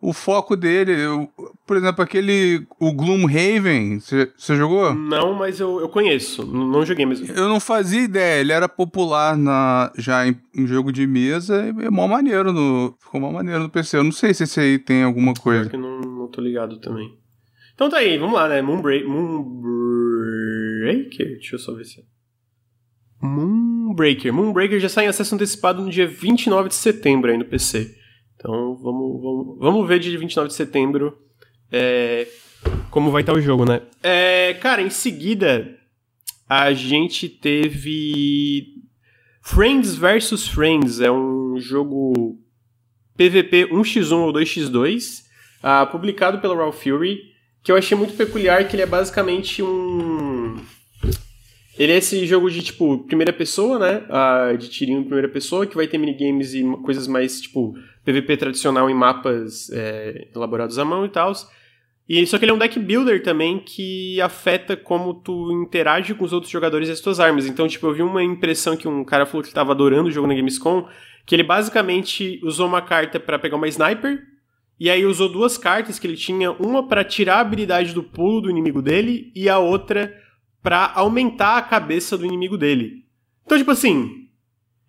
O 0.00 0.12
foco 0.12 0.54
dele. 0.56 1.04
O- 1.06 1.28
por 1.66 1.76
exemplo, 1.76 2.04
aquele. 2.04 2.64
O 2.78 2.92
Gloomhaven. 2.92 3.98
Você 3.98 4.30
jogou? 4.56 4.94
não, 4.94 5.34
mas 5.34 5.58
eu, 5.58 5.80
eu 5.80 5.88
conheço. 5.88 6.46
Não 6.46 6.86
joguei 6.86 7.04
mesmo. 7.04 7.26
Eu 7.26 7.48
não 7.48 7.58
fazia 7.58 8.02
ideia. 8.02 8.40
Ele 8.40 8.52
era 8.52 8.68
popular 8.68 9.36
na, 9.36 9.92
já 9.98 10.24
em, 10.26 10.36
em 10.54 10.66
jogo 10.68 10.92
de 10.92 11.04
mesa 11.06 11.66
e 11.66 11.70
é 11.84 11.90
mó 11.90 12.06
maneiro 12.06 12.52
no. 12.52 12.94
Ficou 13.00 13.20
mó 13.20 13.32
maneiro 13.32 13.64
no 13.64 13.68
PC. 13.70 13.96
Eu 13.98 14.04
não 14.04 14.12
sei 14.12 14.32
se 14.32 14.44
esse 14.44 14.60
aí 14.60 14.78
tem 14.78 15.02
alguma 15.02 15.34
coisa. 15.34 15.68
que 15.68 15.74
eu 15.76 15.80
não, 15.80 16.00
não 16.00 16.28
tô 16.28 16.40
ligado 16.40 16.78
também. 16.80 17.12
Então 17.74 17.88
tá 17.90 17.98
aí, 17.98 18.16
vamos 18.18 18.34
lá, 18.34 18.48
né? 18.48 18.60
Moonbreak, 18.62 19.04
Moonbreaker? 19.06 21.26
Deixa 21.38 21.56
eu 21.56 21.60
só 21.60 21.74
ver 21.74 21.84
se... 21.84 22.00
é. 22.00 22.04
Moonbreaker. 23.20 24.32
Moonbreaker 24.32 24.78
já 24.80 24.88
sai 24.88 25.06
em 25.06 25.08
acesso 25.08 25.34
antecipado 25.34 25.82
no 25.82 25.90
dia 25.90 26.06
29 26.06 26.68
de 26.68 26.74
setembro 26.76 27.30
aí 27.30 27.36
no 27.38 27.44
PC. 27.44 27.94
Então 28.38 28.76
vamos, 28.76 29.20
vamos, 29.20 29.58
vamos 29.58 29.88
ver 29.88 29.98
dia 29.98 30.16
29 30.16 30.48
de 30.48 30.54
setembro 30.54 31.18
é, 31.70 32.26
como 32.90 33.10
vai 33.10 33.22
estar 33.22 33.34
o 33.34 33.40
jogo, 33.40 33.64
né? 33.64 33.82
É, 34.02 34.54
cara, 34.54 34.80
em 34.80 34.90
seguida 34.90 35.76
a 36.48 36.72
gente 36.72 37.28
teve 37.28 38.74
Friends 39.42 39.94
vs 39.94 40.48
Friends. 40.48 41.00
É 41.00 41.10
um 41.10 41.56
jogo 41.58 42.38
PVP 43.16 43.66
1x1 43.66 44.12
ou 44.12 44.32
2x2, 44.32 45.24
ah, 45.62 45.84
publicado 45.86 46.38
pela 46.40 46.56
Raw 46.56 46.72
Fury, 46.72 47.20
que 47.62 47.70
eu 47.70 47.76
achei 47.76 47.96
muito 47.96 48.14
peculiar, 48.14 48.66
que 48.66 48.76
ele 48.76 48.82
é 48.82 48.86
basicamente 48.86 49.62
um... 49.62 50.56
Ele 51.78 51.92
é 51.92 51.98
esse 51.98 52.26
jogo 52.26 52.50
de, 52.50 52.60
tipo, 52.60 52.98
primeira 53.06 53.32
pessoa, 53.32 53.78
né? 53.78 54.04
Ah, 54.08 54.52
de 54.58 54.68
tirinho 54.68 55.00
em 55.00 55.04
primeira 55.04 55.28
pessoa, 55.28 55.66
que 55.66 55.76
vai 55.76 55.86
ter 55.86 55.98
minigames 55.98 56.54
e 56.54 56.64
coisas 56.82 57.06
mais, 57.06 57.40
tipo, 57.40 57.74
PVP 58.08 58.38
tradicional 58.38 58.88
em 58.88 58.94
mapas 58.94 59.68
é, 59.70 60.28
elaborados 60.34 60.78
à 60.78 60.84
mão 60.84 61.04
e 61.04 61.10
tal. 61.10 61.30
E 62.08 62.26
só 62.26 62.38
que 62.38 62.46
ele 62.46 62.52
é 62.52 62.54
um 62.54 62.58
deck 62.58 62.78
builder 62.78 63.22
também 63.22 63.58
que 63.58 64.18
afeta 64.22 64.74
como 64.74 65.12
tu 65.12 65.52
interage 65.52 66.14
com 66.14 66.24
os 66.24 66.32
outros 66.32 66.50
jogadores 66.50 66.88
e 66.88 66.92
as 66.92 67.00
tuas 67.00 67.20
armas. 67.20 67.46
Então, 67.46 67.68
tipo, 67.68 67.86
eu 67.86 67.92
vi 67.92 68.02
uma 68.02 68.24
impressão 68.24 68.78
que 68.78 68.88
um 68.88 69.04
cara 69.04 69.26
falou 69.26 69.44
que 69.44 69.52
tava 69.52 69.72
adorando 69.72 70.08
o 70.08 70.10
jogo 70.10 70.26
na 70.26 70.34
Gamescom, 70.34 70.88
que 71.26 71.34
ele 71.34 71.42
basicamente 71.42 72.40
usou 72.42 72.66
uma 72.66 72.80
carta 72.80 73.20
pra 73.20 73.38
pegar 73.38 73.56
uma 73.56 73.68
sniper, 73.68 74.22
e 74.80 74.88
aí 74.88 75.04
usou 75.04 75.28
duas 75.28 75.58
cartas 75.58 75.98
que 75.98 76.06
ele 76.06 76.16
tinha, 76.16 76.50
uma 76.52 76.88
pra 76.88 77.04
tirar 77.04 77.36
a 77.36 77.40
habilidade 77.40 77.92
do 77.92 78.02
pulo 78.02 78.40
do 78.40 78.50
inimigo 78.50 78.80
dele 78.80 79.30
e 79.34 79.50
a 79.50 79.58
outra 79.58 80.16
pra 80.62 80.90
aumentar 80.94 81.58
a 81.58 81.62
cabeça 81.62 82.16
do 82.16 82.24
inimigo 82.24 82.56
dele. 82.56 83.04
Então, 83.44 83.58
tipo 83.58 83.70
assim, 83.70 84.28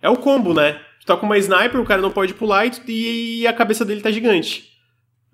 é 0.01 0.09
o 0.09 0.15
combo, 0.15 0.53
né? 0.53 0.79
Tá 1.09 1.17
com 1.17 1.25
uma 1.25 1.37
sniper, 1.39 1.81
o 1.81 1.85
cara 1.85 2.01
não 2.01 2.11
pode 2.11 2.33
pular 2.35 2.65
e, 2.67 2.69
tu- 2.69 2.81
e 2.87 3.47
a 3.47 3.51
cabeça 3.53 3.83
dele 3.83 3.99
tá 4.01 4.11
gigante. 4.11 4.69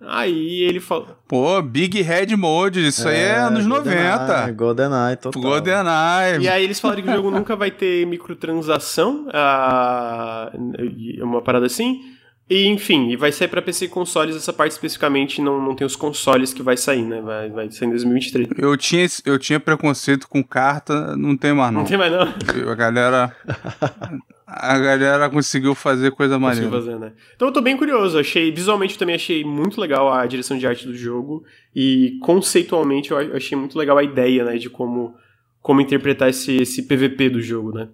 Aí 0.08 0.62
ele 0.62 0.80
falou. 0.80 1.08
Pô, 1.28 1.62
Big 1.62 2.02
Head 2.02 2.36
Mode. 2.36 2.86
Isso 2.88 3.08
aí 3.08 3.18
é 3.18 3.36
anos 3.40 3.66
90. 3.66 4.52
GoldenEye, 4.54 5.16
total. 5.18 5.42
GoldenEye. 5.42 6.42
E 6.42 6.48
aí 6.50 6.64
eles 6.64 6.80
falaram 6.80 7.02
que 7.02 7.10
o 7.10 7.14
jogo 7.14 7.30
nunca 7.32 7.56
vai 7.56 7.72
ter 7.72 8.06
microtransação, 8.06 9.28
ah, 9.34 10.52
e 10.98 11.22
uma 11.22 11.42
parada 11.42 11.66
assim. 11.66 12.00
E 12.48 12.68
enfim, 12.68 13.10
e 13.10 13.16
vai 13.16 13.32
sair 13.32 13.48
pra 13.48 13.62
PC 13.62 13.86
e 13.86 13.90
consoles, 13.90 14.36
essa 14.36 14.54
parte 14.54 14.74
especificamente 14.74 15.42
não, 15.42 15.60
não 15.60 15.76
tem 15.76 15.86
os 15.86 15.96
consoles 15.96 16.54
que 16.54 16.62
vai 16.62 16.78
sair, 16.78 17.02
né? 17.02 17.20
Vai, 17.20 17.50
vai 17.50 17.72
sair 17.72 17.88
em 17.88 17.92
2023. 17.92 18.50
Eu 18.58 18.78
tinha, 18.78 19.08
eu 19.26 19.40
tinha 19.40 19.60
preconceito 19.60 20.28
com 20.28 20.44
carta, 20.44 21.18
não 21.18 21.36
tem 21.36 21.54
mais 21.54 21.74
não. 21.74 21.82
Não 21.82 21.88
tem 21.88 21.98
mais 21.98 22.12
não. 22.12 22.22
A 22.72 22.76
galera. 22.76 23.36
A 24.48 24.78
galera 24.78 25.28
conseguiu 25.28 25.74
fazer 25.74 26.12
coisa 26.12 26.38
maneira. 26.38 26.70
fazer, 26.70 27.00
né? 27.00 27.14
Então 27.36 27.48
eu 27.48 27.54
tô 27.54 27.62
bem 27.62 27.76
curioso, 27.76 28.20
achei, 28.20 28.52
visualmente 28.52 28.96
também 28.96 29.16
achei 29.16 29.44
muito 29.44 29.82
legal 29.82 30.14
a 30.14 30.24
direção 30.28 30.56
de 30.56 30.68
arte 30.68 30.86
do 30.86 30.96
jogo 30.96 31.44
e 31.76 32.20
conceitualmente 32.22 33.10
eu 33.10 33.18
achei 33.36 33.58
muito 33.58 33.76
legal 33.76 33.98
a 33.98 34.04
ideia, 34.04 34.46
né, 34.46 34.58
de 34.58 34.70
como, 34.70 35.16
como 35.62 35.82
interpretar 35.82 36.30
esse, 36.30 36.58
esse 36.58 36.84
PVP 36.84 37.32
do 37.32 37.42
jogo, 37.42 37.72
né? 37.72 37.90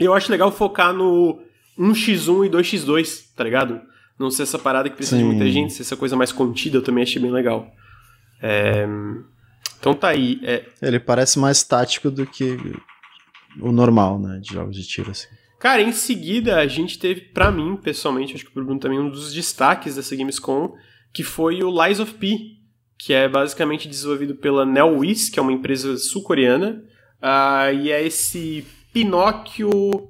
E 0.00 0.04
eu 0.04 0.12
acho 0.12 0.32
legal 0.32 0.50
focar 0.50 0.92
no 0.92 1.40
1x1 1.78 2.46
e 2.46 2.50
2x2, 2.50 3.34
tá 3.34 3.44
ligado? 3.44 3.80
Não 4.18 4.30
ser 4.30 4.42
essa 4.42 4.58
parada 4.58 4.88
que 4.88 4.96
precisa 4.96 5.16
de 5.16 5.22
Sim. 5.22 5.28
muita 5.28 5.50
gente, 5.50 5.72
ser 5.72 5.82
essa 5.82 5.96
coisa 5.96 6.16
mais 6.16 6.32
contida, 6.32 6.76
eu 6.76 6.82
também 6.82 7.02
achei 7.02 7.20
bem 7.20 7.30
legal. 7.30 7.72
É, 8.40 8.86
Então 9.78 9.94
tá 9.94 10.08
aí. 10.08 10.40
É, 10.42 10.64
Ele 10.80 11.00
parece 11.00 11.38
mais 11.38 11.62
tático 11.62 12.10
do 12.10 12.26
que 12.26 12.56
o 13.60 13.72
normal, 13.72 14.18
né? 14.18 14.38
De 14.40 14.54
jogos 14.54 14.76
de 14.76 14.86
tiro, 14.86 15.10
assim. 15.10 15.28
Cara, 15.58 15.80
em 15.80 15.92
seguida 15.92 16.58
a 16.58 16.66
gente 16.66 16.98
teve, 16.98 17.20
pra 17.20 17.50
mim, 17.50 17.76
pessoalmente, 17.76 18.34
acho 18.34 18.44
que 18.44 18.50
pro 18.50 18.64
Bruno 18.64 18.80
também, 18.80 18.98
um 18.98 19.08
dos 19.08 19.32
destaques 19.32 19.94
dessa 19.94 20.16
Gamescom, 20.16 20.74
que 21.12 21.22
foi 21.22 21.62
o 21.62 21.84
Lies 21.84 22.00
of 22.00 22.14
P, 22.14 22.56
que 22.98 23.12
é 23.12 23.28
basicamente 23.28 23.88
desenvolvido 23.88 24.34
pela 24.34 24.66
NeoWiz, 24.66 25.28
que 25.28 25.38
é 25.38 25.42
uma 25.42 25.52
empresa 25.52 25.96
sul-coreana, 25.96 26.82
ah, 27.20 27.72
e 27.72 27.90
é 27.90 28.04
esse 28.04 28.66
Pinóquio 28.92 30.08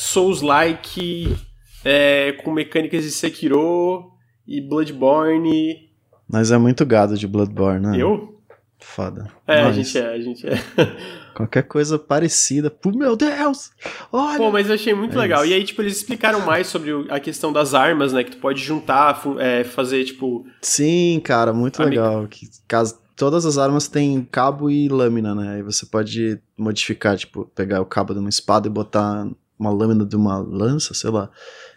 Souls-like, 0.00 1.36
é, 1.84 2.30
com 2.44 2.52
mecânicas 2.52 3.02
de 3.02 3.10
Sekiro 3.10 4.12
e 4.46 4.60
Bloodborne. 4.60 5.90
Mas 6.30 6.52
é 6.52 6.56
muito 6.56 6.86
gado 6.86 7.16
de 7.16 7.26
Bloodborne, 7.26 7.84
né? 7.84 7.96
Eu? 8.00 8.40
Foda. 8.78 9.28
É, 9.44 9.62
a 9.62 9.72
gente 9.72 9.98
é, 9.98 10.06
a 10.14 10.20
gente 10.20 10.46
é. 10.46 10.54
Qualquer 11.34 11.64
coisa 11.64 11.98
parecida. 11.98 12.70
Pô, 12.70 12.92
meu 12.92 13.16
Deus! 13.16 13.72
Olha! 14.12 14.38
Pô, 14.38 14.52
mas 14.52 14.68
eu 14.68 14.76
achei 14.76 14.94
muito 14.94 15.16
É 15.18 15.20
legal. 15.20 15.42
isso. 15.44 15.52
E 15.52 15.54
aí, 15.56 15.64
tipo, 15.64 15.82
eles 15.82 15.96
explicaram 15.96 16.46
mais 16.46 16.68
sobre 16.68 16.92
a 17.10 17.18
questão 17.18 17.52
das 17.52 17.74
armas, 17.74 18.12
né? 18.12 18.22
Que 18.22 18.30
tu 18.30 18.38
pode 18.38 18.62
juntar, 18.62 19.20
é, 19.40 19.64
fazer, 19.64 20.04
tipo, 20.04 20.46
Sim, 20.62 21.20
cara, 21.24 21.52
muito 21.52 21.82
legal. 21.82 22.28
Que, 22.28 22.48
caso, 22.68 23.00
todas 23.16 23.44
as 23.44 23.58
armas 23.58 23.88
têm 23.88 24.26
cabo 24.30 24.70
e 24.70 24.88
lâmina, 24.88 25.34
né? 25.34 25.56
Aí 25.56 25.62
você 25.62 25.84
pode 25.84 26.40
modificar, 26.56 27.16
tipo, 27.16 27.46
pegar 27.52 27.80
o 27.80 27.86
cabo 27.86 28.12
de 28.14 28.20
uma 28.20 28.28
espada 28.28 28.68
e 28.68 28.70
botar 28.70 29.26
uma 29.58 29.70
lâmina 29.70 30.04
de 30.06 30.16
uma 30.16 30.38
lança, 30.38 30.94
sei 30.94 31.10
lá. 31.10 31.30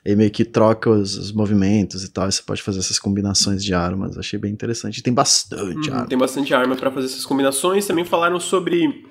E 0.05 0.15
meio 0.15 0.31
que 0.31 0.43
troca 0.45 0.89
os, 0.89 1.17
os 1.17 1.31
movimentos 1.31 2.03
e 2.03 2.11
tal. 2.11 2.27
E 2.27 2.31
você 2.31 2.41
pode 2.43 2.61
fazer 2.61 2.79
essas 2.79 2.99
combinações 2.99 3.63
de 3.63 3.73
armas. 3.73 4.17
Achei 4.17 4.37
bem 4.39 4.51
interessante. 4.51 4.99
E 4.99 5.03
tem 5.03 5.13
bastante 5.13 5.89
Uhum, 5.89 5.95
arma. 5.95 6.07
Tem 6.07 6.17
bastante 6.17 6.53
arma 6.53 6.75
pra 6.75 6.91
fazer 6.91 7.07
essas 7.07 7.25
combinações. 7.25 7.85
Também 7.85 8.05
falaram 8.05 8.39
sobre 8.39 9.05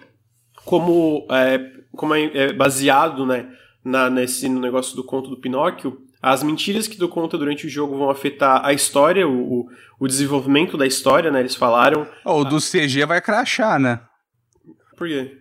como 0.64 1.26
é, 1.30 1.58
como 1.92 2.14
é 2.14 2.24
é 2.34 2.52
baseado 2.52 3.24
né, 3.26 3.48
na, 3.84 4.10
nesse 4.10 4.48
no 4.48 4.60
negócio 4.60 4.94
do 4.96 5.04
conto 5.04 5.30
do 5.30 5.40
Pinóquio. 5.40 5.98
As 6.22 6.42
mentiras 6.42 6.86
que 6.86 6.98
tu 6.98 7.08
conta 7.08 7.38
durante 7.38 7.66
o 7.66 7.70
jogo 7.70 7.96
vão 7.96 8.10
afetar 8.10 8.62
a 8.64 8.74
história, 8.74 9.26
o, 9.26 9.60
o, 9.60 9.68
o 10.00 10.06
desenvolvimento 10.06 10.76
da 10.76 10.86
história, 10.86 11.30
né? 11.30 11.40
Eles 11.40 11.54
falaram. 11.54 12.06
Ó, 12.26 12.40
o 12.40 12.44
do 12.44 12.58
CG 12.58 13.06
vai 13.06 13.22
crachar, 13.22 13.80
né? 13.80 14.00
Por 14.98 15.08
quê? 15.08 15.39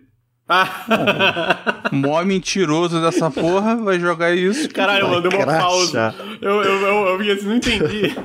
Ah! 0.50 1.90
O 1.92 1.94
mó 1.96 2.20
mentiroso 2.24 3.00
dessa 3.00 3.30
porra 3.30 3.76
vai 3.76 4.00
jogar 4.00 4.34
isso. 4.34 4.68
Caralho, 4.70 5.08
mano, 5.08 5.28
deu 5.28 5.38
uma 5.38 5.46
pausa. 5.46 6.12
Eu, 6.42 6.62
eu, 6.62 6.80
eu, 6.80 7.22
eu, 7.22 7.32
assim, 7.32 7.46
não 7.46 7.56
entendi. 7.56 8.16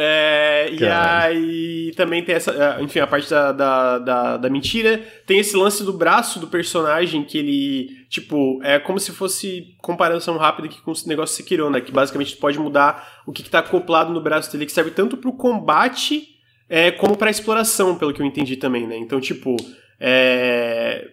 É, 0.00 0.70
e 0.70 0.86
aí 0.86 1.92
também 1.96 2.22
tem 2.22 2.36
essa. 2.36 2.52
é, 2.52 2.80
Enfim, 2.80 3.00
a 3.00 3.06
parte 3.06 3.28
da, 3.28 3.50
da, 3.50 3.98
da, 3.98 4.36
da 4.36 4.48
mentira. 4.48 5.02
Tem 5.26 5.40
esse 5.40 5.56
lance 5.56 5.82
do 5.82 5.92
braço 5.92 6.38
do 6.38 6.46
personagem 6.46 7.24
que 7.24 7.36
ele. 7.36 8.06
Tipo, 8.08 8.60
é 8.62 8.78
como 8.78 9.00
se 9.00 9.10
fosse 9.10 9.74
comparação 9.82 10.36
rápida 10.36 10.68
aqui 10.68 10.80
com 10.82 10.92
esse 10.92 11.08
negócio 11.08 11.34
Sekiro, 11.34 11.68
né? 11.68 11.80
Que 11.80 11.90
basicamente 11.90 12.36
tu 12.36 12.38
pode 12.38 12.60
mudar 12.60 13.22
o 13.26 13.32
que, 13.32 13.42
que 13.42 13.50
tá 13.50 13.58
acoplado 13.58 14.12
no 14.12 14.20
braço 14.20 14.52
dele, 14.52 14.66
que 14.66 14.72
serve 14.72 14.92
tanto 14.92 15.16
pro 15.16 15.32
combate 15.32 16.28
é, 16.68 16.92
como 16.92 17.16
pra 17.16 17.28
exploração, 17.28 17.96
pelo 17.96 18.12
que 18.12 18.22
eu 18.22 18.26
entendi 18.26 18.56
também, 18.56 18.86
né? 18.86 18.96
Então, 18.96 19.20
tipo. 19.20 19.56
É, 20.00 21.08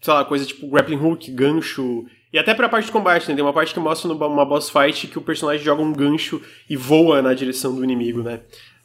sei 0.00 0.12
lá, 0.14 0.24
coisa 0.24 0.44
tipo 0.46 0.68
grappling 0.68 0.96
hook, 0.96 1.30
gancho. 1.32 2.04
E 2.32 2.38
até 2.38 2.54
pra 2.54 2.68
parte 2.68 2.86
de 2.86 2.92
combate, 2.92 3.28
né? 3.28 3.34
Tem 3.34 3.42
uma 3.44 3.52
parte 3.52 3.72
que 3.72 3.80
mostra 3.80 4.08
numa 4.12 4.44
boss 4.44 4.70
fight 4.70 5.06
que 5.06 5.18
o 5.18 5.22
personagem 5.22 5.64
joga 5.64 5.82
um 5.82 5.92
gancho 5.92 6.40
e 6.68 6.76
voa 6.76 7.22
na 7.22 7.32
direção 7.34 7.74
do 7.74 7.82
inimigo, 7.82 8.22
né? 8.22 8.40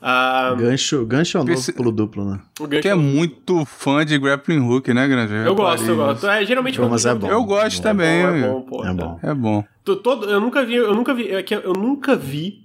Ah, 0.05 0.53
Gancho, 0.59 1.05
gancho 1.05 1.37
é 1.37 1.41
um 1.41 1.43
novo 1.45 1.73
pulo 1.73 1.89
duplo, 1.89 2.25
né? 2.25 2.41
o 2.59 2.67
gancho 2.67 2.81
Que 2.81 2.89
é 2.89 2.95
muito 2.95 3.63
fã 3.63 4.05
de 4.05 4.17
grappling 4.17 4.59
hook, 4.59 4.89
né, 4.93 5.07
Grande? 5.07 5.33
Eu 5.33 5.55
gosto, 5.55 5.87
eu 5.87 5.95
gosto. 5.95 6.27
É, 6.27 6.45
geralmente 6.45 6.77
Pô, 6.77 6.89
mas 6.89 7.05
é 7.05 7.15
bom. 7.15 7.29
Eu 7.29 7.41
gosto 7.45 7.79
É 7.79 7.81
também. 7.83 8.21
É 8.21 8.41
bom, 8.41 8.61
pô. 8.63 8.85
É 8.85 8.93
bom. 8.93 9.19
É 9.23 9.33
bom. 9.33 9.63
Tô- 9.81 9.95
todo- 9.95 10.29
eu 10.29 10.41
nunca 10.41 10.65
vi, 10.65 10.75
eu 10.75 10.93
nunca 10.93 11.13
vi, 11.13 11.29
é 11.29 11.45
eu 11.63 11.71
nunca 11.71 12.17
vi 12.17 12.62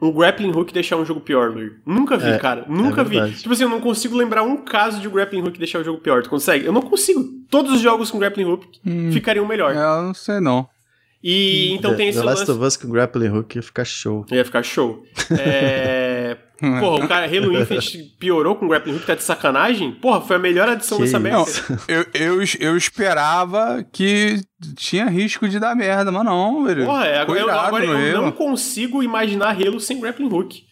um 0.00 0.12
grappling 0.12 0.50
hook 0.50 0.72
deixar 0.72 0.96
um 0.96 1.04
jogo 1.04 1.20
pior, 1.20 1.50
Luir. 1.50 1.80
Nunca 1.84 2.16
vi, 2.16 2.28
É, 2.30 2.38
cara. 2.38 2.64
Nunca 2.68 3.02
vi. 3.02 3.16
verdade. 3.18 3.36
Tipo 3.40 3.52
assim, 3.52 3.64
eu 3.64 3.68
não 3.68 3.80
consigo 3.80 4.16
lembrar 4.16 4.42
um 4.42 4.56
caso 4.58 5.00
de 5.00 5.08
um 5.08 5.10
grappling 5.10 5.42
hook 5.42 5.58
deixar 5.58 5.80
o 5.80 5.84
jogo 5.84 5.98
pior. 6.00 6.22
Tu 6.22 6.30
consegue? 6.30 6.64
Eu 6.64 6.72
não 6.72 6.82
consigo. 6.82 7.22
Todos 7.50 7.72
os 7.72 7.80
jogos 7.80 8.10
com 8.10 8.18
grappling 8.18 8.44
hook 8.44 8.66
ficariam 9.12 9.46
melhor. 9.46 9.74
É, 9.74 9.78
eu 9.78 10.02
não 10.02 10.14
sei 10.14 10.40
não. 10.40 10.68
E 11.22 11.72
então 11.72 11.90
The, 11.90 11.96
tem 11.96 12.08
esse 12.10 12.18
The 12.20 12.24
Last 12.24 12.40
lance. 12.42 12.52
of 12.52 12.64
Us 12.64 12.76
com 12.76 12.88
grappling 12.90 13.28
hook 13.28 13.56
ia 13.56 13.62
ficar 13.62 13.84
show. 13.84 14.24
Ia 14.30 14.44
ficar 14.44 14.62
show. 14.62 15.02
É... 15.36 16.07
Porra, 16.60 17.04
o 17.04 17.08
cara 17.08 17.26
Halo 17.26 17.56
Infinite 17.56 18.16
piorou 18.18 18.56
com 18.56 18.66
grappling 18.66 18.94
hook, 18.94 19.06
tá 19.06 19.14
de 19.14 19.22
sacanagem? 19.22 19.92
Porra, 19.92 20.20
foi 20.20 20.36
a 20.36 20.38
melhor 20.40 20.68
adição 20.68 20.98
Que 20.98 21.04
dessa 21.04 21.18
merda. 21.18 21.44
Eu, 21.86 22.04
eu, 22.12 22.44
eu 22.58 22.76
esperava 22.76 23.84
que 23.92 24.40
tinha 24.74 25.06
risco 25.06 25.48
de 25.48 25.60
dar 25.60 25.76
merda, 25.76 26.10
mas 26.10 26.24
não, 26.24 26.64
velho. 26.64 26.84
Porra, 26.84 27.06
é, 27.06 27.18
agora, 27.20 27.38
eu, 27.40 27.50
agora 27.50 27.84
eu 27.84 28.22
não 28.22 28.32
consigo 28.32 29.02
imaginar 29.02 29.50
Halo 29.50 29.78
sem 29.78 30.00
grappling 30.00 30.32
hook. 30.32 30.64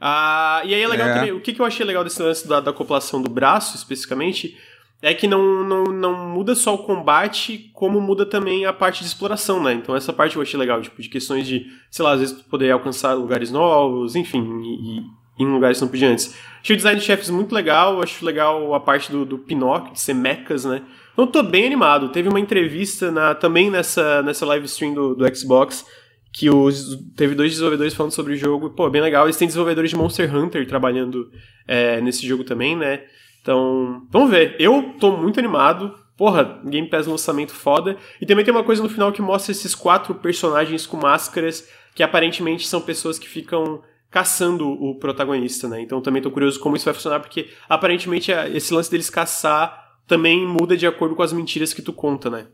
Ah, 0.00 0.60
e 0.64 0.74
aí 0.74 0.82
é 0.82 0.88
legal 0.88 1.08
É. 1.08 1.14
também, 1.14 1.32
o 1.32 1.40
que, 1.40 1.52
que 1.52 1.60
eu 1.60 1.66
achei 1.66 1.84
legal 1.86 2.02
desse 2.04 2.22
lance 2.22 2.46
da, 2.46 2.60
da 2.60 2.70
acoplação 2.70 3.20
do 3.22 3.30
braço, 3.30 3.76
especificamente, 3.76 4.56
é 5.00 5.14
que 5.14 5.28
não, 5.28 5.64
não, 5.64 5.84
não 5.84 6.28
muda 6.28 6.54
só 6.56 6.74
o 6.74 6.78
combate, 6.78 7.70
como 7.72 8.00
muda 8.00 8.26
também 8.26 8.66
a 8.66 8.72
parte 8.72 9.00
de 9.00 9.06
exploração, 9.06 9.62
né? 9.62 9.72
Então 9.72 9.94
essa 9.94 10.12
parte 10.12 10.34
eu 10.36 10.42
achei 10.42 10.58
legal, 10.58 10.80
tipo, 10.82 11.00
de 11.00 11.08
questões 11.08 11.46
de, 11.46 11.66
sei 11.90 12.04
lá, 12.04 12.12
às 12.12 12.20
vezes 12.20 12.42
poder 12.42 12.70
alcançar 12.72 13.14
lugares 13.14 13.50
novos, 13.52 14.16
enfim, 14.16 14.40
e 14.62 15.17
em 15.38 15.46
lugares 15.46 15.80
não 15.80 15.88
podia 15.88 16.08
antes. 16.08 16.34
Achei 16.60 16.74
o 16.74 16.76
design 16.76 16.98
de 16.98 17.06
chefes 17.06 17.30
muito 17.30 17.54
legal, 17.54 18.02
acho 18.02 18.24
legal 18.24 18.74
a 18.74 18.80
parte 18.80 19.10
do, 19.10 19.24
do 19.24 19.38
Pinóquio, 19.38 19.92
de 19.92 20.00
ser 20.00 20.14
mechas, 20.14 20.64
né? 20.64 20.82
Então 21.12 21.26
tô 21.26 21.42
bem 21.42 21.66
animado. 21.66 22.10
Teve 22.10 22.28
uma 22.28 22.40
entrevista 22.40 23.10
na, 23.10 23.34
também 23.34 23.70
nessa, 23.70 24.22
nessa 24.22 24.44
live 24.46 24.66
stream 24.66 24.94
do, 24.94 25.14
do 25.14 25.36
Xbox, 25.36 25.84
que 26.32 26.50
os, 26.50 26.96
teve 27.16 27.34
dois 27.34 27.52
desenvolvedores 27.52 27.94
falando 27.94 28.12
sobre 28.12 28.34
o 28.34 28.36
jogo. 28.36 28.70
Pô, 28.70 28.88
bem 28.90 29.02
legal. 29.02 29.26
Eles 29.26 29.36
têm 29.36 29.48
desenvolvedores 29.48 29.90
de 29.90 29.96
Monster 29.96 30.34
Hunter 30.34 30.66
trabalhando 30.66 31.30
é, 31.66 32.00
nesse 32.00 32.26
jogo 32.26 32.44
também, 32.44 32.76
né? 32.76 33.02
Então, 33.40 34.06
vamos 34.10 34.30
ver. 34.30 34.56
Eu 34.58 34.94
tô 35.00 35.16
muito 35.16 35.38
animado. 35.38 35.94
Porra, 36.16 36.60
Game 36.64 36.88
Pass 36.88 37.06
lançamento 37.06 37.52
foda. 37.52 37.96
E 38.20 38.26
também 38.26 38.44
tem 38.44 38.52
uma 38.52 38.64
coisa 38.64 38.82
no 38.82 38.88
final 38.88 39.10
que 39.12 39.22
mostra 39.22 39.52
esses 39.52 39.74
quatro 39.74 40.14
personagens 40.16 40.86
com 40.86 40.96
máscaras 40.96 41.68
que 41.94 42.02
aparentemente 42.02 42.66
são 42.68 42.80
pessoas 42.80 43.18
que 43.18 43.28
ficam 43.28 43.82
caçando 44.10 44.66
o 44.68 44.98
protagonista, 44.98 45.68
né? 45.68 45.80
Então 45.82 46.00
também 46.00 46.22
tô 46.22 46.30
curioso 46.30 46.58
como 46.60 46.76
isso 46.76 46.84
vai 46.86 46.94
funcionar, 46.94 47.20
porque 47.20 47.50
aparentemente 47.68 48.32
a- 48.32 48.48
esse 48.48 48.72
lance 48.72 48.90
deles 48.90 49.10
caçar 49.10 49.86
também 50.06 50.46
muda 50.46 50.76
de 50.76 50.86
acordo 50.86 51.14
com 51.14 51.22
as 51.22 51.32
mentiras 51.32 51.74
que 51.74 51.82
tu 51.82 51.92
conta, 51.92 52.30
né? 52.30 52.46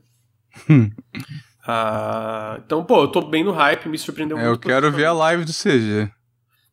Hum. 0.69 0.91
Ah, 1.67 2.61
então, 2.65 2.85
pô, 2.85 3.03
eu 3.03 3.09
tô 3.09 3.21
bem 3.23 3.45
no 3.45 3.53
hype, 3.53 3.89
me 3.89 3.97
surpreendeu 3.99 4.37
É, 4.39 4.43
muito. 4.49 4.55
eu 4.55 4.59
quero 4.59 4.91
ver 4.93 5.05
a 5.07 5.13
live 5.13 5.45
do 5.45 5.53
CG. 5.53 6.11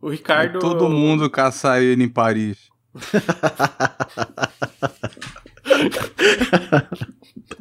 O 0.01 0.09
Ricardo. 0.09 0.59
Todo 0.59 0.89
mundo 0.89 1.29
caçar 1.29 1.81
ele 1.81 2.03
em 2.03 2.09
Paris. 2.09 2.57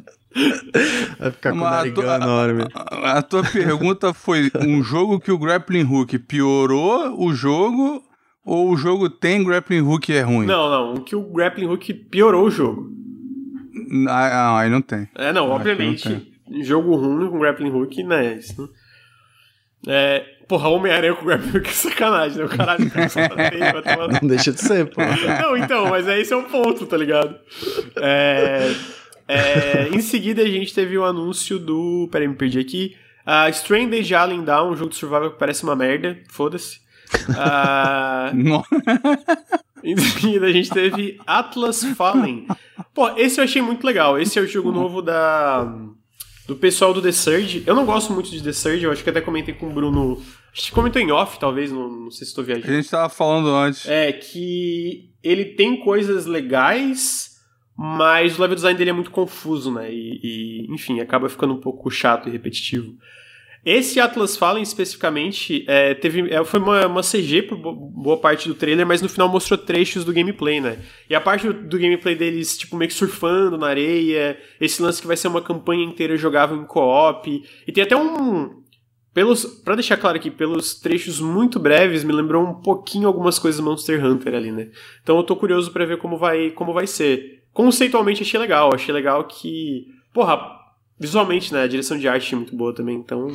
Vai 1.19 1.31
ficar 1.31 1.51
com 1.51 1.57
o 1.57 1.61
Mas 1.61 1.71
narigão 1.71 2.09
a- 2.09 2.15
enorme. 2.15 2.63
A, 2.73 3.17
a 3.17 3.21
tua 3.21 3.43
pergunta 3.43 4.13
foi 4.13 4.49
um 4.59 4.81
jogo 4.83 5.19
que 5.19 5.31
o 5.31 5.37
grappling 5.37 5.83
hook 5.83 6.17
piorou 6.19 7.15
o 7.21 7.33
jogo 7.33 8.01
ou 8.45 8.69
o 8.71 8.77
jogo 8.77 9.09
tem 9.09 9.43
grappling 9.43 9.81
hook 9.81 10.09
e 10.09 10.15
é 10.15 10.21
ruim? 10.21 10.45
Não, 10.47 10.69
não, 10.69 10.93
o 10.95 11.01
que 11.01 11.15
o 11.15 11.21
grappling 11.31 11.65
hook 11.67 11.93
piorou 11.93 12.45
o 12.47 12.51
jogo. 12.51 12.89
Ah, 14.07 14.27
ah, 14.55 14.59
aí 14.59 14.69
não 14.69 14.81
tem. 14.81 15.07
É, 15.15 15.31
não, 15.33 15.51
Ah, 15.51 15.55
obviamente, 15.55 16.07
não 16.49 16.63
jogo 16.63 16.95
ruim 16.95 17.29
com 17.29 17.39
grappling 17.39 17.69
hook, 17.71 18.03
né? 18.03 18.35
Isso 18.35 18.59
não... 18.61 18.69
É, 19.87 20.23
porra, 20.47 20.69
Homem-Aranha 20.69 21.13
com 21.15 21.25
grappling 21.25 21.57
hook 21.57 21.67
é 21.69 21.71
sacanagem, 21.71 22.37
né? 22.37 22.45
O 22.45 22.49
caralho, 22.49 22.89
cara, 22.91 23.09
só 23.09 23.27
tá 23.27 23.35
feio, 23.49 23.81
tomar 23.83 24.07
Não 24.21 24.27
deixa 24.29 24.51
de 24.51 24.61
ser, 24.61 24.85
pô. 24.89 25.01
Não, 25.41 25.57
então, 25.57 25.89
mas 25.89 26.07
é 26.07 26.19
esse 26.19 26.31
é 26.33 26.35
o 26.37 26.43
ponto, 26.43 26.85
tá 26.85 26.95
ligado? 26.97 27.35
É, 27.97 28.71
é, 29.31 29.89
em 29.93 30.01
seguida 30.01 30.41
a 30.41 30.47
gente 30.47 30.73
teve 30.73 30.97
o 30.97 31.03
anúncio 31.03 31.57
do. 31.59 32.07
Peraí, 32.11 32.27
me 32.27 32.35
perdi 32.35 32.59
aqui. 32.59 32.95
Uh, 33.25 33.49
Stranded 33.51 34.13
Alien 34.13 34.43
Down, 34.43 34.71
um 34.71 34.75
jogo 34.75 34.89
de 34.89 34.95
survival 34.95 35.31
que 35.31 35.39
parece 35.39 35.63
uma 35.63 35.75
merda, 35.75 36.17
foda-se. 36.29 36.79
Não. 38.33 38.63
em 39.83 39.97
seguida 39.97 40.47
a 40.47 40.51
gente 40.51 40.69
teve 40.69 41.19
Atlas 41.27 41.83
Fallen. 41.95 42.47
Pô, 42.93 43.09
esse 43.17 43.39
eu 43.39 43.43
achei 43.43 43.61
muito 43.61 43.85
legal. 43.85 44.19
Esse 44.19 44.39
é 44.39 44.41
o 44.41 44.47
jogo 44.47 44.71
novo 44.71 45.01
da 45.01 45.71
do 46.47 46.55
pessoal 46.55 46.93
do 46.93 47.01
The 47.01 47.11
Surge. 47.11 47.63
Eu 47.65 47.75
não 47.75 47.85
gosto 47.85 48.11
muito 48.11 48.29
de 48.29 48.43
The 48.43 48.51
Surge, 48.51 48.83
eu 48.83 48.91
acho 48.91 49.03
que 49.03 49.09
até 49.09 49.21
comentei 49.21 49.53
com 49.53 49.67
o 49.67 49.73
Bruno. 49.73 50.21
Acho 50.51 50.65
que 50.65 50.71
comentou 50.71 51.01
em 51.01 51.11
off, 51.11 51.39
talvez, 51.39 51.71
não, 51.71 51.89
não 51.89 52.11
sei 52.11 52.25
se 52.25 52.31
estou 52.31 52.43
A 52.43 52.47
viajando. 52.47 52.73
gente 52.73 52.89
tava 52.89 53.07
falando 53.07 53.47
antes. 53.49 53.87
É 53.87 54.11
que 54.11 55.11
ele 55.23 55.45
tem 55.45 55.79
coisas 55.79 56.25
legais, 56.25 57.30
mas 57.83 58.37
o 58.37 58.41
level 58.41 58.55
design 58.55 58.77
dele 58.77 58.91
é 58.91 58.93
muito 58.93 59.09
confuso, 59.09 59.71
né? 59.73 59.91
E, 59.91 60.19
e, 60.23 60.73
enfim, 60.73 60.99
acaba 60.99 61.27
ficando 61.27 61.53
um 61.53 61.59
pouco 61.59 61.89
chato 61.89 62.29
e 62.29 62.31
repetitivo. 62.31 62.93
Esse 63.65 63.99
Atlas 63.99 64.35
Fallen, 64.37 64.63
especificamente, 64.63 65.63
é, 65.67 65.93
teve, 65.93 66.31
é, 66.33 66.43
foi 66.43 66.59
uma, 66.59 66.85
uma 66.87 67.01
CG 67.03 67.43
por 67.43 67.57
bo- 67.57 67.73
boa 67.73 68.17
parte 68.17 68.47
do 68.47 68.55
trailer, 68.55 68.85
mas 68.85 69.01
no 69.01 69.09
final 69.09 69.29
mostrou 69.29 69.57
trechos 69.57 70.03
do 70.03 70.13
gameplay, 70.13 70.59
né? 70.59 70.79
E 71.09 71.13
a 71.15 71.21
parte 71.21 71.47
do, 71.47 71.53
do 71.53 71.77
gameplay 71.79 72.15
deles, 72.15 72.57
tipo, 72.57 72.75
meio 72.75 72.89
que 72.89 72.95
surfando 72.95 73.57
na 73.57 73.67
areia, 73.67 74.37
esse 74.59 74.81
lance 74.81 74.99
que 75.01 75.07
vai 75.07 75.15
ser 75.17 75.27
uma 75.27 75.41
campanha 75.41 75.83
inteira 75.83 76.17
jogável 76.17 76.57
em 76.57 76.65
co-op, 76.65 77.43
e 77.67 77.71
tem 77.71 77.83
até 77.83 77.95
um, 77.95 78.61
pelos, 79.13 79.45
pra 79.45 79.75
deixar 79.75 79.97
claro 79.97 80.17
aqui, 80.17 80.31
pelos 80.31 80.75
trechos 80.79 81.19
muito 81.19 81.59
breves, 81.59 82.03
me 82.03 82.13
lembrou 82.13 82.43
um 82.43 82.61
pouquinho 82.61 83.07
algumas 83.07 83.37
coisas 83.37 83.61
do 83.61 83.65
Monster 83.69 84.03
Hunter 84.03 84.33
ali, 84.33 84.51
né? 84.51 84.69
Então 85.03 85.17
eu 85.17 85.23
tô 85.23 85.35
curioso 85.35 85.71
pra 85.71 85.85
ver 85.85 85.97
como 85.97 86.17
vai, 86.17 86.49
como 86.51 86.73
vai 86.73 86.87
ser. 86.87 87.40
Conceitualmente 87.53 88.21
achei 88.23 88.39
legal, 88.39 88.73
achei 88.73 88.93
legal 88.93 89.23
que, 89.25 89.85
porra, 90.13 90.39
visualmente, 90.99 91.53
né, 91.53 91.63
a 91.63 91.67
direção 91.67 91.97
de 91.97 92.07
arte 92.07 92.33
é 92.33 92.37
muito 92.37 92.55
boa 92.55 92.73
também, 92.73 92.95
então 92.97 93.27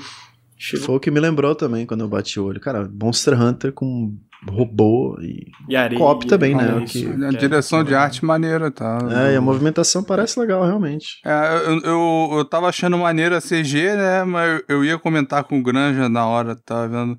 achei 0.59 0.79
Foi 0.81 0.97
o 0.97 1.01
que 1.01 1.11
me 1.11 1.21
lembrou 1.21 1.55
também 1.55 1.85
quando 1.85 2.01
eu 2.01 2.09
bati 2.09 2.41
o 2.41 2.45
olho. 2.47 2.61
Cara, 2.61 2.89
Monster 3.01 3.41
Hunter 3.41 3.73
com 3.73 4.17
robô 4.49 5.19
e. 5.21 5.51
e 5.69 5.75
areia, 5.77 5.99
co-op 5.99 6.27
também, 6.27 6.55
né, 6.55 6.79
ah, 6.79 6.85
que- 6.85 7.07
A 7.07 7.29
é, 7.29 7.37
direção 7.37 7.81
que 7.81 7.89
de 7.89 7.95
é- 7.95 7.97
arte 7.97 8.25
maneira, 8.25 8.71
tá? 8.71 8.99
É, 9.11 9.33
e 9.35 9.37
a 9.37 9.41
movimentação 9.41 10.03
parece 10.03 10.39
legal, 10.39 10.65
realmente. 10.65 11.17
É, 11.25 11.57
eu, 11.67 11.81
eu, 11.81 12.29
eu 12.39 12.45
tava 12.45 12.69
achando 12.69 12.97
maneira 12.99 13.39
a 13.39 13.41
CG, 13.41 13.95
né? 13.97 14.25
Mas 14.25 14.63
eu 14.69 14.85
ia 14.85 14.99
comentar 14.99 15.45
com 15.45 15.59
o 15.59 15.63
Granja 15.63 16.09
na 16.09 16.27
hora, 16.27 16.55
tava 16.65 16.89
vendo 16.89 17.19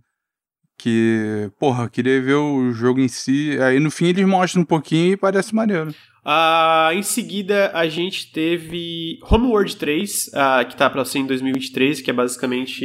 que, 0.77 1.49
porra, 1.59 1.85
eu 1.85 1.89
queria 1.89 2.21
ver 2.21 2.35
o 2.35 2.71
jogo 2.71 2.99
em 2.99 3.07
si. 3.07 3.57
Aí 3.61 3.79
no 3.79 3.89
fim 3.91 4.07
eles 4.07 4.25
mostram 4.25 4.61
um 4.61 4.65
pouquinho 4.65 5.13
e 5.13 5.17
parece 5.17 5.53
maneiro. 5.55 5.93
Ah, 6.23 6.89
em 6.93 7.01
seguida, 7.03 7.71
a 7.73 7.87
gente 7.87 8.31
teve 8.31 9.17
Homeworld 9.29 9.75
3, 9.77 10.31
ah, 10.33 10.65
que 10.67 10.75
tá 10.75 10.89
pra 10.89 11.05
ser 11.05 11.19
em 11.19 11.25
2023, 11.25 12.01
que 12.01 12.09
é 12.11 12.13
basicamente 12.13 12.83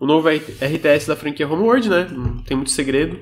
o 0.00 0.06
novo 0.06 0.28
RTS 0.28 1.06
da 1.06 1.14
franquia 1.16 1.46
Homeworld, 1.46 1.88
né? 1.88 2.08
Não 2.10 2.38
tem 2.38 2.56
muito 2.56 2.70
segredo. 2.70 3.18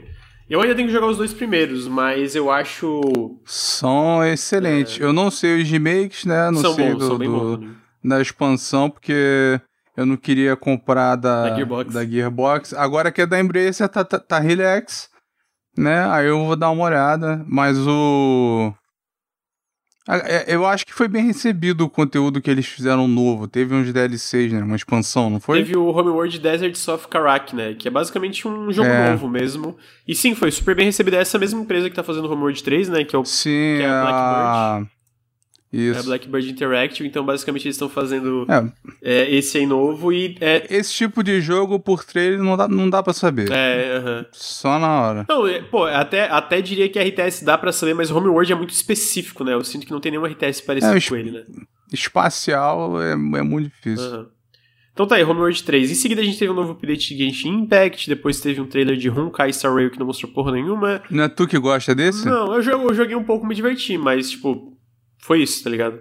Eu 0.48 0.60
ainda 0.60 0.74
tenho 0.74 0.88
que 0.88 0.94
jogar 0.94 1.06
os 1.08 1.16
dois 1.16 1.32
primeiros, 1.32 1.86
mas 1.86 2.34
eu 2.34 2.50
acho. 2.50 3.00
São 3.44 4.24
excelentes. 4.24 4.98
Eu 4.98 5.12
não 5.12 5.30
sei 5.30 5.60
os 5.62 5.68
remakes, 5.70 6.24
né? 6.24 6.50
Não 6.50 6.58
É. 6.58 6.62
são 6.62 6.74
sei 6.74 6.88
bons, 6.92 6.98
do, 6.98 7.06
são 7.06 7.18
bem 7.18 7.28
do- 7.28 7.38
bons. 7.38 7.60
né? 7.60 7.74
da 8.02 8.20
expansão, 8.22 8.88
porque 8.88 9.60
eu 10.00 10.06
não 10.06 10.16
queria 10.16 10.56
comprar 10.56 11.14
da, 11.16 11.50
Da 11.50 11.54
Gearbox. 11.56 11.92
da 11.94 12.04
Gearbox. 12.06 12.72
Agora 12.72 13.12
que 13.12 13.20
é 13.20 13.26
da 13.26 13.38
Embracer, 13.38 13.86
tá, 13.86 14.02
tá, 14.02 14.18
tá 14.18 14.38
relax, 14.38 15.10
né? 15.76 16.08
Aí 16.10 16.26
eu 16.26 16.42
vou 16.42 16.56
dar 16.56 16.70
uma 16.70 16.84
olhada. 16.84 17.44
Mas 17.46 17.76
o. 17.86 18.72
É, 20.08 20.54
eu 20.54 20.64
acho 20.64 20.86
que 20.86 20.94
foi 20.94 21.06
bem 21.06 21.26
recebido 21.26 21.84
o 21.84 21.90
conteúdo 21.90 22.40
que 22.40 22.50
eles 22.50 22.64
fizeram 22.66 23.06
novo. 23.06 23.46
Teve 23.46 23.74
uns 23.74 23.92
DLCs, 23.92 24.52
né? 24.54 24.62
Uma 24.62 24.74
expansão, 24.74 25.28
não 25.28 25.38
foi? 25.38 25.58
Teve 25.58 25.76
o 25.76 25.88
Homeworld 25.90 26.38
Deserts 26.38 26.88
of 26.88 27.06
Karak, 27.06 27.54
né? 27.54 27.74
Que 27.74 27.86
é 27.86 27.90
basicamente 27.90 28.48
um 28.48 28.72
jogo 28.72 28.88
é. 28.88 29.10
novo 29.10 29.28
mesmo. 29.28 29.76
E 30.08 30.14
sim, 30.14 30.34
foi 30.34 30.50
super 30.50 30.74
bem 30.74 30.86
recebido. 30.86 31.14
É 31.14 31.20
essa 31.20 31.38
mesma 31.38 31.60
empresa 31.60 31.90
que 31.90 31.94
tá 31.94 32.02
fazendo 32.02 32.24
o 32.24 32.32
Homeworld 32.32 32.64
3, 32.64 32.88
né? 32.88 33.04
Que 33.04 33.14
é 33.14 33.18
o 33.18 33.24
sim, 33.26 33.76
que 33.76 33.82
é 33.82 33.86
a 33.86 34.02
Blackbird. 34.02 34.99
Isso. 35.72 35.98
É 35.98 36.00
a 36.00 36.02
Blackbird 36.02 36.50
Interactive, 36.50 37.08
então 37.08 37.24
basicamente 37.24 37.66
eles 37.66 37.76
estão 37.76 37.88
fazendo 37.88 38.44
é. 38.48 38.72
É, 39.02 39.34
esse 39.36 39.58
aí 39.58 39.66
novo 39.66 40.12
e... 40.12 40.36
É... 40.40 40.66
Esse 40.68 40.92
tipo 40.92 41.22
de 41.22 41.40
jogo 41.40 41.78
por 41.78 42.04
trailer 42.04 42.40
não 42.40 42.56
dá, 42.56 42.66
não 42.66 42.90
dá 42.90 43.02
pra 43.02 43.12
saber. 43.12 43.50
É, 43.52 43.98
uh 43.98 44.04
-huh. 44.04 44.26
Só 44.32 44.78
na 44.80 45.00
hora. 45.00 45.26
Não, 45.28 45.46
é, 45.46 45.62
pô, 45.62 45.84
até, 45.84 46.24
até 46.24 46.60
diria 46.60 46.88
que 46.88 46.98
RTS 46.98 47.44
dá 47.44 47.56
pra 47.56 47.70
saber, 47.70 47.94
mas 47.94 48.10
Homeworld 48.10 48.52
é 48.52 48.56
muito 48.56 48.70
específico, 48.70 49.44
né? 49.44 49.54
Eu 49.54 49.62
sinto 49.62 49.86
que 49.86 49.92
não 49.92 50.00
tem 50.00 50.10
nenhum 50.10 50.26
RTS 50.26 50.60
parecido 50.62 50.96
é, 50.96 51.00
com 51.00 51.16
ele, 51.16 51.30
né? 51.30 51.44
Espacial 51.92 53.00
é, 53.00 53.12
é 53.12 53.42
muito 53.42 53.70
difícil. 53.70 54.06
Uh 54.06 54.24
-huh. 54.24 54.40
Então 54.92 55.06
tá 55.06 55.14
aí, 55.14 55.22
Homeworld 55.22 55.62
3. 55.62 55.90
Em 55.90 55.94
seguida 55.94 56.20
a 56.20 56.24
gente 56.24 56.38
teve 56.38 56.50
um 56.50 56.54
novo 56.54 56.72
update 56.72 57.14
de 57.14 57.24
Genshin 57.24 57.60
Impact, 57.60 58.08
depois 58.08 58.40
teve 58.40 58.60
um 58.60 58.66
trailer 58.66 58.96
de 58.96 59.08
Honkai 59.08 59.52
Star 59.52 59.72
Rail 59.72 59.90
que 59.90 59.98
não 59.98 60.06
mostrou 60.06 60.30
porra 60.32 60.52
nenhuma. 60.52 61.00
Não 61.08 61.24
é 61.24 61.28
tu 61.28 61.46
que 61.46 61.58
gosta 61.58 61.94
desse? 61.94 62.26
Não, 62.26 62.52
eu, 62.54 62.60
eu 62.60 62.94
joguei 62.94 63.14
um 63.14 63.24
pouco, 63.24 63.46
me 63.46 63.54
diverti, 63.54 63.96
mas, 63.96 64.30
tipo, 64.30 64.69
foi 65.20 65.42
isso, 65.42 65.62
tá 65.62 65.70
ligado? 65.70 66.00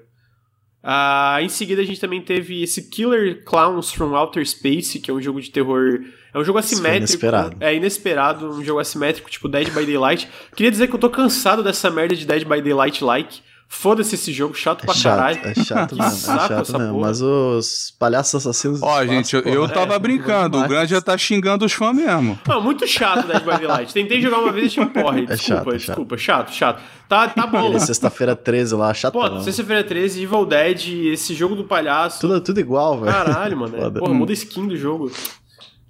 Uh, 0.82 1.42
em 1.42 1.50
seguida 1.50 1.82
a 1.82 1.86
gente 1.86 2.00
também 2.00 2.22
teve 2.22 2.64
esse 2.64 2.90
Killer 2.90 3.44
Clowns 3.44 3.92
from 3.92 4.16
Outer 4.16 4.46
Space, 4.48 5.00
que 5.00 5.12
é 5.12 5.14
um 5.14 5.22
jogo 5.22 5.42
de 5.42 5.52
terror. 5.52 6.00
É 6.34 6.40
um 6.40 6.44
jogo 6.44 6.58
assimétrico. 6.58 7.12
Inesperado. 7.12 7.58
É 7.60 7.76
inesperado, 7.76 8.50
um 8.50 8.64
jogo 8.64 8.80
assimétrico, 8.80 9.30
tipo 9.30 9.50
Dead 9.50 9.70
by 9.70 9.86
Daylight. 9.86 10.30
Queria 10.56 10.72
dizer 10.72 10.88
que 10.88 10.96
eu 10.96 11.00
tô 11.00 11.10
cansado 11.10 11.62
dessa 11.64 11.90
merda 11.90 12.16
de 12.16 12.26
Dead 12.26 12.46
by 12.46 12.62
Daylight 12.62 13.04
like. 13.04 13.42
Foda-se 13.72 14.16
esse 14.16 14.34
jogo, 14.34 14.56
chato 14.56 14.82
é 14.82 14.86
pra 14.88 14.96
chato, 14.96 15.16
caralho. 15.16 15.40
É 15.44 15.64
chato 15.64 15.94
mesmo, 15.96 16.34
é 16.34 16.48
chato 16.48 16.80
mesmo. 16.80 17.00
Mas 17.02 17.22
os 17.22 17.94
palhaços 18.00 18.34
assassinos. 18.34 18.82
Ó, 18.82 19.06
gente, 19.06 19.36
eu, 19.36 19.44
eu 19.44 19.70
tava 19.70 19.94
é, 19.94 20.00
brincando. 20.00 20.58
O 20.58 20.68
Grande 20.68 20.90
já 20.90 21.00
tá 21.00 21.16
xingando 21.16 21.64
os 21.64 21.72
fãs 21.72 21.96
mesmo. 21.96 22.38
Não, 22.48 22.64
muito 22.64 22.88
chato 22.88 23.28
Dead 23.28 23.44
by 23.44 23.60
Daylight. 23.60 23.94
Tentei 23.94 24.20
jogar 24.20 24.40
uma 24.40 24.52
vez 24.52 24.66
e 24.66 24.70
tinha 24.72 24.86
um 24.88 24.90
porre. 24.90 25.28
Desculpa, 25.28 25.76
é 25.76 25.78
chato, 25.78 25.88
desculpa. 25.88 26.18
Chato, 26.18 26.52
chato. 26.52 26.82
Tá, 27.08 27.28
tá 27.28 27.46
bom. 27.46 27.78
Sexta-feira 27.80 28.36
13 28.36 28.74
lá, 28.74 28.92
chato. 28.92 29.14
Pô, 29.14 29.40
sexta-feira 29.42 29.84
13, 29.84 30.24
Evil 30.24 30.46
Dead, 30.48 30.88
esse 31.14 31.36
jogo 31.36 31.56
do 31.56 31.64
palhaço. 31.64 32.22
Tudo, 32.22 32.42
tudo 32.42 32.60
igual, 32.60 33.00
velho. 33.00 33.14
Caralho, 33.14 33.56
mano. 33.56 33.78
É, 33.78 33.90
Pô, 34.00 34.12
muda 34.12 34.32
a 34.32 34.34
skin 34.34 34.68
do 34.68 34.76
jogo. 34.76 35.12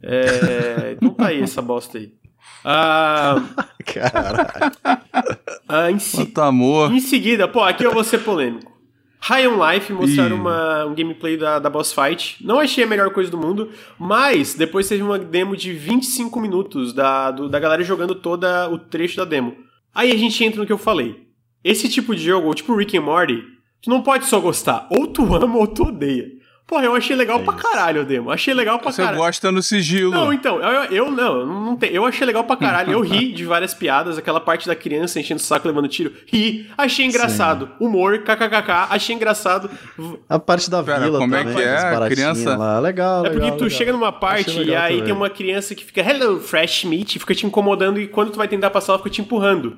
É. 0.03 0.95
Então 0.97 1.13
tá 1.13 1.27
aí 1.27 1.41
essa 1.41 1.61
bosta 1.61 1.97
aí. 1.97 2.11
Ah, 2.63 3.41
Caralho. 3.85 4.71
Ah, 5.67 5.91
em, 5.91 5.99
se... 5.99 6.31
amor. 6.37 6.91
em 6.91 6.99
seguida, 6.99 7.47
pô, 7.47 7.61
aqui 7.61 7.83
eu 7.83 7.91
vou 7.91 8.03
ser 8.03 8.19
polêmico. 8.19 8.79
High 9.21 9.47
on 9.47 9.71
Life 9.71 9.91
mostraram 9.91 10.37
uma, 10.37 10.85
um 10.85 10.95
gameplay 10.95 11.35
da, 11.35 11.59
da 11.59 11.69
boss 11.69 11.93
fight. 11.93 12.37
Não 12.43 12.59
achei 12.59 12.85
a 12.85 12.87
melhor 12.87 13.09
coisa 13.11 13.29
do 13.29 13.37
mundo, 13.37 13.69
mas 13.97 14.55
depois 14.55 14.87
teve 14.87 15.03
uma 15.03 15.19
demo 15.19 15.57
de 15.57 15.73
25 15.73 16.39
minutos 16.39 16.93
da, 16.93 17.29
do, 17.29 17.49
da 17.49 17.59
galera 17.59 17.83
jogando 17.83 18.15
toda 18.15 18.69
o 18.69 18.77
trecho 18.77 19.17
da 19.17 19.25
demo. 19.25 19.55
Aí 19.93 20.11
a 20.11 20.17
gente 20.17 20.41
entra 20.43 20.61
no 20.61 20.65
que 20.65 20.71
eu 20.71 20.77
falei. 20.77 21.27
Esse 21.63 21.89
tipo 21.89 22.15
de 22.15 22.23
jogo, 22.23 22.53
tipo 22.53 22.75
Rick 22.75 22.97
and 22.97 23.01
Morty, 23.01 23.43
tu 23.81 23.89
não 23.89 24.01
pode 24.01 24.25
só 24.25 24.39
gostar. 24.39 24.87
Ou 24.89 25.07
tu 25.07 25.35
ama 25.35 25.57
ou 25.57 25.67
tu 25.67 25.83
odeia. 25.83 26.38
Porra, 26.69 26.85
eu 26.85 26.93
achei 26.93 27.15
legal 27.15 27.39
é 27.39 27.43
pra 27.43 27.53
caralho 27.55 28.03
o 28.03 28.05
demo. 28.05 28.29
Achei 28.29 28.53
legal 28.53 28.77
pra 28.77 28.91
Você 28.91 29.01
caralho. 29.01 29.17
Você 29.17 29.23
gosta 29.25 29.51
no 29.51 29.63
sigilo. 29.63 30.11
Não, 30.11 30.31
então, 30.31 30.61
eu, 30.61 30.83
eu 31.05 31.11
não, 31.11 31.43
não 31.43 31.75
tem, 31.75 31.89
eu 31.91 32.05
achei 32.05 32.27
legal 32.27 32.43
pra 32.43 32.55
caralho. 32.55 32.91
Eu 32.91 33.01
ri 33.01 33.31
de 33.31 33.43
várias 33.43 33.73
piadas, 33.73 34.19
aquela 34.19 34.39
parte 34.39 34.67
da 34.67 34.75
criança 34.75 35.19
enchendo 35.19 35.39
o 35.39 35.43
saco 35.43 35.67
levando 35.67 35.87
tiro. 35.87 36.13
Ri, 36.27 36.69
achei 36.77 37.07
engraçado. 37.07 37.65
Sim. 37.65 37.71
Humor, 37.85 38.19
kkkk, 38.19 38.71
achei 38.91 39.15
engraçado. 39.15 39.67
A 40.29 40.37
parte 40.37 40.69
da 40.69 40.83
Pera, 40.83 40.99
vila 41.05 41.17
como 41.17 41.33
também, 41.35 41.51
é 41.53 41.55
que 41.55 41.61
é? 41.63 41.75
A 41.75 42.07
criança 42.07 42.55
lá. 42.55 42.79
Legal, 42.79 43.25
É 43.25 43.29
porque 43.29 43.43
legal, 43.45 43.57
tu 43.57 43.63
legal. 43.63 43.77
chega 43.77 43.91
numa 43.91 44.11
parte 44.11 44.61
e 44.61 44.75
aí 44.75 44.89
também. 44.91 45.03
tem 45.05 45.13
uma 45.13 45.29
criança 45.31 45.73
que 45.73 45.83
fica 45.83 46.01
hello, 46.01 46.39
fresh 46.39 46.83
meat, 46.83 47.17
fica 47.17 47.33
te 47.33 47.47
incomodando 47.47 47.99
e 47.99 48.07
quando 48.07 48.29
tu 48.29 48.37
vai 48.37 48.47
tentar 48.47 48.69
passar 48.69 48.91
ela 48.91 48.99
fica 48.99 49.09
te 49.09 49.21
empurrando. 49.21 49.75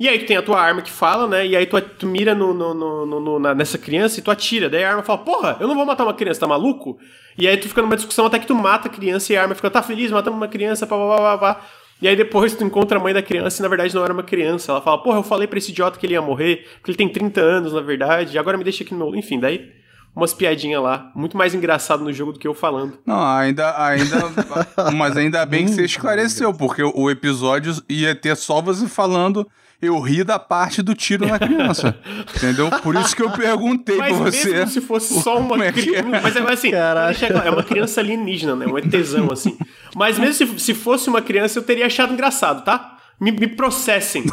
E 0.00 0.08
aí 0.08 0.18
tu 0.18 0.24
tem 0.24 0.38
a 0.38 0.42
tua 0.42 0.58
arma 0.58 0.80
que 0.80 0.90
fala, 0.90 1.28
né? 1.28 1.46
E 1.46 1.54
aí 1.54 1.66
tu, 1.66 1.78
tu 1.78 2.06
mira 2.06 2.34
no, 2.34 2.54
no, 2.54 2.72
no, 2.72 3.20
no 3.20 3.38
na, 3.38 3.54
nessa 3.54 3.76
criança 3.76 4.18
e 4.18 4.22
tu 4.22 4.30
atira. 4.30 4.70
Daí 4.70 4.82
a 4.82 4.88
arma 4.88 5.02
fala, 5.02 5.18
porra, 5.18 5.58
eu 5.60 5.68
não 5.68 5.74
vou 5.74 5.84
matar 5.84 6.04
uma 6.04 6.14
criança, 6.14 6.40
tá 6.40 6.46
maluco? 6.46 6.98
E 7.36 7.46
aí 7.46 7.54
tu 7.58 7.68
fica 7.68 7.82
numa 7.82 7.96
discussão 7.96 8.24
até 8.24 8.38
que 8.38 8.46
tu 8.46 8.54
mata 8.54 8.88
a 8.88 8.90
criança 8.90 9.30
e 9.30 9.36
a 9.36 9.42
arma 9.42 9.54
fica, 9.54 9.70
tá 9.70 9.82
feliz, 9.82 10.10
matamos 10.10 10.38
uma 10.38 10.48
criança, 10.48 10.86
pá, 10.86 10.96
pá, 10.96 11.16
pá, 11.18 11.38
pá. 11.38 11.60
E 12.00 12.08
aí 12.08 12.16
depois 12.16 12.54
tu 12.54 12.64
encontra 12.64 12.98
a 12.98 13.02
mãe 13.02 13.12
da 13.12 13.20
criança 13.20 13.60
e 13.60 13.62
na 13.62 13.68
verdade 13.68 13.94
não 13.94 14.02
era 14.02 14.10
uma 14.14 14.22
criança. 14.22 14.72
Ela 14.72 14.80
fala, 14.80 15.02
porra, 15.02 15.18
eu 15.18 15.22
falei 15.22 15.46
pra 15.46 15.58
esse 15.58 15.70
idiota 15.70 15.98
que 15.98 16.06
ele 16.06 16.14
ia 16.14 16.22
morrer, 16.22 16.66
porque 16.76 16.92
ele 16.92 16.98
tem 16.98 17.08
30 17.10 17.38
anos, 17.38 17.72
na 17.74 17.82
verdade, 17.82 18.34
e 18.34 18.38
agora 18.38 18.56
me 18.56 18.64
deixa 18.64 18.82
aqui 18.82 18.94
no 18.94 19.10
meu... 19.10 19.14
Enfim, 19.14 19.38
daí 19.38 19.70
umas 20.16 20.32
piadinhas 20.32 20.82
lá. 20.82 21.12
Muito 21.14 21.36
mais 21.36 21.54
engraçado 21.54 22.02
no 22.02 22.10
jogo 22.10 22.32
do 22.32 22.38
que 22.38 22.48
eu 22.48 22.54
falando. 22.54 22.98
Não, 23.04 23.22
ainda. 23.22 23.78
ainda 23.84 24.16
mas 24.96 25.14
ainda 25.14 25.44
bem 25.44 25.66
que 25.66 25.72
você 25.72 25.84
esclareceu, 25.84 26.54
porque 26.54 26.82
o 26.82 27.10
episódio 27.10 27.74
ia 27.86 28.14
ter 28.14 28.34
só 28.34 28.62
você 28.62 28.88
falando 28.88 29.46
eu 29.80 29.98
ri 30.00 30.22
da 30.22 30.38
parte 30.38 30.82
do 30.82 30.94
tiro 30.94 31.26
na 31.26 31.38
criança. 31.38 31.96
entendeu? 32.36 32.70
Por 32.82 32.94
isso 32.96 33.16
que 33.16 33.22
eu 33.22 33.30
perguntei 33.30 33.96
mas 33.96 34.16
pra 34.16 34.30
você. 34.30 34.50
Mesmo 34.50 34.70
se 34.70 34.80
fosse 34.80 35.22
só 35.22 35.38
uma 35.38 35.64
é 35.64 35.72
criança. 35.72 36.16
É? 36.16 36.20
Mas 36.20 36.36
é 36.36 36.52
assim, 36.52 36.70
é 36.72 37.50
uma 37.50 37.62
criança 37.62 38.00
alienígena, 38.00 38.54
né? 38.54 38.66
Um 38.66 38.76
ETzão, 38.78 39.30
assim. 39.32 39.56
Mas 39.94 40.18
mesmo 40.18 40.34
se, 40.34 40.58
se 40.58 40.74
fosse 40.74 41.08
uma 41.08 41.22
criança, 41.22 41.58
eu 41.58 41.62
teria 41.62 41.86
achado 41.86 42.12
engraçado, 42.12 42.64
tá? 42.64 42.98
Me, 43.18 43.32
me 43.32 43.46
processem. 43.46 44.24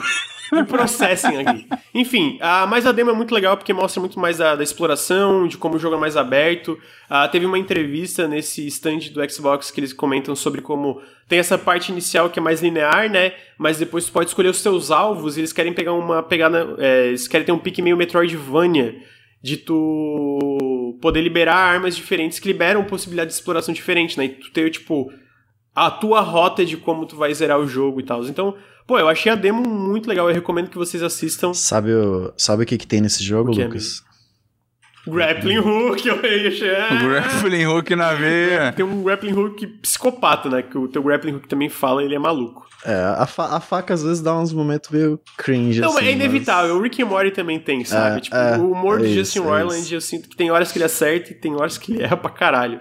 Me 0.52 0.64
processem 0.64 1.38
aqui. 1.38 1.68
Enfim, 1.94 2.38
a, 2.42 2.66
mas 2.68 2.86
a 2.86 2.92
demo 2.92 3.12
é 3.12 3.14
muito 3.14 3.34
legal 3.34 3.58
porque 3.58 3.74
mostra 3.74 4.00
muito 4.00 4.20
mais 4.20 4.38
da, 4.38 4.56
da 4.56 4.64
exploração, 4.64 5.48
de 5.48 5.58
como 5.58 5.76
o 5.76 5.80
jogo 5.80 5.96
é 5.96 6.00
mais 6.00 6.16
aberto. 6.18 6.74
Uh, 7.10 7.30
teve 7.32 7.46
uma 7.46 7.58
entrevista 7.58 8.28
nesse 8.28 8.66
stand 8.68 9.12
do 9.14 9.32
Xbox 9.32 9.72
que 9.72 9.80
eles 9.80 9.94
comentam 9.94 10.36
sobre 10.36 10.62
como 10.62 11.02
tem 11.28 11.40
essa 11.40 11.58
parte 11.58 11.92
inicial 11.92 12.30
que 12.30 12.40
é 12.40 12.42
mais 12.42 12.62
linear, 12.62 13.10
né? 13.10 13.34
Mas 13.58 13.78
depois 13.78 14.06
tu 14.06 14.12
pode 14.12 14.30
escolher 14.30 14.50
os 14.50 14.62
seus 14.62 14.92
alvos 14.92 15.38
e 15.38 15.42
eles 15.42 15.54
querem 15.54 15.74
pegar 15.74 15.94
uma 15.94 16.24
pegada. 16.24 16.76
É, 16.78 17.08
eles 17.08 17.28
querem 17.28 17.46
ter 17.46 17.52
um 17.52 17.60
pique 17.60 17.82
meio 17.82 17.98
Metroidvania 17.98 18.96
de 19.42 19.58
tu 19.58 20.98
poder 21.02 21.22
liberar 21.22 21.56
armas 21.56 21.96
diferentes 21.96 22.40
que 22.40 22.48
liberam 22.48 22.84
possibilidade 22.84 23.30
de 23.30 23.36
exploração 23.36 23.74
diferente, 23.74 24.18
né? 24.18 24.26
E 24.26 24.30
tu 24.30 24.52
ter, 24.52 24.70
tipo, 24.70 25.12
a 25.76 25.92
tua 25.92 26.22
rota 26.22 26.66
de 26.66 26.76
como 26.76 27.06
tu 27.06 27.16
vai 27.16 27.34
zerar 27.34 27.60
o 27.60 27.68
jogo 27.68 28.00
e 28.00 28.04
tal. 28.04 28.24
Então, 28.26 28.56
Pô, 28.88 28.98
eu 28.98 29.10
achei 29.10 29.30
a 29.30 29.36
demo 29.36 29.62
muito 29.68 30.08
legal. 30.08 30.30
Eu 30.30 30.34
recomendo 30.34 30.70
que 30.70 30.78
vocês 30.78 31.04
assistam. 31.04 31.54
Sabe 31.54 31.94
o, 31.94 32.34
sabe 32.38 32.64
o 32.64 32.66
que, 32.66 32.78
que 32.78 32.88
tem 32.88 33.02
nesse 33.02 33.22
jogo, 33.22 33.52
Lucas? 33.52 34.02
Grappling 35.06 35.60
Hook, 35.60 36.06
eu 36.06 36.16
ia 36.26 37.00
Grappling 37.00 37.66
Hook 37.66 37.96
na 37.96 38.14
veia. 38.14 38.74
Tem 38.74 38.84
um 38.84 39.04
Grappling 39.04 39.34
Hook 39.34 39.66
psicopata, 39.82 40.50
né? 40.50 40.62
Que 40.62 40.78
o 40.78 40.88
teu 40.88 41.02
Grappling 41.02 41.36
Hook 41.36 41.48
também 41.48 41.70
fala, 41.70 42.04
ele 42.04 42.16
é 42.16 42.20
maluco. 42.20 42.68
É, 42.86 42.94
a, 43.18 43.26
fa 43.26 43.56
a 43.56 43.60
faca 43.60 43.94
às 43.94 44.04
vezes 44.04 44.22
dá 44.22 44.38
uns 44.38 44.54
momentos 44.54 44.90
meio 44.90 45.20
cringe, 45.38 45.82
Não, 45.82 45.98
assim, 45.98 46.06
é 46.06 46.12
inevitável. 46.12 46.70
Mas... 46.70 46.80
O 46.80 46.84
Rick 46.84 47.02
and 47.02 47.08
Morty 47.08 47.32
também 47.32 47.60
tem, 47.60 47.84
sabe? 47.84 48.18
É, 48.18 48.20
tipo, 48.22 48.36
é, 48.36 48.58
o 48.58 48.72
humor 48.72 49.00
é 49.00 49.04
do 49.04 49.06
isso, 49.08 49.16
Justin 49.16 49.40
é 49.40 49.42
Roiland, 49.42 49.94
eu 49.94 50.02
sinto 50.02 50.30
que 50.30 50.36
tem 50.36 50.52
horas 50.52 50.72
que 50.72 50.78
ele 50.78 50.86
acerta 50.86 51.32
e 51.32 51.36
tem 51.36 51.56
horas 51.56 51.78
que 51.78 51.92
ele 51.92 52.04
erra 52.04 52.18
pra 52.18 52.30
caralho. 52.30 52.80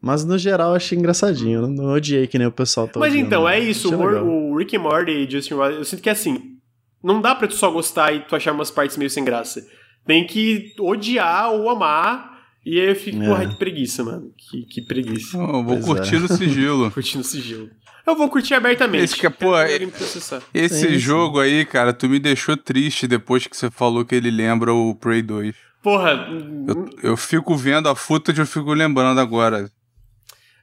Mas 0.00 0.24
no 0.24 0.38
geral 0.38 0.70
eu 0.70 0.76
achei 0.76 0.96
engraçadinho. 0.98 1.62
Não, 1.62 1.68
não 1.68 1.92
odiei 1.94 2.26
que 2.26 2.38
nem 2.38 2.46
o 2.46 2.52
pessoal 2.52 2.86
tá 2.86 3.00
Mas 3.00 3.10
odiando, 3.12 3.26
então, 3.26 3.48
é 3.48 3.56
achei 3.56 3.70
isso. 3.70 3.94
O, 3.94 4.52
o 4.52 4.56
Rick 4.56 4.76
and 4.76 4.80
Morty 4.80 5.10
e 5.12 5.30
Justin 5.30 5.54
Roiland, 5.54 5.78
eu 5.78 5.84
sinto 5.84 6.02
que 6.02 6.08
é 6.08 6.12
assim. 6.12 6.54
Não 7.02 7.20
dá 7.20 7.34
pra 7.34 7.48
tu 7.48 7.54
só 7.54 7.70
gostar 7.70 8.12
e 8.12 8.20
tu 8.20 8.34
achar 8.36 8.52
umas 8.52 8.70
partes 8.70 8.96
meio 8.96 9.10
sem 9.10 9.24
graça. 9.24 9.64
Tem 10.06 10.26
que 10.26 10.72
odiar 10.80 11.50
ou 11.52 11.68
amar. 11.68 12.38
E 12.64 12.78
aí 12.80 12.88
eu 12.90 12.96
fico, 12.96 13.22
É. 13.22 13.26
porra, 13.26 13.46
que 13.48 13.56
preguiça, 13.56 14.04
mano. 14.04 14.30
Que, 14.36 14.62
que 14.62 14.82
preguiça. 14.82 15.36
Eu 15.36 15.64
vou 15.64 15.78
Pois 15.80 15.84
curtir 15.86 16.16
é. 16.16 16.18
no 16.18 16.28
sigilo. 16.28 16.90
Curtindo 16.92 17.24
sigilo. 17.24 17.70
Eu 18.06 18.16
vou 18.16 18.28
curtir 18.28 18.54
abertamente. 18.54 19.04
Esse 19.04 19.16
que 19.16 19.26
é, 19.26 19.30
pô, 19.30 19.56
é- 19.58 19.78
processar. 19.86 20.40
Esse 20.54 20.80
Sim, 20.80 20.88
sim. 20.92 20.98
jogo 20.98 21.40
aí, 21.40 21.64
cara, 21.64 21.92
tu 21.92 22.08
me 22.08 22.18
deixou 22.18 22.56
triste 22.56 23.06
depois 23.06 23.46
que 23.46 23.56
você 23.56 23.70
falou 23.70 24.04
que 24.04 24.14
ele 24.14 24.30
lembra 24.30 24.72
o 24.72 24.94
Prey 24.94 25.20
2. 25.22 25.54
Porra, 25.82 26.26
Eu, 26.66 27.10
eu 27.10 27.16
fico 27.16 27.54
vendo 27.56 27.88
a 27.88 27.94
footage 27.94 28.40
e 28.40 28.42
eu 28.42 28.46
fico 28.46 28.72
lembrando 28.72 29.20
agora. 29.20 29.70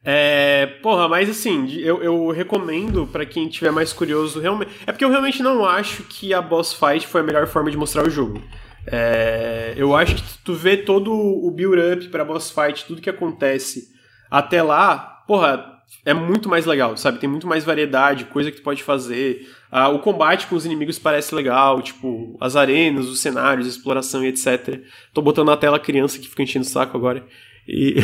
É, 0.07 0.67
porra, 0.83 1.09
mas 1.09 1.27
assim, 1.27 1.67
eu, 1.79 2.03
eu 2.03 2.29
recomendo 2.29 3.07
pra 3.07 3.25
quem 3.25 3.47
tiver 3.47 3.71
mais 3.71 3.91
curioso, 3.91 4.39
realmente. 4.39 4.71
É 4.85 4.91
porque 4.91 5.03
eu 5.03 5.09
realmente 5.09 5.41
não 5.41 5.65
acho 5.65 6.03
que 6.03 6.31
a 6.31 6.41
boss 6.41 6.73
fight 6.73 7.07
foi 7.07 7.21
a 7.21 7.23
melhor 7.23 7.47
forma 7.47 7.71
de 7.71 7.77
mostrar 7.77 8.05
o 8.05 8.09
jogo. 8.09 8.39
É, 8.85 9.73
eu 9.75 9.95
acho 9.95 10.15
que 10.15 10.23
tu 10.43 10.53
vê 10.53 10.77
todo 10.77 11.11
o 11.11 11.49
build-up 11.49 12.07
pra 12.09 12.23
boss 12.23 12.51
fight, 12.51 12.85
tudo 12.85 13.01
que 13.01 13.09
acontece 13.09 13.89
até 14.29 14.61
lá, 14.61 15.23
porra, 15.27 15.73
é 16.05 16.13
muito 16.13 16.47
mais 16.47 16.67
legal, 16.67 16.95
sabe? 16.97 17.19
Tem 17.19 17.29
muito 17.29 17.47
mais 17.47 17.63
variedade, 17.63 18.25
coisa 18.25 18.51
que 18.51 18.57
tu 18.57 18.63
pode 18.63 18.83
fazer. 18.83 19.49
Ah, 19.71 19.89
o 19.89 19.99
combate 19.99 20.45
com 20.45 20.55
os 20.55 20.65
inimigos 20.65 20.99
parece 20.99 21.33
legal, 21.33 21.81
tipo, 21.81 22.37
as 22.39 22.55
arenas, 22.55 23.07
os 23.07 23.21
cenários, 23.21 23.65
exploração 23.67 24.23
e 24.23 24.27
etc. 24.27 24.81
Tô 25.13 25.21
botando 25.21 25.47
na 25.47 25.57
tela 25.57 25.77
a 25.77 25.79
criança 25.79 26.19
que 26.19 26.27
fica 26.27 26.43
enchendo 26.43 26.65
o 26.65 26.69
saco 26.69 26.95
agora. 26.95 27.25
E 27.67 27.95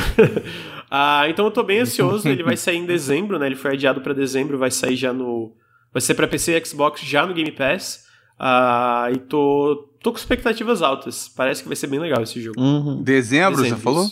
ah, 0.90 1.26
então 1.30 1.46
eu 1.46 1.52
tô 1.52 1.64
bem 1.64 1.80
ansioso, 1.80 2.28
ele 2.28 2.44
vai 2.44 2.58
sair 2.58 2.78
em 2.78 2.86
dezembro, 2.86 3.38
né? 3.38 3.46
Ele 3.46 3.56
foi 3.56 3.74
adiado 3.74 4.02
pra 4.02 4.14
dezembro, 4.14 4.58
vai 4.58 4.72
sair 4.72 4.96
já 4.96 5.14
no 5.14 5.56
vai 5.94 6.02
ser 6.02 6.16
pra 6.16 6.28
PC 6.28 6.58
e 6.58 6.66
Xbox 6.66 7.02
já 7.02 7.26
no 7.26 7.34
Game 7.34 7.52
Pass. 7.52 8.06
Ah, 8.40 9.10
e 9.14 9.18
tô, 9.18 9.90
tô 10.02 10.12
com 10.12 10.18
expectativas 10.18 10.82
altas. 10.82 11.28
Parece 11.30 11.62
que 11.62 11.68
vai 11.68 11.76
ser 11.76 11.88
bem 11.88 12.00
legal 12.00 12.24
esse 12.24 12.42
jogo. 12.42 12.60
Uhum. 12.60 13.04
Dezembro, 13.04 13.62
Dezembro, 13.62 13.78
você 13.78 13.84
falou? 13.84 14.08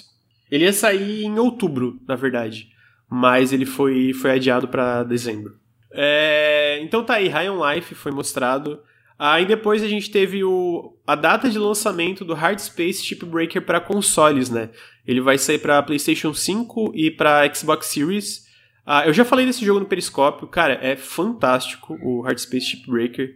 Ele 0.52 0.66
ia 0.66 0.74
sair 0.74 1.24
em 1.24 1.40
outubro, 1.40 2.00
na 2.08 2.16
verdade. 2.16 2.70
Mas 3.10 3.52
ele 3.52 3.66
foi, 3.66 4.14
foi 4.14 4.32
adiado 4.32 4.68
pra 4.68 5.04
dezembro. 5.04 5.58
É, 5.92 6.80
então 6.84 7.04
tá 7.04 7.16
aí, 7.16 7.28
High 7.28 7.50
on 7.50 7.74
Life 7.74 7.96
foi 7.96 8.12
mostrado. 8.12 8.80
Aí 9.20 9.46
depois 9.46 9.84
a 9.84 9.88
gente 9.90 10.10
teve 10.10 10.46
o, 10.46 10.98
a 11.06 11.14
data 11.14 11.50
de 11.50 11.60
lançamento 11.60 12.24
do 12.24 12.34
Hard 12.34 12.58
Space 12.60 13.04
Chip 13.04 13.26
Breaker 13.26 13.62
para 13.62 13.82
consoles, 13.82 14.50
né? 14.50 14.70
Ele 15.06 15.20
vai 15.20 15.38
sair 15.38 15.60
para 15.60 15.84
PlayStation 15.84 16.34
5 16.34 16.94
e 16.96 17.12
para 17.12 17.54
Xbox 17.54 17.88
Series. 17.88 18.48
Ah, 18.86 19.06
eu 19.06 19.12
já 19.14 19.26
falei 19.26 19.46
desse 19.46 19.66
jogo 19.66 19.82
no 19.82 19.86
Periscópio, 19.86 20.48
cara, 20.48 20.80
é 20.82 20.96
fantástico 20.96 22.00
o 22.02 22.22
Hard 22.22 22.38
Space 22.40 22.66
Chip 22.68 22.90
Breaker. 22.90 23.36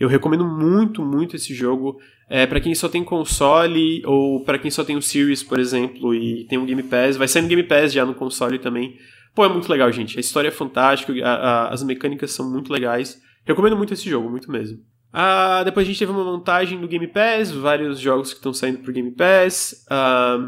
Eu 0.00 0.08
recomendo 0.08 0.46
muito, 0.46 1.02
muito 1.04 1.36
esse 1.36 1.52
jogo. 1.52 2.00
É, 2.30 2.46
para 2.46 2.60
quem 2.60 2.74
só 2.74 2.88
tem 2.88 3.04
console 3.04 4.02
ou 4.06 4.44
para 4.44 4.58
quem 4.58 4.70
só 4.70 4.82
tem 4.84 4.96
o 4.96 5.02
Series, 5.02 5.42
por 5.42 5.58
exemplo, 5.58 6.14
e 6.14 6.44
tem 6.44 6.58
um 6.58 6.64
Game 6.66 6.82
Pass, 6.82 7.16
vai 7.16 7.26
sair 7.28 7.42
no 7.42 7.48
Game 7.48 7.62
Pass 7.64 7.92
já 7.92 8.04
no 8.06 8.14
console 8.14 8.58
também. 8.58 8.96
Pô, 9.34 9.44
é 9.44 9.48
muito 9.48 9.68
legal, 9.70 9.90
gente. 9.92 10.16
A 10.16 10.20
história 10.20 10.48
é 10.48 10.52
fantástica, 10.52 11.12
a- 11.24 11.34
a- 11.34 11.68
as 11.68 11.82
mecânicas 11.82 12.30
são 12.32 12.50
muito 12.50 12.72
legais. 12.72 13.20
Recomendo 13.44 13.76
muito 13.76 13.92
esse 13.94 14.08
jogo, 14.08 14.28
muito 14.30 14.50
mesmo. 14.50 14.78
Ah, 15.12 15.62
depois 15.64 15.86
a 15.86 15.88
gente 15.88 15.98
teve 15.98 16.12
uma 16.12 16.24
montagem 16.24 16.80
do 16.80 16.86
Game 16.88 17.06
Pass, 17.06 17.50
vários 17.50 17.98
jogos 17.98 18.30
que 18.30 18.36
estão 18.38 18.52
saindo 18.52 18.78
pro 18.78 18.92
Game 18.92 19.10
Pass. 19.10 19.86
Ah, 19.90 20.38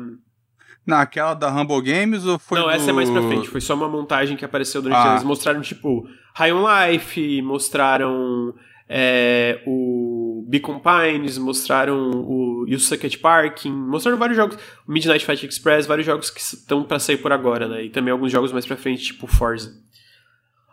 Naquela 0.87 1.35
da 1.35 1.49
Humble 1.49 1.83
Games 1.83 2.25
ou 2.25 2.39
foi 2.39 2.59
não, 2.59 2.67
do... 2.67 2.73
essa 2.73 2.91
é 2.91 2.93
mais 2.93 3.09
pra 3.09 3.23
frente. 3.23 3.49
Foi 3.49 3.61
só 3.61 3.75
uma 3.75 3.89
montagem 3.89 4.37
que 4.37 4.45
apareceu 4.45 4.83
durante 4.83 4.99
Ah. 4.99 5.13
Eles 5.13 5.25
mostraram, 5.25 5.61
tipo, 5.61 6.09
High 6.35 6.53
on 6.53 6.65
Life, 6.67 7.43
mostraram 7.43 8.55
é, 8.89 9.63
o 9.67 10.45
Beacon 10.49 10.81
Pines, 10.81 11.39
mostraram 11.39 12.11
o 12.11 12.65
You 12.67 12.81
Suck 12.81 13.07
at 13.07 13.17
Parking, 13.19 13.71
mostraram 13.71 14.19
vários 14.19 14.37
jogos. 14.37 14.59
Midnight 14.89 15.25
Fight 15.25 15.47
Express, 15.47 15.87
vários 15.87 16.07
jogos 16.07 16.29
que 16.29 16.41
estão 16.41 16.83
pra 16.83 16.99
sair 16.99 17.19
por 17.19 17.31
agora, 17.33 17.69
né? 17.69 17.85
E 17.85 17.91
também 17.91 18.11
alguns 18.11 18.33
jogos 18.33 18.51
mais 18.51 18.67
pra 18.67 18.77
frente, 18.77 19.05
tipo 19.05 19.29
Forza. 19.29 19.73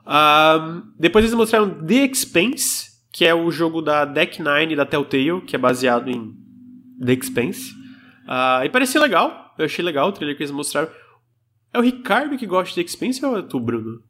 Ah, 0.04 0.82
depois 0.98 1.26
eles 1.26 1.36
mostraram 1.36 1.70
The 1.86 2.06
Expense, 2.06 2.97
que 3.18 3.26
é 3.26 3.34
o 3.34 3.50
jogo 3.50 3.82
da 3.82 4.06
Deck 4.06 4.40
Nine 4.44 4.76
da 4.76 4.86
Telltale, 4.86 5.42
que 5.42 5.56
é 5.56 5.60
baseado 5.60 6.08
em 6.08 6.36
The 7.04 7.14
Expense. 7.14 7.74
Ah, 8.28 8.62
e 8.64 8.70
parecia 8.70 9.02
legal. 9.02 9.56
Eu 9.58 9.66
achei 9.66 9.84
legal 9.84 10.10
o 10.10 10.12
trailer 10.12 10.38
que 10.38 10.44
eles 10.44 10.52
mostraram. 10.52 10.88
É 11.74 11.80
o 11.80 11.82
Ricardo 11.82 12.38
que 12.38 12.46
gosta 12.46 12.70
de 12.70 12.76
The 12.76 12.82
Expense 12.82 13.26
ou 13.26 13.40
é 13.40 13.42
tu, 13.42 13.60
Bruno? 13.60 14.04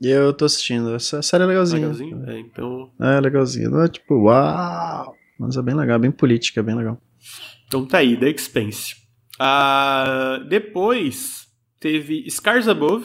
Eu 0.00 0.32
tô 0.32 0.46
assistindo. 0.46 0.94
Essa 0.94 1.20
série 1.20 1.44
é 1.44 1.46
legalzinha. 1.48 1.82
Legalzinho? 1.82 2.24
É, 2.26 2.38
então. 2.40 2.90
É, 2.98 3.20
legalzinha. 3.20 3.68
Não 3.68 3.82
é 3.82 3.88
tipo, 3.88 4.14
uau! 4.14 5.14
Mas 5.38 5.58
é 5.58 5.62
bem 5.62 5.74
legal, 5.74 5.98
bem 5.98 6.10
política, 6.10 6.60
é 6.60 6.62
bem 6.62 6.76
legal. 6.76 6.98
Então 7.66 7.84
tá 7.84 7.98
aí, 7.98 8.16
The 8.16 8.30
Expense. 8.30 8.94
Ah, 9.38 10.42
depois 10.48 11.46
teve 11.78 12.24
Scars 12.30 12.68
Above. 12.68 13.04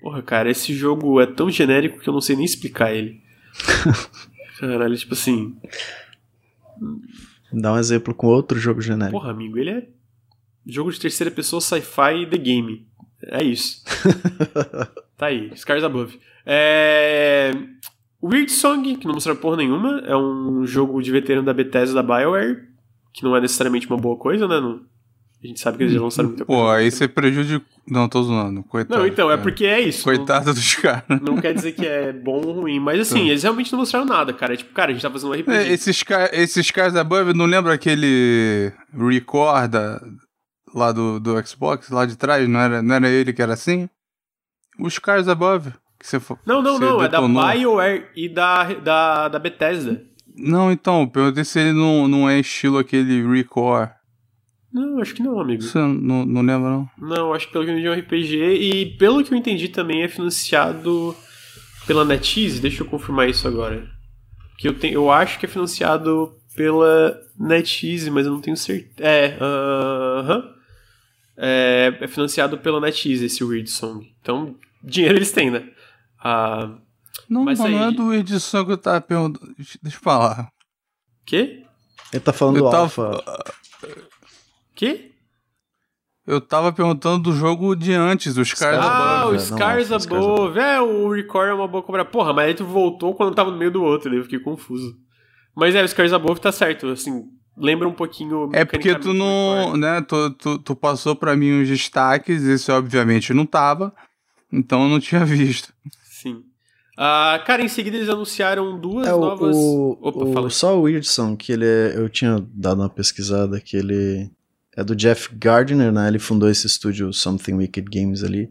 Porra, 0.00 0.22
cara, 0.22 0.48
esse 0.48 0.72
jogo 0.72 1.20
é 1.20 1.26
tão 1.26 1.50
genérico 1.50 1.98
que 1.98 2.08
eu 2.08 2.12
não 2.12 2.20
sei 2.20 2.36
nem 2.36 2.44
explicar 2.44 2.94
ele. 2.94 3.20
Caralho, 4.60 4.96
tipo 4.96 5.14
assim. 5.14 5.56
Dá 7.50 7.72
um 7.72 7.78
exemplo 7.78 8.14
com 8.14 8.26
outro 8.26 8.58
jogo 8.58 8.82
genérico. 8.82 9.18
Porra, 9.18 9.30
amigo, 9.30 9.58
ele 9.58 9.70
é 9.70 9.88
jogo 10.66 10.92
de 10.92 11.00
terceira 11.00 11.30
pessoa 11.30 11.60
sci-fi 11.62 12.26
The 12.30 12.36
Game. 12.36 12.86
É 13.22 13.42
isso. 13.42 13.82
tá 15.16 15.26
aí, 15.26 15.50
Scars 15.56 15.82
Above. 15.82 16.20
É... 16.44 17.52
Weird 18.22 18.52
Song, 18.52 18.96
que 18.96 19.06
não 19.06 19.14
mostrou 19.14 19.34
porra 19.36 19.56
nenhuma, 19.56 20.00
é 20.00 20.14
um 20.14 20.66
jogo 20.66 21.00
de 21.02 21.10
veterano 21.10 21.46
da 21.46 21.54
Bethesda 21.54 21.94
da 21.94 22.02
BioWare, 22.02 22.68
que 23.14 23.24
não 23.24 23.34
é 23.34 23.40
necessariamente 23.40 23.86
uma 23.86 23.96
boa 23.96 24.16
coisa, 24.16 24.46
né? 24.46 24.60
Não- 24.60 24.82
A 25.42 25.46
gente 25.46 25.58
sabe 25.58 25.78
que 25.78 25.84
eles 25.84 25.94
já 25.94 26.00
lançaram 26.02 26.28
muita 26.28 26.44
coisa. 26.44 26.62
Pô, 26.62 26.68
aí 26.68 26.90
você 26.90 27.08
prejudica... 27.08 27.64
Não, 27.88 28.06
tô 28.08 28.22
zoando. 28.22 28.62
Coitado. 28.62 29.00
Não, 29.00 29.06
então, 29.06 29.28
é 29.28 29.32
cara. 29.32 29.42
porque 29.42 29.64
é 29.64 29.80
isso. 29.80 30.06
Não- 30.06 30.14
Coitado 30.16 30.52
dos 30.52 30.74
caras. 30.74 31.02
Não, 31.22 31.36
quer 31.40 31.54
dizer 31.54 31.72
que 31.72 31.86
é 31.86 32.12
bom 32.12 32.44
ou 32.44 32.52
ruim, 32.60 32.78
mas 32.78 33.00
assim, 33.00 33.28
eles 33.30 33.42
realmente 33.42 33.72
não 33.72 33.78
mostraram 33.78 34.04
nada, 34.06 34.34
cara. 34.34 34.52
É 34.52 34.56
tipo, 34.58 34.72
cara, 34.74 34.90
a 34.90 34.92
gente 34.92 35.02
tá 35.02 35.10
fazendo 35.10 35.30
um 35.30 35.34
RPG. 35.34 35.50
É, 35.56 35.72
esses, 35.72 36.02
ca- 36.02 36.28
esses 36.32 36.70
caras 36.70 36.94
above, 36.94 37.32
não 37.32 37.46
lembra 37.46 37.72
aquele 37.72 38.70
record 38.94 39.70
da- 39.70 40.00
lá 40.74 40.92
do, 40.92 41.18
do 41.18 41.46
Xbox, 41.46 41.88
lá 41.90 42.04
de 42.04 42.16
trás? 42.16 42.46
Não 42.46 42.60
era, 42.60 42.82
não 42.82 42.94
era 42.94 43.08
ele 43.08 43.32
que 43.32 43.40
era 43.40 43.54
assim? 43.54 43.88
Os 44.78 44.98
caras 44.98 45.26
above. 45.26 45.72
Que 45.98 46.06
você, 46.06 46.20
fo- 46.20 46.38
Não, 46.46 46.60
não, 46.62 46.78
não, 46.78 47.02
é 47.02 47.08
da 47.08 47.18
detonou. 47.18 47.46
BioWare 47.50 48.06
e 48.14 48.28
da, 48.28 48.64
da, 48.74 49.28
da 49.28 49.38
Bethesda. 49.38 50.02
Não, 50.36 50.70
então, 50.70 51.06
perguntei 51.08 51.44
se 51.44 51.58
ele 51.60 51.72
não, 51.72 52.06
não 52.06 52.28
é 52.30 52.38
estilo 52.38 52.78
aquele 52.78 53.26
record. 53.26 53.90
Não, 54.72 55.00
acho 55.00 55.14
que 55.14 55.22
não, 55.22 55.40
amigo. 55.40 55.62
Você 55.62 55.78
não, 55.78 56.24
não 56.24 56.42
lembra, 56.42 56.70
não? 56.70 56.90
Não, 56.98 57.34
acho 57.34 57.46
que 57.46 57.52
pelo 57.52 57.64
que 57.64 57.70
eu 57.70 57.74
entendi 57.74 57.88
é 57.88 57.90
um 57.90 57.98
RPG 58.00 58.36
e 58.36 58.96
pelo 58.96 59.24
que 59.24 59.32
eu 59.34 59.38
entendi 59.38 59.68
também 59.68 60.02
é 60.02 60.08
financiado 60.08 61.14
pela 61.86 62.04
NetEase. 62.04 62.60
Deixa 62.60 62.82
eu 62.82 62.86
confirmar 62.86 63.28
isso 63.28 63.48
agora. 63.48 63.88
Que 64.58 64.68
eu, 64.68 64.74
tenho, 64.78 64.94
eu 64.94 65.10
acho 65.10 65.38
que 65.38 65.46
é 65.46 65.48
financiado 65.48 66.36
pela 66.54 67.20
NetEase, 67.38 68.10
mas 68.10 68.26
eu 68.26 68.32
não 68.32 68.40
tenho 68.40 68.56
certeza. 68.56 68.92
É, 68.98 69.36
aham. 69.40 70.54
É, 71.36 71.98
é 72.02 72.06
financiado 72.06 72.58
pela 72.58 72.80
NetEase 72.80 73.24
esse 73.24 73.42
Weird 73.42 73.68
Song. 73.70 74.14
Então, 74.20 74.54
dinheiro 74.84 75.16
eles 75.16 75.32
têm, 75.32 75.50
né? 75.50 75.68
Ah, 76.22 76.76
Não, 77.28 77.44
Mas 77.44 77.58
não, 77.58 77.66
aí- 77.66 77.72
não 77.72 77.84
é 77.88 77.90
do 77.90 78.12
edição 78.14 78.64
que 78.64 78.72
eu 78.72 78.78
tava 78.78 79.00
perguntando. 79.00 79.52
Deixa 79.82 79.96
eu 79.96 80.00
falar. 80.02 80.48
quê? 81.24 81.64
Ele 82.12 82.20
tá 82.20 82.32
falando 82.32 82.56
Eu 82.58 82.64
do 82.64 82.70
tava- 82.70 82.82
Alpha. 82.82 83.24
Quê? 84.80 85.10
Eu 86.26 86.40
tava 86.40 86.72
perguntando 86.72 87.24
do 87.24 87.32
jogo 87.32 87.74
de 87.74 87.92
antes, 87.92 88.34
os 88.38 88.54
caras 88.54 88.82
Ah, 88.82 89.20
above. 89.20 89.26
o 89.26 89.32
não, 89.32 89.38
Scars 89.38 89.88
Scars 89.88 90.06
Above. 90.06 90.58
É, 90.58 90.80
o 90.80 91.10
Record 91.12 91.48
é 91.50 91.52
uma 91.54 91.68
boa 91.68 91.82
cobra. 91.82 92.02
Porra, 92.04 92.32
mas 92.32 92.46
aí 92.48 92.54
tu 92.54 92.64
voltou 92.64 93.14
quando 93.14 93.34
tava 93.34 93.50
no 93.50 93.58
meio 93.58 93.70
do 93.70 93.82
outro, 93.82 94.08
daí 94.08 94.18
eu 94.18 94.22
fiquei 94.24 94.38
confuso. 94.38 94.96
Mas 95.54 95.74
é, 95.74 95.82
o 95.82 95.88
Scars 95.88 96.14
Above 96.14 96.40
tá 96.40 96.50
certo, 96.50 96.86
assim, 96.86 97.24
lembra 97.56 97.86
um 97.86 97.92
pouquinho. 97.92 98.48
É 98.54 98.64
porque 98.64 98.94
tu 98.98 99.12
não, 99.12 99.76
né, 99.76 100.00
tu, 100.00 100.30
tu, 100.30 100.58
tu 100.60 100.74
passou 100.76 101.14
pra 101.14 101.36
mim 101.36 101.60
os 101.60 101.68
destaques, 101.68 102.42
esse 102.44 102.72
obviamente 102.72 103.34
não 103.34 103.44
tava, 103.44 103.92
então 104.50 104.84
eu 104.84 104.88
não 104.88 104.98
tinha 105.00 105.24
visto. 105.26 105.74
Sim. 106.04 106.42
Ah, 106.96 107.42
cara, 107.46 107.62
em 107.62 107.68
seguida 107.68 107.96
eles 107.98 108.08
anunciaram 108.08 108.78
duas 108.80 109.06
É 109.08 109.12
o, 109.14 109.20
novas. 109.20 109.56
o, 109.56 109.98
Opa, 110.00 110.40
o- 110.40 110.50
só 110.50 110.78
o 110.78 110.82
Weirdson, 110.82 111.36
que 111.36 111.52
ele 111.52 111.66
é, 111.66 111.94
eu 111.96 112.08
tinha 112.08 112.42
dado 112.54 112.80
uma 112.80 112.88
pesquisada 112.90 113.60
que 113.60 113.76
ele 113.76 114.30
é 114.76 114.84
do 114.84 114.94
Jeff 114.94 115.34
Gardner, 115.34 115.92
né? 115.92 116.08
Ele 116.08 116.18
fundou 116.18 116.48
esse 116.50 116.66
estúdio 116.66 117.12
Something 117.12 117.54
Wicked 117.54 117.88
Games 117.90 118.22
ali. 118.22 118.50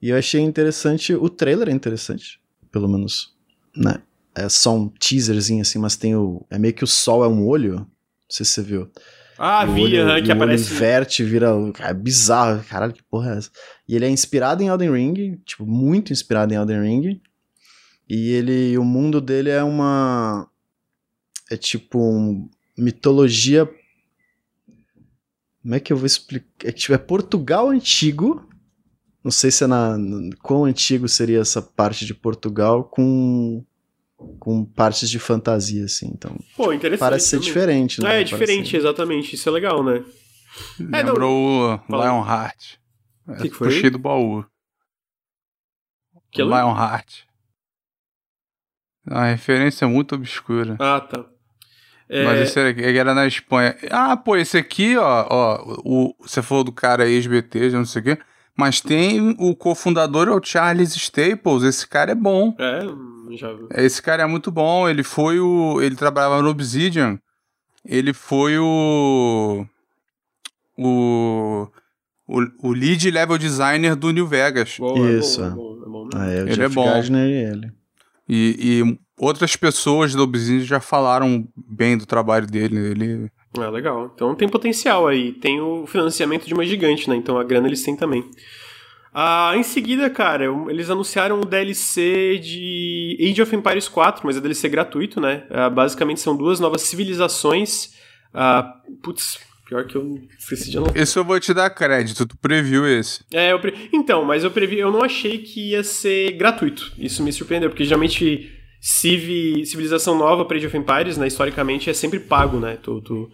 E 0.00 0.08
eu 0.08 0.16
achei 0.16 0.40
interessante, 0.40 1.14
o 1.14 1.28
trailer 1.28 1.68
é 1.68 1.72
interessante, 1.72 2.40
pelo 2.72 2.88
menos, 2.88 3.34
né? 3.76 4.02
É 4.34 4.48
só 4.48 4.74
um 4.74 4.88
teaserzinho 4.88 5.60
assim, 5.60 5.78
mas 5.78 5.96
tem 5.96 6.14
o 6.14 6.46
é 6.50 6.58
meio 6.58 6.72
que 6.72 6.84
o 6.84 6.86
sol 6.86 7.24
é 7.24 7.28
um 7.28 7.46
olho, 7.46 7.74
não 7.74 7.86
sei 8.28 8.46
se 8.46 8.52
você 8.52 8.62
viu. 8.62 8.90
Ah, 9.42 9.64
o 9.64 9.72
vi, 9.72 9.82
olho, 9.82 9.90
que 9.90 9.98
o 9.98 10.04
olho 10.06 10.32
aparece. 10.32 10.70
inverte, 10.70 11.24
vira. 11.24 11.48
É 11.78 11.94
bizarro. 11.94 12.62
Caralho, 12.64 12.92
que 12.92 13.02
porra 13.02 13.32
é 13.32 13.38
essa? 13.38 13.50
E 13.88 13.96
ele 13.96 14.04
é 14.04 14.10
inspirado 14.10 14.62
em 14.62 14.66
Elden 14.66 14.92
Ring, 14.92 15.40
tipo, 15.46 15.64
muito 15.64 16.12
inspirado 16.12 16.52
em 16.52 16.58
Elden 16.58 16.82
Ring. 16.82 17.20
E 18.06 18.32
ele. 18.32 18.76
O 18.76 18.84
mundo 18.84 19.18
dele 19.18 19.48
é 19.48 19.62
uma. 19.62 20.46
É 21.50 21.56
tipo 21.56 21.98
um, 21.98 22.50
mitologia. 22.76 23.66
Como 25.62 25.74
é 25.74 25.80
que 25.80 25.92
eu 25.92 25.96
vou 25.96 26.06
explicar? 26.06 26.46
É, 26.64 26.72
tipo, 26.72 26.94
é 26.94 26.98
Portugal 26.98 27.68
antigo. 27.68 28.48
Não 29.22 29.30
sei 29.30 29.50
se 29.50 29.64
é 29.64 29.66
na. 29.66 29.96
Quão 30.42 30.64
antigo 30.64 31.06
seria 31.08 31.40
essa 31.40 31.60
parte 31.60 32.04
de 32.06 32.14
Portugal 32.14 32.84
com. 32.84 33.64
Com 34.38 34.64
partes 34.66 35.08
de 35.08 35.18
fantasia, 35.18 35.84
assim. 35.86 36.08
Então, 36.12 36.36
Pô, 36.54 36.72
interessante. 36.74 37.00
parece 37.00 37.28
ser 37.28 37.40
diferente, 37.40 38.02
né? 38.02 38.18
É, 38.18 38.20
é 38.20 38.24
diferente, 38.24 38.76
exatamente. 38.76 39.34
Isso 39.34 39.48
é 39.48 39.52
legal, 39.52 39.82
né? 39.82 40.04
É, 40.78 41.02
não- 41.02 41.12
Lembrou 41.14 41.74
o 41.74 41.78
Fala. 41.88 42.04
Lionheart. 42.04 42.78
Que 43.40 43.48
que 43.48 43.54
foi? 43.54 43.68
Puxei 43.68 43.88
do 43.88 43.98
baú. 43.98 44.44
Que 46.30 46.42
ela- 46.42 46.60
Lionheart. 46.62 47.24
A 49.06 49.24
referência 49.26 49.84
é 49.86 49.88
muito 49.88 50.14
obscura. 50.14 50.76
Ah, 50.78 51.00
tá. 51.00 51.24
É, 52.12 52.24
Mas 52.24 52.40
esse 52.40 52.58
era, 52.58 52.98
era 52.98 53.14
na 53.14 53.24
Espanha. 53.24 53.76
Ah, 53.88 54.16
pô, 54.16 54.36
esse 54.36 54.58
aqui, 54.58 54.96
ó, 54.96 55.26
ó, 55.30 55.80
o, 55.84 56.14
você 56.18 56.42
falou 56.42 56.64
do 56.64 56.72
cara 56.72 57.08
ex-BT, 57.08 57.70
já 57.70 57.78
não 57.78 57.84
sei 57.84 58.02
o 58.02 58.04
quê. 58.04 58.18
Mas 58.56 58.80
tem 58.80 59.36
o 59.38 59.54
cofundador, 59.54 60.26
é 60.26 60.32
o 60.32 60.42
Charles 60.42 60.96
Staples. 60.96 61.62
Esse 61.62 61.86
cara 61.86 62.10
é 62.10 62.14
bom. 62.16 62.54
É, 62.58 62.80
já 63.36 63.52
vi. 63.52 63.66
Esse 63.76 64.02
cara 64.02 64.24
é 64.24 64.26
muito 64.26 64.50
bom. 64.50 64.88
Ele 64.88 65.04
foi 65.04 65.38
o. 65.38 65.80
Ele 65.80 65.94
trabalhava 65.94 66.42
no 66.42 66.50
Obsidian. 66.50 67.18
Ele 67.84 68.12
foi 68.12 68.58
o. 68.58 69.64
O. 70.76 71.68
O, 72.26 72.68
o 72.68 72.72
lead 72.72 73.10
level 73.10 73.38
designer 73.38 73.96
do 73.96 74.10
New 74.10 74.26
Vegas. 74.26 74.76
Bom, 74.78 75.06
é 75.06 75.12
Isso, 75.12 75.40
bom, 75.40 75.46
é. 75.46 75.48
é 75.48 75.54
bom, 75.54 75.82
é 75.82 75.88
bom, 75.88 76.04
né? 76.04 76.10
Ah, 76.14 76.30
é, 76.30 76.42
o 76.42 76.48
Ele 76.48 76.62
é 76.62 76.68
bom. 76.68 76.84
Gardner 76.84 77.28
e 77.28 77.32
ele. 77.32 77.72
E, 78.28 78.56
e, 78.80 78.98
outras 79.20 79.54
pessoas 79.54 80.14
do 80.14 80.22
Obsidian 80.22 80.64
já 80.64 80.80
falaram 80.80 81.46
bem 81.54 81.96
do 81.96 82.06
trabalho 82.06 82.46
dele. 82.46 82.78
Ele... 82.78 83.30
Ah, 83.58 83.68
legal. 83.68 84.10
Então 84.14 84.34
tem 84.34 84.48
potencial 84.48 85.06
aí. 85.06 85.32
Tem 85.32 85.60
o 85.60 85.86
financiamento 85.86 86.46
de 86.46 86.54
uma 86.54 86.64
gigante, 86.64 87.08
né? 87.08 87.16
Então 87.16 87.38
a 87.38 87.44
grana 87.44 87.68
eles 87.68 87.82
têm 87.82 87.94
também. 87.94 88.24
Ah, 89.12 89.52
em 89.56 89.62
seguida, 89.62 90.08
cara, 90.08 90.44
eles 90.68 90.88
anunciaram 90.88 91.40
o 91.40 91.44
DLC 91.44 92.38
de 92.38 93.18
Age 93.20 93.42
of 93.42 93.54
Empires 93.54 93.88
4, 93.88 94.22
mas 94.24 94.36
é 94.36 94.40
DLC 94.40 94.68
gratuito, 94.68 95.20
né? 95.20 95.44
Ah, 95.50 95.68
basicamente 95.68 96.20
são 96.20 96.34
duas 96.34 96.58
novas 96.58 96.82
civilizações. 96.82 97.92
Ah, 98.32 98.72
putz, 99.02 99.40
pior 99.66 99.84
que 99.84 99.96
eu 99.96 100.16
esqueci 100.38 100.70
de 100.70 100.78
anotar. 100.78 100.96
Esse 100.96 101.18
eu 101.18 101.24
vou 101.24 101.38
te 101.40 101.52
dar 101.52 101.68
crédito, 101.70 102.24
tu 102.24 102.38
previu 102.38 102.86
esse. 102.86 103.24
É, 103.32 103.56
pre... 103.58 103.90
então, 103.92 104.24
mas 104.24 104.44
eu 104.44 104.50
previ, 104.50 104.78
eu 104.78 104.92
não 104.92 105.02
achei 105.02 105.38
que 105.38 105.70
ia 105.70 105.82
ser 105.82 106.32
gratuito. 106.32 106.92
Isso 106.96 107.20
me 107.22 107.32
surpreendeu, 107.32 107.68
porque 107.68 107.84
geralmente 107.84 108.59
Civ, 108.80 109.64
civilização 109.66 110.16
nova 110.16 110.44
para 110.44 110.56
Age 110.56 110.66
of 110.66 110.76
Empires, 110.76 111.18
né, 111.18 111.26
historicamente 111.26 111.90
é 111.90 111.92
sempre 111.92 112.18
pago, 112.18 112.58
né? 112.58 112.78
Tu, 112.82 113.00
tu 113.02 113.30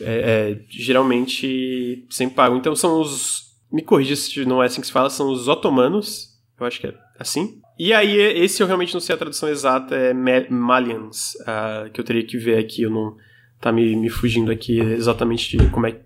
é, 0.00 0.52
é, 0.52 0.60
geralmente 0.70 2.06
sempre 2.10 2.36
pago. 2.36 2.56
Então 2.56 2.76
são 2.76 3.00
os 3.00 3.44
me 3.74 3.82
corrija 3.82 4.14
se 4.14 4.44
não 4.44 4.62
é 4.62 4.66
assim 4.66 4.80
que 4.80 4.86
se 4.86 4.92
fala, 4.92 5.10
são 5.10 5.32
os 5.32 5.48
otomanos, 5.48 6.28
eu 6.60 6.64
acho 6.64 6.80
que 6.80 6.86
é 6.86 6.94
assim. 7.18 7.60
E 7.76 7.92
aí, 7.92 8.16
esse 8.16 8.62
eu 8.62 8.68
realmente 8.68 8.94
não 8.94 9.00
sei 9.00 9.16
a 9.16 9.18
tradução 9.18 9.48
exata, 9.48 9.96
é 9.96 10.14
Malians, 10.48 11.34
uh, 11.40 11.90
que 11.90 12.00
eu 12.00 12.04
teria 12.04 12.24
que 12.24 12.38
ver 12.38 12.56
aqui, 12.56 12.82
eu 12.82 12.90
não 12.90 13.16
tá 13.60 13.72
me, 13.72 13.96
me 13.96 14.08
fugindo 14.08 14.52
aqui 14.52 14.78
exatamente 14.78 15.56
de 15.56 15.68
como 15.70 15.88
é, 15.88 16.00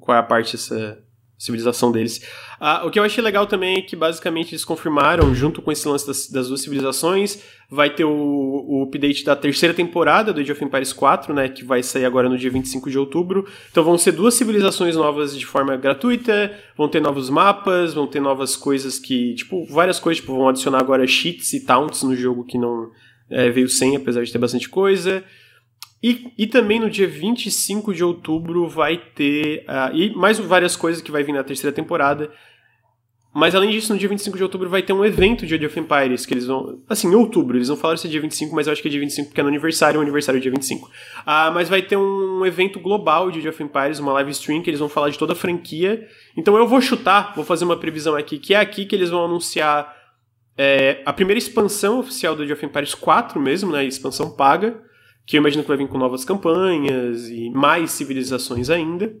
qual 0.00 0.16
é 0.16 0.20
a 0.20 0.22
parte 0.22 0.52
dessa, 0.52 1.04
civilização 1.42 1.90
deles. 1.90 2.20
Ah, 2.60 2.84
o 2.86 2.90
que 2.90 2.98
eu 2.98 3.02
achei 3.02 3.22
legal 3.22 3.46
também 3.46 3.78
é 3.78 3.82
que 3.82 3.96
basicamente 3.96 4.52
eles 4.52 4.64
confirmaram, 4.64 5.34
junto 5.34 5.60
com 5.60 5.72
esse 5.72 5.86
lance 5.88 6.06
das, 6.06 6.28
das 6.28 6.48
duas 6.48 6.60
civilizações, 6.60 7.40
vai 7.68 7.90
ter 7.90 8.04
o, 8.04 8.10
o, 8.12 8.82
update 8.84 9.24
da 9.24 9.34
terceira 9.34 9.74
temporada 9.74 10.32
do 10.32 10.40
Age 10.40 10.52
of 10.52 10.64
Empires 10.64 10.92
4, 10.92 11.34
né, 11.34 11.48
que 11.48 11.64
vai 11.64 11.82
sair 11.82 12.04
agora 12.04 12.28
no 12.28 12.38
dia 12.38 12.50
25 12.50 12.88
de 12.88 12.98
outubro. 12.98 13.48
Então 13.70 13.82
vão 13.82 13.98
ser 13.98 14.12
duas 14.12 14.34
civilizações 14.34 14.94
novas 14.94 15.36
de 15.36 15.44
forma 15.44 15.76
gratuita, 15.76 16.56
vão 16.76 16.88
ter 16.88 17.00
novos 17.00 17.28
mapas, 17.28 17.94
vão 17.94 18.06
ter 18.06 18.20
novas 18.20 18.56
coisas 18.56 18.98
que, 18.98 19.34
tipo, 19.34 19.64
várias 19.64 19.98
coisas, 19.98 20.20
tipo, 20.20 20.36
vão 20.36 20.48
adicionar 20.48 20.78
agora 20.78 21.06
cheats 21.06 21.52
e 21.54 21.60
taunts 21.60 22.02
no 22.02 22.14
jogo 22.14 22.44
que 22.44 22.58
não 22.58 22.90
é, 23.28 23.50
veio 23.50 23.68
sem, 23.68 23.96
apesar 23.96 24.22
de 24.22 24.30
ter 24.30 24.38
bastante 24.38 24.68
coisa. 24.68 25.24
E, 26.02 26.32
e 26.36 26.46
também 26.48 26.80
no 26.80 26.90
dia 26.90 27.06
25 27.06 27.94
de 27.94 28.02
outubro 28.02 28.66
vai 28.66 28.96
ter. 28.96 29.64
Uh, 29.68 29.96
e 29.96 30.14
mais 30.16 30.38
várias 30.38 30.74
coisas 30.74 31.00
que 31.00 31.12
vai 31.12 31.22
vir 31.22 31.32
na 31.32 31.44
terceira 31.44 31.74
temporada. 31.74 32.30
Mas 33.34 33.54
além 33.54 33.70
disso, 33.70 33.92
no 33.92 33.98
dia 33.98 34.08
25 34.08 34.36
de 34.36 34.42
outubro 34.42 34.68
vai 34.68 34.82
ter 34.82 34.92
um 34.92 35.02
evento 35.04 35.46
de 35.46 35.54
Age 35.54 35.64
of 35.64 35.80
Empires, 35.80 36.26
que 36.26 36.34
eles 36.34 36.44
vão. 36.44 36.82
Assim, 36.88 37.08
em 37.08 37.14
outubro, 37.14 37.56
eles 37.56 37.68
não 37.68 37.76
falaram 37.76 37.96
se 37.96 38.06
é 38.06 38.10
dia 38.10 38.20
25, 38.20 38.54
mas 38.54 38.66
eu 38.66 38.72
acho 38.72 38.82
que 38.82 38.88
é 38.88 38.90
dia 38.90 39.00
25 39.00 39.28
porque 39.28 39.40
é 39.40 39.44
no 39.44 39.48
aniversário, 39.48 40.00
o 40.00 40.02
aniversário 40.02 40.38
é 40.38 40.40
dia 40.40 40.50
25. 40.50 40.90
Ah, 41.24 41.50
mas 41.50 41.68
vai 41.68 41.80
ter 41.80 41.96
um 41.96 42.44
evento 42.44 42.78
global 42.78 43.30
de 43.30 43.38
Age 43.38 43.48
of 43.48 43.62
Empires, 43.62 44.00
uma 44.00 44.12
live 44.12 44.32
stream, 44.32 44.60
que 44.60 44.68
eles 44.68 44.80
vão 44.80 44.88
falar 44.88 45.08
de 45.08 45.18
toda 45.18 45.32
a 45.32 45.36
franquia. 45.36 46.06
Então 46.36 46.58
eu 46.58 46.66
vou 46.66 46.80
chutar, 46.80 47.32
vou 47.34 47.44
fazer 47.44 47.64
uma 47.64 47.76
previsão 47.76 48.16
aqui, 48.16 48.38
que 48.38 48.52
é 48.52 48.58
aqui 48.58 48.84
que 48.84 48.94
eles 48.94 49.08
vão 49.08 49.24
anunciar 49.24 49.96
é, 50.58 51.00
a 51.06 51.12
primeira 51.12 51.38
expansão 51.38 52.00
oficial 52.00 52.36
do 52.36 52.42
Age 52.42 52.52
of 52.52 52.66
Empires 52.66 52.94
4 52.94 53.40
mesmo, 53.40 53.72
né? 53.72 53.82
Expansão 53.84 54.30
paga 54.30 54.78
que 55.26 55.36
eu 55.36 55.40
imagino 55.40 55.62
que 55.62 55.68
vai 55.68 55.76
vir 55.76 55.88
com 55.88 55.98
novas 55.98 56.24
campanhas 56.24 57.28
e 57.28 57.50
mais 57.50 57.90
civilizações 57.92 58.70
ainda. 58.70 59.14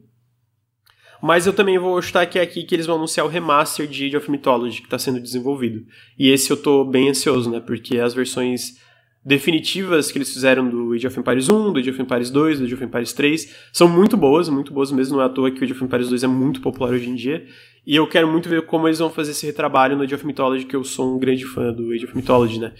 Mas 1.22 1.46
eu 1.46 1.52
também 1.52 1.78
vou 1.78 2.00
que 2.28 2.38
é 2.38 2.42
aqui 2.42 2.64
que 2.64 2.74
eles 2.74 2.86
vão 2.86 2.96
anunciar 2.96 3.24
o 3.24 3.28
remaster 3.28 3.86
de 3.86 4.06
Age 4.06 4.16
of 4.16 4.28
Mythology, 4.28 4.80
que 4.80 4.86
está 4.86 4.98
sendo 4.98 5.20
desenvolvido. 5.20 5.86
E 6.18 6.28
esse 6.28 6.50
eu 6.50 6.56
tô 6.56 6.84
bem 6.84 7.08
ansioso, 7.08 7.48
né? 7.48 7.60
Porque 7.60 7.98
as 7.98 8.12
versões 8.12 8.76
definitivas 9.24 10.10
que 10.10 10.18
eles 10.18 10.32
fizeram 10.32 10.68
do 10.68 10.92
Age 10.92 11.06
of 11.06 11.20
Empires 11.20 11.48
1, 11.48 11.72
do 11.72 11.78
Age 11.78 11.90
of 11.90 12.02
Empires 12.02 12.28
2, 12.28 12.58
do 12.58 12.64
Age 12.64 12.74
of 12.74 12.84
Empires 12.84 13.12
3, 13.12 13.54
são 13.72 13.88
muito 13.88 14.16
boas, 14.16 14.48
muito 14.48 14.72
boas 14.72 14.90
mesmo, 14.90 15.16
não 15.16 15.22
é 15.22 15.26
à 15.26 15.28
toa 15.28 15.48
que 15.52 15.60
o 15.60 15.64
Age 15.64 15.72
of 15.72 15.84
Empires 15.84 16.08
2 16.08 16.24
é 16.24 16.26
muito 16.26 16.60
popular 16.60 16.90
hoje 16.90 17.08
em 17.08 17.14
dia. 17.14 17.46
E 17.86 17.94
eu 17.94 18.06
quero 18.08 18.26
muito 18.26 18.48
ver 18.48 18.66
como 18.66 18.88
eles 18.88 18.98
vão 18.98 19.08
fazer 19.08 19.30
esse 19.30 19.46
retrabalho 19.46 19.96
no 19.96 20.02
Age 20.02 20.16
of 20.16 20.26
Mythology, 20.26 20.64
que 20.64 20.74
eu 20.74 20.82
sou 20.82 21.14
um 21.14 21.20
grande 21.20 21.44
fã 21.44 21.72
do 21.72 21.92
Age 21.92 22.04
of 22.04 22.16
Mythology, 22.16 22.58
né? 22.58 22.72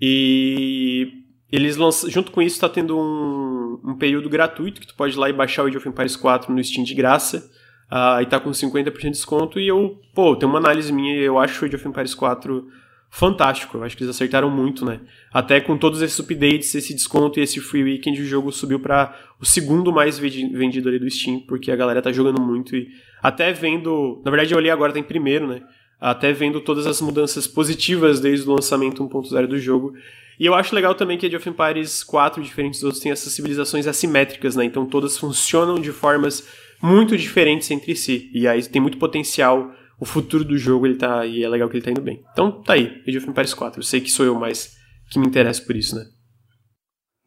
E 0.00 1.23
eles 1.54 1.76
lançam, 1.76 2.10
junto 2.10 2.32
com 2.32 2.42
isso, 2.42 2.56
está 2.56 2.68
tendo 2.68 2.98
um, 2.98 3.80
um, 3.84 3.94
período 3.96 4.28
gratuito 4.28 4.80
que 4.80 4.86
tu 4.86 4.94
pode 4.94 5.14
ir 5.14 5.18
lá 5.18 5.28
e 5.28 5.32
baixar 5.32 5.62
o 5.62 5.66
Age 5.66 5.76
of 5.76 5.88
Empires 5.88 6.16
4 6.16 6.52
no 6.52 6.62
Steam 6.64 6.84
de 6.84 6.94
graça. 6.94 7.50
Uh, 7.92 8.22
e 8.22 8.26
tá 8.26 8.40
com 8.40 8.50
50% 8.50 9.00
de 9.00 9.10
desconto. 9.10 9.60
E 9.60 9.68
eu, 9.68 10.00
pô, 10.14 10.34
tem 10.34 10.48
uma 10.48 10.58
análise 10.58 10.92
minha, 10.92 11.16
eu 11.16 11.38
acho 11.38 11.62
o 11.62 11.66
Age 11.66 11.76
of 11.76 11.86
Empires 11.86 12.14
4 12.14 12.66
fantástico. 13.08 13.76
Eu 13.76 13.84
acho 13.84 13.96
que 13.96 14.02
eles 14.02 14.14
acertaram 14.14 14.50
muito, 14.50 14.84
né? 14.84 15.00
Até 15.32 15.60
com 15.60 15.78
todos 15.78 16.02
esses 16.02 16.18
updates, 16.18 16.74
esse 16.74 16.92
desconto 16.92 17.38
e 17.38 17.42
esse 17.44 17.60
free 17.60 17.84
weekend, 17.84 18.20
o 18.20 18.26
jogo 18.26 18.50
subiu 18.50 18.80
para 18.80 19.14
o 19.40 19.46
segundo 19.46 19.92
mais 19.92 20.18
vendido 20.18 20.88
ali 20.88 20.98
do 20.98 21.08
Steam, 21.08 21.38
porque 21.46 21.70
a 21.70 21.76
galera 21.76 22.02
tá 22.02 22.10
jogando 22.10 22.42
muito 22.42 22.74
e 22.74 22.88
até 23.22 23.52
vendo. 23.52 24.20
Na 24.24 24.30
verdade, 24.32 24.52
eu 24.52 24.58
olhei 24.58 24.72
agora, 24.72 24.92
tá 24.92 24.98
em 24.98 25.04
primeiro, 25.04 25.46
né? 25.46 25.62
Até 26.00 26.32
vendo 26.32 26.60
todas 26.60 26.86
as 26.86 27.00
mudanças 27.00 27.46
positivas 27.46 28.20
desde 28.20 28.48
o 28.48 28.52
lançamento 28.52 29.02
1.0 29.02 29.46
do 29.46 29.58
jogo. 29.58 29.94
E 30.38 30.46
eu 30.46 30.54
acho 30.54 30.74
legal 30.74 30.94
também 30.94 31.16
que 31.16 31.26
Age 31.26 31.36
of 31.36 31.48
Empires 31.48 32.02
4, 32.02 32.42
diferentes 32.42 32.80
dos 32.80 32.84
outros, 32.84 33.02
tem 33.02 33.12
essas 33.12 33.32
civilizações 33.32 33.86
assimétricas, 33.86 34.56
né? 34.56 34.64
Então 34.64 34.84
todas 34.84 35.16
funcionam 35.16 35.80
de 35.80 35.92
formas 35.92 36.46
muito 36.82 37.16
diferentes 37.16 37.70
entre 37.70 37.94
si. 37.94 38.30
E 38.34 38.46
aí 38.46 38.62
tem 38.66 38.82
muito 38.82 38.98
potencial. 38.98 39.72
O 40.00 40.04
futuro 40.04 40.44
do 40.44 40.58
jogo, 40.58 40.86
ele 40.86 40.96
tá. 40.96 41.24
E 41.24 41.42
é 41.44 41.48
legal 41.48 41.68
que 41.68 41.76
ele 41.76 41.84
tá 41.84 41.90
indo 41.90 42.00
bem. 42.00 42.22
Então 42.32 42.62
tá 42.62 42.74
aí, 42.74 43.00
Age 43.06 43.18
of 43.18 43.30
Empires 43.30 43.54
4. 43.54 43.78
Eu 43.78 43.84
sei 43.84 44.00
que 44.00 44.10
sou 44.10 44.26
eu 44.26 44.34
mais 44.34 44.74
que 45.10 45.18
me 45.18 45.26
interesso 45.26 45.64
por 45.64 45.76
isso, 45.76 45.94
né? 45.94 46.04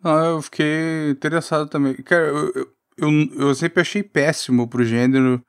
Ah, 0.03 0.25
eu 0.25 0.41
fiquei 0.41 1.09
interessado 1.09 1.69
também. 1.69 1.95
Cara, 2.03 2.27
eu, 2.27 2.53
eu, 2.97 3.29
eu, 3.37 3.55
sempre 3.55 3.81
achei 3.81 4.03
péssimo 4.03 4.67
pro 4.67 4.83
gênero 4.85 5.43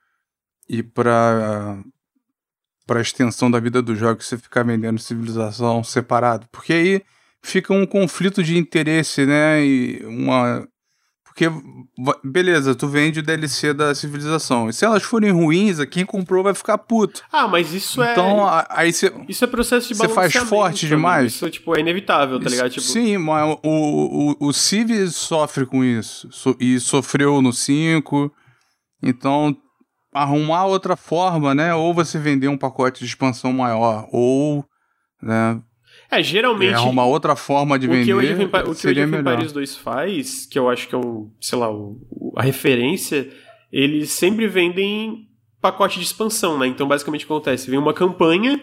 e 0.69 0.83
pra, 0.83 1.83
pra 2.89 3.03
extensão 3.03 3.51
da 3.51 3.61
vida 3.61 3.83
do 3.83 3.95
jogo 3.95 4.25
você 4.25 4.39
ficar 4.39 4.65
vendendo 4.65 4.99
civilização 4.99 5.85
separado. 5.85 6.47
Porque 6.51 6.73
aí 6.73 7.03
fica 7.43 7.73
um 7.73 7.87
conflito 7.87 8.43
de 8.43 8.57
interesse, 8.57 9.27
né? 9.27 9.65
E 9.65 10.03
uma. 10.07 10.67
Porque, 11.23 11.47
beleza, 12.25 12.75
tu 12.75 12.89
vende 12.89 13.21
o 13.21 13.23
DLC 13.23 13.73
da 13.73 13.95
civilização. 13.95 14.69
E 14.69 14.73
se 14.73 14.85
elas 14.85 15.05
forem 15.05 15.31
ruins, 15.31 15.79
quem 15.85 16.05
comprou 16.05 16.43
vai 16.43 16.55
ficar 16.55 16.79
puto. 16.79 17.23
Ah, 17.31 17.47
mas 17.47 17.73
isso 17.73 18.03
é. 18.03 18.11
Então, 18.11 18.45
aí 18.71 18.93
você. 18.93 19.13
Isso 19.29 19.45
é 19.45 19.47
processo 19.47 19.87
de 19.87 19.95
Você 19.95 20.09
faz 20.09 20.35
forte 20.35 20.89
demais. 20.89 21.35
Isso, 21.35 21.49
tipo, 21.51 21.77
é 21.77 21.81
inevitável, 21.81 22.41
tá 22.41 22.49
ligado? 22.49 22.71
Tipo... 22.71 22.87
Sim, 22.87 23.19
mas 23.19 23.57
o, 23.63 24.37
o, 24.43 24.49
o 24.49 24.53
Civ 24.53 24.91
sofre 25.11 25.67
com 25.67 25.85
isso. 25.85 26.27
So, 26.33 26.57
e 26.59 26.81
sofreu 26.81 27.41
no 27.43 27.53
5. 27.53 28.33
Então, 29.01 29.55
arrumar 30.13 30.67
outra 30.67 30.97
forma, 30.97 31.55
né? 31.55 31.75
Ou 31.75 31.93
você 31.95 32.19
vender 32.19 32.49
um 32.49 32.59
pacote 32.59 33.01
de 33.01 33.07
expansão 33.07 33.53
maior, 33.53 34.09
ou. 34.13 34.65
Né, 35.23 35.61
é, 36.11 36.23
geralmente. 36.23 36.75
É 36.75 36.81
uma 36.81 37.05
outra 37.05 37.37
forma 37.37 37.79
de 37.79 37.87
vender. 37.87 38.05
Que 38.05 38.15
o 38.15 38.19
o 38.19 38.75
que 38.75 38.87
o 38.87 39.19
Empires 39.19 39.53
2 39.53 39.77
faz, 39.77 40.47
que 40.47 40.59
eu 40.59 40.69
acho 40.69 40.89
que 40.89 40.95
é 40.95 40.99
o, 40.99 41.31
sei 41.41 41.59
lá, 41.59 41.71
o, 41.71 42.33
a 42.37 42.43
referência, 42.43 43.29
eles 43.71 44.11
sempre 44.11 44.47
vendem 44.47 45.27
pacote 45.61 45.99
de 45.99 46.05
expansão, 46.05 46.59
né? 46.59 46.67
Então, 46.67 46.89
basicamente, 46.89 47.25
o 47.25 47.27
que 47.27 47.33
acontece? 47.33 47.71
Vem 47.71 47.79
uma 47.79 47.93
campanha, 47.93 48.59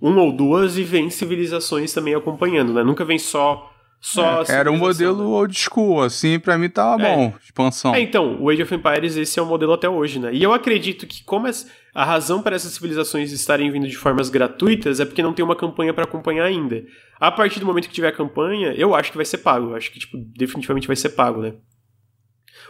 uma 0.00 0.22
ou 0.22 0.32
duas, 0.32 0.78
e 0.78 0.84
vem 0.84 1.10
civilizações 1.10 1.92
também 1.92 2.14
acompanhando, 2.14 2.72
né? 2.72 2.84
Nunca 2.84 3.04
vem 3.04 3.18
só 3.18 3.73
só 4.04 4.42
é, 4.42 4.52
era 4.52 4.70
um 4.70 4.76
modelo 4.76 5.16
né? 5.16 5.24
old 5.24 5.58
school, 5.58 6.02
assim, 6.02 6.38
para 6.38 6.58
mim 6.58 6.68
tava 6.68 7.02
é. 7.02 7.16
bom, 7.16 7.32
expansão. 7.42 7.94
É, 7.94 8.02
então, 8.02 8.36
o 8.38 8.50
Age 8.50 8.62
of 8.62 8.74
Empires, 8.74 9.16
esse 9.16 9.38
é 9.38 9.42
o 9.42 9.46
modelo 9.46 9.72
até 9.72 9.88
hoje, 9.88 10.18
né? 10.18 10.30
E 10.30 10.42
eu 10.42 10.52
acredito 10.52 11.06
que 11.06 11.24
como 11.24 11.48
a 11.94 12.04
razão 12.04 12.42
para 12.42 12.54
essas 12.54 12.74
civilizações 12.74 13.32
estarem 13.32 13.70
vindo 13.70 13.88
de 13.88 13.96
formas 13.96 14.28
gratuitas 14.28 15.00
é 15.00 15.06
porque 15.06 15.22
não 15.22 15.32
tem 15.32 15.42
uma 15.42 15.56
campanha 15.56 15.94
para 15.94 16.04
acompanhar 16.04 16.44
ainda. 16.44 16.84
A 17.18 17.32
partir 17.32 17.60
do 17.60 17.64
momento 17.64 17.88
que 17.88 17.94
tiver 17.94 18.08
a 18.08 18.12
campanha, 18.12 18.74
eu 18.76 18.94
acho 18.94 19.10
que 19.10 19.16
vai 19.16 19.24
ser 19.24 19.38
pago. 19.38 19.70
Eu 19.70 19.74
acho 19.74 19.90
que, 19.90 19.98
tipo, 19.98 20.18
definitivamente 20.36 20.86
vai 20.86 20.96
ser 20.96 21.08
pago, 21.10 21.40
né? 21.40 21.54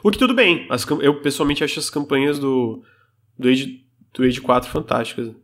O 0.04 0.12
que 0.12 0.18
tudo 0.18 0.34
bem. 0.34 0.68
As, 0.70 0.86
eu, 1.00 1.20
pessoalmente, 1.20 1.64
acho 1.64 1.80
as 1.80 1.90
campanhas 1.90 2.38
do, 2.38 2.80
do, 3.36 3.48
Age, 3.48 3.80
do 4.14 4.22
Age 4.22 4.40
4 4.40 4.70
fantásticas. 4.70 5.34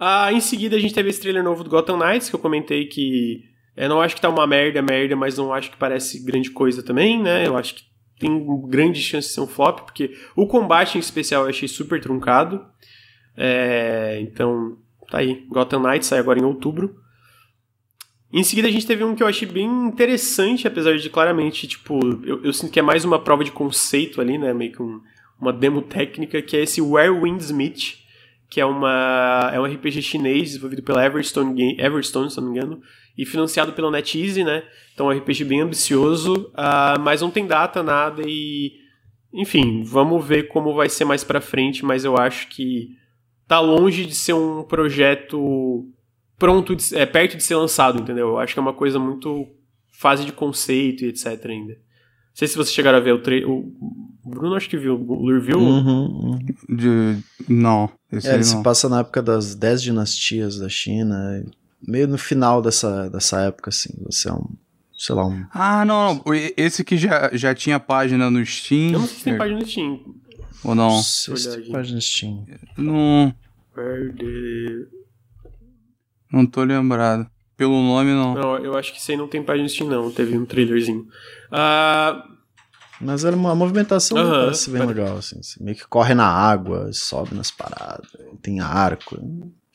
Ah, 0.00 0.32
em 0.32 0.40
seguida, 0.40 0.74
a 0.74 0.80
gente 0.80 0.94
teve 0.94 1.10
esse 1.10 1.20
trailer 1.20 1.44
novo 1.44 1.62
do 1.62 1.70
Gotham 1.70 1.96
Knights, 1.96 2.28
que 2.28 2.34
eu 2.34 2.40
comentei 2.40 2.86
que 2.86 3.56
eu 3.84 3.88
não 3.88 4.00
acho 4.00 4.14
que 4.14 4.20
tá 4.20 4.28
uma 4.28 4.46
merda, 4.46 4.82
merda, 4.82 5.14
mas 5.14 5.38
não 5.38 5.52
acho 5.52 5.70
que 5.70 5.76
parece 5.76 6.24
grande 6.24 6.50
coisa 6.50 6.82
também, 6.82 7.22
né? 7.22 7.46
Eu 7.46 7.56
acho 7.56 7.76
que 7.76 7.82
tem 8.18 8.46
grande 8.68 9.00
chance 9.00 9.28
de 9.28 9.34
ser 9.34 9.40
um 9.40 9.46
flop, 9.46 9.80
porque 9.80 10.16
o 10.34 10.46
combate 10.46 10.96
em 10.96 11.00
especial 11.00 11.44
eu 11.44 11.50
achei 11.50 11.68
super 11.68 12.00
truncado. 12.00 12.64
É, 13.36 14.18
então, 14.20 14.76
tá 15.08 15.18
aí. 15.18 15.46
Gotham 15.48 15.80
Knights 15.80 16.08
sai 16.08 16.18
agora 16.18 16.40
em 16.40 16.44
outubro. 16.44 16.96
Em 18.32 18.42
seguida 18.42 18.68
a 18.68 18.70
gente 18.70 18.86
teve 18.86 19.04
um 19.04 19.14
que 19.14 19.22
eu 19.22 19.26
achei 19.26 19.48
bem 19.48 19.66
interessante, 19.86 20.66
apesar 20.66 20.96
de 20.96 21.08
claramente, 21.08 21.66
tipo, 21.66 21.98
eu, 22.24 22.44
eu 22.44 22.52
sinto 22.52 22.72
que 22.72 22.80
é 22.80 22.82
mais 22.82 23.04
uma 23.04 23.18
prova 23.18 23.42
de 23.42 23.52
conceito 23.52 24.20
ali, 24.20 24.36
né? 24.36 24.52
Meio 24.52 24.72
que 24.72 24.82
um, 24.82 25.00
uma 25.40 25.52
demo 25.52 25.80
técnica, 25.80 26.42
que 26.42 26.56
é 26.56 26.62
esse 26.62 26.82
Where 26.82 27.20
Wind 27.20 27.40
Smith, 27.40 27.96
que 28.50 28.60
é, 28.60 28.66
uma, 28.66 29.50
é 29.52 29.60
um 29.60 29.64
RPG 29.64 30.02
chinês 30.02 30.48
desenvolvido 30.48 30.82
pela 30.82 31.04
Everstone, 31.04 31.76
Everstone, 31.78 32.30
se 32.30 32.38
não 32.40 32.50
me 32.50 32.58
engano, 32.58 32.82
e 33.18 33.26
financiado 33.26 33.72
pela 33.72 33.90
NetEase, 33.90 34.44
né? 34.44 34.62
Então 34.94 35.10
é 35.10 35.16
um 35.16 35.18
RPG 35.18 35.44
bem 35.44 35.60
ambicioso, 35.60 36.52
uh, 36.54 36.98
mas 37.00 37.20
não 37.20 37.30
tem 37.30 37.46
data, 37.46 37.82
nada 37.82 38.22
e 38.24 38.72
enfim, 39.34 39.82
vamos 39.82 40.24
ver 40.24 40.48
como 40.48 40.72
vai 40.72 40.88
ser 40.88 41.04
mais 41.04 41.22
para 41.24 41.40
frente, 41.40 41.84
mas 41.84 42.04
eu 42.04 42.16
acho 42.16 42.48
que 42.48 42.96
tá 43.46 43.60
longe 43.60 44.06
de 44.06 44.14
ser 44.14 44.32
um 44.32 44.62
projeto 44.62 45.86
pronto, 46.38 46.76
de, 46.76 46.96
é, 46.96 47.04
perto 47.04 47.36
de 47.36 47.42
ser 47.42 47.56
lançado, 47.56 48.00
entendeu? 48.00 48.28
Eu 48.28 48.38
acho 48.38 48.54
que 48.54 48.60
é 48.60 48.62
uma 48.62 48.72
coisa 48.72 48.98
muito 48.98 49.46
fase 49.98 50.24
de 50.24 50.32
conceito 50.32 51.04
e 51.04 51.08
etc 51.08 51.44
ainda. 51.46 51.72
Não 51.74 52.34
sei 52.34 52.46
se 52.46 52.56
vocês 52.56 52.72
chegaram 52.72 52.98
a 52.98 53.00
ver 53.00 53.12
o 53.12 53.20
trailer. 53.20 53.50
O 53.50 53.74
Bruno 54.24 54.54
acho 54.54 54.68
que 54.68 54.76
viu. 54.76 54.94
O 54.94 55.26
Lur 55.26 55.40
viu? 55.40 55.58
Uhum, 55.58 56.04
uhum. 56.06 56.38
De... 56.68 57.18
Não. 57.48 57.90
Esse 58.12 58.28
é, 58.28 58.34
ele 58.34 58.38
não. 58.38 58.44
se 58.44 58.62
passa 58.62 58.88
na 58.88 59.00
época 59.00 59.20
das 59.20 59.56
dez 59.56 59.82
dinastias 59.82 60.56
da 60.56 60.68
China. 60.68 61.44
Meio 61.86 62.08
no 62.08 62.18
final 62.18 62.60
dessa, 62.60 63.08
dessa 63.10 63.40
época, 63.42 63.70
assim. 63.70 63.94
Você 64.06 64.28
é 64.28 64.32
um. 64.32 64.46
Sei 64.96 65.14
lá, 65.14 65.26
um. 65.26 65.46
Ah, 65.52 65.84
não, 65.84 66.14
não. 66.14 66.34
Esse 66.56 66.82
que 66.82 66.96
já, 66.96 67.30
já 67.32 67.54
tinha 67.54 67.78
página 67.78 68.30
no 68.30 68.44
Steam. 68.44 68.92
Eu 68.92 68.98
não 69.00 69.06
sei 69.06 69.16
se 69.16 69.24
tem 69.24 69.38
página 69.38 69.60
no 69.60 69.66
Steam. 69.66 70.00
Ou 70.64 70.74
não? 70.74 71.02
Se 71.02 71.60
tem 71.60 71.70
página 71.70 71.94
no 71.96 72.02
Steam. 72.02 72.46
Não. 72.76 73.34
Perder. 73.74 74.88
Não 76.32 76.44
tô 76.44 76.64
lembrado. 76.64 77.30
Pelo 77.56 77.80
nome, 77.82 78.10
não. 78.10 78.34
Não, 78.34 78.58
eu 78.58 78.76
acho 78.76 78.92
que 78.92 78.98
isso 78.98 79.10
aí 79.10 79.16
não 79.16 79.28
tem 79.28 79.42
página 79.42 79.64
no 79.64 79.68
Steam, 79.68 79.88
não. 79.88 80.10
Teve 80.10 80.36
um 80.36 80.44
trailerzinho. 80.44 81.06
Ah. 81.50 82.24
Mas 83.00 83.24
era 83.24 83.36
uma 83.36 83.54
movimentação 83.54 84.18
uhum, 84.18 84.30
parece 84.30 84.70
bem 84.70 84.84
legal, 84.84 85.18
assim. 85.18 85.40
Você 85.40 85.62
meio 85.62 85.76
que 85.76 85.86
corre 85.86 86.14
na 86.14 86.26
água, 86.26 86.90
sobe 86.92 87.34
nas 87.34 87.50
paradas, 87.50 88.08
tem 88.42 88.58
arco. 88.60 89.16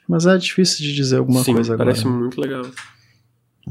Mas 0.08 0.26
é 0.26 0.38
difícil 0.38 0.86
de 0.86 0.94
dizer 0.94 1.18
alguma 1.18 1.44
Sim, 1.44 1.54
coisa 1.54 1.78
parece 1.78 2.02
agora. 2.02 2.16
parece 2.16 2.38
muito 2.38 2.42
legal. 2.42 2.66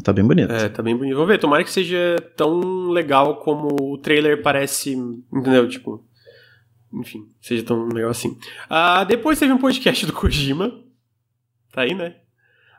Tá 0.02 0.12
bem 0.12 0.24
bonito. 0.24 0.50
É, 0.50 0.68
tá 0.68 0.82
bem 0.82 0.96
bonito. 0.96 1.14
Vamos 1.14 1.28
ver, 1.28 1.38
tomara 1.38 1.62
que 1.62 1.70
seja 1.70 2.16
tão 2.36 2.88
legal 2.90 3.36
como 3.40 3.76
o 3.92 3.98
trailer 3.98 4.42
parece, 4.42 4.92
entendeu? 5.30 5.68
Tipo, 5.68 6.02
enfim, 6.94 7.26
seja 7.40 7.62
tão 7.62 7.88
legal 7.88 8.10
assim. 8.10 8.38
Ah, 8.70 9.04
depois 9.04 9.38
teve 9.38 9.52
um 9.52 9.58
podcast 9.58 10.06
do 10.06 10.12
Kojima. 10.12 10.72
Tá 11.72 11.82
aí, 11.82 11.94
né? 11.94 12.16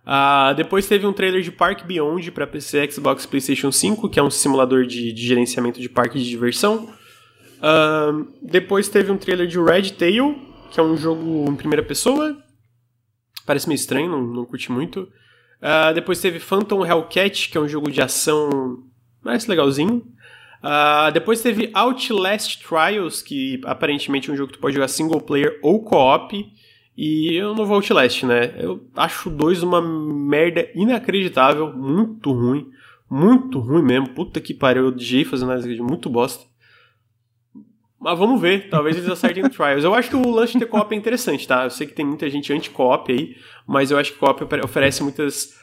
Uh, 0.05 0.53
depois 0.55 0.85
teve 0.85 1.07
um 1.07 1.13
trailer 1.13 1.41
de 1.41 1.51
Park 1.51 1.85
Beyond 1.85 2.31
para 2.31 2.45
PC, 2.45 2.91
Xbox 2.91 3.25
PlayStation 3.25 3.71
5, 3.71 4.09
que 4.09 4.19
é 4.19 4.23
um 4.23 4.30
simulador 4.30 4.85
de, 4.85 5.13
de 5.13 5.25
gerenciamento 5.27 5.80
de 5.80 5.88
parques 5.88 6.21
de 6.21 6.30
diversão. 6.30 6.89
Uh, 7.59 8.27
depois 8.41 8.89
teve 8.89 9.11
um 9.11 9.17
trailer 9.17 9.47
de 9.47 9.57
Red 9.59 9.91
Tail, 9.91 10.35
que 10.71 10.80
é 10.80 10.84
um 10.84 10.97
jogo 10.97 11.45
em 11.49 11.55
primeira 11.55 11.81
pessoa. 11.81 12.43
Parece 13.45 13.68
meio 13.68 13.76
estranho, 13.76 14.10
não, 14.10 14.22
não 14.22 14.45
curti 14.45 14.72
muito. 14.72 15.02
Uh, 15.61 15.94
depois 15.94 16.20
teve 16.20 16.40
Phantom 16.40 16.86
Hellcat, 16.86 17.49
que 17.49 17.57
é 17.57 17.61
um 17.61 17.68
jogo 17.68 17.91
de 17.91 18.02
ação 18.02 18.84
mais 19.24 19.45
legalzinho. 19.48 20.03
depois 21.14 21.41
teve 21.41 21.70
Outlast 21.74 22.61
Trials, 22.68 23.22
que 23.22 23.61
aparentemente 23.65 24.30
é 24.30 24.34
um 24.34 24.36
jogo 24.36 24.52
que 24.52 24.57
tu 24.57 24.61
pode 24.61 24.76
jogar 24.76 24.88
single 24.88 25.22
player 25.22 25.60
ou 25.61 25.84
co-op. 25.84 26.45
E 26.95 27.34
eu 27.36 27.56
não 27.56 27.65
vou 27.65 27.78
Outlast, 27.78 28.24
né? 28.24 28.53
Eu 28.57 28.86
acho 28.95 29.30
o 29.30 29.32
2 29.32 29.64
uma 29.64 29.82
merda 29.82 30.70
inacreditável, 30.76 31.74
muito 31.74 32.32
ruim. 32.32 32.70
Muito 33.10 33.60
ruim 33.60 33.82
mesmo. 33.82 34.10
Puta 34.10 34.40
que 34.40 34.53
pariu, 34.53 34.84
eu 34.84 34.88
odiei 34.90 35.24
fazer 35.26 35.44
análise 35.45 35.74
de 35.74 35.82
muito 35.82 36.10
bosta. 36.10 36.45
Mas 38.03 38.19
vamos 38.19 38.41
ver, 38.41 38.69
talvez 38.69 38.97
eles 38.97 39.09
acertem 39.09 39.41
no 39.41 39.49
Trials. 39.49 39.85
Eu 39.85 39.95
acho 39.95 40.09
que 40.09 40.15
o 40.17 40.30
lance 40.30 40.51
de 40.51 40.59
ter 40.59 40.65
co-op 40.65 40.93
é 40.93 40.97
interessante, 40.97 41.47
tá? 41.47 41.63
Eu 41.63 41.69
sei 41.69 41.88
que 41.88 41.93
tem 41.93 42.05
muita 42.05 42.30
gente 42.30 42.51
anti-co-op 42.51 43.09
aí, 43.09 43.38
mas 43.65 43.91
eu 43.91 43.97
acho 43.97 44.11
que 44.11 44.19
co-op 44.19 44.43
oferece 44.61 45.01
muitas 45.01 45.53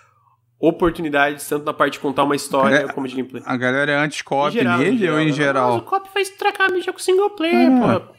oportunidades, 0.58 1.46
tanto 1.46 1.66
na 1.66 1.74
parte 1.74 1.94
de 1.94 2.00
contar 2.00 2.24
uma 2.24 2.34
história 2.34 2.78
galera, 2.78 2.92
como 2.94 3.06
de 3.06 3.14
gameplay. 3.14 3.42
A 3.44 3.56
galera 3.58 3.92
é 3.92 3.96
anti-co-op 3.96 4.56
nele 4.56 4.96
geral, 4.96 5.14
ou 5.14 5.20
em 5.20 5.32
geral? 5.32 5.72
Mas 5.72 5.82
o 5.82 5.84
co-op 5.84 6.08
faz 6.08 6.30
trocar 6.30 6.70
mídia 6.70 6.94
com 6.94 6.98
single 6.98 7.30
player, 7.30 7.70
ah. 7.72 8.00
pô. 8.00 8.14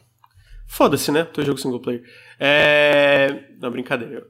Foda-se, 0.68 1.11
né? 1.11 1.23
Teu 1.23 1.43
jogo 1.43 1.60
single 1.60 1.81
player. 1.81 2.03
É. 2.39 3.45
Não, 3.60 3.72
brincadeira. 3.72 4.23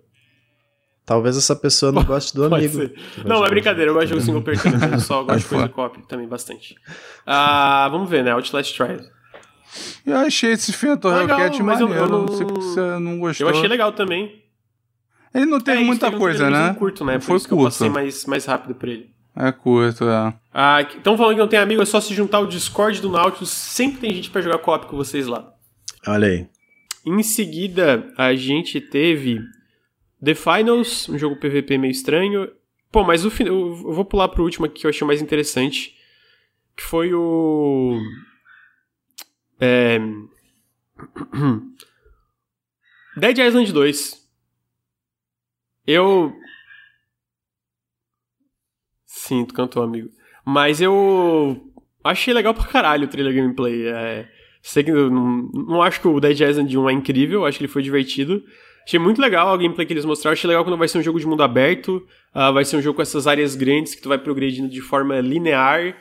Talvez 1.06 1.36
essa 1.36 1.56
pessoa 1.56 1.92
não 1.92 2.06
goste 2.06 2.34
do 2.34 2.46
amigo. 2.46 2.90
Não, 3.26 3.46
é 3.46 3.50
brincadeira, 3.50 3.92
eu 3.92 3.94
gosto 3.94 4.08
de 4.08 4.14
jogo 4.14 4.22
single 4.22 4.42
player 4.42 4.64
também, 4.64 4.80
mas 4.80 4.94
eu 4.94 5.00
só 5.00 5.22
gosto 5.24 5.40
de 5.40 5.46
coisa 5.50 5.68
de 5.68 5.74
copy 5.74 6.08
também 6.08 6.28
bastante. 6.28 6.76
Ah, 7.26 7.90
vamos 7.92 8.10
ver, 8.10 8.24
né? 8.24 8.32
Outlast 8.32 8.74
Trials. 8.74 9.21
Eu 10.06 10.18
achei 10.18 10.52
esse 10.52 10.74
Phantom 10.74 11.10
Hellcat 11.10 11.64
maneiro, 11.64 11.94
eu, 11.94 11.98
eu 11.98 12.10
não... 12.10 12.26
não 12.26 12.28
sei 12.36 12.46
porque 12.46 12.62
você 12.62 13.00
não 13.00 13.20
gostou. 13.20 13.48
Eu 13.48 13.56
achei 13.56 13.68
legal 13.68 13.92
também. 13.92 14.42
Ele 15.34 15.46
não 15.46 15.60
tem 15.60 15.82
é, 15.82 15.84
muita 15.84 16.12
coisa, 16.12 16.48
um 16.48 16.50
né? 16.50 16.74
curto, 16.78 17.06
né? 17.06 17.14
Por 17.14 17.24
Foi 17.24 17.38
isso 17.38 17.48
curto. 17.48 17.58
que 17.58 17.62
eu 17.62 17.66
passei 17.66 17.90
mais, 17.90 18.26
mais 18.26 18.46
rápido 18.46 18.76
pra 18.76 18.90
ele. 18.90 19.10
É 19.36 19.52
curto, 19.52 20.04
é. 20.04 20.34
Ah, 20.54 20.82
então 20.82 21.18
falando 21.18 21.36
que 21.36 21.40
não 21.40 21.48
tem 21.48 21.60
amigo, 21.60 21.82
é 21.82 21.86
só 21.86 22.02
se 22.02 22.14
juntar 22.14 22.40
ao 22.40 22.48
Discord 22.48 23.02
do 23.02 23.10
Nautilus. 23.10 23.50
Sempre 23.50 24.02
tem 24.02 24.14
gente 24.14 24.30
para 24.30 24.42
jogar 24.42 24.58
co-op 24.58 24.88
com 24.88 24.98
vocês 24.98 25.28
lá. 25.28 25.54
Olha 26.06 26.28
aí. 26.28 26.48
Em 27.06 27.24
seguida, 27.24 28.12
a 28.18 28.36
gente 28.36 28.82
teve 28.82 29.40
The 30.24 30.36
Finals, 30.36 31.08
um 31.08 31.18
jogo 31.18 31.38
PVP 31.38 31.78
meio 31.78 31.92
estranho. 31.92 32.50
Pô, 32.92 33.04
mas 33.04 33.24
o 33.26 33.32
eu 33.44 33.76
vou 33.94 34.04
pular 34.04 34.28
pro 34.28 34.44
último 34.44 34.66
aqui 34.66 34.82
que 34.82 34.86
eu 34.86 34.90
achei 34.90 35.08
mais 35.08 35.22
interessante, 35.22 35.96
que 36.76 36.84
foi 36.84 37.14
o 37.14 37.98
é... 39.62 40.00
Dead 43.18 43.38
Island 43.38 43.72
2. 43.72 44.30
Eu 45.86 46.34
Sim, 49.32 49.46
tu 49.46 49.54
cantou, 49.54 49.84
amigo. 49.84 50.10
Mas 50.44 50.82
eu 50.82 51.62
achei 52.04 52.34
legal 52.34 52.54
pra 52.54 52.66
caralho 52.66 53.06
o 53.06 53.08
trailer 53.08 53.36
gameplay. 53.36 53.88
É... 53.88 54.28
Sei 54.62 54.84
que 54.84 54.92
não, 54.92 55.50
não 55.54 55.82
acho 55.82 56.02
que 56.02 56.08
o 56.08 56.20
Dead 56.20 56.40
Island 56.40 56.78
1 56.78 56.90
é 56.90 56.94
incrível, 56.94 57.46
acho 57.46 57.58
que 57.58 57.66
ele 57.66 57.72
foi 57.72 57.84
divertido. 57.84 58.44
Achei 58.84 59.00
muito 59.00 59.22
legal 59.22 59.54
a 59.54 59.58
gameplay 59.58 59.86
que 59.86 59.94
eles 59.94 60.06
mostraram. 60.06 60.34
Achei 60.34 60.48
legal 60.48 60.64
quando 60.64 60.78
vai 60.78 60.88
ser 60.88 60.98
um 60.98 61.04
jogo 61.04 61.20
de 61.20 61.28
mundo 61.28 61.44
aberto. 61.44 62.06
Uh, 62.36 62.52
vai 62.52 62.66
ser 62.66 62.78
um 62.78 62.82
jogo 62.82 62.96
com 62.96 63.02
essas 63.02 63.28
áreas 63.28 63.56
grandes 63.56 63.94
que 63.94 64.02
tu 64.02 64.10
vai 64.10 64.18
progredindo 64.18 64.68
de 64.68 64.82
forma 64.82 65.20
linear. 65.20 65.96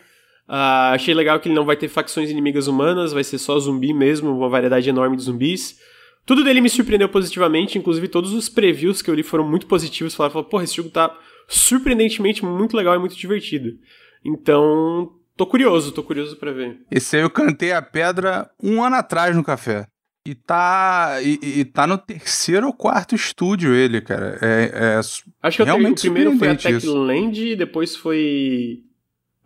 Uh, 0.50 0.92
achei 0.94 1.14
legal 1.14 1.38
que 1.38 1.46
ele 1.46 1.54
não 1.54 1.64
vai 1.64 1.76
ter 1.76 1.86
facções 1.86 2.28
inimigas 2.28 2.66
humanas, 2.66 3.12
vai 3.12 3.22
ser 3.22 3.38
só 3.38 3.56
zumbi 3.58 3.94
mesmo, 3.94 4.36
uma 4.36 4.48
variedade 4.48 4.88
enorme 4.88 5.16
de 5.16 5.22
zumbis. 5.22 5.78
Tudo 6.26 6.42
dele 6.42 6.60
me 6.60 6.68
surpreendeu 6.68 7.08
positivamente, 7.08 7.78
inclusive 7.78 8.08
todos 8.08 8.32
os 8.32 8.48
previews 8.48 9.00
que 9.00 9.08
eu 9.08 9.14
li 9.14 9.22
foram 9.22 9.48
muito 9.48 9.66
positivos. 9.66 10.14
Falaram, 10.14 10.42
porra, 10.42 10.64
esse 10.64 10.76
jogo 10.76 10.90
tá 10.90 11.16
surpreendentemente 11.46 12.44
muito 12.44 12.76
legal 12.76 12.96
e 12.96 12.98
muito 12.98 13.16
divertido. 13.16 13.78
Então, 14.24 15.12
Tô 15.40 15.46
curioso, 15.46 15.90
tô 15.90 16.02
curioso 16.02 16.36
para 16.36 16.52
ver. 16.52 16.82
Esse 16.90 17.16
aí 17.16 17.22
eu 17.22 17.30
cantei 17.30 17.72
a 17.72 17.80
pedra 17.80 18.50
um 18.62 18.84
ano 18.84 18.96
atrás 18.96 19.34
no 19.34 19.42
café. 19.42 19.86
E 20.28 20.34
tá, 20.34 21.16
e, 21.22 21.60
e 21.60 21.64
tá 21.64 21.86
no 21.86 21.96
terceiro 21.96 22.66
ou 22.66 22.74
quarto 22.74 23.14
estúdio 23.14 23.74
ele, 23.74 24.02
cara. 24.02 24.38
É, 24.42 24.70
é 24.74 25.00
Acho 25.42 25.56
que 25.56 25.62
realmente 25.62 26.06
o 26.06 26.12
primeiro 26.12 26.36
foi 26.36 26.48
a 26.48 26.56
Techland, 26.56 27.56
depois 27.56 27.96
foi 27.96 28.80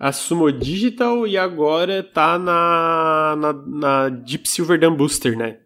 a 0.05 0.12
Sumo 0.12 0.52
Digital 0.52 1.26
e 1.26 1.39
agora 1.39 2.02
tá 2.02 2.39
na, 2.39 3.35
na, 3.39 3.52
na 3.55 4.09
Deep 4.10 4.47
Silver 4.47 4.78
Dam 4.78 4.94
Booster, 4.94 5.35
né? 5.35 5.56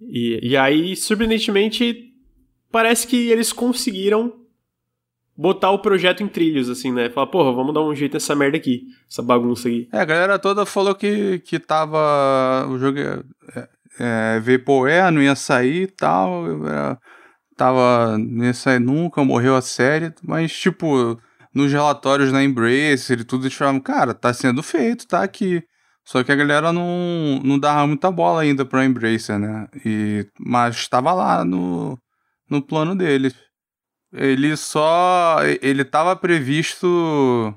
E, 0.00 0.40
e 0.42 0.56
aí, 0.56 0.96
surpreendentemente, 0.96 2.10
parece 2.72 3.06
que 3.06 3.28
eles 3.30 3.52
conseguiram 3.52 4.32
botar 5.36 5.72
o 5.72 5.80
projeto 5.80 6.22
em 6.22 6.26
trilhos, 6.26 6.70
assim, 6.70 6.90
né? 6.90 7.10
Falar, 7.10 7.26
porra, 7.26 7.52
vamos 7.52 7.74
dar 7.74 7.82
um 7.82 7.94
jeito 7.94 8.14
nessa 8.14 8.34
merda 8.34 8.56
aqui, 8.56 8.86
essa 9.10 9.22
bagunça 9.22 9.68
aqui. 9.68 9.86
É, 9.92 9.98
a 9.98 10.06
galera 10.06 10.38
toda 10.38 10.64
falou 10.64 10.94
que, 10.94 11.40
que 11.40 11.58
tava. 11.58 12.66
O 12.70 12.78
jogo 12.78 12.98
é, 12.98 13.68
é, 14.00 14.40
Vaporware, 14.40 15.12
não 15.12 15.20
ia 15.20 15.36
sair 15.36 15.82
e 15.82 15.86
tal. 15.86 16.46
É, 16.66 16.96
tava. 17.54 18.16
Não 18.16 18.42
ia 18.42 18.54
sair 18.54 18.80
nunca, 18.80 19.22
morreu 19.22 19.54
a 19.54 19.60
série, 19.60 20.14
mas, 20.22 20.50
tipo, 20.50 21.20
nos 21.56 21.72
relatórios 21.72 22.30
da 22.30 22.44
Embracer 22.44 23.20
e 23.20 23.24
tudo, 23.24 23.44
eles 23.44 23.54
falavam, 23.54 23.80
cara, 23.80 24.12
tá 24.12 24.30
sendo 24.34 24.62
feito, 24.62 25.06
tá 25.06 25.22
aqui. 25.22 25.62
Só 26.04 26.22
que 26.22 26.30
a 26.30 26.36
galera 26.36 26.70
não, 26.70 27.40
não 27.42 27.58
dava 27.58 27.86
muita 27.86 28.10
bola 28.10 28.42
ainda 28.42 28.64
pra 28.66 28.84
Embracer, 28.84 29.38
né? 29.38 29.66
E, 29.84 30.26
mas 30.38 30.76
estava 30.76 31.14
lá 31.14 31.46
no, 31.46 31.98
no 32.48 32.60
plano 32.60 32.94
deles. 32.94 33.34
Ele 34.12 34.54
só. 34.54 35.38
Ele 35.62 35.80
estava 35.80 36.14
previsto. 36.14 37.54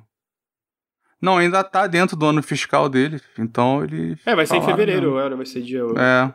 Não, 1.22 1.38
ainda 1.38 1.62
tá 1.62 1.86
dentro 1.86 2.16
do 2.16 2.26
ano 2.26 2.42
fiscal 2.42 2.88
dele. 2.88 3.20
Então 3.38 3.84
ele. 3.84 4.16
É, 4.26 4.34
vai 4.34 4.46
ser 4.46 4.56
em 4.56 4.66
fevereiro, 4.66 5.20
era, 5.20 5.36
vai 5.36 5.46
ser 5.46 5.62
dia 5.62 5.82
é. 5.98 6.34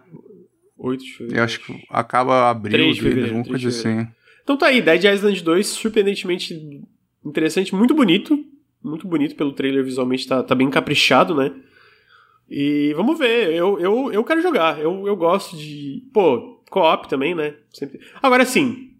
8 0.76 1.02
de 1.02 1.10
fevereiro. 1.12 1.40
Eu 1.40 1.44
acho 1.44 1.60
que 1.60 1.82
acaba 1.88 2.50
abril 2.50 2.72
3 2.72 2.94
de 2.94 3.02
fevereiro, 3.02 3.28
alguma 3.28 3.46
coisa 3.46 3.68
assim. 3.68 4.06
Então 4.42 4.58
tá 4.58 4.66
aí, 4.66 4.82
Dead 4.82 5.02
Island 5.04 5.42
2, 5.42 5.66
surpreendentemente 5.66 6.54
interessante, 7.24 7.74
muito 7.74 7.94
bonito. 7.94 8.38
Muito 8.82 9.08
bonito 9.08 9.34
pelo 9.34 9.52
trailer, 9.52 9.82
visualmente 9.82 10.28
tá, 10.28 10.42
tá 10.42 10.54
bem 10.54 10.68
caprichado, 10.68 11.34
né? 11.34 11.52
E 12.50 12.92
vamos 12.94 13.18
ver, 13.18 13.54
eu, 13.54 13.80
eu, 13.80 14.12
eu 14.12 14.22
quero 14.22 14.42
jogar. 14.42 14.78
Eu, 14.78 15.06
eu 15.06 15.16
gosto 15.16 15.56
de. 15.56 16.02
Pô, 16.12 16.60
co-op 16.70 17.08
também, 17.08 17.34
né? 17.34 17.54
Sempre. 17.72 17.98
Agora 18.22 18.44
sim, 18.44 18.94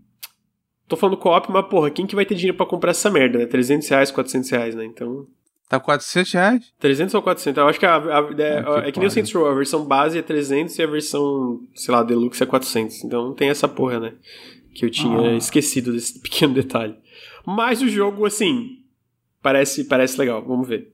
Tô 0.87 0.97
falando 0.97 1.17
co-op, 1.17 1.51
mas 1.51 1.67
porra, 1.67 1.91
quem 1.91 2.07
que 2.07 2.15
vai 2.15 2.27
ter 2.27 2.35
dinheiro 2.35 2.57
pra 2.57 2.67
comprar 2.67 2.91
essa 2.91 3.11
merda, 3.11 3.39
né? 3.39 3.47
300 3.47 3.89
reais, 3.89 4.11
400 4.11 4.51
reais, 4.51 4.75
né? 4.75 4.85
Então. 4.85 5.27
Tá 5.69 5.81
400 5.81 6.33
reais? 6.33 6.73
300 6.79 7.15
ou 7.15 7.23
400? 7.23 7.59
Eu 7.59 7.69
acho 7.69 7.79
que, 7.79 7.87
a, 7.87 7.97
a, 7.97 8.19
é, 8.39 8.59
Ah, 8.59 8.83
que 8.83 8.89
é 8.89 8.93
que 8.93 8.99
nem 8.99 9.09
o. 9.09 9.11
Saints 9.11 9.33
Row, 9.33 9.47
a 9.47 9.55
versão 9.55 9.85
base 9.87 10.19
é 10.19 10.23
300 10.23 10.79
e 10.79 10.83
a 10.83 10.87
versão, 10.87 11.61
sei 11.75 11.95
lá, 11.95 12.03
Deluxe 12.03 12.43
é 12.43 12.47
400. 12.47 13.03
Então 13.03 13.33
tem 13.33 13.49
essa 13.49 13.67
porra, 13.67 13.99
né? 13.99 14.13
Que 14.75 14.85
eu 14.85 14.91
tinha 14.91 15.31
Ah. 15.31 15.37
esquecido 15.37 15.91
desse 15.93 16.21
pequeno 16.21 16.53
detalhe. 16.53 16.95
Mas 17.47 17.83
o 17.83 17.89
jogo, 17.89 18.25
assim, 18.25 18.85
parece, 19.43 19.85
parece 19.85 20.19
legal. 20.19 20.45
Vamos 20.45 20.67
ver. 20.69 20.93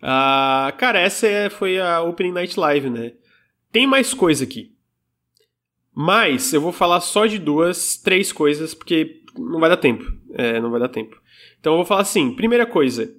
Ah, 0.00 0.72
cara, 0.78 1.00
essa 1.00 1.26
é- 1.26 1.50
foi 1.50 1.80
a 1.80 2.02
Opening 2.02 2.32
Night 2.32 2.58
Live, 2.58 2.90
né? 2.90 3.14
Tem 3.72 3.86
mais 3.86 4.12
coisa 4.14 4.44
aqui. 4.44 4.74
Mas 5.94 6.52
eu 6.52 6.60
vou 6.60 6.72
falar 6.72 7.00
só 7.00 7.26
de 7.26 7.38
duas, 7.38 7.96
três 7.96 8.32
coisas, 8.32 8.74
porque 8.74 9.22
não 9.38 9.60
vai 9.60 9.70
dar 9.70 9.76
tempo. 9.76 10.04
É, 10.34 10.60
não 10.60 10.70
vai 10.70 10.80
dar 10.80 10.88
tempo. 10.88 11.20
Então 11.58 11.72
eu 11.72 11.78
vou 11.78 11.86
falar 11.86 12.02
assim: 12.02 12.34
primeira 12.34 12.66
coisa, 12.66 13.14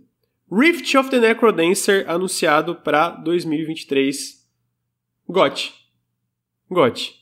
Rift 0.51 0.95
of 0.97 1.09
the 1.09 1.19
Necrodancer 1.19 2.05
anunciado 2.09 2.75
pra 2.75 3.09
2023. 3.09 4.45
GOT. 5.27 5.73
GOT. 6.69 7.15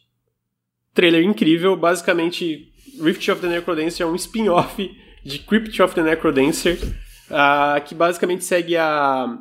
Trailer 0.93 1.23
incrível, 1.23 1.75
basicamente 1.77 2.72
Rift 3.01 3.29
of 3.31 3.41
the 3.41 3.47
Necrodancer 3.47 4.05
é 4.05 4.09
um 4.09 4.15
spin-off 4.15 4.91
de 5.23 5.39
Crypt 5.39 5.81
of 5.81 5.95
the 5.95 6.03
Necrodancer, 6.03 6.77
ah, 7.29 7.81
que 7.85 7.95
basicamente 7.95 8.43
segue 8.43 8.75
a 8.77 9.37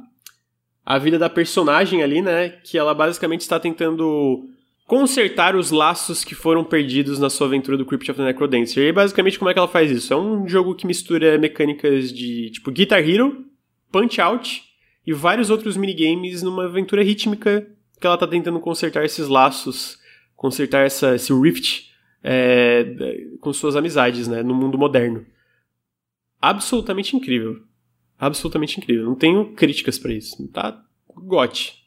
a 0.84 0.98
vida 0.98 1.18
da 1.18 1.30
personagem 1.30 2.02
ali, 2.02 2.20
né, 2.20 2.48
que 2.48 2.76
ela 2.76 2.92
basicamente 2.92 3.42
está 3.42 3.58
tentando 3.58 4.48
consertar 4.84 5.54
os 5.54 5.70
laços 5.70 6.24
que 6.24 6.34
foram 6.34 6.64
perdidos 6.64 7.18
na 7.18 7.30
sua 7.30 7.46
aventura 7.46 7.78
do 7.78 7.86
Crypt 7.86 8.10
of 8.10 8.18
the 8.18 8.26
Necrodancer. 8.26 8.88
E 8.88 8.92
basicamente, 8.92 9.38
como 9.38 9.48
é 9.48 9.52
que 9.52 9.58
ela 9.58 9.68
faz 9.68 9.90
isso? 9.90 10.12
É 10.12 10.16
um 10.16 10.46
jogo 10.46 10.74
que 10.74 10.86
mistura 10.86 11.38
mecânicas 11.38 12.12
de, 12.12 12.50
tipo, 12.50 12.70
Guitar 12.70 12.98
Hero, 13.08 13.44
Punch-Out 13.90 14.62
e 15.06 15.12
vários 15.12 15.50
outros 15.50 15.76
minigames 15.76 16.42
numa 16.42 16.64
aventura 16.64 17.02
rítmica 17.02 17.66
que 18.00 18.06
ela 18.06 18.18
tá 18.18 18.26
tentando 18.26 18.58
consertar 18.58 19.04
esses 19.04 19.28
laços, 19.28 19.98
consertar 20.36 20.84
essa, 20.84 21.14
esse 21.14 21.32
rift 21.32 21.91
é, 22.22 23.26
com 23.40 23.52
suas 23.52 23.76
amizades, 23.76 24.28
né, 24.28 24.42
no 24.42 24.54
mundo 24.54 24.76
moderno. 24.78 25.24
Absolutamente 26.40 27.16
incrível. 27.16 27.62
Absolutamente 28.18 28.78
incrível. 28.78 29.04
Não 29.04 29.14
tenho 29.14 29.52
críticas 29.54 29.98
pra 29.98 30.12
isso. 30.12 30.46
Tá 30.48 30.80
gote. 31.14 31.82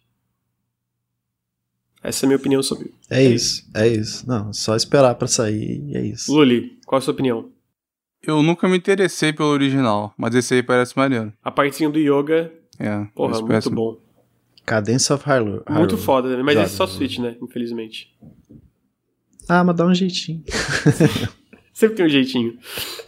Essa 2.03 2.26
é 2.26 2.28
a 2.28 2.30
minha 2.30 2.38
opinião 2.38 2.62
sobre. 2.62 2.94
É 3.10 3.24
isso, 3.24 3.68
é 3.74 3.88
isso. 3.88 4.28
Não, 4.28 4.53
só 4.53 4.76
esperar 4.76 5.16
pra 5.16 5.28
sair 5.28 5.82
e 5.90 5.98
é 5.98 6.06
isso. 6.06 6.32
Luli, 6.32 6.78
qual 6.86 6.99
a 6.99 7.02
sua 7.02 7.14
opinião? 7.14 7.49
Eu 8.22 8.41
nunca 8.44 8.68
me 8.68 8.78
interessei 8.78 9.34
pelo 9.34 9.49
original, 9.49 10.14
mas 10.18 10.36
esse 10.36 10.53
aí 10.53 10.64
parece 10.64 10.95
maneiro. 10.98 11.34
A 11.44 11.52
partezinha 11.52 11.90
do 11.90 11.99
yoga, 11.99 12.52
É, 12.80 13.06
porra, 13.16 13.34
muito 13.36 13.48
parece- 13.48 13.70
bom. 13.70 13.98
Cadence 14.66 15.12
of 15.14 15.24
Hyrule. 15.28 15.62
Muito 15.70 15.95
foda, 15.98 16.36
né? 16.36 16.41
Mas 16.41 16.56
esse 16.57 16.74
é 16.74 16.78
só. 16.78 16.88
Switch, 16.88 17.20
né? 17.20 17.38
Infelizmente. 17.41 18.16
Ah, 19.47 19.63
mas 19.63 19.76
dá 19.76 19.85
um 19.85 19.93
jeitinho. 19.93 20.43
Sempre 21.73 21.97
tem 21.97 22.05
um 22.05 22.09
jeitinho. 22.09 22.57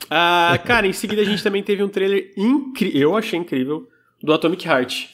Ah, 0.09 0.59
cara, 0.65 0.87
em 0.87 0.93
seguida 0.93 1.21
a 1.21 1.25
gente 1.25 1.41
também 1.41 1.63
teve 1.63 1.83
um 1.83 1.89
trailer 1.89 2.33
incrível, 2.37 3.01
eu 3.01 3.17
achei 3.17 3.39
incrível, 3.39 3.87
do 4.21 4.33
Atomic 4.33 4.67
Heart. 4.67 5.07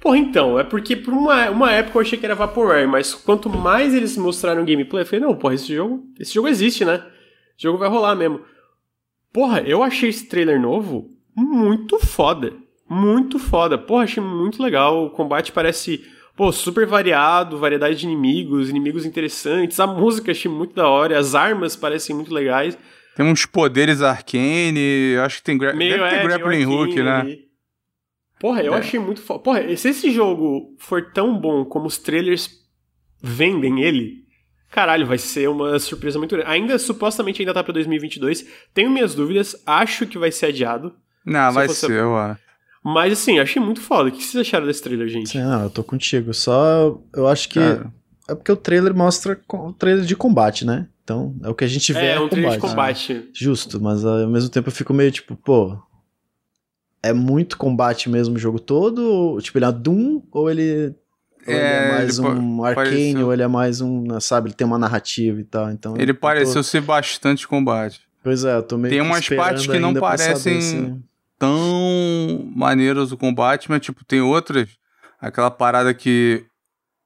Porra, 0.00 0.18
então, 0.18 0.58
é 0.58 0.64
porque 0.64 0.94
por 0.96 1.14
uma, 1.14 1.48
uma 1.48 1.72
época 1.72 1.96
eu 1.96 2.02
achei 2.02 2.18
que 2.18 2.26
era 2.26 2.34
Vaporware, 2.34 2.86
mas 2.86 3.14
quanto 3.14 3.48
mais 3.48 3.94
eles 3.94 4.16
mostraram 4.18 4.64
gameplay, 4.64 5.02
eu 5.02 5.06
falei, 5.06 5.24
não, 5.24 5.34
porra, 5.34 5.54
esse 5.54 5.74
jogo, 5.74 6.04
esse 6.20 6.34
jogo 6.34 6.48
existe, 6.48 6.84
né? 6.84 6.96
Esse 7.56 7.62
jogo 7.62 7.78
vai 7.78 7.88
rolar 7.88 8.14
mesmo. 8.14 8.42
Porra, 9.32 9.62
eu 9.62 9.82
achei 9.82 10.10
esse 10.10 10.26
trailer 10.26 10.60
novo 10.60 11.10
muito 11.34 11.98
foda. 11.98 12.52
Muito 12.88 13.38
foda. 13.38 13.78
Porra, 13.78 14.04
achei 14.04 14.22
muito 14.22 14.62
legal. 14.62 15.06
O 15.06 15.10
combate 15.10 15.52
parece, 15.52 16.04
pô, 16.36 16.50
super 16.52 16.86
variado, 16.86 17.58
variedade 17.58 17.96
de 17.96 18.04
inimigos, 18.06 18.68
inimigos 18.70 19.04
interessantes. 19.04 19.78
A 19.80 19.86
música 19.86 20.32
achei 20.32 20.50
muito 20.50 20.74
da 20.74 20.88
hora, 20.88 21.18
as 21.18 21.34
armas 21.34 21.76
parecem 21.76 22.14
muito 22.14 22.32
legais. 22.32 22.76
Tem 23.16 23.24
uns 23.26 23.46
poderes 23.46 24.02
arcane, 24.02 25.16
acho 25.24 25.36
que 25.38 25.44
tem, 25.44 25.56
gra 25.58 25.72
Meio 25.72 25.96
deve 25.98 26.08
ter 26.10 26.16
é, 26.16 26.22
grappling 26.24 26.66
hook, 26.66 26.94
né? 26.96 27.10
ali. 27.20 27.44
Porra, 28.40 28.62
eu 28.62 28.74
É. 28.74 28.78
achei 28.78 28.98
muito 28.98 29.22
foda. 29.22 29.38
Porra, 29.40 29.76
se 29.76 29.88
esse 29.88 30.10
jogo 30.10 30.74
for 30.78 31.12
tão 31.12 31.38
bom 31.38 31.64
como 31.64 31.86
os 31.86 31.96
trailers 31.96 32.50
vendem 33.22 33.82
ele, 33.82 34.24
caralho, 34.70 35.06
vai 35.06 35.16
ser 35.18 35.48
uma 35.48 35.78
surpresa 35.78 36.18
muito 36.18 36.34
grande. 36.34 36.50
Ainda, 36.50 36.78
supostamente, 36.78 37.40
ainda 37.40 37.54
tá 37.54 37.62
pra 37.62 37.72
2022. 37.72 38.44
Tenho 38.74 38.90
minhas 38.90 39.14
dúvidas, 39.14 39.54
acho 39.64 40.06
que 40.06 40.18
vai 40.18 40.32
ser 40.32 40.46
adiado. 40.46 40.92
Não, 41.24 41.48
Se 41.50 41.54
vai 41.54 41.66
fosse- 41.68 41.86
ser, 41.86 41.92
eu 41.92 42.16
acho. 42.16 42.40
Mas, 42.84 43.14
assim, 43.14 43.38
achei 43.38 43.60
muito 43.62 43.80
foda. 43.80 44.10
O 44.10 44.12
que 44.12 44.22
vocês 44.22 44.46
acharam 44.46 44.66
desse 44.66 44.82
trailer, 44.82 45.08
gente? 45.08 45.30
Sim, 45.30 45.40
não, 45.42 45.62
eu 45.64 45.70
tô 45.70 45.82
contigo. 45.82 46.34
Só 46.34 47.00
eu 47.14 47.26
acho 47.26 47.48
que. 47.48 47.58
Cara. 47.58 47.92
É 48.28 48.34
porque 48.34 48.52
o 48.52 48.56
trailer 48.56 48.94
mostra 48.94 49.38
o 49.48 49.72
trailer 49.72 50.04
de 50.04 50.14
combate, 50.16 50.64
né? 50.64 50.86
Então, 51.02 51.34
é 51.42 51.48
o 51.48 51.54
que 51.54 51.64
a 51.64 51.68
gente 51.68 51.92
vê. 51.92 51.98
É, 52.00 52.12
É, 52.14 52.20
um 52.20 52.28
trailer 52.28 52.52
de 52.52 52.58
combate. 52.58 53.08
combate. 53.08 53.30
Justo, 53.34 53.80
mas 53.80 54.04
ao 54.04 54.26
mesmo 54.28 54.48
tempo 54.50 54.68
eu 54.68 54.72
fico 54.72 54.92
meio 54.94 55.10
tipo, 55.10 55.34
pô. 55.36 55.78
É 57.02 57.12
muito 57.12 57.58
combate 57.58 58.08
mesmo 58.08 58.36
o 58.36 58.38
jogo 58.38 58.58
todo? 58.58 58.98
Ou, 59.02 59.40
tipo, 59.40 59.58
ele 59.58 59.66
é 59.66 59.72
Doom 59.72 60.22
ou 60.32 60.50
ele. 60.50 60.94
Ou 61.46 61.52
ele 61.52 61.58
é 61.62 61.88
É, 61.88 61.92
mais 61.92 62.18
ele 62.18 62.26
um 62.28 62.64
arcane, 62.64 62.86
pareceu- 63.12 63.26
ou 63.26 63.32
ele 63.34 63.42
é 63.42 63.46
mais 63.46 63.80
um, 63.82 64.18
sabe, 64.20 64.48
ele 64.48 64.54
tem 64.54 64.66
uma 64.66 64.78
narrativa 64.78 65.38
e 65.38 65.44
tal, 65.44 65.70
então... 65.70 65.94
Ele 65.98 66.12
eu 66.12 66.14
tô- 66.14 66.20
pareceu 66.22 66.62
ser 66.62 66.80
bastante 66.80 67.46
combate. 67.46 68.00
Pois 68.22 68.42
é, 68.46 68.56
eu 68.56 68.62
tô 68.62 68.78
meio 68.78 68.90
Tem 68.90 69.02
umas 69.02 69.28
partes 69.28 69.66
que 69.66 69.78
não 69.78 69.92
pra 69.92 70.16
saber 70.16 70.28
parecem- 70.32 70.60
se- 70.62 70.96
Tão 71.38 72.50
maneiras 72.54 73.12
o 73.12 73.16
combate, 73.16 73.68
mas 73.70 73.80
tipo, 73.80 74.04
tem 74.04 74.20
outras. 74.20 74.68
Aquela 75.20 75.50
parada 75.50 75.92
que 75.92 76.44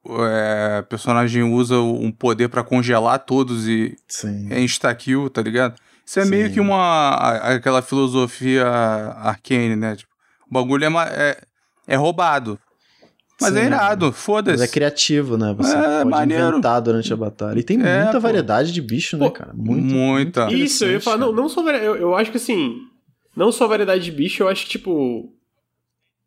é, 0.07 0.79
o 0.81 0.83
personagem 0.87 1.43
usa 1.43 1.77
um 1.79 2.11
poder 2.11 2.47
pra 2.49 2.63
congelar 2.63 3.19
todos 3.19 3.67
e 3.67 3.95
Sim. 4.07 4.47
é 4.51 4.61
insta-kill, 4.61 5.29
tá 5.29 5.41
ligado? 5.41 5.75
Isso 6.05 6.19
é 6.19 6.25
meio 6.25 6.47
Sim. 6.47 6.53
que 6.53 6.59
uma. 6.59 6.75
a- 7.15 7.53
aquela 7.55 7.81
filosofia 7.81 8.65
arcane, 8.67 9.75
né? 9.75 9.95
Tipo, 9.95 10.11
o 10.49 10.53
bagulho 10.53 10.85
é, 10.85 10.89
é, 11.11 11.41
é 11.87 11.95
roubado. 11.95 12.59
Mas 13.41 13.53
Sim. 13.53 13.59
é 13.59 13.65
irado, 13.67 14.07
Mas 14.07 14.17
foda-se. 14.17 14.63
é 14.63 14.67
criativo, 14.67 15.37
né? 15.37 15.53
Você 15.57 15.73
É, 15.75 15.81
pode 16.03 16.09
maneiro. 16.09 16.47
inventar 16.49 16.81
durante 16.81 17.13
a 17.13 17.15
batalha. 17.15 17.57
E 17.59 17.63
tem 17.63 17.79
É, 17.81 17.97
muita 18.03 18.13
pô. 18.13 18.19
variedade 18.21 18.71
de 18.73 18.81
bicho, 18.81 19.15
né, 19.17 19.29
cara? 19.29 19.53
Muito, 19.53 19.83
muita. 19.85 20.45
muito 20.47 20.57
Isso, 20.57 20.83
eu 20.83 20.91
ia 20.93 20.99
falar, 21.01 21.17
não, 21.17 21.31
não 21.31 21.47
só 21.47 21.63
vari- 21.63 21.77
eu, 21.85 21.95
eu 21.95 22.15
acho 22.15 22.31
que 22.31 22.37
assim, 22.37 22.75
não 23.35 23.51
só 23.51 23.67
variedade 23.67 24.03
de 24.03 24.11
bicho, 24.11 24.43
eu 24.43 24.47
acho 24.47 24.65
que, 24.65 24.71
tipo, 24.71 25.33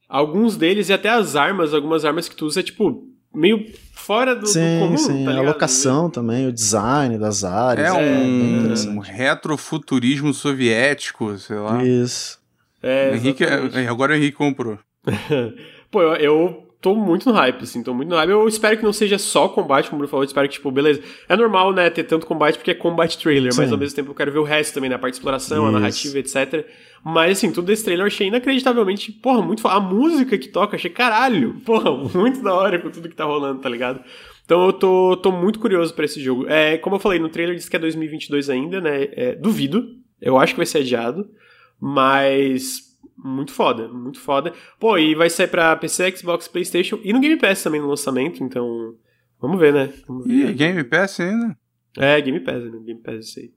alguns 0.09 0.57
deles 0.57 0.89
e 0.89 0.93
até 0.93 1.09
as 1.09 1.37
armas, 1.37 1.73
algumas 1.75 2.05
armas 2.05 2.29
que 2.29 2.37
tu 2.37 2.47
usa, 2.47 2.61
é, 2.61 2.63
tipo, 2.63 3.07
meio 3.35 3.73
fora 3.95 4.35
do, 4.35 4.43
do 4.43 4.49
Sim, 4.49 4.79
comum, 4.81 4.97
sim. 4.97 5.25
tá 5.25 5.37
a 5.37 5.43
locação 5.43 6.11
também, 6.11 6.47
o 6.47 6.53
design 6.53 7.19
das 7.19 7.45
áreas. 7.45 7.95
É 7.95 7.99
bem 7.99 8.09
um 8.09 8.59
interessante. 8.61 9.11
retrofuturismo 9.11 10.35
soviético, 10.35 11.37
sei 11.39 11.57
lá. 11.57 11.83
Isso. 11.85 12.41
É, 12.83 13.15
Henrique, 13.15 13.45
exatamente. 13.45 13.89
agora 13.89 14.13
o 14.13 14.17
Henrique 14.17 14.37
comprou. 14.37 14.79
Pô, 15.91 16.03
eu, 16.03 16.15
eu 16.17 16.72
tô 16.83 16.97
muito 16.97 17.29
no 17.31 17.35
hype, 17.35 17.63
assim, 17.63 17.81
tô 17.81 17.95
muito 17.95 18.09
no 18.09 18.17
hype. 18.17 18.31
Eu 18.31 18.47
espero 18.49 18.77
que 18.77 18.83
não 18.83 18.93
seja 18.93 19.17
só 19.17 19.49
combate, 19.49 19.89
como 19.89 19.99
o 19.99 19.99
Bruno 20.01 20.11
falou, 20.11 20.25
eu 20.25 20.27
espero 20.27 20.49
que, 20.49 20.55
tipo, 20.55 20.69
beleza. 20.69 21.01
É 21.29 21.37
normal, 21.37 21.73
né, 21.73 21.89
ter 21.89 22.03
tanto 22.03 22.27
combate 22.27 22.59
porque 22.59 22.73
é 22.73 22.75
combate 22.75 23.17
trailer, 23.17 23.53
mas 23.57 23.69
Sim. 23.69 23.73
ao 23.73 23.79
mesmo 23.79 23.95
tempo 23.95 24.11
eu 24.11 24.15
quero 24.15 24.33
ver 24.33 24.41
o 24.41 24.43
resto 24.43 24.75
também, 24.75 24.91
né, 24.91 24.97
a 24.97 24.99
parte 24.99 25.13
de 25.13 25.19
exploração, 25.19 25.65
a 25.65 25.69
Isso. 25.69 25.79
narrativa, 25.79 26.19
etc. 26.19 26.67
Mas, 27.05 27.39
assim, 27.39 27.53
tudo 27.53 27.67
desse 27.67 27.85
trailer 27.85 28.03
eu 28.03 28.09
achei 28.09 28.27
inacreditavelmente, 28.27 29.13
porra, 29.13 29.41
muito. 29.41 29.67
A 29.69 29.79
música 29.79 30.37
que 30.37 30.49
toca, 30.49 30.75
achei 30.75 30.91
caralho, 30.91 31.55
porra, 31.65 31.93
muito 32.19 32.43
da 32.43 32.53
hora 32.53 32.81
com 32.81 32.91
tudo 32.91 33.09
que 33.09 33.15
tá 33.15 33.25
rolando, 33.25 33.61
tá 33.61 33.69
ligado? 33.69 34.01
Então 34.45 34.67
eu 34.67 34.73
tô, 34.73 35.17
tô 35.17 35.31
muito 35.31 35.61
curioso 35.61 35.95
pra 35.95 36.05
esse 36.05 36.21
jogo. 36.21 36.49
É, 36.49 36.77
como 36.79 36.97
eu 36.97 37.01
falei, 37.01 37.21
no 37.21 37.29
trailer 37.29 37.55
diz 37.55 37.69
que 37.69 37.77
é 37.77 37.79
2022 37.79 38.51
ainda, 38.51 38.81
né, 38.81 39.09
é, 39.13 39.35
duvido. 39.37 39.87
Eu 40.21 40.37
acho 40.37 40.55
que 40.55 40.59
vai 40.59 40.67
ser 40.67 40.79
adiado, 40.79 41.31
mas 41.81 42.92
muito 43.23 43.53
foda, 43.53 43.89
muito 43.89 44.21
foda. 44.21 44.53
Pô, 44.79 44.99
e 44.99 45.15
vai 45.15 45.31
sair 45.31 45.49
pra 45.49 45.77
PC, 45.77 46.17
Xbox, 46.17 46.49
PlayStation 46.49 46.99
e 47.05 47.13
no 47.13 47.21
Game 47.21 47.37
Pass 47.37 47.63
também 47.63 47.81
no 47.81 47.89
lançamento, 47.89 48.43
então 48.43 48.95
vamos 49.41 49.59
ver, 49.59 49.73
né? 49.73 49.93
Vamos 50.07 50.27
ver. 50.27 50.51
Ih, 50.51 50.53
Game 50.55 50.85
Pass 50.85 51.21
ainda? 51.21 51.57
É, 51.97 52.21
Game 52.21 52.41
Pass, 52.41 52.63
né? 52.65 52.81
Game 52.85 53.01
Pass 53.01 53.27
isso 53.27 53.41
aí. 53.41 53.53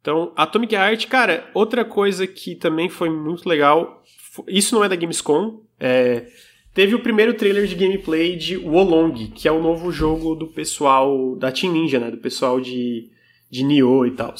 Então, 0.00 0.32
Atomic 0.36 0.74
Heart, 0.74 1.06
cara, 1.06 1.48
outra 1.54 1.84
coisa 1.84 2.26
que 2.26 2.56
também 2.56 2.88
foi 2.88 3.08
muito 3.08 3.48
legal, 3.48 4.02
isso 4.48 4.74
não 4.74 4.82
é 4.82 4.88
da 4.88 4.96
Gamescom, 4.96 5.62
é, 5.78 6.26
teve 6.74 6.94
o 6.94 7.02
primeiro 7.02 7.34
trailer 7.34 7.66
de 7.66 7.76
gameplay 7.76 8.36
de 8.36 8.56
Wolong, 8.56 9.28
que 9.28 9.46
é 9.46 9.52
o 9.52 9.62
novo 9.62 9.92
jogo 9.92 10.34
do 10.34 10.48
pessoal 10.48 11.36
da 11.36 11.52
Team 11.52 11.72
Ninja, 11.72 12.00
né? 12.00 12.10
Do 12.10 12.18
pessoal 12.18 12.60
de, 12.60 13.10
de 13.48 13.62
Nioh 13.62 14.06
e 14.06 14.10
tal. 14.10 14.34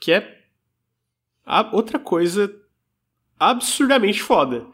Que 0.00 0.12
é 0.12 0.38
outra 1.72 1.98
coisa 1.98 2.48
absurdamente 3.38 4.22
foda. 4.22 4.64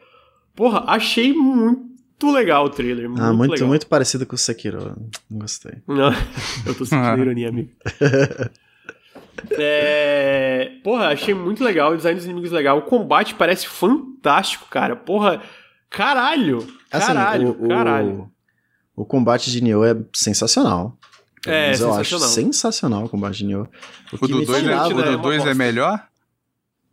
Porra, 0.55 0.85
achei 0.86 1.32
muito 1.32 2.31
legal 2.31 2.66
o 2.66 2.70
trailer. 2.70 3.09
Muito 3.09 3.23
Ah, 3.23 3.32
muito, 3.32 3.53
legal. 3.53 3.69
muito 3.69 3.86
parecido 3.86 4.24
com 4.27 4.35
o 4.35 4.39
Sekiro. 4.39 4.97
Não 5.31 5.39
gostei. 5.41 5.74
Não, 5.86 6.12
eu 6.66 6.74
tô 6.74 6.85
sentindo 6.85 7.19
ironia, 7.23 7.49
amigo. 7.49 7.70
É... 9.51 10.73
Porra, 10.82 11.09
achei 11.09 11.35
muito 11.35 11.62
legal, 11.65 11.93
o 11.93 11.97
design 11.97 12.16
dos 12.16 12.24
inimigos 12.24 12.51
legal. 12.51 12.78
O 12.78 12.82
combate 12.82 13.35
parece 13.35 13.66
fantástico, 13.66 14.66
cara. 14.70 14.97
Porra, 14.97 15.43
caralho. 15.91 16.59
Assim, 16.91 17.07
Caralho, 17.09 17.51
o, 17.59 17.69
caralho. 17.69 18.31
O, 18.97 19.03
o 19.03 19.05
combate 19.05 19.51
de 19.51 19.61
Nioh 19.61 19.85
é 19.85 19.97
sensacional. 20.15 20.97
É, 21.47 21.69
Mas 21.69 21.81
eu 21.81 21.93
acho 21.93 22.19
sensacional. 22.19 22.28
sensacional 22.53 23.05
o 23.05 23.09
combate 23.09 23.39
de 23.39 23.45
Nioh. 23.47 23.69
O 24.12 24.19
que 24.19 24.28
do 24.32 24.39
me 24.39 24.47
2 24.47 24.65
é, 24.66 25.47
o 25.47 25.49
é 25.49 25.55
melhor? 25.55 26.07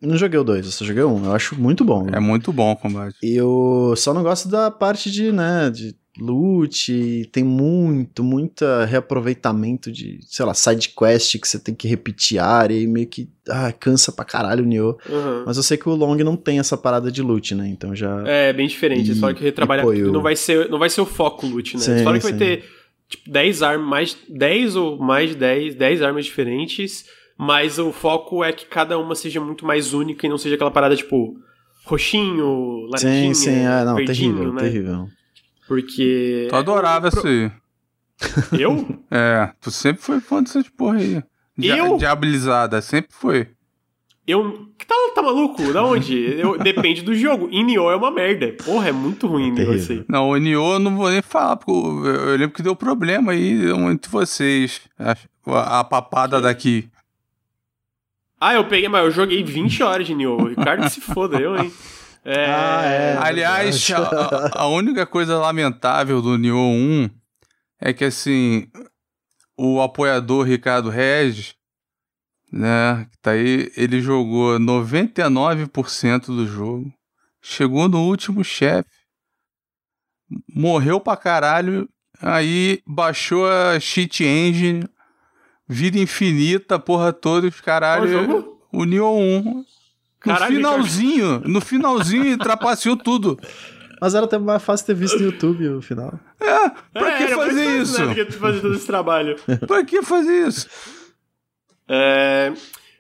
Não 0.02 0.18
joguei 0.18 0.40
o 0.40 0.44
2, 0.44 0.66
eu 0.66 0.72
só 0.72 0.84
joguei 0.84 1.04
um. 1.04 1.26
Eu 1.26 1.34
acho 1.34 1.60
muito 1.60 1.86
bom. 1.86 2.08
É 2.12 2.20
muito 2.20 2.52
bom 2.52 2.72
o 2.72 2.76
combate. 2.76 3.16
E 3.22 3.36
eu 3.36 3.94
só 3.96 4.14
não 4.14 4.24
gosto 4.24 4.50
da 4.50 4.72
parte 4.72 5.12
de, 5.12 5.32
né, 5.32 5.70
de 5.70 5.96
loot, 6.20 7.30
tem 7.32 7.44
muito, 7.44 8.24
muita 8.24 8.86
reaproveitamento 8.86 9.92
de, 9.92 10.20
sei 10.24 10.46
lá, 10.46 10.54
side 10.54 10.90
quest 10.90 11.40
que 11.40 11.48
você 11.48 11.58
tem 11.58 11.74
que 11.74 11.88
repetir 11.88 12.40
área 12.40 12.74
e 12.74 12.86
meio 12.86 13.08
que, 13.08 13.30
ah, 13.50 13.72
cansa 13.72 14.12
pra 14.12 14.26
caralho 14.26 14.64
o 14.64 14.68
Nioh. 14.68 14.98
Uhum. 15.10 15.44
Mas 15.46 15.58
eu 15.58 15.64
sei 15.64 15.78
que 15.78 15.88
o 15.88 15.96
Long 15.96 16.18
não 16.18 16.36
tem 16.36 16.60
essa 16.60 16.78
parada 16.78 17.12
de 17.12 17.22
loot, 17.22 17.56
né, 17.56 17.68
então 17.68 17.96
já... 17.96 18.24
É, 18.28 18.52
bem 18.52 18.68
diferente. 18.68 19.12
E- 19.12 19.16
falam 19.16 19.36
que 19.36 19.44
retrabalhar 19.44 19.86
tudo 19.86 20.12
não 20.12 20.22
vai 20.22 20.36
ser, 20.36 20.70
não 20.70 20.80
vai 20.80 20.90
ser 20.90 21.02
o 21.02 21.06
foco 21.06 21.46
loot, 21.48 21.76
né? 21.76 21.82
Sim, 21.82 22.04
falam 22.04 22.20
que 22.20 22.26
vai 22.30 22.38
ter 22.38 22.64
tipo 23.08 23.30
10 23.30 23.62
armas, 23.62 23.88
mais 23.88 24.18
10 24.30 24.76
ou 24.76 24.98
mais 24.98 25.30
de 25.30 25.36
10, 25.36 25.76
10 25.76 26.02
armas 26.02 26.26
diferentes, 26.26 27.06
mas 27.42 27.80
o 27.80 27.92
foco 27.92 28.44
é 28.44 28.54
que 28.54 28.66
cada 28.66 28.98
uma 29.00 29.16
seja 29.16 29.42
muito 29.42 29.66
mais 29.66 29.94
única 29.94 30.26
e 30.26 30.30
não 30.30 30.38
seja 30.38 30.56
aquela 30.56 30.70
parada 30.72 30.96
tipo 30.96 31.36
roxinho, 31.86 32.86
laranjinha, 32.92 33.34
Sim, 33.34 33.52
sim, 33.52 33.60
é, 33.66 33.84
não, 33.84 33.96
verdinho, 33.96 34.34
terrível, 34.36 34.54
né? 34.54 34.62
terrível. 34.62 35.08
Porque 35.68 36.48
Tu 36.50 36.56
adorava 36.56 37.10
Pro- 37.10 37.20
isso 37.20 37.28
aí. 37.28 37.52
Eu? 38.60 38.88
É, 39.10 39.52
tu 39.60 39.72
sempre 39.72 40.02
foi 40.02 40.20
fã 40.20 40.42
dessas 40.44 40.70
porra 40.70 40.98
aí. 40.98 41.24
Dia- 41.58 41.78
Eu? 41.78 41.98
Diabilizada, 41.98 42.82
sempre 42.82 43.12
foi. 43.14 43.48
Eu. 44.28 44.68
Que 44.78 44.86
tá, 44.86 44.96
tá 45.16 45.22
maluco? 45.22 45.74
Da 45.74 45.84
onde? 45.84 46.16
Eu, 46.40 46.58
depende 46.62 47.02
do 47.02 47.14
jogo. 47.16 47.50
Em 47.52 47.64
Nioh 47.64 47.92
é 47.92 47.96
uma 47.96 48.12
merda. 48.12 48.54
Porra, 48.64 48.90
é 48.90 48.92
muito 48.92 49.26
ruim 49.28 49.52
o 49.52 49.54
negócio 49.56 49.80
Terrível. 49.88 49.98
aí. 50.00 50.06
Não, 50.08 50.30
o 50.30 50.38
Nioh 50.38 50.74
eu 50.76 50.80
não 50.80 50.96
vou 50.96 51.10
nem 51.10 51.22
falar, 51.22 51.58
porque 51.58 51.72
eu, 51.72 52.06
eu 52.06 52.38
lembro 52.38 52.56
que 52.56 52.62
deu 52.64 52.76
problema 52.76 53.32
aí 53.32 53.70
entre 53.92 54.10
vocês. 54.12 54.82
A, 55.00 55.80
a 55.80 55.84
papada 55.84 56.40
daqui. 56.40 56.88
Ah, 58.42 58.56
eu 58.56 58.66
peguei, 58.68 58.90
mas 58.90 59.06
eu 59.06 59.12
joguei 59.12 59.44
20 59.44 59.84
horas 59.84 60.08
de 60.08 60.16
Nioh. 60.16 60.42
O 60.42 60.48
Ricardo 60.48 60.90
se 60.90 61.00
foda, 61.00 61.40
eu, 61.40 61.56
hein? 61.56 61.72
É. 62.26 62.46
Ah, 62.50 62.82
é. 62.86 63.18
Aliás, 63.18 63.90
a- 63.92 64.52
a 64.62 64.68
única 64.68 65.06
coisa 65.06 65.38
lamentável 65.38 66.22
do 66.22 66.38
Nioh 66.38 66.58
1 66.72 67.10
é 67.80 67.94
que, 67.94 68.04
assim, 68.06 68.68
o 69.58 69.80
apoiador 69.82 70.46
Ricardo 70.46 70.90
Regis, 70.90 71.56
né, 72.52 73.08
que 73.12 73.18
tá 73.20 73.32
aí, 73.32 73.72
ele 73.78 74.02
jogou 74.02 74.60
99% 74.60 76.28
do 76.28 76.46
jogo, 76.48 76.92
chegou 77.42 77.88
no 77.88 78.02
último 78.08 78.44
chefe, 78.44 78.90
morreu 80.54 81.00
pra 81.00 81.18
caralho, 81.18 81.88
aí 82.22 82.82
baixou 82.86 83.48
a 83.50 83.80
cheat 83.80 84.24
engine, 84.24 84.88
vida 85.72 85.98
infinita, 85.98 86.78
porra 86.78 87.12
toda, 87.14 87.48
os 87.48 87.62
caralho... 87.62 88.58
O 88.74 88.86
Nioh 88.86 89.18
1. 89.18 89.66
Caralho, 90.20 90.54
no 90.54 90.58
finalzinho, 90.58 91.40
no 91.46 91.62
finalzinho, 91.62 92.38
trapaceou 92.38 92.96
tudo. 92.96 93.38
Mas 94.00 94.16
era 94.16 94.26
até 94.26 94.38
mais 94.38 94.64
fácil 94.64 94.86
ter 94.86 94.94
visto 94.96 95.20
no 95.20 95.26
YouTube 95.26 95.68
o 95.70 95.82
final. 95.82 96.18
É, 96.40 96.70
pra 96.94 97.12
É, 97.12 97.18
que 97.18 97.24
era 97.24 97.38
mais 97.38 97.50
fazer 97.50 97.64
fácil, 97.66 97.82
isso? 97.82 98.06
Né, 98.06 98.08
do 98.08 98.26
que 98.26 98.32
fazer 98.32 98.62
todo 98.62 98.74
esse 98.76 98.88
trabalho. 98.88 99.36
Pra 99.68 99.84
que 99.84 100.02
fazer 100.02 100.48
isso? 100.48 100.68
É, 101.88 102.54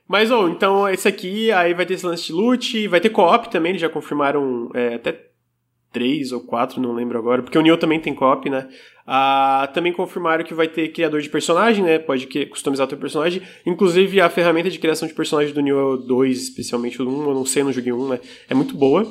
Mas, 0.08 0.30
ô, 0.30 0.50
então 0.50 0.90
esse 0.90 1.08
aqui, 1.08 1.52
aí 1.52 1.74
vai 1.74 1.86
ter 1.86 1.94
esse 1.94 2.06
lance 2.06 2.28
de 2.28 2.34
loot, 2.34 2.88
vai 2.88 3.00
ter 3.00 3.10
co-op 3.10 3.50
também, 3.50 3.72
eles 3.72 3.82
já 3.82 3.90
confirmaram 3.90 4.70
é, 4.74 4.96
até 4.96 5.28
três 5.92 6.32
ou 6.32 6.42
quatro, 6.42 6.82
não 6.82 6.94
lembro 6.94 7.18
agora, 7.18 7.42
porque 7.42 7.58
o 7.58 7.62
Nioh 7.62 7.78
também 7.80 8.00
tem 8.00 8.14
co-op, 8.14 8.50
né? 8.50 8.68
Ah, 9.06 9.70
também 9.74 9.92
confirmaram 9.92 10.44
que 10.44 10.54
vai 10.54 10.68
ter 10.68 10.90
criador 10.90 11.22
de 11.22 11.30
personagem, 11.30 11.84
né? 11.84 12.00
Pode 12.00 12.28
customizar 12.48 12.86
o 12.86 12.90
teu 12.90 12.98
personagem. 12.98 13.42
Inclusive, 13.66 14.22
a 14.22 14.30
ferramenta 14.30 14.70
de 14.70 14.80
criação 14.80 15.08
de 15.08 15.14
personagem 15.14 15.54
do 15.54 15.62
Nioh 15.62 15.98
2, 15.98 16.42
especialmente 16.44 17.02
o 17.02 17.08
1, 17.10 17.30
eu 17.30 17.34
não 17.34 17.46
sei, 17.46 17.64
não 17.64 17.74
joguei 17.74 17.92
o 17.92 18.02
1, 18.06 18.10
né? 18.10 18.20
É 18.50 18.54
muito 18.54 18.76
boa. 18.76 19.06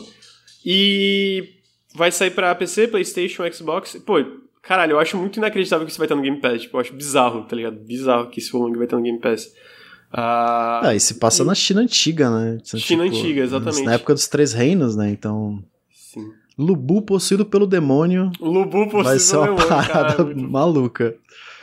E 0.65 1.55
vai 1.95 2.13
sair 2.13 2.31
pra 2.31 2.55
PC, 2.55 2.89
Playstation, 2.89 3.51
Xbox. 3.53 3.97
Pô, 4.07 4.15
caralho, 4.63 4.93
eu 4.93 4.99
acho 4.99 5.17
muito 5.17 5.39
inacreditável 5.39 5.85
que 5.87 5.91
isso 5.91 5.99
vai 5.99 6.07
estar 6.07 6.17
no 6.17 6.23
Game 6.23 6.41
Pass. 6.41 6.63
Tipo, 6.63 6.77
eu 6.77 6.81
acho 6.81 6.95
bizarro, 6.95 7.45
tá 7.45 7.57
ligado? 7.57 7.77
Bizarro 7.77 8.29
que 8.31 8.41
esse 8.41 8.53
Wolong 8.53 8.77
vai 8.77 8.85
estar 8.85 8.97
no 8.97 9.03
Game 9.03 9.19
Pass. 9.19 9.53
Ah, 10.13 10.81
Ah, 10.89 10.95
e 10.95 11.01
se 11.01 11.15
passa 11.15 11.45
na 11.45 11.55
China 11.55 11.81
antiga, 11.83 12.31
né? 12.31 12.59
China 12.65 13.05
antiga, 13.05 13.43
exatamente. 13.43 13.85
Na 13.85 13.95
época 13.95 14.15
dos 14.15 14.29
Três 14.29 14.53
Reinos, 14.53 14.97
né? 14.97 15.11
Então, 15.11 15.63
sim. 15.93 16.31
Lubu 16.63 17.03
possuído 17.03 17.45
pelo 17.45 17.67
demônio 17.67 18.31
Lubu 18.41 18.89
vai 19.03 19.19
ser 19.19 19.37
uma 19.39 19.55
parada 19.57 19.87
cara, 20.15 20.25
muito 20.25 20.43
maluca. 20.51 21.17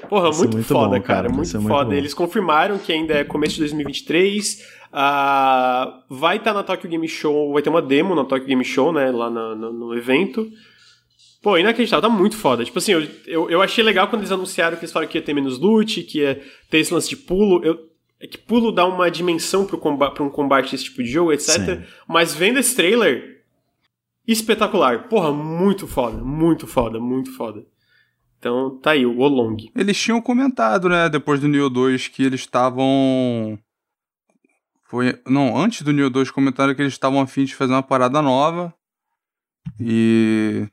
Porra, 0.09 0.31
ser 0.33 0.39
muito, 0.39 0.53
muito 0.55 0.67
foda, 0.67 0.97
bom, 0.97 1.01
cara. 1.05 1.27
vai 1.27 1.37
Muito 1.37 1.53
muito 1.59 1.67
foda. 1.67 1.85
bom. 1.89 1.93
Eles 1.93 2.13
confirmaram 2.13 2.77
que 2.77 2.91
ainda 2.93 3.13
é 3.15 3.23
começo 3.23 3.55
de 3.55 3.61
2023. 3.61 4.63
Ah, 4.93 6.01
vai 6.09 6.37
estar 6.37 6.53
na 6.53 6.63
Tokyo 6.63 6.89
Game 6.89 7.07
Show, 7.07 7.51
vai 7.53 7.61
ter 7.61 7.69
uma 7.69 7.81
demo 7.81 8.15
na 8.15 8.23
Tokyo 8.23 8.47
Game 8.47 8.63
Show, 8.63 8.91
né? 8.93 9.11
Lá 9.11 9.29
na- 9.29 9.55
no, 9.55 9.73
no 9.73 9.95
evento. 9.95 10.47
Pô, 11.41 11.57
inacreditável, 11.57 12.09
tá 12.09 12.15
muito 12.15 12.35
foda. 12.35 12.63
Tipo 12.65 12.77
assim, 12.79 12.93
eu, 12.93 13.07
eu, 13.25 13.49
eu 13.49 13.61
achei 13.61 13.83
legal 13.83 14.07
quando 14.07 14.21
eles 14.21 14.31
anunciaram 14.31 14.75
que 14.77 14.83
eles 14.83 14.91
falaram 14.91 15.09
que 15.11 15.17
ia 15.17 15.21
ter 15.21 15.33
menos 15.33 15.59
loot, 15.59 16.01
que 16.03 16.19
ia 16.19 16.41
ter 16.69 16.79
esse 16.79 16.93
lance 16.93 17.09
de 17.09 17.15
pulo. 17.17 17.63
Eu, 17.63 17.77
é 18.19 18.25
que 18.27 18.37
pulo 18.37 18.71
dá 18.71 18.85
uma 18.85 19.09
dimensão 19.11 19.65
pro 19.65 19.77
comba 19.77 20.09
pra 20.11 20.23
um 20.23 20.29
combate 20.29 20.71
desse 20.71 20.85
tipo 20.85 21.03
de 21.03 21.09
jogo, 21.09 21.31
etc. 21.31 21.49
Sim. 21.53 21.83
Mas 22.07 22.33
vendo 22.33 22.57
esse 22.59 22.75
trailer, 22.75 23.36
espetacular. 24.27 25.07
Porra, 25.07 25.31
muito 25.31 25.87
foda, 25.87 26.23
muito 26.23 26.67
foda, 26.67 26.99
muito 26.99 27.31
foda. 27.35 27.65
Então 28.37 28.77
tá 28.79 28.91
aí, 28.91 29.05
o 29.05 29.19
Olong. 29.19 29.57
Eles 29.75 29.97
tinham 29.99 30.21
comentado, 30.21 30.89
né, 30.89 31.09
depois 31.09 31.39
do 31.39 31.47
Neo 31.47 31.69
2, 31.69 32.07
que 32.07 32.23
eles 32.23 32.41
estavam. 32.41 33.57
Foi. 34.85 35.19
Não, 35.25 35.57
antes 35.57 35.81
do 35.81 35.91
Neo 35.91 36.09
2 36.09 36.29
comentaram 36.29 36.75
que 36.75 36.81
eles 36.81 36.93
estavam 36.93 37.19
afim 37.19 37.45
de 37.45 37.55
fazer 37.55 37.73
uma 37.73 37.83
parada 37.83 38.21
nova. 38.21 38.73
E. 39.79 40.67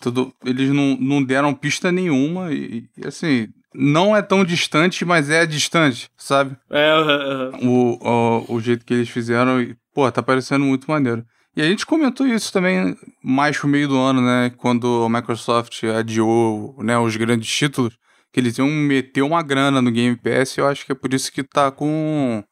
Tudo, 0.00 0.32
eles 0.44 0.70
não, 0.70 0.96
não 0.96 1.22
deram 1.22 1.54
pista 1.54 1.90
nenhuma. 1.90 2.52
E, 2.52 2.88
e, 2.96 3.06
assim, 3.06 3.48
não 3.74 4.16
é 4.16 4.22
tão 4.22 4.44
distante, 4.44 5.04
mas 5.04 5.30
é 5.30 5.44
distante, 5.46 6.10
sabe? 6.16 6.56
É, 6.70 6.90
aham, 6.90 7.52
aham. 7.54 7.68
o, 7.68 7.98
o, 8.00 8.54
o 8.54 8.60
jeito 8.60 8.84
que 8.84 8.94
eles 8.94 9.08
fizeram. 9.08 9.60
E, 9.60 9.76
pô, 9.94 10.10
tá 10.10 10.22
parecendo 10.22 10.64
muito 10.64 10.90
maneiro. 10.90 11.24
E 11.58 11.60
a 11.60 11.64
gente 11.64 11.84
comentou 11.84 12.24
isso 12.24 12.52
também 12.52 12.96
mais 13.20 13.58
pro 13.58 13.66
meio 13.66 13.88
do 13.88 13.98
ano, 13.98 14.20
né? 14.20 14.52
Quando 14.58 15.02
a 15.04 15.08
Microsoft 15.08 15.82
adiou 15.82 16.76
né, 16.78 16.96
os 16.96 17.16
grandes 17.16 17.52
títulos, 17.52 17.98
que 18.32 18.38
eles 18.38 18.56
iam 18.58 18.68
meter 18.68 19.22
uma 19.22 19.42
grana 19.42 19.82
no 19.82 19.90
Game 19.90 20.14
Pass. 20.14 20.56
E 20.56 20.60
eu 20.60 20.68
acho 20.68 20.86
que 20.86 20.92
é 20.92 20.94
por 20.94 21.12
isso 21.12 21.32
que 21.32 21.42
tá 21.42 21.72
com. 21.72 22.44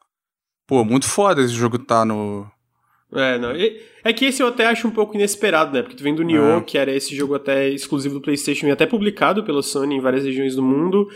Pô, 0.67 0.85
muito 0.85 1.07
foda 1.07 1.41
esse 1.41 1.53
jogo 1.55 1.79
tá 1.79 2.05
no. 2.05 2.51
É, 3.15 3.39
não. 3.39 3.53
É 4.03 4.13
que 4.13 4.25
esse 4.25 4.43
eu 4.43 4.49
até 4.49 4.67
acho 4.67 4.89
um 4.89 4.91
pouco 4.91 5.15
inesperado, 5.15 5.73
né? 5.73 5.83
Porque 5.83 5.95
tu 5.97 6.03
vem 6.03 6.13
do 6.13 6.25
Nioh, 6.25 6.59
É. 6.59 6.61
que 6.63 6.77
era 6.77 6.91
esse 6.93 7.15
jogo 7.15 7.37
até 7.37 7.69
exclusivo 7.69 8.15
do 8.17 8.21
PlayStation 8.21 8.67
e 8.67 8.73
até 8.73 8.87
publicado 8.87 9.45
pela 9.45 9.63
Sony 9.63 9.95
em 9.95 10.01
várias 10.01 10.25
regiões 10.25 10.57
do 10.57 10.65
mundo, 10.65 11.09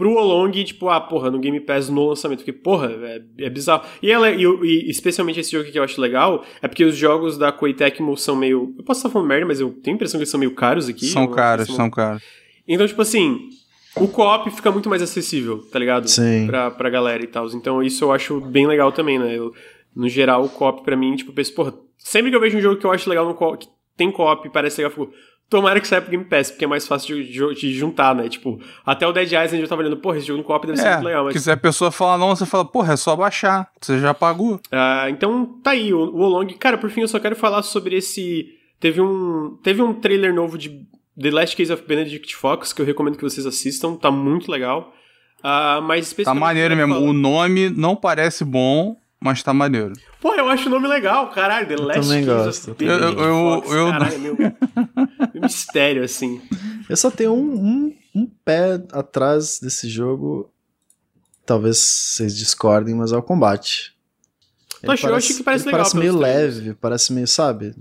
pro 0.00 0.14
Olong, 0.14 0.50
tipo, 0.64 0.88
ah, 0.88 0.98
porra, 0.98 1.30
no 1.30 1.38
Game 1.38 1.60
Pass 1.60 1.90
no 1.90 2.08
lançamento. 2.08 2.38
Porque, 2.38 2.54
porra, 2.54 2.90
é, 2.90 3.22
é 3.44 3.50
bizarro. 3.50 3.84
E, 4.02 4.10
ela, 4.10 4.30
e, 4.30 4.42
e 4.42 4.90
especialmente 4.90 5.38
esse 5.40 5.52
jogo 5.52 5.64
aqui 5.64 5.72
que 5.72 5.78
eu 5.78 5.82
acho 5.82 6.00
legal, 6.00 6.42
é 6.62 6.66
porque 6.66 6.82
os 6.82 6.96
jogos 6.96 7.36
da 7.36 7.52
Koei 7.52 7.74
Tecmo 7.74 8.16
são 8.16 8.34
meio. 8.34 8.74
Eu 8.78 8.82
posso 8.82 9.00
estar 9.00 9.10
falando 9.10 9.28
merda, 9.28 9.44
mas 9.44 9.60
eu 9.60 9.70
tenho 9.82 9.94
a 9.94 9.96
impressão 9.96 10.16
que 10.16 10.22
eles 10.22 10.30
são 10.30 10.40
meio 10.40 10.54
caros 10.54 10.88
aqui. 10.88 11.04
são 11.04 11.26
se 11.66 11.76
são 11.76 11.90
caras. 11.90 12.22
Então, 12.66 12.86
tipo 12.86 13.02
assim, 13.02 13.50
o 13.94 14.08
co-op 14.08 14.50
fica 14.50 14.72
muito 14.72 14.88
mais 14.88 15.02
acessível, 15.02 15.58
tá 15.70 15.78
ligado? 15.78 16.08
Sim. 16.08 16.46
Pra, 16.46 16.70
pra 16.70 16.88
galera 16.88 17.22
e 17.22 17.26
tal. 17.26 17.46
Então, 17.48 17.82
isso 17.82 18.02
eu 18.02 18.10
acho 18.10 18.40
bem 18.40 18.66
legal 18.66 18.90
também, 18.92 19.18
né? 19.18 19.36
Eu, 19.36 19.52
no 19.94 20.08
geral, 20.08 20.44
o 20.44 20.48
co-op 20.48 20.82
pra 20.82 20.96
mim, 20.96 21.14
tipo, 21.14 21.30
eu 21.30 21.34
penso, 21.34 21.54
porra, 21.54 21.74
sempre 21.98 22.30
que 22.30 22.36
eu 22.36 22.40
vejo 22.40 22.56
um 22.56 22.62
jogo 22.62 22.80
que 22.80 22.86
eu 22.86 22.92
acho 22.92 23.06
legal 23.06 23.26
no 23.26 23.34
co 23.34 23.54
que 23.54 23.68
tem 23.98 24.10
co-op 24.10 24.48
e 24.48 24.50
parece 24.50 24.80
legal, 24.80 24.96
eu 24.96 25.06
fico, 25.06 25.18
tomara 25.50 25.80
que 25.80 25.86
saia 25.88 26.00
pro 26.00 26.10
Game 26.12 26.24
Pass, 26.24 26.50
porque 26.50 26.64
é 26.64 26.68
mais 26.68 26.86
fácil 26.86 27.16
de, 27.16 27.32
de- 27.32 27.54
de 27.54 27.74
juntar, 27.74 28.14
né? 28.14 28.28
Tipo, 28.28 28.58
até 28.86 29.06
o 29.06 29.12
Dead 29.12 29.26
Island 29.26 29.60
eu 29.60 29.68
tava 29.68 29.82
olhando, 29.82 29.96
porra, 29.98 30.16
esse 30.16 30.26
jogo 30.28 30.38
no 30.38 30.44
co-op 30.44 30.66
deve 30.66 30.78
ser 30.78 30.86
É, 30.86 30.92
muito 30.94 31.04
legal, 31.06 31.24
mas 31.24 31.42
se 31.42 31.50
a 31.50 31.56
pessoa 31.56 31.90
falar 31.90 32.16
não, 32.16 32.28
você 32.34 32.46
fala, 32.46 32.64
porra, 32.64 32.92
é 32.94 32.96
só 32.96 33.14
baixar. 33.16 33.68
Você 33.80 33.98
já 33.98 34.14
pagou. 34.14 34.58
Ah, 34.72 35.06
então 35.10 35.58
tá 35.62 35.72
aí, 35.72 35.92
o, 35.92 35.98
o 35.98 36.20
Olong. 36.20 36.46
Cara, 36.58 36.78
por 36.78 36.88
fim, 36.88 37.00
eu 37.02 37.08
só 37.08 37.18
quero 37.18 37.34
falar 37.36 37.62
sobre 37.62 37.96
esse. 37.96 38.46
Teve 38.78 39.00
um. 39.02 39.58
Teve 39.62 39.82
um 39.82 39.92
trailer 39.92 40.32
novo 40.32 40.56
de 40.56 40.70
The 41.20 41.30
Last 41.30 41.54
Case 41.56 41.72
of 41.72 41.82
Benedict 41.86 42.34
Fox, 42.36 42.72
que 42.72 42.80
eu 42.80 42.86
recomendo 42.86 43.16
que 43.18 43.22
vocês 43.24 43.44
assistam, 43.44 43.94
tá 43.96 44.10
muito 44.10 44.50
legal. 44.50 44.94
Ah, 45.42 45.80
mas 45.82 46.06
Tá 46.06 46.08
especificamente. 46.10 46.40
maneiro 46.40 46.74
eu 46.74 46.76
quero 46.76 46.88
mesmo. 46.88 47.00
falar- 47.02 47.10
O 47.10 47.12
nome 47.14 47.70
não 47.70 47.96
parece 47.96 48.44
bom, 48.44 48.94
mas 49.20 49.42
tá 49.42 49.52
maneiro. 49.52 49.92
Pô, 50.20 50.34
eu 50.34 50.48
acho 50.50 50.66
o 50.68 50.70
nome 50.70 50.86
legal, 50.86 51.28
caralho. 51.30 51.66
The 51.66 51.76
Last 51.76 52.00
também 52.08 52.24
Case 52.26 52.44
gosto. 52.44 52.70
of 52.72 52.78
Benedict 52.84 53.18
Eu- 53.20 53.26
eu- 53.26 53.54
Fox. 53.62 53.72
eu- 53.72 53.86
Caralho, 53.90 54.18
meu, 54.20 54.36
meu 54.38 54.52
mistério, 55.40 56.04
assim. 56.04 56.40
Eu 56.88 56.96
só 56.96 57.10
tenho 57.10 57.32
um, 57.32 57.54
um, 57.54 57.96
um 58.14 58.26
pé 58.44 58.82
atrás 58.92 59.58
desse 59.60 59.88
jogo. 59.88 60.52
talvez 61.44 61.78
vocês 61.78 62.36
discordem, 62.36 62.94
mas 62.94 63.12
é 63.12 63.16
o 63.16 63.22
combate. 63.22 63.94
Ele 64.82 64.92
Poxa, 64.92 65.08
parece, 65.08 65.32
eu 65.32 65.36
que 65.36 65.42
parece 65.42 65.66
legal. 65.66 65.80
Parece 65.80 65.96
meio 65.96 66.16
leve, 66.16 66.74
parece 66.74 67.12
meio, 67.12 67.26
sabe? 67.26 67.74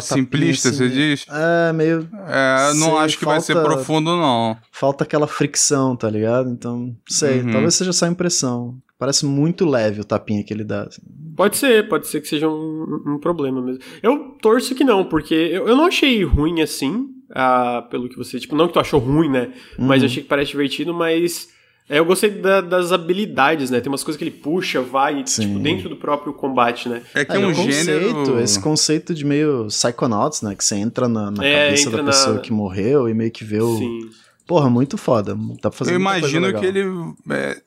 Simplista, 0.00 0.70
assim, 0.70 0.78
você 0.78 0.88
diz? 0.88 1.26
É, 1.28 1.72
meio. 1.72 2.08
É, 2.26 2.72
não 2.74 2.92
sei, 2.92 2.98
acho 2.98 3.18
que 3.18 3.24
falta, 3.24 3.40
vai 3.40 3.46
ser 3.46 3.62
profundo, 3.62 4.16
não. 4.16 4.56
Falta 4.72 5.04
aquela 5.04 5.26
fricção, 5.26 5.94
tá 5.94 6.08
ligado? 6.08 6.48
Então, 6.48 6.96
sei, 7.06 7.42
uhum. 7.42 7.52
talvez 7.52 7.74
seja 7.74 7.92
só 7.92 8.06
impressão. 8.06 8.78
Parece 8.98 9.26
muito 9.26 9.66
leve 9.66 10.00
o 10.00 10.04
tapinha 10.04 10.42
que 10.42 10.52
ele 10.54 10.64
dá. 10.64 10.84
Assim. 10.84 11.02
Pode 11.36 11.56
ser, 11.56 11.88
pode 11.88 12.06
ser 12.08 12.20
que 12.20 12.28
seja 12.28 12.48
um, 12.48 13.02
um 13.06 13.18
problema 13.18 13.60
mesmo. 13.60 13.82
Eu 14.02 14.36
torço 14.40 14.74
que 14.74 14.82
não, 14.82 15.04
porque 15.04 15.34
eu, 15.34 15.68
eu 15.68 15.76
não 15.76 15.84
achei 15.84 16.24
ruim 16.24 16.62
assim, 16.62 17.08
ah, 17.30 17.86
pelo 17.90 18.08
que 18.08 18.16
você. 18.16 18.40
Tipo, 18.40 18.56
não 18.56 18.66
que 18.66 18.72
tu 18.72 18.80
achou 18.80 18.98
ruim, 18.98 19.28
né? 19.28 19.52
Uhum. 19.78 19.86
Mas 19.86 20.02
eu 20.02 20.06
achei 20.06 20.22
que 20.22 20.28
parece 20.28 20.52
divertido, 20.52 20.94
mas 20.94 21.50
é, 21.88 21.98
eu 21.98 22.04
gostei 22.04 22.30
da, 22.30 22.60
das 22.60 22.90
habilidades, 22.90 23.70
né? 23.70 23.80
Tem 23.80 23.90
umas 23.90 24.02
coisas 24.02 24.18
que 24.18 24.24
ele 24.24 24.32
puxa, 24.32 24.80
vai, 24.80 25.16
tipo, 25.16 25.30
Sim. 25.30 25.48
tipo, 25.48 25.58
dentro 25.60 25.88
do 25.88 25.96
próprio 25.96 26.32
combate, 26.32 26.88
né? 26.88 27.02
É 27.14 27.24
que 27.24 27.32
é, 27.32 27.36
é 27.36 27.46
um 27.46 27.54
gênero... 27.54 28.14
conceito, 28.14 28.40
esse 28.40 28.60
conceito 28.60 29.14
de 29.14 29.24
meio 29.24 29.66
Psychonauts, 29.68 30.42
né? 30.42 30.54
Que 30.56 30.64
você 30.64 30.76
entra 30.76 31.08
na, 31.08 31.30
na 31.30 31.44
é, 31.44 31.66
cabeça 31.66 31.88
entra 31.88 32.02
da 32.02 32.10
pessoa 32.10 32.34
na... 32.36 32.40
que 32.40 32.52
morreu 32.52 33.08
e 33.08 33.14
meio 33.14 33.30
que 33.30 33.44
vê 33.44 33.60
o... 33.60 33.76
Sim. 33.76 34.10
Porra, 34.46 34.70
muito 34.70 34.96
foda. 34.96 35.36
Pra 35.60 35.70
fazer 35.72 35.92
Eu 35.92 35.96
imagino 35.96 36.52
que 36.58 36.64
ele, 36.64 36.84
é, 37.30 37.60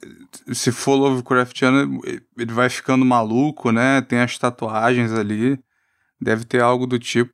se 0.53 0.71
for 0.71 0.95
Lovecraftiano, 0.95 1.99
ele 2.37 2.53
vai 2.53 2.69
ficando 2.69 3.03
maluco, 3.03 3.71
né? 3.71 4.01
Tem 4.01 4.19
as 4.19 4.37
tatuagens 4.37 5.11
ali. 5.11 5.59
Deve 6.21 6.45
ter 6.45 6.61
algo 6.61 6.87
do 6.87 6.97
tipo. 6.97 7.33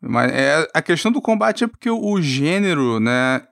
Mas 0.00 0.32
é, 0.32 0.68
a 0.74 0.82
questão 0.82 1.12
do 1.12 1.22
combate 1.22 1.64
é 1.64 1.66
porque 1.66 1.88
o, 1.88 2.20
gênero, 2.20 2.98
né? 2.98 3.42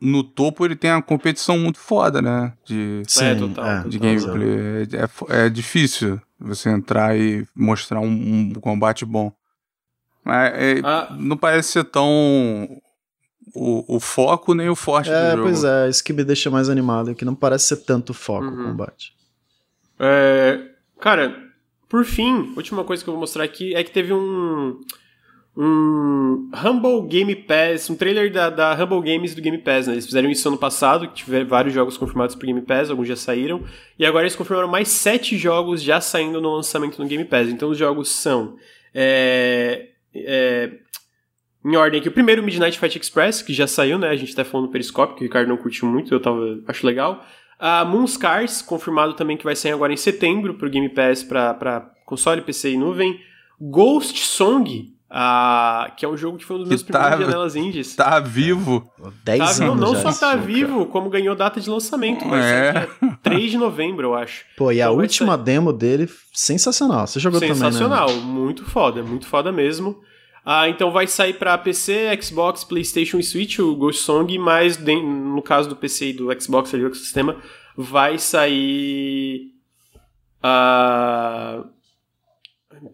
no 0.00 0.22
topo 0.22 0.64
ele 0.64 0.76
tem 0.76 0.92
uma 0.92 1.02
competição 1.02 1.58
muito 1.58 1.78
foda, 1.78 2.22
né? 2.22 2.52
De, 2.64 3.02
Sim, 3.08 3.24
é, 3.24 3.34
total, 3.34 3.64
é, 3.64 3.88
de 3.88 3.98
gameplay. 3.98 4.48
É, 4.92 5.42
é, 5.42 5.46
é, 5.46 5.48
difícil 5.48 6.20
você 6.38 6.70
entrar 6.70 7.18
e 7.18 7.44
mostrar 7.56 7.98
um, 7.98 8.06
um 8.06 8.52
combate 8.54 9.04
bom. 9.04 9.32
Mas 10.24 10.52
é, 10.54 10.80
ah. 10.84 11.08
não 11.18 11.36
parece 11.36 11.72
ser 11.72 11.84
tão 11.84 12.80
o, 13.54 13.96
o 13.96 14.00
foco 14.00 14.54
nem 14.54 14.68
o 14.68 14.76
forte 14.76 15.10
é, 15.10 15.30
do 15.30 15.30
jogo. 15.36 15.42
Pois 15.44 15.64
é, 15.64 15.88
isso 15.88 16.04
que 16.04 16.12
me 16.12 16.24
deixa 16.24 16.50
mais 16.50 16.68
animado, 16.68 17.14
que 17.14 17.24
não 17.24 17.34
parece 17.34 17.66
ser 17.66 17.76
tanto 17.78 18.14
foco 18.14 18.46
uhum. 18.46 18.62
o 18.62 18.64
combate. 18.70 19.12
É, 19.98 20.60
cara, 21.00 21.36
por 21.88 22.04
fim, 22.04 22.52
última 22.56 22.84
coisa 22.84 23.02
que 23.02 23.08
eu 23.08 23.14
vou 23.14 23.20
mostrar 23.20 23.44
aqui 23.44 23.74
é 23.74 23.82
que 23.82 23.90
teve 23.90 24.12
um 24.12 24.80
um 25.56 26.50
Humble 26.52 27.06
Game 27.06 27.34
Pass, 27.36 27.88
um 27.88 27.94
trailer 27.94 28.32
da, 28.32 28.50
da 28.50 28.74
Humble 28.74 29.00
Games 29.00 29.34
do 29.34 29.40
Game 29.40 29.58
Pass, 29.58 29.86
né? 29.86 29.94
Eles 29.94 30.04
fizeram 30.04 30.28
isso 30.28 30.48
ano 30.48 30.58
passado, 30.58 31.06
que 31.06 31.14
tiveram 31.14 31.46
vários 31.46 31.72
jogos 31.72 31.96
confirmados 31.96 32.34
pro 32.34 32.46
Game 32.46 32.60
Pass, 32.62 32.90
alguns 32.90 33.06
já 33.06 33.14
saíram, 33.14 33.62
e 33.96 34.04
agora 34.04 34.24
eles 34.24 34.34
confirmaram 34.34 34.68
mais 34.68 34.88
sete 34.88 35.38
jogos 35.38 35.80
já 35.80 36.00
saindo 36.00 36.40
no 36.40 36.56
lançamento 36.56 37.00
no 37.00 37.08
Game 37.08 37.24
Pass. 37.24 37.48
Então 37.48 37.70
os 37.70 37.78
jogos 37.78 38.10
são. 38.10 38.56
É, 38.92 39.90
é, 40.12 40.72
em 41.64 41.76
ordem 41.76 41.98
aqui, 41.98 42.08
o 42.08 42.12
primeiro 42.12 42.42
Midnight 42.42 42.78
Fight 42.78 42.98
Express, 42.98 43.40
que 43.40 43.54
já 43.54 43.66
saiu, 43.66 43.98
né? 43.98 44.08
A 44.08 44.16
gente 44.16 44.34
tá 44.34 44.44
falando 44.44 44.66
no 44.66 44.72
Periscope, 44.72 45.14
que 45.14 45.22
o 45.22 45.24
Ricardo 45.24 45.48
não 45.48 45.56
curtiu 45.56 45.88
muito, 45.88 46.12
eu 46.12 46.20
tava, 46.20 46.60
acho 46.68 46.86
legal. 46.86 47.24
A 47.58 47.84
Moonscars, 47.84 48.60
confirmado 48.60 49.14
também 49.14 49.36
que 49.36 49.44
vai 49.44 49.56
sair 49.56 49.72
agora 49.72 49.92
em 49.92 49.96
setembro 49.96 50.54
pro 50.54 50.68
Game 50.68 50.88
Pass 50.90 51.22
para 51.22 51.90
console, 52.04 52.42
PC 52.42 52.72
e 52.72 52.76
nuvem. 52.76 53.18
Ghost 53.58 54.18
Song, 54.18 54.92
ah, 55.08 55.92
que 55.96 56.04
é 56.04 56.08
um 56.08 56.16
jogo 56.16 56.36
que 56.36 56.44
foi 56.44 56.56
um 56.56 56.58
dos 56.58 56.68
meus 56.68 56.82
tá, 56.82 56.98
primeiros 56.98 57.26
janelas 57.26 57.56
indies. 57.56 57.94
Tá 57.94 58.18
vivo. 58.18 58.90
10 59.24 59.38
tá, 59.38 59.44
anos 59.46 59.58
não, 59.58 59.74
não 59.76 59.94
só 59.94 60.12
tá 60.12 60.36
vivo, 60.36 60.86
como 60.86 61.08
ganhou 61.08 61.34
data 61.36 61.60
de 61.60 61.70
lançamento. 61.70 62.28
Vai 62.28 62.40
é. 62.40 62.72
ser 62.72 62.88
3 63.22 63.52
de 63.52 63.56
novembro, 63.56 64.08
eu 64.08 64.14
acho. 64.14 64.44
Pô, 64.56 64.72
e 64.72 64.80
então 64.80 64.88
a 64.88 64.92
última 64.92 65.38
ser... 65.38 65.44
demo 65.44 65.72
dele, 65.72 66.10
sensacional. 66.32 67.06
Você 67.06 67.20
jogou 67.20 67.38
sensacional, 67.38 68.08
também, 68.08 68.22
né? 68.22 68.26
muito 68.26 68.64
foda, 68.64 69.02
muito 69.02 69.26
foda 69.26 69.52
mesmo. 69.52 70.02
Ah, 70.44 70.68
então 70.68 70.90
vai 70.90 71.06
sair 71.06 71.34
para 71.34 71.56
PC, 71.56 72.10
Xbox, 72.20 72.64
PlayStation 72.64 73.18
e 73.18 73.22
Switch 73.22 73.58
o 73.60 73.74
Ghost 73.74 74.02
Song, 74.02 74.36
mas 74.38 74.76
no 74.76 75.40
caso 75.40 75.70
do 75.70 75.76
PC 75.76 76.10
e 76.10 76.12
do 76.12 76.40
Xbox 76.40 76.74
ali, 76.74 76.84
o 76.84 76.94
sistema, 76.94 77.40
vai 77.74 78.18
sair. 78.18 79.52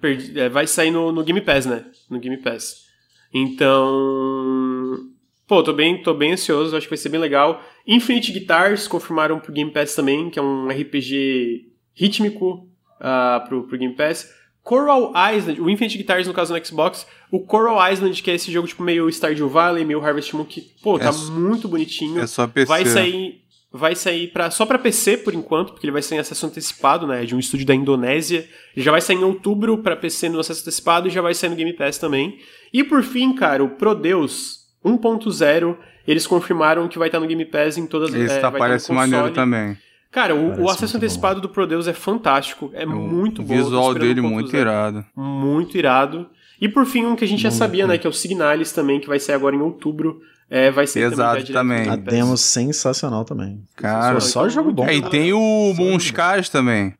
Perdi, 0.00 0.38
é, 0.38 0.48
vai 0.48 0.68
sair 0.68 0.92
no, 0.92 1.10
no 1.10 1.24
Game 1.24 1.40
Pass, 1.40 1.66
né? 1.66 1.84
No 2.08 2.20
Game 2.20 2.36
Pass. 2.36 2.86
Então. 3.34 5.10
Pô, 5.48 5.64
tô 5.64 5.72
bem, 5.72 6.00
tô 6.00 6.14
bem 6.14 6.34
ansioso, 6.34 6.76
acho 6.76 6.86
que 6.86 6.90
vai 6.90 6.96
ser 6.96 7.08
bem 7.08 7.18
legal. 7.18 7.60
Infinite 7.84 8.30
Guitars 8.30 8.86
confirmaram 8.86 9.40
pro 9.40 9.52
Game 9.52 9.72
Pass 9.72 9.96
também, 9.96 10.30
que 10.30 10.38
é 10.38 10.42
um 10.42 10.68
RPG 10.68 11.72
rítmico 11.92 12.68
uh, 13.00 13.48
pro, 13.48 13.66
pro 13.66 13.76
Game 13.76 13.96
Pass. 13.96 14.32
Coral 14.70 15.12
Island, 15.34 15.60
o 15.60 15.68
Infinite 15.68 15.98
Guitars 15.98 16.28
no 16.28 16.32
caso 16.32 16.54
no 16.54 16.64
Xbox, 16.64 17.04
o 17.28 17.40
Coral 17.40 17.92
Island, 17.92 18.22
que 18.22 18.30
é 18.30 18.36
esse 18.36 18.52
jogo 18.52 18.68
tipo 18.68 18.84
meio 18.84 19.10
Stardew 19.10 19.48
Valley, 19.48 19.84
meio 19.84 20.00
Harvest 20.00 20.32
Moon, 20.32 20.44
que, 20.44 20.60
pô, 20.80 20.96
tá 20.96 21.08
é 21.08 21.30
muito 21.32 21.66
bonitinho. 21.66 22.20
É 22.20 22.26
só 22.28 22.46
PC. 22.46 22.66
Vai 22.68 22.86
sair 22.86 23.40
vai 23.72 23.96
sair 23.96 24.28
para 24.28 24.48
só 24.48 24.64
para 24.64 24.78
PC 24.78 25.18
por 25.18 25.34
enquanto, 25.34 25.72
porque 25.72 25.86
ele 25.86 25.92
vai 25.92 26.02
sair 26.02 26.18
em 26.18 26.20
acesso 26.20 26.46
antecipado, 26.46 27.04
né, 27.04 27.24
de 27.24 27.34
um 27.34 27.40
estúdio 27.40 27.66
da 27.66 27.74
Indonésia. 27.74 28.48
Ele 28.76 28.84
já 28.84 28.92
vai 28.92 29.00
sair 29.00 29.16
em 29.16 29.24
outubro 29.24 29.76
para 29.78 29.96
PC 29.96 30.28
no 30.28 30.38
acesso 30.38 30.60
antecipado 30.60 31.08
e 31.08 31.10
já 31.10 31.20
vai 31.20 31.34
sair 31.34 31.50
no 31.50 31.56
Game 31.56 31.72
Pass 31.72 31.98
também. 31.98 32.38
E 32.72 32.84
por 32.84 33.02
fim, 33.02 33.34
cara, 33.34 33.64
o 33.64 33.70
Prodeus 33.70 34.66
1.0, 34.84 35.76
eles 36.06 36.28
confirmaram 36.28 36.86
que 36.86 36.96
vai 36.96 37.08
estar 37.08 37.18
no 37.18 37.26
Game 37.26 37.44
Pass 37.44 37.76
em 37.76 37.88
todas 37.88 38.14
as 38.14 38.20
Esse 38.20 38.34
é, 38.34 38.40
tá, 38.40 38.52
parece 38.52 38.92
maneiro 38.92 39.32
também. 39.32 39.76
Cara, 40.10 40.34
o, 40.34 40.64
o 40.64 40.68
acesso 40.68 40.96
antecipado 40.96 41.36
bom. 41.36 41.42
do 41.42 41.48
Prodeus 41.48 41.86
é 41.86 41.92
fantástico, 41.92 42.70
é 42.74 42.84
o 42.84 42.90
muito 42.90 43.42
bom. 43.42 43.54
O 43.54 43.56
visual 43.56 43.94
dele 43.94 44.20
muito 44.20 44.54
irado. 44.56 45.04
Muito 45.14 45.78
irado. 45.78 46.28
E 46.60 46.68
por 46.68 46.84
fim, 46.84 47.06
um 47.06 47.16
que 47.16 47.24
a 47.24 47.28
gente 47.28 47.42
já 47.42 47.50
sabia, 47.50 47.86
né, 47.86 47.96
que 47.96 48.06
é 48.06 48.10
o 48.10 48.12
Signalis 48.12 48.72
também, 48.72 49.00
que 49.00 49.06
vai 49.06 49.20
sair 49.20 49.36
agora 49.36 49.54
em 49.54 49.60
outubro. 49.60 50.20
É, 50.50 50.68
vai 50.68 50.84
ser 50.84 51.12
Exato, 51.12 51.52
também. 51.52 51.88
A 51.88 51.94
demo 51.94 52.36
sensacional 52.36 53.24
também. 53.24 53.62
Cara, 53.76 54.18
só 54.18 54.48
jogo 54.48 54.72
bom. 54.72 54.84
É, 54.84 54.96
e 54.96 55.02
tem 55.08 55.32
o 55.32 55.72
Monscars 55.74 56.48
também. 56.48 56.92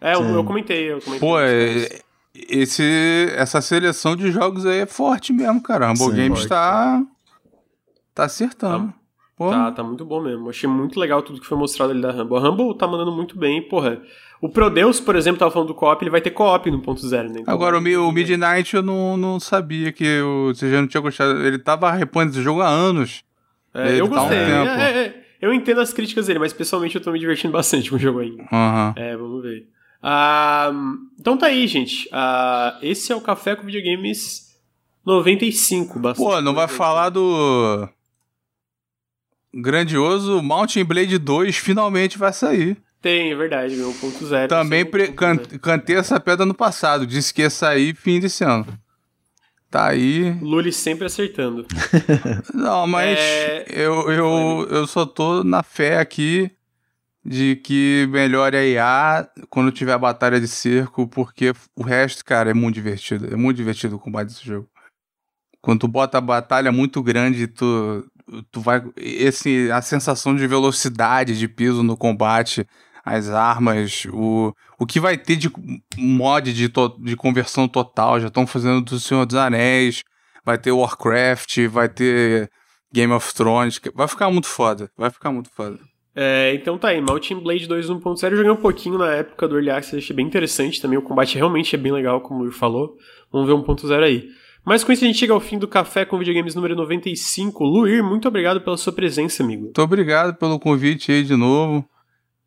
É, 0.00 0.14
eu, 0.14 0.22
eu, 0.22 0.42
comentei, 0.42 0.90
eu 0.90 1.00
comentei. 1.00 1.20
Pô, 1.20 1.38
é, 1.38 2.00
esse, 2.34 3.28
essa 3.36 3.60
seleção 3.60 4.16
de 4.16 4.32
jogos 4.32 4.64
aí 4.64 4.78
é 4.80 4.86
forte 4.86 5.34
mesmo, 5.34 5.62
cara. 5.62 5.90
Humble 5.90 6.06
Sim, 6.06 6.16
Games 6.16 6.38
forte. 6.40 6.48
tá, 6.48 7.02
tá 8.14 8.24
acertando. 8.24 8.88
Tá, 8.88 8.94
Pô. 9.44 9.50
tá, 9.50 9.72
tá 9.72 9.82
muito 9.82 10.04
bom 10.04 10.20
mesmo. 10.20 10.48
Achei 10.48 10.68
muito 10.68 10.98
legal 10.98 11.22
tudo 11.22 11.40
que 11.40 11.46
foi 11.46 11.56
mostrado 11.56 11.92
ali 11.92 12.00
da 12.00 12.10
Humble. 12.10 12.36
A 12.36 12.40
Humble 12.40 12.76
tá 12.76 12.86
mandando 12.86 13.12
muito 13.12 13.38
bem, 13.38 13.62
porra. 13.62 14.00
O 14.40 14.48
Prodeus, 14.48 15.00
por 15.00 15.16
exemplo, 15.16 15.38
tava 15.38 15.50
falando 15.50 15.68
do 15.68 15.74
co-op, 15.74 16.02
ele 16.02 16.10
vai 16.10 16.20
ter 16.20 16.30
co-op 16.30 16.70
no 16.70 16.80
ponto 16.80 17.06
zero, 17.06 17.28
né? 17.30 17.40
Então, 17.40 17.54
Agora, 17.54 17.78
o, 17.78 18.08
o 18.08 18.12
Midnight 18.12 18.76
eu 18.76 18.82
não, 18.82 19.16
não 19.16 19.40
sabia 19.40 19.90
que 19.90 20.20
o, 20.20 20.54
você 20.54 20.70
já 20.70 20.80
não 20.80 20.88
tinha 20.88 21.00
gostado. 21.00 21.42
Ele 21.42 21.58
tava 21.58 21.90
repondo 21.92 22.30
esse 22.30 22.42
jogo 22.42 22.60
há 22.60 22.68
anos. 22.68 23.24
É, 23.72 23.98
eu 23.98 24.06
gostei. 24.06 24.38
Um 24.38 24.42
é, 24.42 25.06
é, 25.06 25.24
eu 25.40 25.52
entendo 25.52 25.80
as 25.80 25.92
críticas 25.92 26.26
dele, 26.26 26.38
mas 26.38 26.52
pessoalmente 26.52 26.94
eu 26.94 27.02
tô 27.02 27.10
me 27.10 27.18
divertindo 27.18 27.52
bastante 27.56 27.88
com 27.88 27.96
o 27.96 27.98
jogo 27.98 28.20
ainda. 28.20 28.42
Uhum. 28.42 28.92
É, 28.96 29.16
vamos 29.16 29.42
ver. 29.42 29.66
Ah, 30.02 30.70
então 31.18 31.36
tá 31.38 31.46
aí, 31.46 31.66
gente. 31.66 32.08
Ah, 32.12 32.78
esse 32.82 33.10
é 33.10 33.16
o 33.16 33.20
Café 33.22 33.56
com 33.56 33.64
Videogames 33.64 34.54
95, 35.06 35.98
bastante. 35.98 36.26
Pô, 36.26 36.40
não 36.40 36.54
vai 36.54 36.68
falar 36.68 37.08
do 37.08 37.88
grandioso 39.54 40.42
Mountain 40.42 40.84
Blade 40.84 41.18
2 41.18 41.56
finalmente 41.56 42.18
vai 42.18 42.32
sair. 42.32 42.76
Tem, 43.00 43.32
é 43.32 43.34
verdade, 43.34 43.76
1.0. 43.76 44.48
Também 44.48 44.84
pre- 44.84 45.12
can- 45.12 45.36
cantei 45.60 45.96
essa 45.96 46.18
pedra 46.18 46.46
no 46.46 46.54
passado, 46.54 47.06
disse 47.06 47.34
que 47.34 47.42
ia 47.42 47.50
sair 47.50 47.94
fim 47.94 48.18
desse 48.18 48.42
ano. 48.42 48.66
Tá 49.70 49.88
aí. 49.88 50.30
Lully 50.40 50.72
sempre 50.72 51.04
acertando. 51.06 51.66
Não, 52.54 52.86
mas 52.86 53.18
é... 53.18 53.64
eu, 53.68 54.10
eu, 54.10 54.68
eu 54.70 54.86
só 54.86 55.04
tô 55.04 55.42
na 55.44 55.62
fé 55.62 55.98
aqui 55.98 56.50
de 57.24 57.56
que 57.56 58.06
melhore 58.10 58.56
a 58.56 58.64
IA 58.64 59.28
quando 59.50 59.72
tiver 59.72 59.92
a 59.92 59.98
batalha 59.98 60.40
de 60.40 60.46
cerco, 60.46 61.08
porque 61.08 61.52
o 61.74 61.82
resto, 61.82 62.24
cara, 62.24 62.50
é 62.50 62.54
muito 62.54 62.74
divertido. 62.76 63.32
É 63.32 63.36
muito 63.36 63.56
divertido 63.56 63.96
o 63.96 63.98
combate 63.98 64.28
desse 64.28 64.46
jogo. 64.46 64.68
Quando 65.60 65.80
tu 65.80 65.88
bota 65.88 66.18
a 66.18 66.20
batalha 66.20 66.70
muito 66.70 67.02
grande, 67.02 67.46
tu, 67.46 68.06
tu 68.50 68.60
vai. 68.60 68.82
Esse, 68.96 69.70
a 69.70 69.82
sensação 69.82 70.34
de 70.34 70.46
velocidade 70.46 71.38
de 71.38 71.48
piso 71.48 71.82
no 71.82 71.96
combate 71.96 72.66
as 73.04 73.28
armas, 73.28 74.06
o, 74.10 74.54
o 74.78 74.86
que 74.86 74.98
vai 74.98 75.18
ter 75.18 75.36
de 75.36 75.52
mod 75.98 76.52
de, 76.52 76.68
to, 76.70 76.88
de 77.00 77.14
conversão 77.14 77.68
total. 77.68 78.18
Já 78.18 78.28
estão 78.28 78.46
fazendo 78.46 78.80
do 78.80 78.98
Senhor 78.98 79.26
dos 79.26 79.36
Anéis, 79.36 80.02
vai 80.44 80.56
ter 80.56 80.72
Warcraft, 80.72 81.66
vai 81.68 81.88
ter 81.88 82.50
Game 82.92 83.12
of 83.12 83.34
Thrones. 83.34 83.78
Vai 83.94 84.08
ficar 84.08 84.30
muito 84.30 84.46
foda, 84.46 84.90
vai 84.96 85.10
ficar 85.10 85.30
muito 85.30 85.50
foda. 85.50 85.78
É, 86.16 86.54
então 86.54 86.78
tá 86.78 86.88
aí, 86.88 87.00
Mountain 87.00 87.40
Blade 87.40 87.66
2 87.66 87.90
1.0 87.90 88.30
eu 88.30 88.36
joguei 88.36 88.52
um 88.52 88.56
pouquinho 88.56 88.96
na 88.96 89.12
época 89.12 89.48
do 89.48 89.56
Early 89.56 89.70
Access, 89.70 89.96
achei 89.96 90.14
bem 90.14 90.24
interessante 90.24 90.80
também, 90.80 90.96
o 90.96 91.02
combate 91.02 91.34
realmente 91.34 91.74
é 91.74 91.78
bem 91.78 91.90
legal, 91.90 92.20
como 92.20 92.44
o 92.44 92.52
falou. 92.52 92.96
Vamos 93.32 93.48
ver 93.48 93.54
1.0 93.54 94.02
aí. 94.02 94.28
Mas 94.64 94.82
com 94.82 94.92
isso 94.92 95.04
a 95.04 95.06
gente 95.06 95.18
chega 95.18 95.32
ao 95.32 95.40
fim 95.40 95.58
do 95.58 95.68
Café 95.68 96.06
com 96.06 96.18
Videogames 96.18 96.54
número 96.54 96.74
95. 96.74 97.62
Luir, 97.64 98.02
muito 98.02 98.26
obrigado 98.26 98.60
pela 98.62 98.76
sua 98.76 98.92
presença, 98.92 99.42
amigo. 99.42 99.64
Muito 99.64 99.82
obrigado 99.82 100.34
pelo 100.34 100.58
convite 100.58 101.12
aí 101.12 101.22
de 101.22 101.36
novo. 101.36 101.86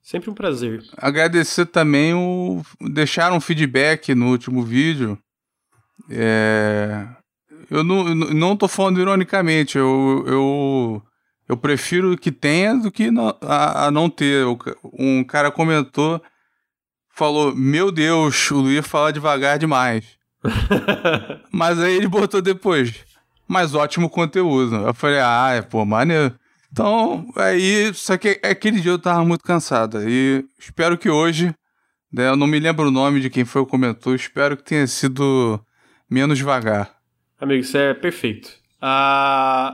Sempre 0.01 0.29
um 0.29 0.33
prazer. 0.33 0.83
Agradecer 0.97 1.65
também 1.65 2.13
o. 2.13 2.63
Deixaram 2.79 3.35
um 3.35 3.41
feedback 3.41 4.15
no 4.15 4.29
último 4.29 4.63
vídeo. 4.63 5.17
É... 6.09 7.05
Eu 7.69 7.83
não, 7.83 8.15
não 8.15 8.55
tô 8.55 8.67
falando 8.67 9.01
ironicamente, 9.01 9.77
eu, 9.77 10.23
eu, 10.25 11.03
eu 11.49 11.57
prefiro 11.57 12.17
que 12.17 12.31
tenha 12.31 12.73
do 12.75 12.89
que 12.89 13.11
não, 13.11 13.37
a, 13.41 13.87
a 13.87 13.91
não 13.91 14.09
ter. 14.09 14.45
Um 14.93 15.23
cara 15.23 15.51
comentou, 15.51 16.21
falou: 17.13 17.53
Meu 17.53 17.91
Deus, 17.91 18.49
o 18.49 18.61
Luiz 18.61 18.87
fala 18.87 19.11
devagar 19.11 19.59
demais. 19.59 20.16
Mas 21.51 21.79
aí 21.79 21.95
ele 21.95 22.07
botou 22.07 22.41
depois. 22.41 22.93
Mas 23.47 23.73
ótimo 23.73 24.09
conteúdo. 24.09 24.75
Eu 24.75 24.93
falei, 24.93 25.19
ah, 25.19 25.51
é, 25.53 25.61
pô, 25.61 25.85
maneiro. 25.85 26.33
Então, 26.71 27.25
aí, 27.35 27.93
só 27.93 28.17
que 28.17 28.39
aquele 28.43 28.81
dia 28.81 28.91
eu 28.91 28.99
tava 28.99 29.23
muito 29.23 29.43
cansado. 29.43 30.07
E 30.07 30.45
espero 30.59 30.97
que 30.97 31.09
hoje, 31.09 31.53
né, 32.11 32.29
eu 32.29 32.35
não 32.35 32.45
me 32.45 32.59
lembro 32.59 32.87
o 32.87 32.91
nome 32.91 33.21
de 33.21 33.29
quem 33.29 33.45
foi 33.45 33.63
que 33.63 33.71
comentou, 33.71 34.13
espero 34.13 34.57
que 34.57 34.63
tenha 34.63 34.85
sido 34.85 35.59
menos 36.09 36.37
devagar. 36.37 36.91
Amigo, 37.39 37.61
isso 37.61 37.77
é 37.77 37.93
perfeito. 37.93 38.51
Ah, 38.81 39.73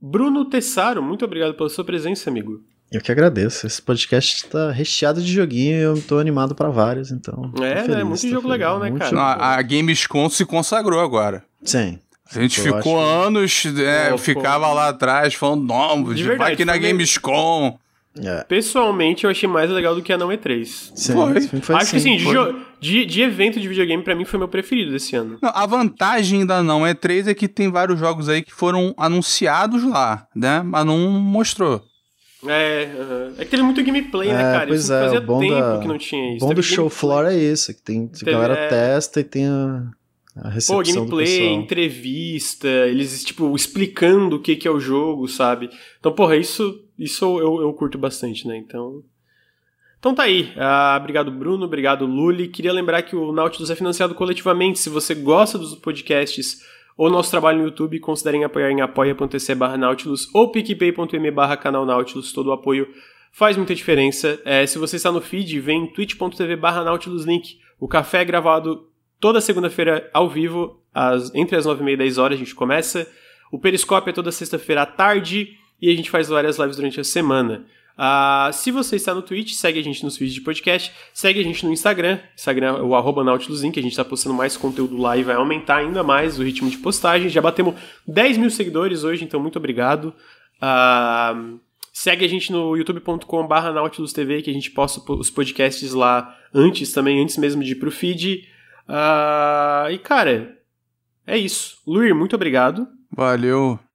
Bruno 0.00 0.44
Tessaro, 0.44 1.02
muito 1.02 1.24
obrigado 1.24 1.54
pela 1.54 1.68
sua 1.68 1.84
presença, 1.84 2.30
amigo. 2.30 2.60
Eu 2.90 3.00
que 3.00 3.12
agradeço. 3.12 3.66
Esse 3.66 3.82
podcast 3.82 4.44
está 4.44 4.70
recheado 4.70 5.20
de 5.20 5.30
joguinho 5.30 5.76
e 5.76 5.82
eu 5.82 6.02
tô 6.02 6.18
animado 6.18 6.54
para 6.54 6.70
vários, 6.70 7.10
então. 7.10 7.52
É, 7.60 7.82
feliz, 7.82 7.88
né? 7.88 8.04
Muito 8.04 8.22
jogo 8.22 8.42
feliz. 8.42 8.50
legal, 8.50 8.78
né, 8.78 8.90
cara? 8.92 9.18
A, 9.18 9.56
a 9.56 9.62
Gamescom 9.62 10.28
se 10.30 10.44
consagrou 10.46 11.00
agora. 11.00 11.44
Sim. 11.62 11.98
A 12.34 12.40
gente 12.40 12.58
eu 12.58 12.76
ficou 12.76 13.00
anos, 13.00 13.64
é, 13.78 14.10
eu 14.10 14.18
ficava 14.18 14.72
lá 14.72 14.88
atrás 14.88 15.34
falando, 15.34 15.64
não, 15.64 16.04
verdade, 16.04 16.36
vai 16.36 16.52
aqui 16.52 16.64
na 16.64 16.76
Gamescom. 16.76 17.78
É. 18.22 18.44
Pessoalmente, 18.44 19.24
eu 19.24 19.30
achei 19.30 19.48
mais 19.48 19.70
legal 19.70 19.94
do 19.94 20.02
que 20.02 20.12
a 20.12 20.18
não 20.18 20.28
E3. 20.28 20.64
Sim, 20.94 21.12
foi. 21.12 21.60
foi 21.60 21.76
Acho 21.76 21.90
que 21.92 22.00
sim, 22.00 22.16
de, 22.16 22.26
de, 22.80 23.06
de, 23.06 23.22
evento 23.22 23.60
de 23.60 23.68
videogame, 23.68 24.02
para 24.02 24.14
mim, 24.14 24.24
foi 24.24 24.38
meu 24.38 24.48
preferido 24.48 24.90
desse 24.90 25.14
ano. 25.14 25.38
Não, 25.40 25.50
a 25.54 25.66
vantagem 25.66 26.44
da 26.44 26.62
não 26.62 26.82
E3 26.82 27.28
é 27.28 27.34
que 27.34 27.48
tem 27.48 27.70
vários 27.70 27.98
jogos 27.98 28.28
aí 28.28 28.42
que 28.42 28.52
foram 28.52 28.94
anunciados 28.96 29.84
lá, 29.84 30.26
né? 30.34 30.62
Mas 30.64 30.84
não 30.84 30.98
mostrou. 31.10 31.82
É, 32.46 32.88
é 33.38 33.44
que 33.44 33.50
teve 33.50 33.62
muito 33.62 33.82
gameplay, 33.82 34.28
né, 34.28 34.40
é, 34.40 34.52
cara? 34.52 34.66
Pois 34.68 34.84
isso 34.84 34.92
é, 34.92 35.02
fazia 35.02 35.20
bom 35.20 35.40
tempo 35.40 35.54
da, 35.54 35.78
que 35.80 35.88
não 35.88 35.98
tinha 35.98 36.36
isso. 36.36 36.46
bom 36.46 36.54
do 36.54 36.62
show 36.62 36.88
floor 36.88 37.26
é 37.26 37.36
isso, 37.36 37.74
que 37.74 37.82
tem, 37.82 38.08
a 38.22 38.24
galera 38.24 38.54
é... 38.54 38.68
testa 38.68 39.20
e 39.20 39.24
tem 39.24 39.46
a, 39.46 39.90
a 40.36 40.48
recepção 40.48 40.76
Pô, 40.76 40.82
gameplay, 40.82 41.48
entrevista, 41.48 42.68
eles, 42.68 43.24
tipo, 43.24 43.54
explicando 43.56 44.36
o 44.36 44.40
que, 44.40 44.54
que 44.54 44.68
é 44.68 44.70
o 44.70 44.78
jogo, 44.78 45.26
sabe? 45.26 45.68
Então, 45.98 46.12
porra, 46.12 46.36
isso, 46.36 46.84
isso 46.96 47.24
eu, 47.40 47.60
eu 47.60 47.72
curto 47.72 47.98
bastante, 47.98 48.46
né? 48.46 48.56
Então... 48.56 49.02
Então 49.98 50.14
tá 50.14 50.22
aí. 50.22 50.52
Uh, 50.56 50.96
obrigado, 50.96 51.28
Bruno. 51.32 51.64
Obrigado, 51.64 52.06
Luli. 52.06 52.46
Queria 52.46 52.72
lembrar 52.72 53.02
que 53.02 53.16
o 53.16 53.32
Nautilus 53.32 53.68
é 53.68 53.74
financiado 53.74 54.14
coletivamente. 54.14 54.78
Se 54.78 54.88
você 54.88 55.12
gosta 55.12 55.58
dos 55.58 55.74
podcasts 55.74 56.60
ou 56.98 57.08
nosso 57.08 57.30
trabalho 57.30 57.58
no 57.58 57.64
YouTube, 57.66 58.00
considerem 58.00 58.42
apoiar 58.42 58.72
em 58.72 58.80
apoia.se 58.80 59.54
barra 59.54 59.76
Nautilus 59.78 60.28
ou 60.34 60.50
picpay.me 60.50 61.30
barra 61.30 61.56
canal 61.56 61.86
Nautilus. 61.86 62.32
Todo 62.32 62.48
o 62.48 62.52
apoio 62.52 62.88
faz 63.30 63.56
muita 63.56 63.72
diferença. 63.72 64.40
É, 64.44 64.66
se 64.66 64.78
você 64.78 64.96
está 64.96 65.12
no 65.12 65.20
feed, 65.20 65.60
vem 65.60 65.86
twitch.tv 65.86 66.56
barra 66.56 66.82
Nautilus 66.82 67.24
Link. 67.24 67.60
O 67.78 67.86
café 67.86 68.22
é 68.22 68.24
gravado 68.24 68.88
toda 69.20 69.40
segunda-feira 69.40 70.10
ao 70.12 70.28
vivo, 70.28 70.82
às, 70.92 71.32
entre 71.36 71.56
as 71.56 71.64
9 71.64 71.80
e 71.80 71.84
meia 71.84 71.94
e 71.94 71.98
10 71.98 72.18
horas 72.18 72.36
a 72.36 72.38
gente 72.40 72.54
começa. 72.54 73.08
O 73.52 73.60
Periscópio 73.60 74.10
é 74.10 74.12
toda 74.12 74.32
sexta-feira 74.32 74.82
à 74.82 74.86
tarde 74.86 75.56
e 75.80 75.88
a 75.88 75.94
gente 75.94 76.10
faz 76.10 76.28
várias 76.28 76.58
lives 76.58 76.76
durante 76.76 76.98
a 76.98 77.04
semana. 77.04 77.64
Uh, 77.98 78.52
se 78.52 78.70
você 78.70 78.94
está 78.94 79.12
no 79.12 79.22
Twitch, 79.22 79.54
segue 79.54 79.80
a 79.80 79.82
gente 79.82 80.04
nos 80.04 80.16
vídeos 80.16 80.34
de 80.34 80.40
podcast, 80.40 80.92
segue 81.12 81.40
a 81.40 81.42
gente 81.42 81.66
no 81.66 81.72
Instagram, 81.72 82.20
Instagram 82.36 82.84
o 82.84 82.94
arroba 82.94 83.24
NautilusLink, 83.24 83.76
a 83.76 83.82
gente 83.82 83.90
está 83.90 84.04
postando 84.04 84.36
mais 84.36 84.56
conteúdo 84.56 84.96
lá 84.96 85.16
e 85.16 85.24
vai 85.24 85.34
aumentar 85.34 85.78
ainda 85.78 86.04
mais 86.04 86.38
o 86.38 86.44
ritmo 86.44 86.70
de 86.70 86.78
postagem. 86.78 87.28
Já 87.28 87.40
batemos 87.40 87.74
10 88.06 88.38
mil 88.38 88.50
seguidores 88.50 89.02
hoje, 89.02 89.24
então 89.24 89.40
muito 89.40 89.56
obrigado. 89.56 90.14
Uh, 90.62 91.58
segue 91.92 92.24
a 92.24 92.28
gente 92.28 92.52
no 92.52 92.76
youtube.com 92.76 93.46
barra 93.48 93.72
NautilusTV, 93.72 94.42
que 94.42 94.50
a 94.50 94.54
gente 94.54 94.70
posta 94.70 95.00
os 95.12 95.28
podcasts 95.28 95.92
lá 95.92 96.36
antes 96.54 96.92
também, 96.92 97.20
antes 97.20 97.36
mesmo 97.36 97.64
de 97.64 97.72
ir 97.72 97.76
pro 97.80 97.90
feed. 97.90 98.44
Uh, 98.88 99.90
e 99.90 99.98
cara, 99.98 100.56
é 101.26 101.36
isso. 101.36 101.78
Luir, 101.84 102.14
muito 102.14 102.36
obrigado. 102.36 102.86
Valeu. 103.10 103.87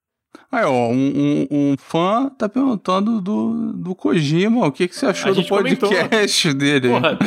Aí, 0.54 0.64
ó, 0.64 0.88
um, 0.88 0.92
um, 0.92 1.46
um, 1.50 1.74
fã 1.76 2.30
tá 2.38 2.48
perguntando 2.48 3.20
do, 3.20 3.72
do 3.72 3.92
Kojima, 3.92 4.68
o 4.68 4.70
que, 4.70 4.86
que 4.86 4.94
você 4.94 5.06
achou 5.06 5.34
do 5.34 5.42
podcast 5.44 6.48
comentou. 6.48 6.60
dele? 6.60 6.88
Porra, 6.90 7.18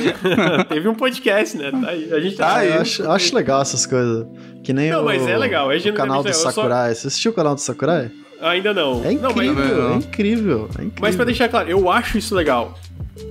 teve 0.64 0.88
um 0.88 0.96
podcast, 0.96 1.58
né? 1.58 1.72
Tá 1.72 1.90
aí. 1.90 2.14
A 2.14 2.20
gente 2.22 2.38
tá, 2.38 2.48
ah, 2.48 2.58
aí. 2.60 2.70
Eu 2.70 2.82
acho, 2.82 3.12
acho 3.12 3.36
legal 3.36 3.62
essas 3.62 3.86
coisas. 3.86 4.26
Que 4.64 4.72
nem 4.72 4.92
não, 4.92 5.02
o, 5.02 5.06
mas 5.06 5.28
é 5.28 5.38
legal. 5.38 5.70
É 5.70 5.76
o 5.78 5.94
canal 5.94 6.24
do 6.24 6.34
Sakurai. 6.34 6.96
Só... 6.96 7.02
Você 7.02 7.08
assistiu 7.08 7.32
o 7.34 7.36
canal 7.36 7.54
do 7.54 7.60
Sakurai? 7.60 8.10
Ainda 8.40 8.74
não. 8.74 9.04
É 9.04 9.12
incrível, 9.12 9.78
não, 9.78 9.96
mas... 9.96 10.06
é 10.06 10.08
incrível, 10.08 10.70
é 10.80 10.84
incrível. 10.84 11.02
Mas 11.02 11.16
pra 11.18 11.26
deixar 11.26 11.50
claro, 11.50 11.70
eu 11.70 11.92
acho 11.92 12.18
isso 12.18 12.34
legal. 12.34 12.80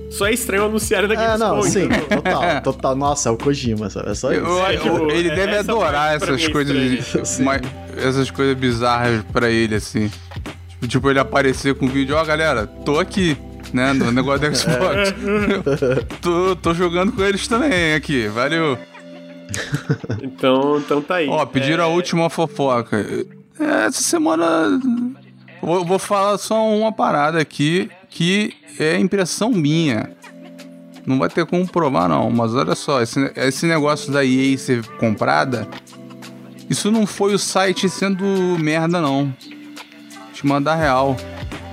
Só 0.09 0.25
é 0.25 0.33
estranho 0.33 0.65
anunciar 0.65 1.07
da 1.07 1.13
Gamescom. 1.13 1.45
É, 1.45 1.49
não, 1.49 1.61
sim, 1.63 1.87
total, 1.89 2.61
total. 2.63 2.95
Nossa, 2.95 3.29
é 3.29 3.31
o 3.31 3.37
Kojima, 3.37 3.89
sabe? 3.89 4.09
É 4.09 4.15
só 4.15 4.31
isso. 4.31 4.41
Eu, 4.41 4.99
eu, 4.99 5.11
ele 5.11 5.29
deve 5.29 5.57
adorar 5.57 6.15
essas 6.15 6.43
é 6.43 6.49
coisas, 6.49 7.39
uma, 7.39 7.59
essas 7.95 8.31
coisas 8.31 8.57
bizarras 8.57 9.23
pra 9.31 9.49
ele, 9.49 9.75
assim. 9.75 10.09
Tipo, 10.69 10.87
tipo 10.87 11.09
ele 11.09 11.19
aparecer 11.19 11.75
com 11.75 11.85
o 11.85 11.89
vídeo, 11.89 12.15
ó, 12.15 12.21
oh, 12.21 12.25
galera, 12.25 12.65
tô 12.65 12.99
aqui, 12.99 13.37
né, 13.73 13.93
no 13.93 14.11
negócio 14.11 14.49
do 14.49 14.55
Xbox. 14.55 15.13
tô, 16.21 16.55
tô 16.55 16.73
jogando 16.73 17.11
com 17.11 17.23
eles 17.23 17.47
também 17.47 17.93
aqui, 17.93 18.27
valeu. 18.27 18.77
Então, 20.23 20.77
então 20.77 21.01
tá 21.01 21.15
aí. 21.15 21.27
Ó, 21.27 21.45
pediram 21.45 21.83
é... 21.83 21.87
a 21.87 21.89
última 21.89 22.29
fofoca. 22.29 23.05
Essa 23.59 24.01
semana. 24.01 24.79
Vou, 25.61 25.83
vou 25.85 25.99
falar 25.99 26.37
só 26.37 26.67
uma 26.67 26.91
parada 26.91 27.39
aqui 27.39 27.89
que 28.17 28.51
é 28.79 28.97
impressão 28.97 29.51
minha. 29.51 30.09
Não 31.05 31.19
vai 31.19 31.29
ter 31.29 31.45
como 31.45 31.67
provar, 31.67 32.09
não. 32.09 32.31
Mas 32.31 32.55
olha 32.55 32.73
só, 32.73 32.99
esse, 32.99 33.31
esse 33.35 33.67
negócio 33.67 34.11
da 34.11 34.25
EA 34.25 34.57
ser 34.57 34.83
comprada, 34.97 35.67
isso 36.67 36.89
não 36.89 37.05
foi 37.05 37.35
o 37.35 37.37
site 37.37 37.87
sendo 37.87 38.25
merda, 38.59 38.99
não. 38.99 39.31
Te 40.33 40.47
mandar 40.47 40.77
real. 40.77 41.15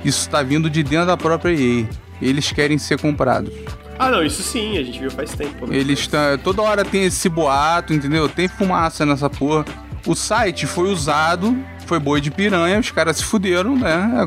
Isso 0.04 0.28
tá 0.28 0.42
vindo 0.42 0.68
de 0.68 0.82
dentro 0.82 1.06
da 1.06 1.16
própria 1.16 1.50
EA. 1.50 1.88
Eles 2.20 2.52
querem 2.52 2.76
ser 2.76 3.00
comprados. 3.00 3.50
Ah, 3.98 4.10
não, 4.10 4.22
isso 4.22 4.42
sim, 4.42 4.76
a 4.76 4.82
gente 4.82 5.00
viu 5.00 5.10
faz 5.10 5.30
tempo. 5.32 5.66
Né? 5.66 5.78
Eles 5.78 6.06
tá, 6.06 6.36
toda 6.36 6.60
hora 6.60 6.84
tem 6.84 7.04
esse 7.04 7.26
boato, 7.30 7.94
entendeu? 7.94 8.28
Tem 8.28 8.48
fumaça 8.48 9.06
nessa 9.06 9.30
porra. 9.30 9.64
O 10.06 10.14
site 10.14 10.66
foi 10.66 10.92
usado, 10.92 11.56
foi 11.86 11.98
boi 11.98 12.20
de 12.20 12.30
piranha, 12.30 12.78
os 12.78 12.90
caras 12.90 13.16
se 13.16 13.24
fuderam, 13.24 13.74
né? 13.78 14.26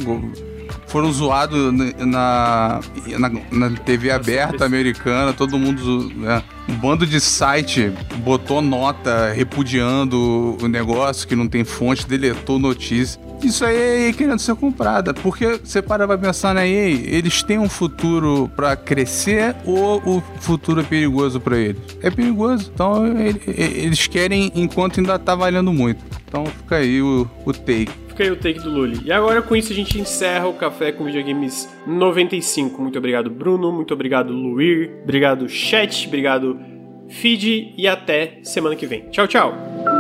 Foram 0.88 1.12
zoados 1.12 1.74
na, 1.98 2.80
na, 3.18 3.32
na 3.52 3.70
TV 3.72 4.10
aberta 4.10 4.66
americana, 4.66 5.34
todo 5.34 5.58
mundo. 5.58 6.12
Né? 6.16 6.42
Um 6.68 6.76
bando 6.76 7.06
de 7.06 7.20
site 7.22 7.92
botou 8.18 8.62
nota 8.62 9.32
repudiando 9.34 10.58
o 10.62 10.68
negócio 10.68 11.28
que 11.28 11.36
não 11.36 11.48
tem 11.48 11.64
fonte, 11.64 12.08
deletou 12.08 12.58
notícia. 12.60 13.20
Isso 13.44 13.64
aí 13.64 13.76
é 13.76 14.08
EA 14.08 14.14
querendo 14.14 14.40
ser 14.40 14.56
comprada. 14.56 15.14
Porque 15.14 15.60
você 15.64 15.82
para 15.82 16.08
pra 16.08 16.18
pensar 16.18 16.56
na 16.56 16.66
EA, 16.66 16.90
eles 16.90 17.44
têm 17.44 17.60
um 17.60 17.70
futuro 17.70 18.52
para 18.56 18.76
crescer 18.76 19.56
ou 19.66 20.02
o 20.06 20.24
futuro 20.40 20.82
é 20.82 20.84
perigoso 20.84 21.40
para 21.40 21.58
eles? 21.58 21.82
É 22.02 22.10
perigoso. 22.10 22.72
Então 22.74 23.06
eles 23.18 24.08
querem 24.08 24.52
enquanto 24.56 25.00
ainda 25.00 25.20
tá 25.20 25.36
valendo 25.36 25.72
muito. 25.72 26.04
Então 26.28 26.46
fica 26.46 26.78
aí 26.78 27.02
o, 27.02 27.30
o 27.46 27.54
take 27.54 28.07
fica 28.18 28.24
aí 28.24 28.32
o 28.32 28.36
take 28.36 28.60
do 28.60 28.72
Lully. 28.72 29.02
E 29.06 29.12
agora 29.12 29.42
com 29.44 29.56
isso 29.56 29.72
a 29.72 29.76
gente 29.76 30.00
encerra 30.00 30.48
o 30.48 30.54
Café 30.54 30.92
com 30.92 31.06
Videogames 31.06 31.70
95. 31.86 32.82
Muito 32.82 32.98
obrigado, 32.98 33.30
Bruno. 33.30 33.72
Muito 33.72 33.94
obrigado, 33.94 34.34
Luir. 34.34 35.00
Obrigado, 35.04 35.48
chat. 35.48 36.08
Obrigado, 36.08 36.60
feed. 37.08 37.74
E 37.78 37.88
até 37.88 38.40
semana 38.44 38.76
que 38.76 38.88
vem. 38.88 39.08
Tchau, 39.10 39.28
tchau. 39.28 39.97